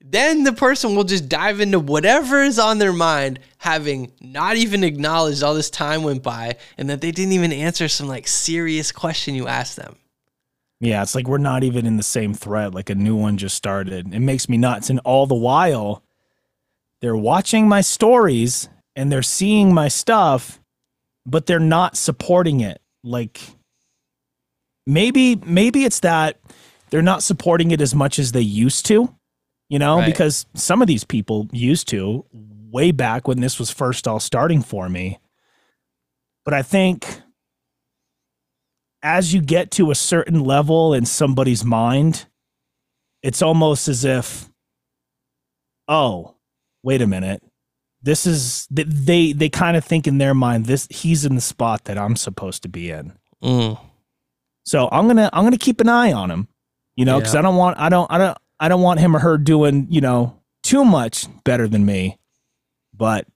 Then 0.00 0.44
the 0.44 0.52
person 0.52 0.94
will 0.94 1.04
just 1.04 1.28
dive 1.28 1.60
into 1.60 1.80
whatever 1.80 2.42
is 2.42 2.58
on 2.58 2.78
their 2.78 2.92
mind, 2.92 3.40
having 3.58 4.12
not 4.20 4.56
even 4.56 4.84
acknowledged 4.84 5.42
all 5.42 5.54
this 5.54 5.70
time 5.70 6.02
went 6.02 6.22
by 6.22 6.56
and 6.76 6.88
that 6.88 7.00
they 7.00 7.10
didn't 7.10 7.32
even 7.32 7.52
answer 7.52 7.88
some 7.88 8.06
like 8.06 8.28
serious 8.28 8.92
question 8.92 9.34
you 9.34 9.48
asked 9.48 9.76
them. 9.76 9.96
Yeah, 10.80 11.02
it's 11.02 11.16
like 11.16 11.26
we're 11.26 11.38
not 11.38 11.64
even 11.64 11.86
in 11.86 11.96
the 11.96 12.04
same 12.04 12.34
thread. 12.34 12.74
Like 12.74 12.90
a 12.90 12.94
new 12.94 13.16
one 13.16 13.36
just 13.36 13.56
started. 13.56 14.14
It 14.14 14.20
makes 14.20 14.48
me 14.48 14.56
nuts. 14.56 14.90
And 14.90 15.00
all 15.00 15.26
the 15.26 15.34
while, 15.34 16.04
they're 17.00 17.16
watching 17.16 17.68
my 17.68 17.80
stories 17.80 18.68
and 18.94 19.10
they're 19.10 19.22
seeing 19.22 19.74
my 19.74 19.88
stuff, 19.88 20.60
but 21.26 21.46
they're 21.46 21.58
not 21.58 21.96
supporting 21.96 22.60
it. 22.60 22.80
Like 23.02 23.40
maybe 24.86 25.36
maybe 25.36 25.84
it's 25.84 26.00
that 26.00 26.38
they're 26.90 27.02
not 27.02 27.24
supporting 27.24 27.72
it 27.72 27.80
as 27.80 27.94
much 27.94 28.18
as 28.18 28.32
they 28.32 28.40
used 28.40 28.86
to, 28.86 29.12
you 29.68 29.78
know, 29.78 29.98
right. 29.98 30.06
because 30.06 30.46
some 30.54 30.82
of 30.82 30.88
these 30.88 31.04
people 31.04 31.48
used 31.52 31.88
to 31.88 32.24
way 32.70 32.90
back 32.90 33.28
when 33.28 33.40
this 33.40 33.58
was 33.58 33.70
first 33.70 34.06
all 34.06 34.20
starting 34.20 34.62
for 34.62 34.88
me. 34.88 35.18
But 36.44 36.54
I 36.54 36.62
think 36.62 37.20
as 39.02 39.32
you 39.32 39.40
get 39.40 39.70
to 39.72 39.90
a 39.90 39.94
certain 39.94 40.44
level 40.44 40.94
in 40.94 41.04
somebody's 41.04 41.64
mind, 41.64 42.26
it's 43.22 43.42
almost 43.42 43.88
as 43.88 44.04
if, 44.04 44.48
oh, 45.86 46.34
wait 46.82 47.02
a 47.02 47.06
minute 47.06 47.42
this 48.02 48.26
is 48.26 48.66
they 48.70 49.32
they 49.32 49.48
kind 49.48 49.76
of 49.76 49.84
think 49.84 50.06
in 50.06 50.18
their 50.18 50.34
mind 50.34 50.66
this 50.66 50.86
he's 50.90 51.24
in 51.24 51.34
the 51.34 51.40
spot 51.40 51.84
that 51.84 51.98
i'm 51.98 52.16
supposed 52.16 52.62
to 52.62 52.68
be 52.68 52.90
in 52.90 53.12
mm. 53.42 53.78
so 54.64 54.88
i'm 54.92 55.06
gonna 55.06 55.28
i'm 55.32 55.44
gonna 55.44 55.58
keep 55.58 55.80
an 55.80 55.88
eye 55.88 56.12
on 56.12 56.30
him 56.30 56.48
you 56.96 57.04
know 57.04 57.18
because 57.18 57.34
yeah. 57.34 57.40
i 57.40 57.42
don't 57.42 57.56
want 57.56 57.78
i 57.78 57.88
don't 57.88 58.10
i 58.10 58.18
don't 58.18 58.38
i 58.60 58.68
don't 58.68 58.82
want 58.82 59.00
him 59.00 59.14
or 59.14 59.18
her 59.20 59.38
doing 59.38 59.86
you 59.90 60.00
know 60.00 60.38
too 60.62 60.84
much 60.84 61.26
better 61.44 61.68
than 61.68 61.84
me 61.86 62.18
but 62.94 63.26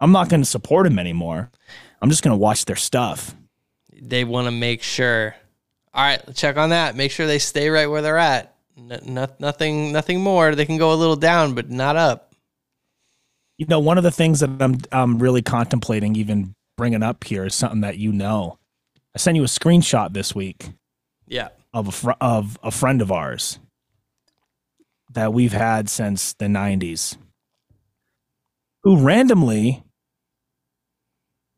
i'm 0.00 0.12
not 0.12 0.28
gonna 0.28 0.44
support 0.44 0.86
him 0.86 0.98
anymore. 0.98 1.50
I'm 2.04 2.10
just 2.10 2.22
gonna 2.22 2.36
watch 2.36 2.66
their 2.66 2.76
stuff. 2.76 3.34
They 3.90 4.24
want 4.24 4.46
to 4.46 4.50
make 4.50 4.82
sure. 4.82 5.34
All 5.94 6.04
right 6.04 6.20
check 6.34 6.58
on 6.58 6.68
that. 6.68 6.96
Make 6.96 7.10
sure 7.10 7.26
they 7.26 7.38
stay 7.38 7.70
right 7.70 7.86
where 7.86 8.02
they're 8.02 8.18
at. 8.18 8.54
N- 8.76 9.32
nothing 9.38 9.90
nothing 9.90 10.20
more. 10.20 10.54
They 10.54 10.66
can 10.66 10.76
go 10.76 10.92
a 10.92 10.96
little 10.96 11.16
down 11.16 11.54
but 11.54 11.70
not 11.70 11.96
up. 11.96 12.34
You 13.56 13.64
know, 13.70 13.80
one 13.80 13.96
of 13.96 14.04
the 14.04 14.10
things 14.10 14.40
that 14.40 14.50
I'm 14.60 14.80
I'm 14.92 15.18
really 15.18 15.40
contemplating 15.40 16.14
even 16.16 16.54
bringing 16.76 17.02
up 17.02 17.24
here 17.24 17.46
is 17.46 17.54
something 17.54 17.80
that 17.80 17.96
you 17.96 18.12
know. 18.12 18.58
I 19.14 19.18
sent 19.18 19.36
you 19.36 19.44
a 19.44 19.46
screenshot 19.46 20.12
this 20.12 20.34
week. 20.34 20.72
Yeah. 21.26 21.48
Of 21.72 21.88
a 21.88 21.92
fr- 21.92 22.10
of 22.20 22.58
a 22.62 22.70
friend 22.70 23.00
of 23.00 23.10
ours 23.10 23.58
that 25.14 25.32
we've 25.32 25.52
had 25.52 25.88
since 25.88 26.34
the 26.34 26.46
90s 26.46 27.16
who 28.84 28.98
randomly 28.98 29.82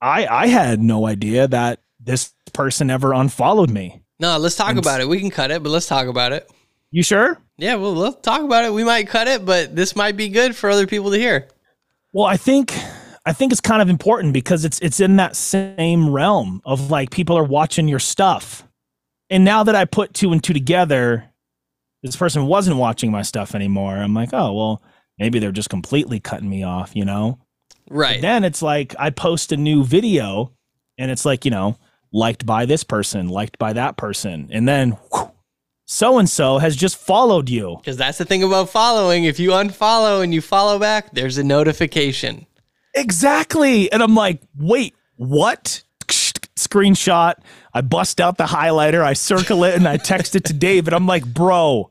I 0.00 0.26
I 0.26 0.46
had 0.46 0.80
no 0.80 1.06
idea 1.06 1.48
that 1.48 1.80
this 2.00 2.32
person 2.52 2.90
ever 2.90 3.12
unfollowed 3.12 3.70
me. 3.70 4.02
No, 4.20 4.38
let's 4.38 4.56
talk 4.56 4.70
and 4.70 4.78
about 4.78 5.00
it. 5.00 5.08
We 5.08 5.20
can 5.20 5.30
cut 5.30 5.50
it, 5.50 5.62
but 5.62 5.70
let's 5.70 5.86
talk 5.86 6.06
about 6.06 6.32
it. 6.32 6.50
You 6.90 7.02
sure? 7.02 7.38
Yeah, 7.58 7.74
well, 7.74 7.94
let's 7.94 8.20
talk 8.22 8.42
about 8.42 8.64
it. 8.64 8.72
We 8.72 8.84
might 8.84 9.08
cut 9.08 9.28
it, 9.28 9.44
but 9.44 9.74
this 9.74 9.96
might 9.96 10.16
be 10.16 10.28
good 10.28 10.54
for 10.54 10.70
other 10.70 10.86
people 10.86 11.10
to 11.10 11.18
hear. 11.18 11.48
Well, 12.12 12.26
I 12.26 12.36
think 12.36 12.72
I 13.26 13.32
think 13.32 13.52
it's 13.52 13.60
kind 13.60 13.82
of 13.82 13.88
important 13.88 14.32
because 14.32 14.64
it's 14.64 14.78
it's 14.78 15.00
in 15.00 15.16
that 15.16 15.34
same 15.34 16.10
realm 16.10 16.62
of 16.64 16.90
like 16.90 17.10
people 17.10 17.36
are 17.36 17.44
watching 17.44 17.88
your 17.88 17.98
stuff. 17.98 18.62
And 19.28 19.44
now 19.44 19.64
that 19.64 19.74
I 19.74 19.84
put 19.84 20.14
two 20.14 20.32
and 20.32 20.42
two 20.42 20.52
together, 20.52 21.24
this 22.06 22.16
person 22.16 22.46
wasn't 22.46 22.76
watching 22.76 23.10
my 23.10 23.22
stuff 23.22 23.54
anymore. 23.54 23.96
I'm 23.96 24.14
like, 24.14 24.30
oh 24.32 24.52
well, 24.52 24.82
maybe 25.18 25.38
they're 25.38 25.52
just 25.52 25.70
completely 25.70 26.20
cutting 26.20 26.48
me 26.48 26.62
off, 26.62 26.94
you 26.94 27.04
know? 27.04 27.38
Right. 27.88 28.16
But 28.16 28.22
then 28.22 28.44
it's 28.44 28.62
like 28.62 28.94
I 28.98 29.10
post 29.10 29.52
a 29.52 29.56
new 29.56 29.84
video 29.84 30.52
and 30.98 31.10
it's 31.10 31.24
like, 31.24 31.44
you 31.44 31.50
know, 31.50 31.76
liked 32.12 32.46
by 32.46 32.66
this 32.66 32.84
person, 32.84 33.28
liked 33.28 33.58
by 33.58 33.72
that 33.74 33.96
person. 33.96 34.48
And 34.52 34.68
then 34.68 34.96
so 35.84 36.18
and 36.18 36.28
so 36.28 36.58
has 36.58 36.74
just 36.76 36.96
followed 36.96 37.48
you. 37.48 37.76
Because 37.78 37.96
that's 37.96 38.18
the 38.18 38.24
thing 38.24 38.42
about 38.42 38.70
following. 38.70 39.24
If 39.24 39.38
you 39.38 39.50
unfollow 39.50 40.22
and 40.22 40.34
you 40.34 40.40
follow 40.40 40.78
back, 40.78 41.12
there's 41.12 41.38
a 41.38 41.44
notification. 41.44 42.46
Exactly. 42.94 43.92
And 43.92 44.02
I'm 44.02 44.14
like, 44.14 44.42
wait, 44.56 44.94
what? 45.16 45.82
Screenshot. 46.08 47.34
I 47.74 47.82
bust 47.82 48.20
out 48.20 48.38
the 48.38 48.44
highlighter, 48.44 49.02
I 49.02 49.12
circle 49.12 49.62
it, 49.64 49.74
and 49.74 49.86
I 49.86 49.98
text 49.98 50.34
it 50.34 50.44
to 50.46 50.54
Dave. 50.54 50.88
And 50.88 50.94
I'm 50.96 51.06
like, 51.06 51.26
bro, 51.26 51.90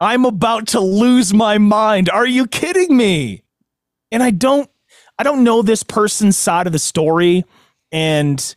I'm 0.00 0.24
about 0.24 0.68
to 0.68 0.80
lose 0.80 1.32
my 1.32 1.58
mind. 1.58 2.10
Are 2.10 2.26
you 2.26 2.46
kidding 2.46 2.96
me? 2.96 3.42
And 4.12 4.22
I 4.22 4.30
don't 4.30 4.70
I 5.18 5.22
don't 5.22 5.44
know 5.44 5.62
this 5.62 5.82
person's 5.82 6.36
side 6.36 6.66
of 6.66 6.72
the 6.72 6.78
story. 6.78 7.44
And 7.90 8.54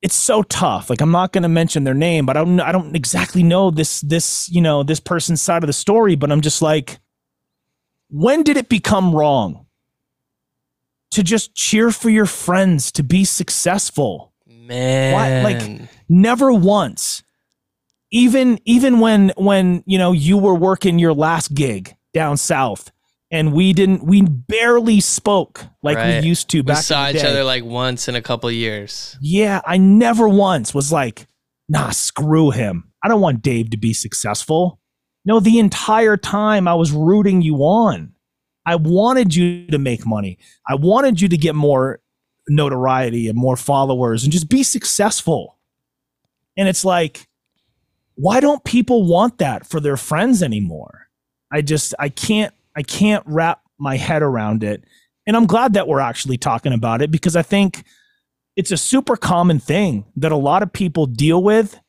it's 0.00 0.14
so 0.14 0.42
tough. 0.44 0.90
Like 0.90 1.00
I'm 1.00 1.10
not 1.10 1.32
going 1.32 1.42
to 1.42 1.48
mention 1.48 1.84
their 1.84 1.94
name, 1.94 2.26
but 2.26 2.36
I 2.36 2.44
don't 2.44 2.60
I 2.60 2.70
don't 2.70 2.94
exactly 2.94 3.42
know 3.42 3.70
this 3.70 4.00
this, 4.02 4.48
you 4.50 4.60
know, 4.60 4.82
this 4.82 5.00
person's 5.00 5.42
side 5.42 5.64
of 5.64 5.66
the 5.66 5.72
story, 5.72 6.14
but 6.14 6.30
I'm 6.30 6.40
just 6.40 6.62
like 6.62 7.00
when 8.10 8.44
did 8.44 8.56
it 8.56 8.68
become 8.68 9.14
wrong 9.14 9.66
to 11.10 11.22
just 11.24 11.54
cheer 11.54 11.90
for 11.90 12.10
your 12.10 12.26
friends 12.26 12.92
to 12.92 13.02
be 13.02 13.24
successful? 13.24 14.32
Man. 14.46 15.14
Why? 15.14 15.42
Like 15.42 15.80
never 16.08 16.52
once. 16.52 17.23
Even 18.14 18.58
even 18.64 19.00
when 19.00 19.32
when, 19.36 19.82
you 19.86 19.98
know, 19.98 20.12
you 20.12 20.38
were 20.38 20.54
working 20.54 20.98
your 20.98 21.12
last 21.12 21.52
gig 21.52 21.94
down 22.14 22.36
south 22.36 22.92
and 23.34 23.52
we 23.52 23.72
didn't 23.72 24.04
we 24.04 24.22
barely 24.22 25.00
spoke 25.00 25.64
like 25.82 25.96
right. 25.96 26.22
we 26.22 26.28
used 26.28 26.48
to 26.50 26.62
back 26.62 26.76
we 26.76 26.82
saw 26.82 27.10
each 27.10 27.24
other 27.24 27.42
like 27.42 27.64
once 27.64 28.08
in 28.08 28.14
a 28.14 28.22
couple 28.22 28.50
years. 28.50 29.18
Yeah 29.20 29.60
i 29.66 29.76
never 29.76 30.28
once 30.28 30.72
was 30.72 30.92
like 30.92 31.26
nah 31.68 31.90
screw 31.90 32.50
him. 32.50 32.90
I 33.02 33.08
don't 33.08 33.20
want 33.20 33.42
dave 33.42 33.70
to 33.70 33.76
be 33.76 33.92
successful. 33.92 34.80
No 35.24 35.40
the 35.40 35.58
entire 35.58 36.16
time 36.16 36.68
i 36.68 36.74
was 36.74 36.92
rooting 36.92 37.42
you 37.42 37.56
on. 37.58 38.12
I 38.66 38.76
wanted 38.76 39.34
you 39.34 39.66
to 39.66 39.78
make 39.78 40.06
money. 40.06 40.38
I 40.66 40.76
wanted 40.76 41.20
you 41.20 41.28
to 41.28 41.36
get 41.36 41.54
more 41.54 42.00
notoriety 42.48 43.28
and 43.28 43.36
more 43.36 43.56
followers 43.56 44.22
and 44.22 44.32
just 44.32 44.48
be 44.48 44.62
successful. 44.62 45.58
And 46.56 46.68
it's 46.68 46.84
like 46.84 47.26
why 48.16 48.40
don't 48.40 48.64
people 48.64 49.06
want 49.06 49.38
that 49.38 49.66
for 49.66 49.80
their 49.80 49.96
friends 49.96 50.42
anymore 50.42 51.08
i 51.52 51.60
just 51.60 51.94
i 51.98 52.08
can't 52.08 52.54
I 52.76 52.82
can't 52.82 53.24
wrap 53.26 53.62
my 53.78 53.96
head 53.96 54.22
around 54.22 54.64
it. 54.64 54.84
And 55.26 55.36
I'm 55.36 55.46
glad 55.46 55.74
that 55.74 55.88
we're 55.88 56.00
actually 56.00 56.36
talking 56.36 56.72
about 56.72 57.02
it 57.02 57.10
because 57.10 57.36
I 57.36 57.42
think 57.42 57.84
it's 58.56 58.70
a 58.70 58.76
super 58.76 59.16
common 59.16 59.58
thing 59.58 60.04
that 60.16 60.32
a 60.32 60.36
lot 60.36 60.62
of 60.62 60.72
people 60.72 61.06
deal 61.06 61.42
with 61.42 61.80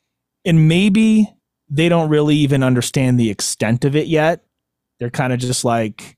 and 0.45 0.67
maybe 0.67 1.31
they 1.69 1.89
don't 1.89 2.09
really 2.09 2.35
even 2.35 2.63
understand 2.63 3.19
the 3.19 3.29
extent 3.29 3.85
of 3.85 3.95
it 3.95 4.07
yet 4.07 4.43
they're 4.99 5.09
kind 5.09 5.33
of 5.33 5.39
just 5.39 5.65
like 5.65 6.15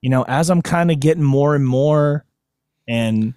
you 0.00 0.08
know 0.08 0.24
as 0.28 0.50
i'm 0.50 0.62
kind 0.62 0.90
of 0.90 1.00
getting 1.00 1.22
more 1.22 1.56
and 1.56 1.66
more 1.66 2.24
and 2.88 3.34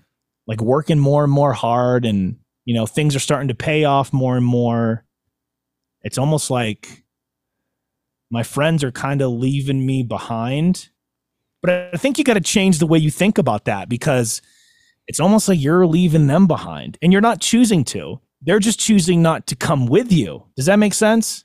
like 0.47 0.61
working 0.61 0.99
more 0.99 1.23
and 1.23 1.33
more 1.33 1.53
hard 1.53 2.05
and 2.05 2.38
you 2.65 2.75
know 2.75 2.86
things 2.86 3.15
are 3.15 3.19
starting 3.19 3.47
to 3.47 3.55
pay 3.55 3.86
off 3.86 4.13
more 4.13 4.38
and 4.38 4.45
more 4.45 5.03
it's 6.06 6.20
almost 6.20 6.49
like 6.49 7.03
my 8.30 8.43
friends 8.43 8.84
are 8.84 8.91
kind 8.91 9.22
of 9.22 9.32
leaving 9.32 9.86
me 9.86 10.03
behind. 10.03 10.89
But 11.62 11.89
i 11.93 11.97
think 11.97 12.18
you 12.18 12.24
got 12.24 12.36
to 12.36 12.41
change 12.41 12.78
the 12.78 12.88
way 12.88 12.99
you 12.99 13.10
think 13.10 13.38
about 13.39 13.66
that 13.66 13.89
because 13.89 14.41
it's 15.08 15.20
almost 15.20 15.47
like 15.47 15.60
you're 15.60 15.88
leaving 15.88 16.28
them 16.28 16.45
behind 16.47 16.97
and 17.01 17.12
you're 17.12 17.22
not 17.22 17.41
choosing 17.41 17.84
to. 17.86 18.22
They're 18.41 18.60
just 18.60 18.80
choosing 18.80 19.24
not 19.24 19.47
to 19.47 19.56
come 19.56 19.88
with 19.88 20.12
you. 20.12 20.43
Does 20.56 20.68
that 20.68 20.78
make 20.78 20.93
sense? 20.93 21.43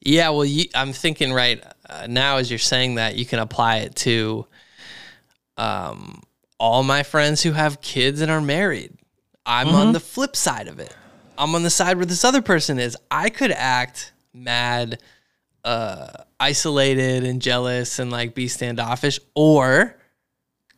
Yeah, 0.00 0.28
well, 0.28 0.44
you, 0.44 0.66
I'm 0.74 0.92
thinking 0.92 1.32
right 1.32 1.62
uh, 1.88 2.06
now 2.08 2.36
as 2.36 2.48
you're 2.48 2.58
saying 2.60 2.94
that 2.94 3.16
you 3.16 3.26
can 3.26 3.40
apply 3.40 3.78
it 3.78 3.96
to 3.96 4.46
um, 5.56 6.22
all 6.60 6.84
my 6.84 7.02
friends 7.02 7.42
who 7.42 7.52
have 7.52 7.80
kids 7.80 8.20
and 8.20 8.30
are 8.30 8.40
married. 8.40 8.92
I'm 9.44 9.68
on 9.68 9.92
the 9.92 10.00
flip 10.00 10.36
side 10.36 10.68
of 10.68 10.78
it. 10.78 10.94
I'm 11.38 11.54
on 11.54 11.62
the 11.62 11.70
side 11.70 11.96
where 11.96 12.06
this 12.06 12.24
other 12.24 12.42
person 12.42 12.78
is. 12.78 12.96
I 13.10 13.30
could 13.30 13.52
act 13.52 14.12
mad, 14.32 15.00
uh, 15.64 16.08
isolated, 16.38 17.24
and 17.24 17.40
jealous, 17.40 17.98
and 17.98 18.10
like 18.10 18.34
be 18.34 18.48
standoffish, 18.48 19.20
or 19.34 19.96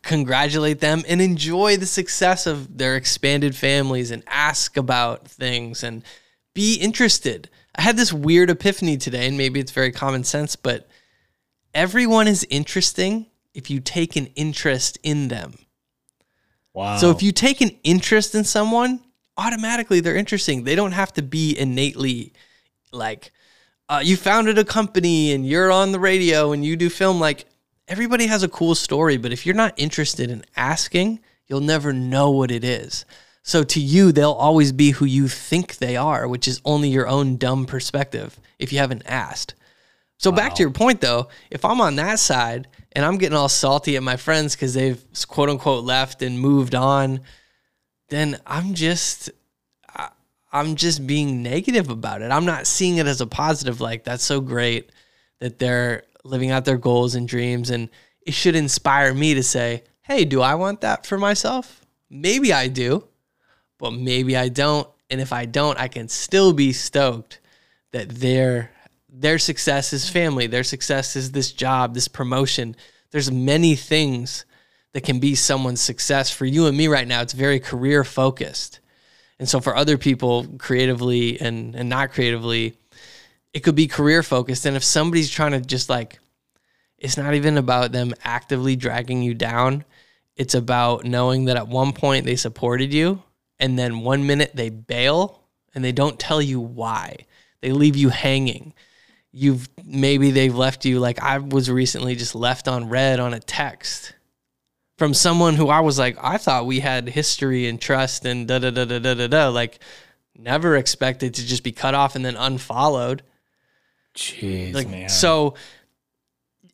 congratulate 0.02 0.80
them 0.80 1.02
and 1.08 1.20
enjoy 1.20 1.76
the 1.76 1.86
success 1.86 2.46
of 2.46 2.78
their 2.78 2.96
expanded 2.96 3.54
families 3.54 4.10
and 4.10 4.22
ask 4.26 4.76
about 4.76 5.28
things 5.28 5.82
and 5.82 6.02
be 6.54 6.76
interested. 6.76 7.50
I 7.74 7.82
had 7.82 7.96
this 7.96 8.12
weird 8.12 8.50
epiphany 8.50 8.96
today, 8.96 9.28
and 9.28 9.36
maybe 9.36 9.60
it's 9.60 9.72
very 9.72 9.92
common 9.92 10.24
sense, 10.24 10.56
but 10.56 10.88
everyone 11.74 12.26
is 12.26 12.46
interesting 12.48 13.26
if 13.54 13.70
you 13.70 13.80
take 13.80 14.16
an 14.16 14.26
interest 14.34 14.98
in 15.02 15.28
them. 15.28 15.54
wow 16.72 16.96
So 16.96 17.10
if 17.10 17.22
you 17.22 17.32
take 17.32 17.60
an 17.60 17.70
interest 17.84 18.34
in 18.34 18.44
someone, 18.44 19.00
automatically 19.38 20.00
they're 20.00 20.16
interesting. 20.16 20.64
They 20.64 20.74
don't 20.74 20.92
have 20.92 21.12
to 21.14 21.22
be 21.22 21.58
innately 21.58 22.32
like 22.92 23.32
uh, 23.88 24.02
you 24.04 24.16
founded 24.16 24.58
a 24.58 24.64
company 24.64 25.32
and 25.32 25.46
you're 25.46 25.70
on 25.70 25.92
the 25.92 26.00
radio 26.00 26.52
and 26.52 26.64
you 26.64 26.76
do 26.76 26.90
film. 26.90 27.18
Like 27.20 27.46
everybody 27.86 28.26
has 28.26 28.42
a 28.42 28.48
cool 28.48 28.74
story, 28.74 29.16
but 29.16 29.32
if 29.32 29.46
you're 29.46 29.54
not 29.54 29.72
interested 29.76 30.30
in 30.30 30.44
asking, 30.56 31.20
you'll 31.46 31.60
never 31.60 31.92
know 31.92 32.30
what 32.30 32.50
it 32.50 32.64
is. 32.64 33.06
So 33.42 33.64
to 33.64 33.80
you, 33.80 34.12
they'll 34.12 34.32
always 34.32 34.72
be 34.72 34.90
who 34.90 35.06
you 35.06 35.26
think 35.26 35.76
they 35.76 35.96
are, 35.96 36.28
which 36.28 36.46
is 36.46 36.60
only 36.66 36.90
your 36.90 37.08
own 37.08 37.38
dumb 37.38 37.64
perspective 37.64 38.38
if 38.58 38.72
you 38.72 38.78
haven't 38.78 39.04
asked. 39.06 39.54
So 40.18 40.32
back 40.32 40.56
to 40.56 40.62
your 40.62 40.72
point 40.72 41.00
though, 41.00 41.28
if 41.50 41.64
I'm 41.64 41.80
on 41.80 41.96
that 41.96 42.18
side 42.18 42.66
and 42.92 43.06
I'm 43.06 43.18
getting 43.18 43.38
all 43.38 43.48
salty 43.48 43.96
at 43.96 44.02
my 44.02 44.16
friends 44.16 44.54
because 44.54 44.74
they've 44.74 45.02
quote 45.28 45.48
unquote 45.48 45.84
left 45.84 46.20
and 46.20 46.38
moved 46.38 46.74
on, 46.74 47.20
then 48.08 48.38
I'm 48.46 48.74
just 48.74 49.30
I'm 50.50 50.76
just 50.76 51.06
being 51.06 51.42
negative 51.42 51.90
about 51.90 52.22
it. 52.22 52.30
I'm 52.30 52.46
not 52.46 52.66
seeing 52.66 52.96
it 52.96 53.06
as 53.06 53.20
a 53.20 53.26
positive 53.26 53.80
like 53.80 54.04
that's 54.04 54.24
so 54.24 54.40
great 54.40 54.90
that 55.40 55.58
they're 55.58 56.04
living 56.24 56.50
out 56.50 56.64
their 56.64 56.78
goals 56.78 57.14
and 57.14 57.28
dreams 57.28 57.70
and 57.70 57.88
it 58.22 58.34
should 58.34 58.56
inspire 58.56 59.14
me 59.14 59.34
to 59.34 59.42
say, 59.42 59.84
"Hey, 60.02 60.24
do 60.24 60.42
I 60.42 60.54
want 60.54 60.80
that 60.82 61.06
for 61.06 61.18
myself? 61.18 61.80
Maybe 62.10 62.52
I 62.52 62.68
do, 62.68 63.06
but 63.78 63.92
maybe 63.92 64.36
I 64.36 64.48
don't. 64.48 64.88
And 65.10 65.20
if 65.20 65.32
I 65.32 65.46
don't, 65.46 65.78
I 65.78 65.88
can 65.88 66.08
still 66.08 66.52
be 66.52 66.72
stoked 66.72 67.40
that 67.92 68.08
their 68.08 68.70
their 69.08 69.38
success 69.38 69.92
is 69.92 70.08
family, 70.08 70.46
their 70.46 70.64
success 70.64 71.16
is 71.16 71.32
this 71.32 71.52
job, 71.52 71.94
this 71.94 72.08
promotion. 72.08 72.76
There's 73.10 73.30
many 73.30 73.74
things 73.74 74.44
that 74.92 75.02
can 75.02 75.18
be 75.18 75.34
someone's 75.34 75.80
success. 75.80 76.30
For 76.30 76.46
you 76.46 76.66
and 76.66 76.76
me 76.76 76.88
right 76.88 77.06
now, 77.06 77.20
it's 77.22 77.32
very 77.32 77.60
career 77.60 78.04
focused. 78.04 78.80
And 79.38 79.48
so 79.48 79.60
for 79.60 79.76
other 79.76 79.98
people, 79.98 80.46
creatively 80.58 81.40
and, 81.40 81.74
and 81.74 81.88
not 81.88 82.12
creatively, 82.12 82.76
it 83.52 83.60
could 83.60 83.74
be 83.74 83.86
career 83.86 84.22
focused. 84.22 84.66
And 84.66 84.76
if 84.76 84.84
somebody's 84.84 85.30
trying 85.30 85.52
to 85.52 85.60
just 85.60 85.88
like, 85.88 86.18
it's 86.98 87.16
not 87.16 87.34
even 87.34 87.56
about 87.56 87.92
them 87.92 88.14
actively 88.24 88.74
dragging 88.74 89.22
you 89.22 89.34
down. 89.34 89.84
It's 90.36 90.54
about 90.54 91.04
knowing 91.04 91.44
that 91.44 91.56
at 91.56 91.68
one 91.68 91.92
point 91.92 92.24
they 92.24 92.36
supported 92.36 92.92
you 92.92 93.22
and 93.58 93.78
then 93.78 94.00
one 94.00 94.26
minute 94.26 94.52
they 94.54 94.70
bail 94.70 95.42
and 95.74 95.84
they 95.84 95.92
don't 95.92 96.18
tell 96.18 96.42
you 96.42 96.60
why. 96.60 97.16
They 97.60 97.72
leave 97.72 97.96
you 97.96 98.08
hanging. 98.08 98.74
You've 99.32 99.68
maybe 99.84 100.30
they've 100.30 100.54
left 100.54 100.84
you 100.84 100.98
like 100.98 101.22
I 101.22 101.38
was 101.38 101.70
recently 101.70 102.16
just 102.16 102.34
left 102.34 102.66
on 102.66 102.88
red 102.88 103.20
on 103.20 103.34
a 103.34 103.40
text 103.40 104.14
from 104.98 105.14
someone 105.14 105.54
who 105.54 105.68
I 105.68 105.80
was 105.80 105.98
like, 105.98 106.18
I 106.20 106.36
thought 106.36 106.66
we 106.66 106.80
had 106.80 107.08
history 107.08 107.68
and 107.68 107.80
trust 107.80 108.24
and 108.24 108.46
da 108.46 108.58
da 108.58 108.70
da 108.70 108.84
da 108.84 108.98
da 108.98 109.14
da 109.14 109.26
da. 109.28 109.48
Like, 109.48 109.78
never 110.36 110.76
expected 110.76 111.34
to 111.34 111.46
just 111.46 111.62
be 111.62 111.72
cut 111.72 111.94
off 111.94 112.16
and 112.16 112.24
then 112.24 112.36
unfollowed. 112.36 113.22
jeez 114.14 114.74
Like, 114.74 114.88
man 114.88 115.08
so 115.08 115.54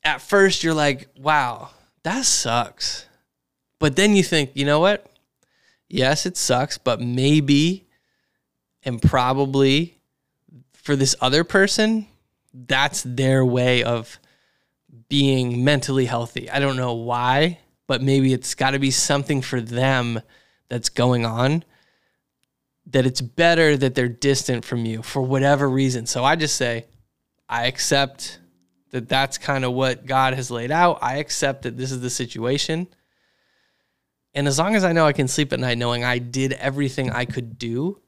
at 0.03 0.23
first 0.23 0.65
you're 0.65 0.75
like, 0.75 1.09
wow, 1.19 1.71
that 2.03 2.25
sucks. 2.25 3.07
But 3.79 3.97
then 3.97 4.17
you 4.17 4.23
think, 4.23 4.51
you 4.55 4.65
know 4.65 4.81
what? 4.81 5.07
Yes, 5.89 6.25
it 6.25 6.37
sucks, 6.37 6.79
but 6.79 7.01
maybe 7.01 7.87
and 8.85 9.01
probably 9.01 9.99
for 10.73 10.97
this 10.97 11.15
other 11.21 11.45
person, 11.45 12.07
that's 12.53 13.03
their 13.03 13.45
way 13.45 13.83
of 13.83 14.19
being 15.09 15.65
mentally 15.65 16.07
healthy. 16.07 16.51
I 16.51 16.59
don't 16.59 16.77
know 16.77 16.95
why, 16.95 17.59
but 17.87 18.03
maybe 18.03 18.33
it's 18.33 18.55
got 18.55 18.71
to 18.71 18.79
be 18.79 18.91
something 18.91 19.43
for 19.43 19.61
them 19.61 20.21
that's 20.69 20.89
going 20.89 21.27
on 21.27 21.65
that 22.87 23.07
it's 23.07 23.21
better 23.21 23.77
that 23.77 23.95
they're 23.95 24.09
distant 24.09 24.65
from 24.65 24.85
you 24.85 25.03
for 25.03 25.23
whatever 25.23 25.69
reason. 25.69 26.07
So 26.07 26.25
I 26.25 26.37
just 26.37 26.57
say, 26.57 26.87
I 27.49 27.67
accept 27.67 28.39
that 28.91 29.09
that's 29.09 29.39
kind 29.39 29.65
of 29.65 29.73
what 29.73 30.07
God 30.07 30.35
has 30.35 30.51
laid 30.51 30.71
out. 30.71 30.99
I 31.03 31.17
accept 31.17 31.63
that 31.63 31.77
this 31.77 31.91
is 31.91 32.01
the 32.01 32.11
situation. 32.11 32.87
And 34.35 34.47
as 34.47 34.59
long 34.59 34.75
as 34.75 34.85
I 34.85 34.93
know 34.93 35.07
I 35.07 35.13
can 35.13 35.29
sleep 35.29 35.53
at 35.53 35.61
night 35.61 35.79
knowing 35.79 36.05
I 36.05 36.19
did 36.19 36.53
everything 36.55 37.11
I 37.11 37.25
could 37.25 37.59
do, 37.59 38.01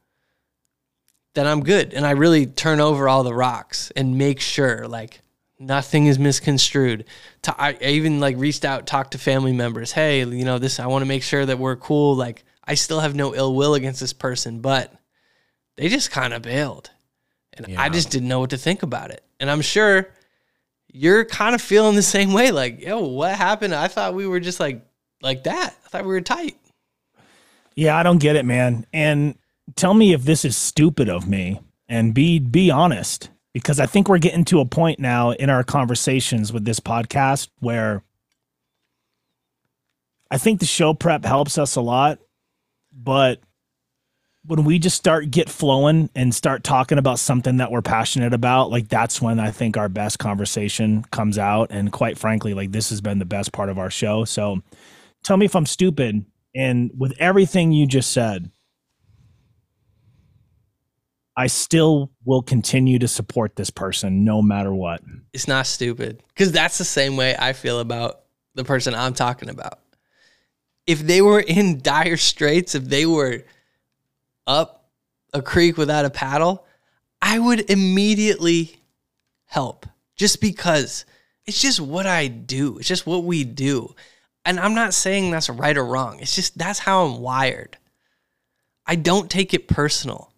then 1.34 1.46
I'm 1.46 1.62
good. 1.62 1.94
And 1.94 2.06
I 2.06 2.12
really 2.12 2.46
turn 2.46 2.80
over 2.80 3.08
all 3.08 3.22
the 3.22 3.34
rocks 3.34 3.90
and 3.96 4.18
make 4.18 4.40
sure 4.40 4.86
like 4.88 5.22
nothing 5.58 6.06
is 6.06 6.18
misconstrued. 6.18 7.04
To, 7.42 7.60
I 7.60 7.76
I 7.80 7.88
even 7.88 8.20
like 8.20 8.36
reached 8.36 8.64
out, 8.64 8.86
talked 8.86 9.12
to 9.12 9.18
family 9.18 9.52
members. 9.52 9.92
Hey, 9.92 10.20
you 10.20 10.44
know, 10.44 10.58
this, 10.58 10.80
I 10.80 10.86
want 10.86 11.02
to 11.02 11.06
make 11.06 11.22
sure 11.22 11.44
that 11.44 11.58
we're 11.58 11.76
cool. 11.76 12.14
Like, 12.14 12.44
I 12.64 12.74
still 12.74 13.00
have 13.00 13.14
no 13.14 13.34
ill 13.34 13.54
will 13.54 13.74
against 13.74 14.00
this 14.00 14.12
person, 14.12 14.60
but 14.60 14.92
they 15.76 15.88
just 15.88 16.10
kind 16.10 16.32
of 16.32 16.42
bailed. 16.42 16.90
And 17.52 17.76
I 17.78 17.88
just 17.88 18.10
didn't 18.10 18.28
know 18.28 18.40
what 18.40 18.50
to 18.50 18.58
think 18.58 18.82
about 18.82 19.10
it. 19.10 19.24
And 19.40 19.50
I'm 19.50 19.62
sure 19.62 20.08
you're 20.92 21.24
kind 21.24 21.54
of 21.54 21.62
feeling 21.62 21.96
the 21.96 22.02
same 22.02 22.34
way. 22.34 22.50
Like, 22.50 22.82
yo, 22.82 23.00
what 23.00 23.34
happened? 23.34 23.74
I 23.74 23.88
thought 23.88 24.14
we 24.14 24.26
were 24.26 24.40
just 24.40 24.60
like, 24.60 24.84
like 25.22 25.44
that. 25.44 25.74
I 25.84 25.88
thought 25.88 26.04
we 26.04 26.08
were 26.08 26.20
tight. 26.20 26.56
Yeah, 27.74 27.96
I 27.96 28.02
don't 28.02 28.18
get 28.18 28.36
it, 28.36 28.44
man. 28.44 28.86
And 28.92 29.38
tell 29.74 29.94
me 29.94 30.12
if 30.12 30.22
this 30.24 30.44
is 30.44 30.56
stupid 30.56 31.08
of 31.08 31.26
me 31.26 31.60
and 31.88 32.12
be 32.12 32.38
be 32.38 32.70
honest 32.70 33.30
because 33.60 33.80
I 33.80 33.86
think 33.86 34.08
we're 34.08 34.18
getting 34.18 34.44
to 34.46 34.60
a 34.60 34.66
point 34.66 35.00
now 35.00 35.30
in 35.30 35.48
our 35.48 35.64
conversations 35.64 36.52
with 36.52 36.66
this 36.66 36.78
podcast 36.78 37.48
where 37.60 38.02
I 40.30 40.36
think 40.36 40.60
the 40.60 40.66
show 40.66 40.92
prep 40.92 41.24
helps 41.24 41.56
us 41.56 41.74
a 41.74 41.80
lot, 41.80 42.18
but 42.92 43.40
when 44.44 44.64
we 44.64 44.78
just 44.78 44.96
start 44.96 45.30
get 45.30 45.48
flowing 45.48 46.10
and 46.14 46.34
start 46.34 46.64
talking 46.64 46.98
about 46.98 47.18
something 47.18 47.56
that 47.56 47.70
we're 47.70 47.80
passionate 47.80 48.34
about, 48.34 48.70
like 48.70 48.88
that's 48.88 49.22
when 49.22 49.40
I 49.40 49.52
think 49.52 49.78
our 49.78 49.88
best 49.88 50.18
conversation 50.18 51.02
comes 51.10 51.38
out 51.38 51.68
and 51.70 51.90
quite 51.90 52.18
frankly, 52.18 52.52
like 52.52 52.72
this 52.72 52.90
has 52.90 53.00
been 53.00 53.18
the 53.18 53.24
best 53.24 53.52
part 53.52 53.70
of 53.70 53.78
our 53.78 53.90
show. 53.90 54.26
So 54.26 54.60
tell 55.24 55.38
me 55.38 55.46
if 55.46 55.56
I'm 55.56 55.64
stupid 55.64 56.26
and 56.54 56.90
with 56.94 57.14
everything 57.18 57.72
you 57.72 57.86
just 57.86 58.12
said, 58.12 58.50
I 61.36 61.48
still 61.48 62.10
will 62.24 62.42
continue 62.42 62.98
to 62.98 63.08
support 63.08 63.56
this 63.56 63.68
person 63.70 64.24
no 64.24 64.40
matter 64.40 64.72
what. 64.72 65.02
It's 65.32 65.46
not 65.46 65.66
stupid 65.66 66.22
because 66.28 66.50
that's 66.50 66.78
the 66.78 66.84
same 66.84 67.16
way 67.16 67.36
I 67.38 67.52
feel 67.52 67.80
about 67.80 68.22
the 68.54 68.64
person 68.64 68.94
I'm 68.94 69.12
talking 69.12 69.50
about. 69.50 69.80
If 70.86 71.00
they 71.00 71.20
were 71.20 71.40
in 71.40 71.80
dire 71.82 72.16
straits, 72.16 72.74
if 72.74 72.84
they 72.84 73.04
were 73.04 73.42
up 74.46 74.88
a 75.34 75.42
creek 75.42 75.76
without 75.76 76.04
a 76.04 76.10
paddle, 76.10 76.64
I 77.20 77.38
would 77.38 77.70
immediately 77.70 78.80
help 79.44 79.86
just 80.16 80.40
because 80.40 81.04
it's 81.44 81.60
just 81.60 81.80
what 81.80 82.06
I 82.06 82.28
do. 82.28 82.78
It's 82.78 82.88
just 82.88 83.06
what 83.06 83.24
we 83.24 83.44
do. 83.44 83.94
And 84.44 84.58
I'm 84.58 84.74
not 84.74 84.94
saying 84.94 85.30
that's 85.30 85.50
right 85.50 85.76
or 85.76 85.84
wrong. 85.84 86.20
It's 86.20 86.34
just 86.34 86.56
that's 86.56 86.78
how 86.78 87.04
I'm 87.04 87.20
wired. 87.20 87.76
I 88.86 88.94
don't 88.94 89.30
take 89.30 89.52
it 89.52 89.68
personal. 89.68 90.32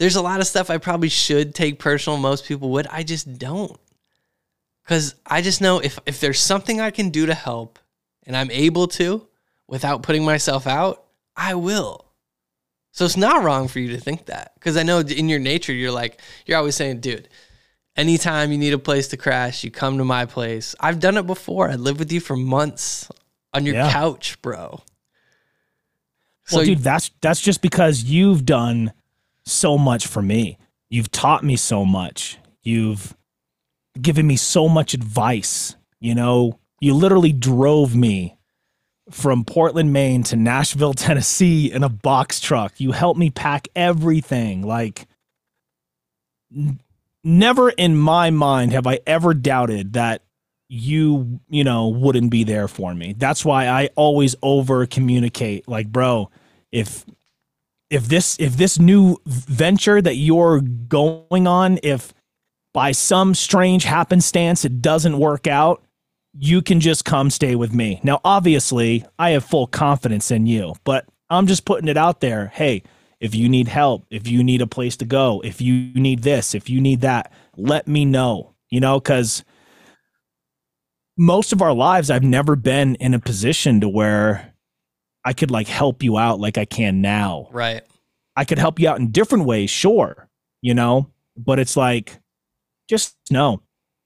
There's 0.00 0.16
a 0.16 0.22
lot 0.22 0.40
of 0.40 0.46
stuff 0.46 0.70
I 0.70 0.78
probably 0.78 1.10
should 1.10 1.54
take 1.54 1.78
personal. 1.78 2.18
Most 2.18 2.46
people 2.46 2.70
would. 2.70 2.86
I 2.86 3.02
just 3.02 3.38
don't. 3.38 3.78
Because 4.82 5.14
I 5.26 5.42
just 5.42 5.60
know 5.60 5.78
if, 5.78 5.98
if 6.06 6.20
there's 6.20 6.40
something 6.40 6.80
I 6.80 6.90
can 6.90 7.10
do 7.10 7.26
to 7.26 7.34
help 7.34 7.78
and 8.26 8.34
I'm 8.34 8.50
able 8.50 8.88
to 8.88 9.26
without 9.68 10.02
putting 10.02 10.24
myself 10.24 10.66
out, 10.66 11.04
I 11.36 11.54
will. 11.54 12.06
So 12.92 13.04
it's 13.04 13.18
not 13.18 13.44
wrong 13.44 13.68
for 13.68 13.78
you 13.78 13.90
to 13.90 14.00
think 14.00 14.24
that. 14.26 14.52
Because 14.54 14.78
I 14.78 14.84
know 14.84 15.00
in 15.00 15.28
your 15.28 15.38
nature, 15.38 15.74
you're 15.74 15.92
like, 15.92 16.18
you're 16.46 16.56
always 16.56 16.76
saying, 16.76 17.00
dude, 17.00 17.28
anytime 17.94 18.52
you 18.52 18.58
need 18.58 18.72
a 18.72 18.78
place 18.78 19.08
to 19.08 19.18
crash, 19.18 19.62
you 19.62 19.70
come 19.70 19.98
to 19.98 20.04
my 20.04 20.24
place. 20.24 20.74
I've 20.80 20.98
done 20.98 21.18
it 21.18 21.26
before. 21.26 21.68
I 21.68 21.74
lived 21.74 21.98
with 21.98 22.10
you 22.10 22.20
for 22.20 22.36
months 22.36 23.06
on 23.52 23.66
your 23.66 23.74
Yeah. 23.74 23.92
couch, 23.92 24.40
bro. 24.40 24.80
Well, 26.50 26.64
dude, 26.64 26.78
that's 26.78 27.10
that's 27.20 27.40
just 27.40 27.60
because 27.60 28.02
you've 28.02 28.46
done 28.46 28.92
so 29.50 29.76
much 29.76 30.06
for 30.06 30.22
me. 30.22 30.58
You've 30.88 31.10
taught 31.10 31.44
me 31.44 31.56
so 31.56 31.84
much. 31.84 32.38
You've 32.62 33.16
given 34.00 34.26
me 34.26 34.36
so 34.36 34.68
much 34.68 34.94
advice. 34.94 35.76
You 36.00 36.14
know, 36.14 36.58
you 36.80 36.94
literally 36.94 37.32
drove 37.32 37.94
me 37.94 38.36
from 39.10 39.44
Portland, 39.44 39.92
Maine 39.92 40.22
to 40.24 40.36
Nashville, 40.36 40.94
Tennessee 40.94 41.70
in 41.70 41.82
a 41.82 41.88
box 41.88 42.40
truck. 42.40 42.80
You 42.80 42.92
helped 42.92 43.18
me 43.18 43.30
pack 43.30 43.68
everything. 43.74 44.62
Like 44.62 45.06
n- 46.54 46.80
never 47.22 47.70
in 47.70 47.96
my 47.96 48.30
mind 48.30 48.72
have 48.72 48.86
I 48.86 49.00
ever 49.06 49.34
doubted 49.34 49.94
that 49.94 50.22
you, 50.68 51.40
you 51.48 51.64
know, 51.64 51.88
wouldn't 51.88 52.30
be 52.30 52.44
there 52.44 52.68
for 52.68 52.94
me. 52.94 53.14
That's 53.16 53.44
why 53.44 53.66
I 53.66 53.88
always 53.96 54.36
over 54.40 54.86
communicate 54.86 55.66
like, 55.66 55.88
bro, 55.88 56.30
if 56.70 57.04
if 57.90 58.08
this 58.08 58.36
if 58.38 58.56
this 58.56 58.78
new 58.78 59.16
venture 59.26 60.00
that 60.00 60.16
you're 60.16 60.60
going 60.60 61.46
on 61.46 61.78
if 61.82 62.14
by 62.72 62.92
some 62.92 63.34
strange 63.34 63.84
happenstance 63.84 64.64
it 64.64 64.80
doesn't 64.80 65.18
work 65.18 65.46
out 65.46 65.82
you 66.38 66.62
can 66.62 66.78
just 66.78 67.04
come 67.04 67.28
stay 67.28 67.56
with 67.56 67.74
me. 67.74 68.00
Now 68.04 68.20
obviously 68.24 69.04
i 69.18 69.30
have 69.30 69.44
full 69.44 69.66
confidence 69.66 70.30
in 70.30 70.46
you 70.46 70.74
but 70.84 71.04
i'm 71.28 71.46
just 71.46 71.64
putting 71.64 71.88
it 71.88 71.96
out 71.96 72.20
there. 72.20 72.46
Hey 72.54 72.84
if 73.20 73.34
you 73.34 73.48
need 73.48 73.68
help 73.68 74.06
if 74.10 74.26
you 74.26 74.42
need 74.42 74.62
a 74.62 74.66
place 74.66 74.96
to 74.96 75.04
go 75.04 75.42
if 75.44 75.60
you 75.60 75.92
need 75.94 76.22
this 76.22 76.54
if 76.54 76.70
you 76.70 76.80
need 76.80 77.02
that 77.02 77.32
let 77.56 77.86
me 77.86 78.04
know 78.04 78.54
you 78.70 78.80
know 78.80 78.98
because 78.98 79.44
most 81.18 81.52
of 81.52 81.60
our 81.60 81.74
lives 81.74 82.10
i've 82.10 82.22
never 82.22 82.56
been 82.56 82.94
in 82.94 83.12
a 83.12 83.18
position 83.18 83.80
to 83.80 83.88
where 83.88 84.49
i 85.24 85.32
could 85.32 85.50
like 85.50 85.68
help 85.68 86.02
you 86.02 86.18
out 86.18 86.40
like 86.40 86.58
i 86.58 86.64
can 86.64 87.00
now 87.00 87.48
right. 87.52 87.82
I 88.40 88.44
could 88.44 88.58
help 88.58 88.78
you 88.78 88.88
out 88.88 88.98
in 88.98 89.10
different 89.10 89.44
ways, 89.44 89.68
sure, 89.68 90.28
you 90.62 90.72
know, 90.72 91.10
but 91.36 91.58
it's 91.58 91.76
like 91.76 92.18
just 92.88 93.16
know, 93.30 93.62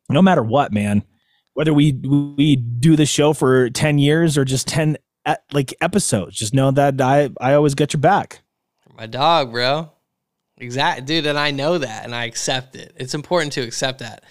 no 0.08 0.22
matter 0.22 0.42
what, 0.42 0.72
man, 0.72 1.04
whether 1.52 1.72
we 1.72 1.92
we 1.92 2.56
do 2.56 2.96
the 2.96 3.06
show 3.06 3.32
for 3.32 3.70
10 3.70 3.98
years 3.98 4.36
or 4.36 4.44
just 4.44 4.66
10 4.66 4.98
e- 5.28 5.34
like 5.52 5.72
episodes, 5.80 6.36
just 6.36 6.52
know 6.52 6.72
that 6.72 7.00
I 7.00 7.30
I 7.40 7.54
always 7.54 7.76
get 7.76 7.92
your 7.92 8.00
back. 8.00 8.40
My 8.96 9.06
dog, 9.06 9.52
bro. 9.52 9.90
Exact, 10.56 11.06
dude. 11.06 11.26
And 11.26 11.38
I 11.38 11.52
know 11.52 11.78
that 11.78 12.04
and 12.04 12.14
I 12.14 12.24
accept 12.24 12.74
it. 12.74 12.92
It's 12.96 13.14
important 13.14 13.52
to 13.52 13.62
accept 13.62 14.00
that. 14.00 14.24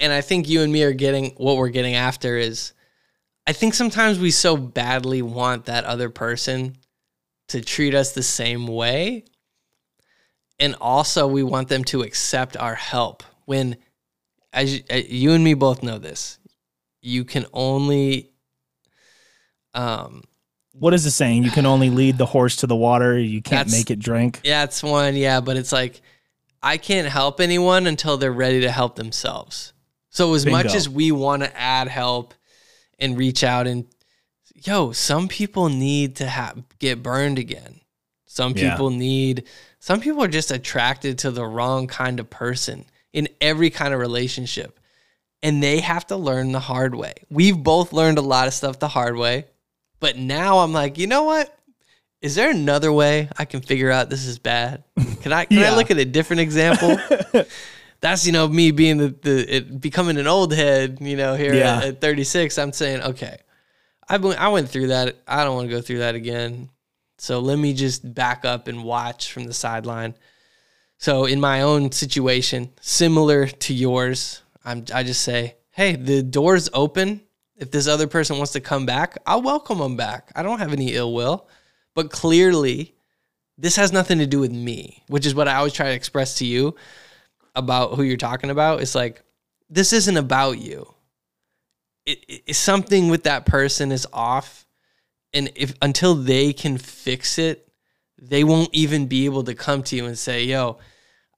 And 0.00 0.12
I 0.12 0.20
think 0.20 0.48
you 0.48 0.60
and 0.60 0.72
me 0.72 0.82
are 0.82 0.92
getting 0.92 1.30
what 1.36 1.56
we're 1.56 1.68
getting 1.68 1.94
after 1.94 2.36
is 2.36 2.72
I 3.50 3.52
think 3.52 3.74
sometimes 3.74 4.20
we 4.20 4.30
so 4.30 4.56
badly 4.56 5.22
want 5.22 5.64
that 5.64 5.84
other 5.84 6.08
person 6.08 6.76
to 7.48 7.60
treat 7.60 7.96
us 7.96 8.12
the 8.12 8.22
same 8.22 8.68
way. 8.68 9.24
And 10.60 10.76
also, 10.80 11.26
we 11.26 11.42
want 11.42 11.66
them 11.66 11.82
to 11.86 12.02
accept 12.02 12.56
our 12.56 12.76
help 12.76 13.24
when, 13.46 13.76
as 14.52 14.76
you, 14.76 14.82
uh, 14.88 15.00
you 15.04 15.32
and 15.32 15.42
me 15.42 15.54
both 15.54 15.82
know 15.82 15.98
this, 15.98 16.38
you 17.02 17.24
can 17.24 17.44
only, 17.52 18.30
um, 19.74 20.22
What 20.70 20.94
is 20.94 21.02
the 21.02 21.10
saying? 21.10 21.42
You 21.42 21.50
can 21.50 21.66
only 21.66 21.90
lead 21.90 22.18
the 22.18 22.26
horse 22.26 22.54
to 22.56 22.68
the 22.68 22.76
water, 22.76 23.18
you 23.18 23.42
can't 23.42 23.68
make 23.68 23.90
it 23.90 23.98
drink. 23.98 24.38
Yeah, 24.44 24.62
it's 24.62 24.80
one. 24.80 25.16
Yeah, 25.16 25.40
but 25.40 25.56
it's 25.56 25.72
like 25.72 26.02
I 26.62 26.76
can't 26.76 27.08
help 27.08 27.40
anyone 27.40 27.88
until 27.88 28.16
they're 28.16 28.30
ready 28.30 28.60
to 28.60 28.70
help 28.70 28.94
themselves. 28.94 29.72
So 30.08 30.34
as 30.34 30.46
much 30.46 30.72
as 30.72 30.88
we 30.88 31.10
want 31.10 31.42
to 31.42 31.60
add 31.60 31.88
help 31.88 32.34
and 33.00 33.16
reach 33.18 33.42
out 33.44 33.66
and 33.66 33.86
yo, 34.54 34.92
some 34.92 35.26
people 35.28 35.68
need 35.68 36.16
to 36.16 36.26
have 36.26 36.62
get 36.78 37.02
burned 37.02 37.38
again. 37.38 37.80
Some 38.26 38.52
Yeah. 38.56 38.70
people 38.70 38.90
need 38.90 39.44
some 39.78 40.00
people 40.00 40.22
are 40.22 40.28
just 40.28 40.50
attracted 40.50 41.18
to 41.18 41.30
the 41.30 41.46
wrong 41.46 41.86
kind 41.86 42.20
of 42.20 42.28
person 42.28 42.84
in 43.12 43.28
every 43.40 43.70
kind 43.70 43.94
of 43.94 44.00
relationship. 44.00 44.78
And 45.42 45.62
they 45.62 45.80
have 45.80 46.06
to 46.08 46.16
learn 46.16 46.52
the 46.52 46.60
hard 46.60 46.94
way. 46.94 47.14
We've 47.30 47.56
both 47.56 47.94
learned 47.94 48.18
a 48.18 48.22
lot 48.22 48.46
of 48.46 48.52
stuff 48.52 48.78
the 48.78 48.88
hard 48.88 49.16
way. 49.16 49.46
But 49.98 50.18
now 50.18 50.58
I'm 50.58 50.72
like, 50.74 50.98
you 50.98 51.06
know 51.06 51.22
what? 51.24 51.56
Is 52.20 52.34
there 52.34 52.50
another 52.50 52.92
way 52.92 53.30
I 53.38 53.46
can 53.46 53.62
figure 53.62 53.90
out 53.90 54.10
this 54.10 54.26
is 54.26 54.38
bad? 54.38 54.84
Can 55.22 55.32
I 55.32 55.46
can 55.46 55.58
I 55.58 55.74
look 55.76 55.90
at 55.90 55.96
a 55.98 56.04
different 56.04 56.40
example? 56.40 56.98
That's 58.00 58.24
you 58.26 58.32
know 58.32 58.48
me 58.48 58.70
being 58.70 58.96
the, 58.96 59.08
the 59.08 59.56
it, 59.56 59.80
becoming 59.80 60.16
an 60.18 60.26
old 60.26 60.52
head. 60.54 60.98
You 61.00 61.16
know 61.16 61.34
here 61.34 61.54
Yeah. 61.54 61.78
at, 61.78 61.84
at 61.84 62.00
36, 62.00 62.58
I'm 62.58 62.72
saying 62.72 63.02
okay, 63.02 63.38
I 64.08 64.16
went 64.16 64.40
I 64.40 64.48
went 64.48 64.68
through 64.68 64.88
that. 64.88 65.16
I 65.28 65.44
don't 65.44 65.54
want 65.56 65.68
to 65.68 65.74
go 65.74 65.80
through 65.82 65.98
that 65.98 66.14
again. 66.14 66.70
So 67.18 67.40
let 67.40 67.58
me 67.58 67.74
just 67.74 68.14
back 68.14 68.44
up 68.46 68.66
and 68.68 68.82
watch 68.84 69.32
from 69.32 69.44
the 69.44 69.52
sideline. 69.52 70.14
So 70.96 71.26
in 71.26 71.40
my 71.40 71.62
own 71.62 71.92
situation, 71.92 72.70
similar 72.80 73.46
to 73.46 73.74
yours, 73.74 74.42
I'm 74.64 74.84
I 74.94 75.02
just 75.02 75.20
say, 75.22 75.56
hey, 75.70 75.96
the 75.96 76.22
door's 76.22 76.70
open. 76.72 77.20
If 77.56 77.70
this 77.70 77.86
other 77.86 78.06
person 78.06 78.38
wants 78.38 78.52
to 78.52 78.60
come 78.60 78.86
back, 78.86 79.18
I'll 79.26 79.42
welcome 79.42 79.78
them 79.78 79.94
back. 79.96 80.32
I 80.34 80.42
don't 80.42 80.60
have 80.60 80.72
any 80.72 80.94
ill 80.94 81.12
will. 81.12 81.46
But 81.94 82.10
clearly, 82.10 82.94
this 83.58 83.76
has 83.76 83.92
nothing 83.92 84.18
to 84.20 84.26
do 84.26 84.40
with 84.40 84.52
me, 84.52 85.02
which 85.08 85.26
is 85.26 85.34
what 85.34 85.46
I 85.48 85.56
always 85.56 85.74
try 85.74 85.88
to 85.88 85.94
express 85.94 86.36
to 86.36 86.46
you 86.46 86.74
about 87.54 87.94
who 87.94 88.02
you're 88.02 88.16
talking 88.16 88.50
about. 88.50 88.80
It's 88.80 88.94
like, 88.94 89.22
this 89.68 89.92
isn't 89.92 90.16
about 90.16 90.58
you. 90.58 90.92
It, 92.06 92.24
it- 92.46 92.56
something 92.56 93.08
with 93.08 93.24
that 93.24 93.46
person 93.46 93.92
is 93.92 94.06
off. 94.12 94.66
And 95.32 95.52
if 95.54 95.74
until 95.80 96.14
they 96.16 96.52
can 96.52 96.76
fix 96.76 97.38
it, 97.38 97.68
they 98.20 98.42
won't 98.44 98.70
even 98.72 99.06
be 99.06 99.24
able 99.26 99.44
to 99.44 99.54
come 99.54 99.82
to 99.84 99.96
you 99.96 100.06
and 100.06 100.18
say, 100.18 100.44
yo, 100.44 100.78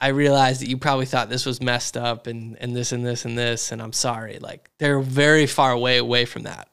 I 0.01 0.09
realize 0.09 0.61
that 0.61 0.69
you 0.69 0.79
probably 0.79 1.07
thought 1.07 1.29
this 1.29 1.47
was 1.47 1.61
messed 1.63 1.97
up 1.97 2.27
and, 2.27 2.57
and 2.61 2.75
this 2.75 2.91
and 2.91 3.07
this 3.07 3.25
and 3.25 3.37
this, 3.39 3.71
and 3.71 3.81
I'm 3.83 3.93
sorry. 3.93 4.39
Like 4.41 4.71
they're 4.79 4.99
very 5.01 5.47
far 5.47 5.73
away 5.73 5.99
away 5.99 6.25
from 6.25 6.43
that. 6.45 6.69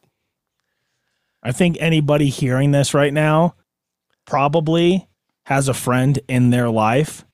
I 1.43 1.51
think 1.51 1.77
anybody 1.80 2.30
hearing 2.30 2.72
this 2.72 2.93
right 2.93 3.14
now 3.14 3.55
probably 4.26 5.07
has 5.43 5.68
a 5.68 5.73
friend 5.73 6.18
in 6.27 6.49
their 6.49 6.69
life 6.69 7.26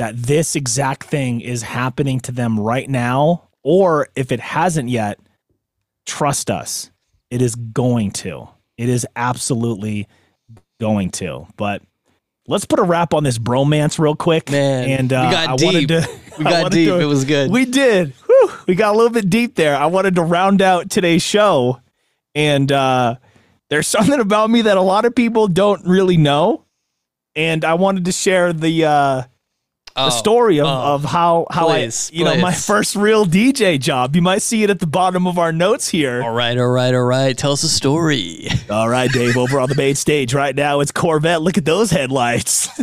that 0.00 0.16
this 0.16 0.56
exact 0.56 1.04
thing 1.04 1.42
is 1.42 1.60
happening 1.60 2.20
to 2.20 2.32
them 2.32 2.58
right 2.58 2.88
now. 2.88 3.50
Or 3.62 4.08
if 4.16 4.32
it 4.32 4.40
hasn't 4.40 4.88
yet, 4.88 5.20
trust 6.06 6.50
us, 6.50 6.90
it 7.30 7.42
is 7.42 7.54
going 7.54 8.12
to. 8.12 8.48
It 8.78 8.88
is 8.88 9.06
absolutely 9.14 10.08
going 10.80 11.10
to. 11.10 11.46
But 11.58 11.82
let's 12.48 12.64
put 12.64 12.78
a 12.78 12.82
wrap 12.82 13.12
on 13.12 13.24
this 13.24 13.38
bromance 13.38 13.98
real 13.98 14.16
quick. 14.16 14.50
Man, 14.50 14.88
and 14.88 15.12
uh, 15.12 15.26
we 15.28 15.32
got 15.34 15.48
I 15.50 15.56
deep. 15.56 15.66
wanted 15.66 15.88
to. 15.88 16.08
We 16.38 16.44
got 16.50 16.72
deep. 16.72 16.88
to- 16.88 16.98
it 17.00 17.04
was 17.04 17.26
good. 17.26 17.50
we 17.50 17.66
did. 17.66 18.14
Whew, 18.26 18.52
we 18.66 18.74
got 18.74 18.94
a 18.94 18.96
little 18.96 19.12
bit 19.12 19.28
deep 19.28 19.54
there. 19.54 19.76
I 19.76 19.84
wanted 19.84 20.14
to 20.14 20.22
round 20.22 20.62
out 20.62 20.88
today's 20.88 21.22
show. 21.22 21.78
And 22.34 22.72
uh, 22.72 23.16
there's 23.68 23.86
something 23.96 24.18
about 24.18 24.48
me 24.48 24.62
that 24.62 24.78
a 24.78 24.82
lot 24.82 25.04
of 25.04 25.14
people 25.14 25.46
don't 25.46 25.86
really 25.86 26.16
know. 26.16 26.64
And 27.36 27.66
I 27.66 27.74
wanted 27.74 28.06
to 28.06 28.12
share 28.12 28.54
the 28.54 28.86
uh, 28.86 29.22
Oh, 30.00 30.04
the 30.06 30.10
story 30.10 30.60
of, 30.60 30.66
oh, 30.66 30.94
of 30.94 31.04
how 31.04 31.46
how 31.50 31.66
please, 31.66 32.10
I 32.12 32.16
you 32.16 32.24
know 32.24 32.36
my 32.38 32.52
first 32.52 32.96
real 32.96 33.26
DJ 33.26 33.78
job. 33.78 34.16
You 34.16 34.22
might 34.22 34.42
see 34.42 34.62
it 34.62 34.70
at 34.70 34.80
the 34.80 34.86
bottom 34.86 35.26
of 35.26 35.38
our 35.38 35.52
notes 35.52 35.88
here. 35.88 36.22
All 36.22 36.32
right, 36.32 36.56
all 36.58 36.68
right, 36.68 36.94
all 36.94 37.04
right. 37.04 37.36
Tell 37.36 37.52
us 37.52 37.62
a 37.62 37.68
story. 37.68 38.48
All 38.70 38.88
right, 38.88 39.10
Dave, 39.10 39.36
over 39.36 39.58
on 39.58 39.68
the 39.68 39.74
main 39.74 39.96
stage 39.96 40.32
right 40.32 40.54
now, 40.54 40.78
it's 40.78 40.92
Corvette. 40.92 41.42
Look 41.42 41.58
at 41.58 41.64
those 41.64 41.90
headlights. 41.90 42.68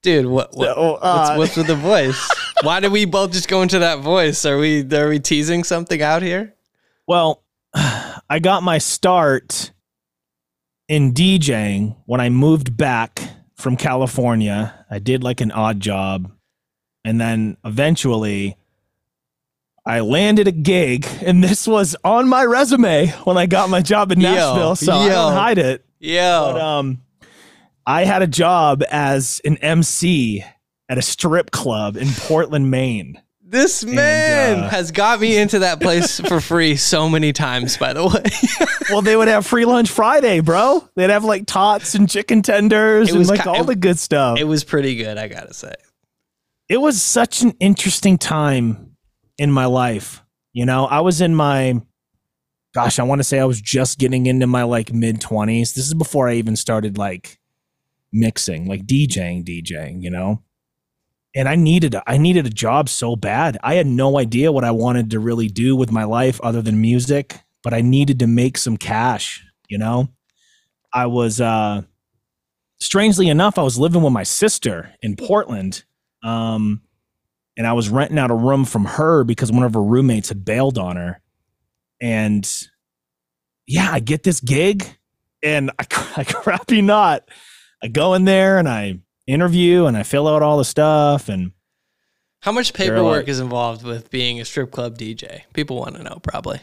Dude, 0.00 0.26
what, 0.26 0.56
what 0.56 0.74
So, 0.74 0.94
uh, 0.94 1.34
what's, 1.36 1.38
what's 1.38 1.56
with 1.56 1.66
the 1.66 1.74
voice? 1.74 2.30
Why 2.62 2.80
did 2.80 2.90
we 2.92 3.04
both 3.04 3.32
just 3.32 3.48
go 3.48 3.60
into 3.60 3.80
that 3.80 3.98
voice? 3.98 4.46
Are 4.46 4.56
we 4.56 4.82
are 4.92 5.08
we 5.08 5.20
teasing 5.20 5.62
something 5.64 6.00
out 6.00 6.22
here? 6.22 6.54
Well, 7.06 7.42
I 7.74 8.38
got 8.40 8.62
my 8.62 8.78
start 8.78 9.72
in 10.88 11.12
DJing 11.12 11.96
when 12.06 12.20
I 12.20 12.30
moved 12.30 12.76
back 12.76 13.20
from 13.58 13.76
California. 13.76 14.86
I 14.90 14.98
did 14.98 15.22
like 15.22 15.40
an 15.40 15.50
odd 15.52 15.80
job. 15.80 16.32
And 17.04 17.20
then 17.20 17.56
eventually 17.64 18.56
I 19.84 20.00
landed 20.00 20.46
a 20.48 20.52
gig, 20.52 21.06
and 21.24 21.42
this 21.42 21.66
was 21.66 21.96
on 22.04 22.28
my 22.28 22.44
resume 22.44 23.08
when 23.24 23.36
I 23.36 23.46
got 23.46 23.70
my 23.70 23.82
job 23.82 24.12
in 24.12 24.20
Yo, 24.20 24.30
Nashville. 24.30 24.76
so 24.76 24.92
I 24.92 25.06
yo. 25.06 25.12
don't 25.12 25.32
hide 25.32 25.58
it. 25.58 25.84
Yeah. 25.98 26.40
But 26.40 26.60
um, 26.60 27.02
I 27.86 28.04
had 28.04 28.22
a 28.22 28.26
job 28.26 28.82
as 28.90 29.40
an 29.44 29.56
MC 29.58 30.44
at 30.88 30.98
a 30.98 31.02
strip 31.02 31.50
club 31.50 31.96
in 31.96 32.08
Portland, 32.08 32.70
Maine. 32.70 33.20
This 33.50 33.82
man 33.82 34.58
uh, 34.64 34.68
has 34.68 34.90
got 34.90 35.20
me 35.20 35.38
into 35.38 35.60
that 35.60 35.80
place 35.80 36.20
for 36.20 36.38
free 36.42 36.76
so 36.76 37.08
many 37.08 37.32
times, 37.32 37.78
by 37.78 37.94
the 37.94 38.06
way. 38.06 38.68
Well, 38.90 39.00
they 39.00 39.16
would 39.16 39.28
have 39.28 39.46
free 39.46 39.64
lunch 39.64 39.90
Friday, 39.90 40.40
bro. 40.40 40.86
They'd 40.96 41.08
have 41.08 41.24
like 41.24 41.46
tots 41.46 41.94
and 41.94 42.10
chicken 42.10 42.42
tenders 42.42 43.08
It 43.08 43.12
and 43.12 43.18
was 43.18 43.30
like 43.30 43.44
ki- 43.44 43.48
all 43.48 43.64
the 43.64 43.74
good 43.76 43.98
stuff. 43.98 44.38
it 44.38 44.44
was 44.44 44.64
pretty 44.64 44.96
good, 44.96 45.16
I 45.16 45.28
gotta 45.28 45.54
say. 45.54 45.72
it 46.68 46.76
was 46.76 47.00
such 47.00 47.40
an 47.40 47.52
interesting 47.58 48.18
time 48.18 48.96
in 49.38 49.50
my 49.50 49.64
life. 49.64 50.22
You 50.52 50.66
know, 50.66 50.84
I 50.84 51.00
was 51.00 51.20
in 51.22 51.34
my 51.34 51.80
gosh, 52.74 52.98
I 52.98 53.02
want 53.04 53.20
to 53.20 53.24
say 53.24 53.38
I 53.40 53.44
was 53.46 53.60
just 53.62 53.98
getting 53.98 54.26
into 54.26 54.46
my 54.46 54.64
like 54.64 54.92
mid 54.92 55.20
20s. 55.22 55.72
This 55.74 55.86
is 55.86 55.94
before 55.94 56.28
I 56.28 56.34
even 56.34 56.54
started 56.54 56.98
like 56.98 57.38
mixing, 58.12 58.66
like 58.68 58.84
DJing, 58.86 59.42
DJing, 59.46 60.02
you 60.02 60.10
know. 60.10 60.42
And 61.38 61.48
I 61.48 61.54
needed 61.54 61.94
a, 61.94 62.02
I 62.10 62.18
needed 62.18 62.46
a 62.46 62.50
job 62.50 62.88
so 62.88 63.14
bad. 63.14 63.58
I 63.62 63.74
had 63.74 63.86
no 63.86 64.18
idea 64.18 64.50
what 64.50 64.64
I 64.64 64.72
wanted 64.72 65.12
to 65.12 65.20
really 65.20 65.46
do 65.46 65.76
with 65.76 65.92
my 65.92 66.02
life 66.02 66.40
other 66.40 66.60
than 66.60 66.80
music, 66.80 67.38
but 67.62 67.72
I 67.72 67.80
needed 67.80 68.18
to 68.18 68.26
make 68.26 68.58
some 68.58 68.76
cash, 68.76 69.46
you 69.68 69.78
know. 69.78 70.08
I 70.92 71.06
was 71.06 71.40
uh 71.40 71.82
strangely 72.80 73.28
enough, 73.28 73.56
I 73.56 73.62
was 73.62 73.78
living 73.78 74.02
with 74.02 74.12
my 74.12 74.24
sister 74.24 74.92
in 75.00 75.14
Portland 75.14 75.84
um, 76.24 76.82
and 77.56 77.68
I 77.68 77.72
was 77.72 77.88
renting 77.88 78.18
out 78.18 78.32
a 78.32 78.34
room 78.34 78.64
from 78.64 78.84
her 78.84 79.22
because 79.22 79.52
one 79.52 79.62
of 79.62 79.74
her 79.74 79.82
roommates 79.82 80.30
had 80.30 80.44
bailed 80.44 80.76
on 80.76 80.96
her. 80.96 81.20
And 82.00 82.48
yeah, 83.68 83.90
I 83.92 84.00
get 84.00 84.24
this 84.24 84.40
gig, 84.40 84.84
and 85.40 85.70
I, 85.78 85.86
I 86.16 86.24
crap 86.24 86.70
you 86.72 86.82
not, 86.82 87.28
I 87.80 87.86
go 87.86 88.14
in 88.14 88.24
there 88.24 88.58
and 88.58 88.68
I 88.68 88.98
interview 89.28 89.86
and 89.86 89.96
I 89.96 90.02
fill 90.02 90.26
out 90.26 90.42
all 90.42 90.58
the 90.58 90.64
stuff 90.64 91.28
and 91.28 91.52
How 92.40 92.50
much 92.52 92.72
paperwork 92.74 93.22
like- 93.22 93.28
is 93.28 93.38
involved 93.40 93.84
with 93.84 94.10
being 94.10 94.40
a 94.40 94.44
strip 94.44 94.70
club 94.72 94.98
DJ? 94.98 95.42
People 95.52 95.76
want 95.76 95.96
to 95.96 96.02
know, 96.02 96.18
probably. 96.22 96.60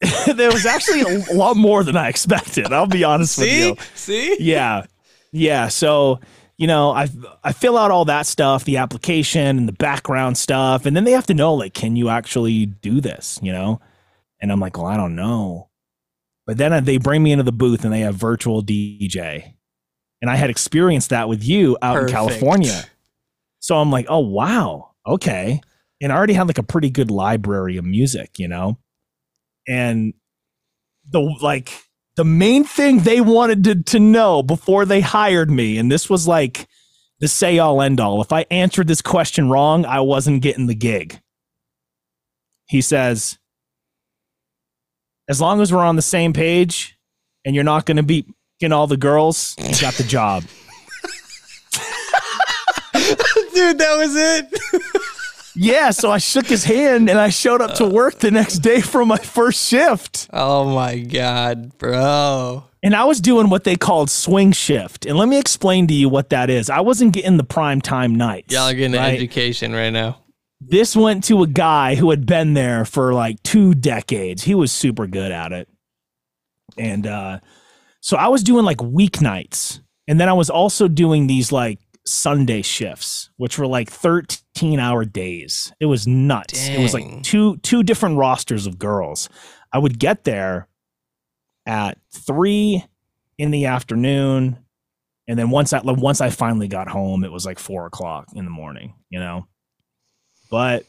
there 0.34 0.50
was 0.50 0.66
actually 0.66 1.02
a 1.02 1.24
lot 1.34 1.56
more 1.56 1.84
than 1.84 1.96
I 1.96 2.08
expected. 2.08 2.72
I'll 2.72 2.86
be 2.86 3.04
honest 3.04 3.38
with 3.38 3.52
you. 3.52 3.76
See? 3.94 4.36
yeah 4.40 4.86
yeah 5.34 5.68
so 5.68 6.20
you 6.58 6.66
know 6.66 6.90
i 6.90 7.08
i 7.42 7.52
fill 7.52 7.78
out 7.78 7.90
all 7.90 8.04
that 8.04 8.26
stuff 8.26 8.64
the 8.66 8.76
application 8.76 9.56
and 9.56 9.66
the 9.66 9.72
background 9.72 10.36
stuff 10.36 10.84
and 10.84 10.94
then 10.94 11.04
they 11.04 11.12
have 11.12 11.26
to 11.26 11.32
know 11.32 11.54
like 11.54 11.72
can 11.72 11.96
you 11.96 12.10
actually 12.10 12.66
do 12.66 13.00
this 13.00 13.38
you 13.42 13.50
know 13.50 13.80
and 14.42 14.52
i'm 14.52 14.60
like 14.60 14.76
well 14.76 14.86
i 14.86 14.94
don't 14.94 15.16
know 15.16 15.70
but 16.46 16.58
then 16.58 16.70
uh, 16.74 16.80
they 16.80 16.98
bring 16.98 17.22
me 17.22 17.32
into 17.32 17.42
the 17.42 17.50
booth 17.50 17.82
and 17.82 17.94
they 17.94 18.00
have 18.00 18.14
virtual 18.14 18.62
dj 18.62 19.54
and 20.22 20.30
i 20.30 20.36
had 20.36 20.48
experienced 20.48 21.10
that 21.10 21.28
with 21.28 21.44
you 21.44 21.76
out 21.82 21.94
Perfect. 21.94 22.08
in 22.08 22.14
california 22.14 22.84
so 23.58 23.76
i'm 23.76 23.90
like 23.90 24.06
oh 24.08 24.20
wow 24.20 24.92
okay 25.06 25.60
and 26.00 26.10
i 26.10 26.16
already 26.16 26.32
had 26.32 26.46
like 26.46 26.58
a 26.58 26.62
pretty 26.62 26.88
good 26.88 27.10
library 27.10 27.76
of 27.76 27.84
music 27.84 28.38
you 28.38 28.48
know 28.48 28.78
and 29.68 30.14
the 31.10 31.20
like 31.20 31.72
the 32.16 32.24
main 32.24 32.64
thing 32.64 33.00
they 33.00 33.20
wanted 33.20 33.64
to, 33.64 33.82
to 33.82 33.98
know 33.98 34.42
before 34.42 34.84
they 34.84 35.00
hired 35.00 35.50
me, 35.50 35.78
and 35.78 35.90
this 35.90 36.10
was 36.10 36.28
like 36.28 36.68
the 37.20 37.28
say 37.28 37.58
all 37.58 37.80
end 37.80 38.00
all. 38.00 38.20
If 38.20 38.32
I 38.32 38.44
answered 38.50 38.86
this 38.86 39.02
question 39.02 39.48
wrong, 39.48 39.84
I 39.84 40.00
wasn't 40.00 40.42
getting 40.42 40.66
the 40.66 40.74
gig. 40.74 41.20
He 42.66 42.80
says, 42.80 43.38
as 45.28 45.40
long 45.40 45.60
as 45.60 45.72
we're 45.72 45.84
on 45.84 45.96
the 45.96 46.02
same 46.02 46.32
page 46.32 46.98
and 47.44 47.54
you're 47.54 47.64
not 47.64 47.86
going 47.86 47.96
to 47.96 48.02
be 48.02 48.26
getting 48.62 48.72
all 48.72 48.86
the 48.86 48.96
girls, 48.96 49.56
you 49.58 49.74
got 49.80 49.94
the 49.94 50.04
job. 50.04 50.44
Dude, 53.54 53.78
that 53.78 53.96
was 53.98 54.14
it. 54.14 54.56
yeah, 55.56 55.90
so 55.90 56.12
I 56.12 56.18
shook 56.18 56.46
his 56.46 56.62
hand 56.62 57.10
and 57.10 57.18
I 57.18 57.30
showed 57.30 57.60
up 57.60 57.74
to 57.74 57.88
work 57.88 58.20
the 58.20 58.30
next 58.30 58.58
day 58.60 58.80
for 58.80 59.04
my 59.04 59.16
first 59.18 59.68
shift. 59.68 60.28
oh 60.32 60.72
my 60.72 61.00
God, 61.00 61.76
bro. 61.76 62.62
And 62.84 62.94
I 62.94 63.04
was 63.04 63.20
doing 63.20 63.50
what 63.50 63.64
they 63.64 63.74
called 63.74 64.10
swing 64.10 64.52
shift. 64.52 65.06
And 65.06 65.18
let 65.18 65.28
me 65.28 65.38
explain 65.40 65.88
to 65.88 65.94
you 65.94 66.08
what 66.08 66.30
that 66.30 66.48
is. 66.48 66.70
I 66.70 66.80
wasn't 66.80 67.14
getting 67.14 67.38
the 67.38 67.44
prime 67.44 67.80
time 67.80 68.14
nights. 68.14 68.54
Y'all 68.54 68.68
are 68.68 68.74
getting 68.74 68.96
right? 68.96 69.14
education 69.14 69.72
right 69.72 69.90
now. 69.90 70.20
This 70.60 70.94
went 70.94 71.24
to 71.24 71.42
a 71.42 71.48
guy 71.48 71.96
who 71.96 72.10
had 72.10 72.26
been 72.26 72.54
there 72.54 72.84
for 72.84 73.12
like 73.12 73.42
two 73.42 73.74
decades. 73.74 74.44
He 74.44 74.54
was 74.54 74.70
super 74.70 75.08
good 75.08 75.32
at 75.32 75.50
it. 75.52 75.68
And 76.78 77.06
uh, 77.06 77.40
so 78.02 78.16
I 78.16 78.28
was 78.28 78.42
doing 78.42 78.64
like 78.64 78.78
weeknights. 78.78 79.80
And 80.08 80.20
then 80.20 80.28
I 80.28 80.32
was 80.32 80.50
also 80.50 80.88
doing 80.88 81.28
these 81.28 81.52
like 81.52 81.78
Sunday 82.04 82.60
shifts, 82.62 83.30
which 83.36 83.56
were 83.58 83.66
like 83.68 83.88
13 83.88 84.80
hour 84.80 85.04
days. 85.04 85.72
It 85.80 85.86
was 85.86 86.06
nuts. 86.06 86.68
It 86.68 86.82
was 86.82 86.92
like 86.92 87.22
two 87.22 87.56
two 87.58 87.84
different 87.84 88.18
rosters 88.18 88.66
of 88.66 88.78
girls. 88.78 89.28
I 89.72 89.78
would 89.78 89.98
get 89.98 90.24
there 90.24 90.68
at 91.64 91.98
three 92.12 92.84
in 93.38 93.52
the 93.52 93.66
afternoon. 93.66 94.58
And 95.28 95.38
then 95.38 95.50
once 95.50 95.72
I 95.72 95.80
once 95.82 96.20
I 96.20 96.30
finally 96.30 96.66
got 96.68 96.88
home, 96.88 97.22
it 97.22 97.30
was 97.30 97.46
like 97.46 97.60
four 97.60 97.86
o'clock 97.86 98.26
in 98.34 98.44
the 98.44 98.50
morning, 98.50 98.94
you 99.08 99.20
know. 99.20 99.46
But 100.50 100.84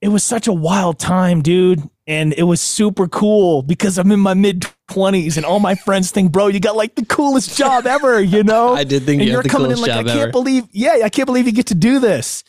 it 0.00 0.08
was 0.08 0.22
such 0.22 0.46
a 0.46 0.52
wild 0.52 0.98
time, 0.98 1.42
dude. 1.42 1.82
And 2.06 2.32
it 2.34 2.44
was 2.44 2.60
super 2.60 3.08
cool 3.08 3.62
because 3.62 3.98
I'm 3.98 4.12
in 4.12 4.20
my 4.20 4.34
mid 4.34 4.64
20s 4.90 5.36
and 5.36 5.44
all 5.44 5.58
my 5.58 5.74
friends 5.74 6.12
think, 6.12 6.30
bro, 6.30 6.46
you 6.46 6.60
got 6.60 6.76
like 6.76 6.94
the 6.94 7.04
coolest 7.04 7.56
job 7.58 7.86
ever, 7.86 8.20
you 8.20 8.44
know? 8.44 8.74
I 8.74 8.84
did 8.84 9.02
think 9.02 9.20
and 9.22 9.28
you 9.30 9.42
the 9.42 9.48
coming 9.48 9.72
in 9.72 9.80
like, 9.80 9.90
I 9.90 10.04
can't 10.04 10.08
ever. 10.08 10.30
believe, 10.30 10.64
yeah, 10.70 11.00
I 11.04 11.08
can't 11.08 11.26
believe 11.26 11.46
you 11.46 11.52
get 11.52 11.66
to 11.66 11.74
do 11.74 11.98
this. 11.98 12.44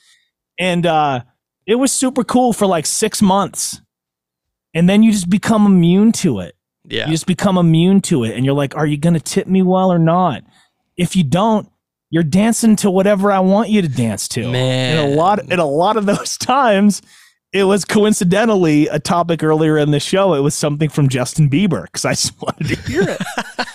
And 0.60 0.86
uh, 0.86 1.22
it 1.66 1.76
was 1.76 1.92
super 1.92 2.24
cool 2.24 2.54
for 2.54 2.68
like 2.68 2.86
six 2.86 3.22
months. 3.22 3.82
And 4.74 4.88
then 4.88 5.02
you 5.02 5.12
just 5.12 5.30
become 5.30 5.66
immune 5.66 6.12
to 6.14 6.40
it. 6.42 6.56
yeah. 6.86 7.06
You 7.08 7.14
just 7.14 7.26
become 7.26 7.58
immune 7.58 8.02
to 8.02 8.26
it. 8.26 8.36
And 8.36 8.46
you're 8.46 8.54
like, 8.54 8.76
are 8.76 8.86
you 8.86 8.98
going 8.98 9.16
to 9.16 9.20
tip 9.20 9.48
me 9.48 9.64
well 9.64 9.92
or 9.92 9.98
not? 9.98 10.44
If 10.98 11.16
you 11.16 11.24
don't, 11.24 11.68
you're 12.12 12.24
dancing 12.24 12.76
to 12.78 12.92
whatever 12.92 13.32
I 13.32 13.40
want 13.40 13.70
you 13.70 13.82
to 13.82 13.88
dance 13.88 14.28
to. 14.30 14.52
Man. 14.52 14.98
And 14.98 15.14
a 15.14 15.16
lot, 15.16 15.40
and 15.40 15.60
a 15.60 15.66
lot 15.66 15.98
of 15.98 16.06
those 16.06 16.38
times, 16.38 17.02
it 17.54 17.64
was 17.64 17.86
coincidentally 17.86 18.88
a 18.88 19.00
topic 19.00 19.44
earlier 19.44 19.78
in 19.78 19.92
the 19.92 20.00
show. 20.00 20.34
It 20.34 20.42
was 20.42 20.56
something 20.56 20.90
from 20.90 21.10
Justin 21.10 21.50
Bieber 21.50 21.84
because 21.84 22.06
I 22.06 22.12
just 22.12 22.42
wanted 22.42 22.68
to 22.68 22.82
hear 22.90 23.04
it. 23.04 23.22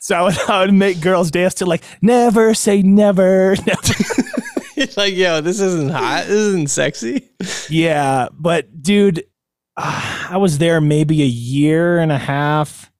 so 0.00 0.16
I 0.16 0.22
would, 0.22 0.38
I 0.48 0.60
would 0.60 0.74
make 0.74 1.00
girls 1.00 1.30
dance 1.30 1.54
to 1.54 1.66
like 1.66 1.82
"Never 2.02 2.54
Say 2.54 2.82
Never." 2.82 3.56
never. 3.66 3.82
It's 4.78 4.96
like, 4.96 5.14
yo, 5.14 5.40
this 5.40 5.58
isn't 5.58 5.90
hot. 5.90 6.24
This 6.26 6.36
isn't 6.36 6.70
sexy. 6.70 7.30
yeah, 7.70 8.28
but 8.32 8.82
dude, 8.82 9.24
uh, 9.76 10.26
I 10.30 10.36
was 10.36 10.58
there 10.58 10.82
maybe 10.82 11.22
a 11.22 11.26
year 11.26 11.98
and 11.98 12.12
a 12.12 12.18
half, 12.18 12.92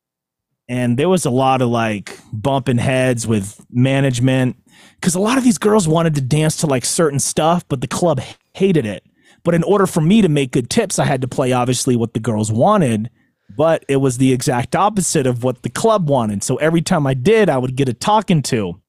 and 0.68 0.98
there 0.98 1.08
was 1.08 1.26
a 1.26 1.30
lot 1.30 1.60
of 1.60 1.68
like 1.68 2.18
bumping 2.32 2.78
heads 2.78 3.26
with 3.26 3.62
management 3.70 4.56
because 4.94 5.14
a 5.14 5.20
lot 5.20 5.36
of 5.36 5.44
these 5.44 5.58
girls 5.58 5.86
wanted 5.86 6.14
to 6.14 6.22
dance 6.22 6.56
to 6.58 6.66
like 6.66 6.84
certain 6.84 7.18
stuff, 7.18 7.66
but 7.68 7.82
the 7.82 7.86
club 7.86 8.20
hated 8.54 8.86
it. 8.86 9.04
But 9.46 9.54
in 9.54 9.62
order 9.62 9.86
for 9.86 10.00
me 10.00 10.22
to 10.22 10.28
make 10.28 10.50
good 10.50 10.68
tips, 10.68 10.98
I 10.98 11.04
had 11.04 11.20
to 11.20 11.28
play 11.28 11.52
obviously 11.52 11.94
what 11.94 12.14
the 12.14 12.18
girls 12.18 12.50
wanted, 12.50 13.10
but 13.56 13.84
it 13.88 13.98
was 13.98 14.18
the 14.18 14.32
exact 14.32 14.74
opposite 14.74 15.24
of 15.24 15.44
what 15.44 15.62
the 15.62 15.70
club 15.70 16.10
wanted. 16.10 16.42
So 16.42 16.56
every 16.56 16.82
time 16.82 17.06
I 17.06 17.14
did, 17.14 17.48
I 17.48 17.56
would 17.56 17.76
get 17.76 17.88
a 17.88 17.94
talking 17.94 18.42
to. 18.42 18.80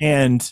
And 0.00 0.50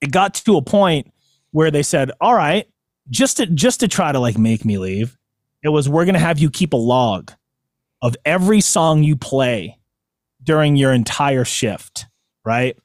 it 0.00 0.12
got 0.12 0.34
to 0.34 0.56
a 0.56 0.62
point 0.62 1.12
where 1.50 1.72
they 1.72 1.82
said, 1.82 2.12
"All 2.20 2.36
right, 2.36 2.68
just 3.10 3.38
to 3.38 3.46
just 3.46 3.80
to 3.80 3.88
try 3.88 4.12
to 4.12 4.20
like 4.20 4.38
make 4.38 4.64
me 4.64 4.78
leave, 4.78 5.18
it 5.64 5.70
was 5.70 5.88
we're 5.88 6.04
going 6.04 6.14
to 6.14 6.20
have 6.20 6.38
you 6.38 6.48
keep 6.48 6.72
a 6.72 6.76
log 6.76 7.32
of 8.00 8.14
every 8.24 8.60
song 8.60 9.02
you 9.02 9.16
play 9.16 9.76
during 10.40 10.76
your 10.76 10.92
entire 10.92 11.44
shift, 11.44 12.06
right? 12.44 12.78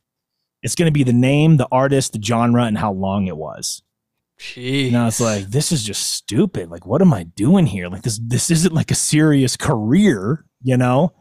It's 0.64 0.74
going 0.74 0.88
to 0.88 0.92
be 0.92 1.04
the 1.04 1.14
name, 1.14 1.58
the 1.58 1.68
artist, 1.72 2.14
the 2.14 2.22
genre 2.22 2.64
and 2.64 2.80
how 2.80 2.94
long 2.94 3.28
it 3.28 3.38
was." 3.38 3.84
Jeez. 4.42 4.88
And 4.88 4.98
I 4.98 5.06
was 5.06 5.22
like, 5.22 5.46
this 5.48 5.72
is 5.72 5.84
just 5.84 6.14
stupid. 6.14 6.70
Like, 6.72 6.86
what 6.86 7.02
am 7.02 7.14
I 7.14 7.24
doing 7.24 7.68
here? 7.68 7.88
Like 7.90 8.02
this 8.02 8.20
this 8.24 8.50
isn't 8.50 8.74
like 8.74 8.90
a 8.92 8.96
serious 8.96 9.56
career, 9.56 10.46
you 10.64 10.78
know? 10.78 11.14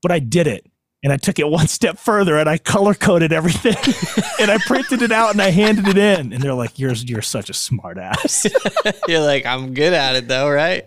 But 0.00 0.12
I 0.12 0.20
did 0.20 0.46
it. 0.46 0.64
And 1.02 1.12
I 1.12 1.16
took 1.16 1.38
it 1.40 1.48
one 1.50 1.66
step 1.66 1.98
further 1.98 2.38
and 2.38 2.48
I 2.48 2.58
color 2.58 2.94
coded 2.94 3.32
everything 3.32 3.74
and 4.40 4.50
I 4.50 4.58
printed 4.58 5.02
it 5.02 5.10
out 5.12 5.32
and 5.32 5.42
I 5.42 5.50
handed 5.50 5.88
it 5.88 5.98
in. 5.98 6.32
And 6.32 6.40
they're 6.42 6.54
like, 6.54 6.78
You're 6.78 6.92
you're 6.92 7.22
such 7.22 7.50
a 7.50 7.54
smart 7.54 7.98
ass. 7.98 8.46
You're 9.08 9.20
like, 9.24 9.44
I'm 9.44 9.74
good 9.74 9.92
at 9.92 10.14
it 10.14 10.28
though, 10.28 10.48
right? 10.48 10.86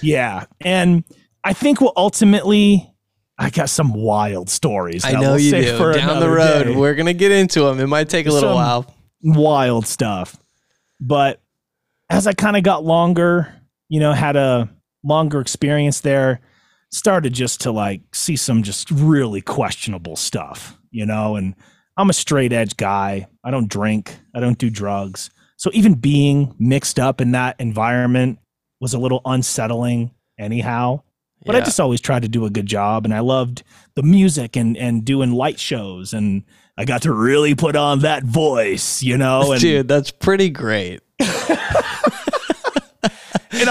yeah. 0.00 0.44
And 0.60 1.02
I 1.42 1.54
think 1.54 1.80
we'll 1.80 1.92
ultimately 1.96 2.88
I 3.38 3.50
got 3.50 3.68
some 3.70 3.94
wild 3.94 4.48
stories. 4.48 5.04
I 5.04 5.12
know 5.12 5.20
we'll 5.32 5.38
you 5.40 5.50
do. 5.50 5.76
for 5.76 5.92
Down 5.94 6.20
the 6.20 6.28
road, 6.30 6.64
day. 6.64 6.76
we're 6.76 6.94
gonna 6.94 7.14
get 7.14 7.32
into 7.32 7.62
them. 7.62 7.80
It 7.80 7.88
might 7.88 8.08
take 8.08 8.26
a 8.26 8.30
little 8.30 8.50
Some- 8.50 8.54
while. 8.56 8.94
wild 9.22 9.86
stuff. 9.88 10.36
But 11.04 11.42
as 12.08 12.28
I 12.28 12.32
kind 12.32 12.56
of 12.56 12.62
got 12.62 12.84
longer, 12.84 13.52
you 13.88 13.98
know, 13.98 14.12
had 14.12 14.36
a 14.36 14.70
longer 15.02 15.40
experience 15.40 16.00
there, 16.00 16.40
started 16.92 17.32
just 17.32 17.62
to 17.62 17.72
like 17.72 18.02
see 18.14 18.36
some 18.36 18.62
just 18.62 18.88
really 18.88 19.40
questionable 19.40 20.14
stuff, 20.14 20.78
you 20.92 21.04
know, 21.04 21.34
and 21.34 21.56
I'm 21.96 22.08
a 22.08 22.12
straight 22.12 22.52
edge 22.52 22.76
guy. 22.76 23.26
I 23.42 23.50
don't 23.50 23.68
drink, 23.68 24.16
I 24.32 24.38
don't 24.38 24.58
do 24.58 24.70
drugs. 24.70 25.30
So 25.56 25.70
even 25.74 25.94
being 25.94 26.54
mixed 26.60 27.00
up 27.00 27.20
in 27.20 27.32
that 27.32 27.56
environment 27.58 28.38
was 28.80 28.94
a 28.94 28.98
little 28.98 29.22
unsettling 29.24 30.12
anyhow. 30.38 31.02
But 31.44 31.56
I 31.56 31.60
just 31.60 31.80
always 31.80 32.00
tried 32.00 32.22
to 32.22 32.28
do 32.28 32.44
a 32.44 32.50
good 32.50 32.66
job 32.66 33.04
and 33.04 33.12
I 33.12 33.18
loved 33.18 33.64
the 33.96 34.04
music 34.04 34.54
and 34.56 34.76
and 34.76 35.04
doing 35.04 35.32
light 35.32 35.58
shows 35.58 36.12
and 36.12 36.44
I 36.82 36.84
got 36.84 37.02
to 37.02 37.12
really 37.12 37.54
put 37.54 37.76
on 37.76 38.00
that 38.00 38.24
voice, 38.24 39.04
you 39.04 39.16
know, 39.16 39.52
and 39.52 39.60
Dude, 39.60 39.86
that's 39.86 40.10
pretty 40.10 40.50
great. 40.50 41.00
and 41.20 41.28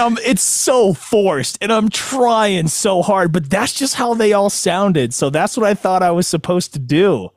I'm 0.00 0.16
it's 0.24 0.40
so 0.40 0.94
forced 0.94 1.58
and 1.60 1.70
I'm 1.70 1.90
trying 1.90 2.68
so 2.68 3.02
hard, 3.02 3.30
but 3.30 3.50
that's 3.50 3.74
just 3.74 3.96
how 3.96 4.14
they 4.14 4.32
all 4.32 4.48
sounded. 4.48 5.12
So 5.12 5.28
that's 5.28 5.58
what 5.58 5.66
I 5.66 5.74
thought 5.74 6.02
I 6.02 6.10
was 6.10 6.26
supposed 6.26 6.72
to 6.72 6.78
do. 6.78 7.28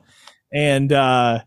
And 0.50 0.94
uh 0.94 1.40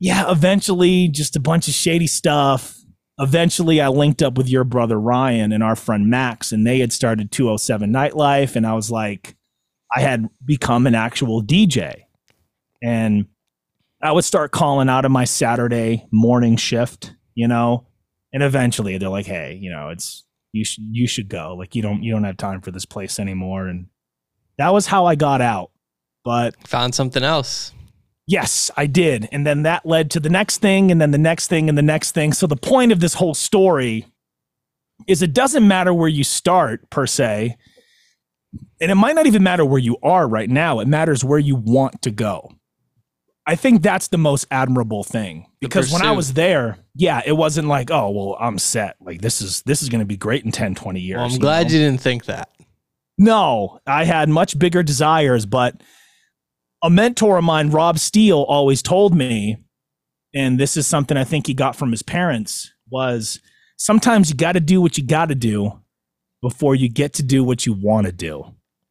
yeah, 0.00 0.28
eventually 0.28 1.06
just 1.06 1.36
a 1.36 1.40
bunch 1.40 1.68
of 1.68 1.74
shady 1.74 2.08
stuff. 2.08 2.76
Eventually 3.20 3.80
I 3.80 3.86
linked 3.86 4.22
up 4.24 4.36
with 4.36 4.48
your 4.48 4.64
brother 4.64 4.98
Ryan 4.98 5.52
and 5.52 5.62
our 5.62 5.76
friend 5.76 6.10
Max 6.10 6.50
and 6.50 6.66
they 6.66 6.80
had 6.80 6.92
started 6.92 7.30
207 7.30 7.92
Nightlife 7.92 8.56
and 8.56 8.66
I 8.66 8.74
was 8.74 8.90
like 8.90 9.36
I 9.96 10.00
had 10.00 10.26
become 10.44 10.88
an 10.88 10.96
actual 10.96 11.44
DJ. 11.44 12.06
And 12.82 13.26
I 14.02 14.12
would 14.12 14.24
start 14.24 14.52
calling 14.52 14.88
out 14.88 15.04
of 15.04 15.10
my 15.10 15.24
Saturday 15.24 16.06
morning 16.10 16.56
shift, 16.56 17.14
you 17.34 17.48
know, 17.48 17.86
and 18.32 18.42
eventually 18.42 18.98
they're 18.98 19.08
like 19.08 19.26
hey 19.26 19.58
you 19.60 19.70
know 19.70 19.88
it's 19.88 20.24
you 20.52 20.64
should 20.64 20.84
you 20.90 21.06
should 21.06 21.28
go. 21.28 21.54
Like 21.56 21.74
you 21.74 21.82
don't 21.82 22.02
you 22.02 22.12
don't 22.12 22.24
have 22.24 22.36
time 22.36 22.60
for 22.60 22.70
this 22.70 22.84
place 22.86 23.18
anymore. 23.18 23.68
And 23.68 23.86
that 24.58 24.72
was 24.72 24.86
how 24.86 25.06
i 25.06 25.14
got 25.14 25.40
out. 25.40 25.70
But 26.24 26.54
Found 26.68 26.94
something 26.94 27.22
else. 27.22 27.72
yes 28.26 28.70
i 28.76 28.86
did. 28.86 29.28
And 29.32 29.46
then 29.46 29.62
that 29.62 29.86
led 29.86 30.10
to 30.12 30.20
the 30.20 30.30
next 30.30 30.58
thing 30.58 30.90
and 30.90 31.00
then 31.00 31.10
the 31.10 31.18
next 31.18 31.48
thing 31.48 31.68
and 31.68 31.76
the 31.76 31.82
next 31.82 32.12
thing. 32.12 32.32
So 32.32 32.46
the 32.46 32.56
point 32.56 32.92
of 32.92 33.00
this 33.00 33.14
whole 33.14 33.34
story 33.34 34.06
is 35.06 35.22
it 35.22 35.34
doesn't 35.34 35.66
matter 35.66 35.92
where 35.92 36.08
you 36.08 36.24
start 36.24 36.88
per 36.90 37.06
se 37.06 37.56
and 38.80 38.90
it 38.90 38.94
might 38.94 39.14
not 39.14 39.26
even 39.26 39.42
matter 39.42 39.64
where 39.64 39.78
you 39.78 39.98
are 40.02 40.26
right 40.26 40.48
now. 40.48 40.80
It 40.80 40.88
matters 40.88 41.22
where 41.22 41.38
you 41.38 41.56
want 41.56 42.02
to 42.02 42.10
go 42.10 42.55
i 43.46 43.54
think 43.54 43.82
that's 43.82 44.08
the 44.08 44.18
most 44.18 44.46
admirable 44.50 45.04
thing. 45.04 45.46
Because 45.60 45.92
when 45.92 46.02
i 46.02 46.12
was 46.12 46.32
there 46.34 46.78
yeah 46.94 47.22
it 47.24 47.32
wasn't 47.32 47.68
like 47.68 47.90
oh 47.90 48.10
well 48.10 48.36
i'm 48.40 48.58
set. 48.58 48.96
Like 49.00 49.20
this 49.20 49.40
is 49.40 49.62
this 49.62 49.82
is 49.82 49.88
going 49.88 50.00
to 50.00 50.06
be 50.06 50.16
great 50.16 50.44
in 50.44 50.52
10 50.52 50.74
20 50.74 51.00
years 51.00 51.16
Well, 51.18 51.26
I'm 51.32 51.38
glad 51.38 51.66
know? 51.66 51.72
you 51.72 51.78
didn't 51.78 52.00
think 52.00 52.24
that. 52.26 52.50
no 53.18 53.80
i 53.86 54.04
had 54.04 54.28
much 54.28 54.58
bigger 54.58 54.82
desires 54.82 55.46
but 55.46 55.82
a 56.82 56.90
mentor 56.90 57.38
of 57.38 57.44
mine 57.44 57.70
rob 57.70 57.98
steele 57.98 58.42
always 58.48 58.82
told 58.82 59.14
me 59.14 59.56
and 60.34 60.60
this 60.60 60.76
is 60.76 60.86
something 60.86 61.16
i 61.16 61.24
think 61.24 61.46
he 61.46 61.54
got 61.54 61.74
from 61.76 61.90
his 61.90 62.02
parents 62.02 62.72
was 62.90 63.40
sometimes 63.78 64.30
you 64.30 64.36
got 64.36 64.52
to 64.52 64.60
do 64.60 64.80
what 64.80 64.96
you 64.98 65.04
got 65.04 65.26
to 65.28 65.34
do 65.34 65.72
before 66.42 66.74
you 66.74 66.88
get 66.88 67.14
to 67.14 67.22
do 67.22 67.42
what 67.42 67.66
you 67.66 67.72
want 67.72 68.06
to 68.06 68.12
do. 68.12 68.44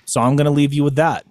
So 0.05 0.19
i'm 0.21 0.35
going 0.35 0.45
to 0.45 0.51
leave 0.51 0.73
you 0.73 0.83
with 0.83 0.95
that 0.95 1.25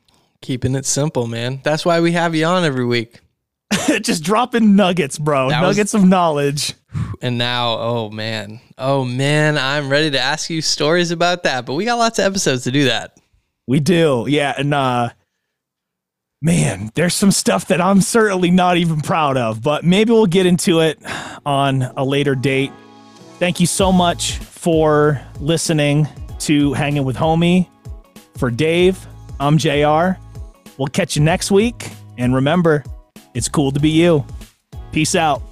Keeping 0.44 0.74
it 0.74 0.84
simple, 0.84 1.26
man. 1.26 1.60
That's 1.64 1.86
why 1.86 2.00
we 2.00 2.12
have 2.12 2.34
you 2.34 2.44
on 2.44 2.64
every 2.64 2.84
week. 2.84 3.18
just 4.02 4.22
dropping 4.22 4.76
nuggets 4.76 5.18
bro 5.18 5.48
That 5.48 5.62
was- 5.62 5.74
nuggets 5.74 5.94
of 5.94 6.04
knowledge 6.04 6.74
And 7.22 7.38
now, 7.38 7.78
oh 7.78 8.10
man, 8.10 8.60
oh 8.76 9.06
man, 9.06 9.56
I'm 9.56 9.88
ready 9.88 10.10
to 10.10 10.20
ask 10.20 10.50
you 10.50 10.60
stories 10.60 11.10
about 11.10 11.44
that. 11.44 11.64
But 11.64 11.72
we 11.74 11.86
got 11.86 11.94
lots 11.94 12.18
of 12.18 12.26
episodes 12.26 12.64
to 12.64 12.70
do 12.70 12.84
that. 12.84 13.16
We 13.66 13.80
do. 13.80 14.26
Yeah. 14.28 14.52
And 14.58 14.74
uh 14.74 15.08
man, 16.42 16.90
there's 16.94 17.14
some 17.14 17.30
stuff 17.30 17.68
that 17.68 17.80
I'm 17.80 18.02
certainly 18.02 18.50
not 18.50 18.76
even 18.76 19.00
proud 19.00 19.38
of, 19.38 19.62
but 19.62 19.82
maybe 19.82 20.12
we'll 20.12 20.26
get 20.26 20.44
into 20.44 20.80
it 20.80 20.98
on 21.46 21.82
a 21.96 22.04
later 22.04 22.34
date. 22.34 22.70
Thank 23.38 23.60
you 23.60 23.66
so 23.66 23.90
much 23.90 24.36
for 24.36 25.22
listening 25.40 26.06
to 26.40 26.74
Hanging 26.74 27.04
with 27.04 27.16
Homie. 27.16 27.66
For 28.36 28.50
Dave, 28.50 29.04
I'm 29.40 29.56
JR. 29.56 30.18
We'll 30.78 30.88
catch 30.88 31.16
you 31.16 31.22
next 31.22 31.50
week. 31.50 31.90
And 32.18 32.34
remember, 32.34 32.84
it's 33.34 33.48
cool 33.48 33.72
to 33.72 33.80
be 33.80 33.90
you. 33.90 34.24
Peace 34.92 35.14
out. 35.14 35.42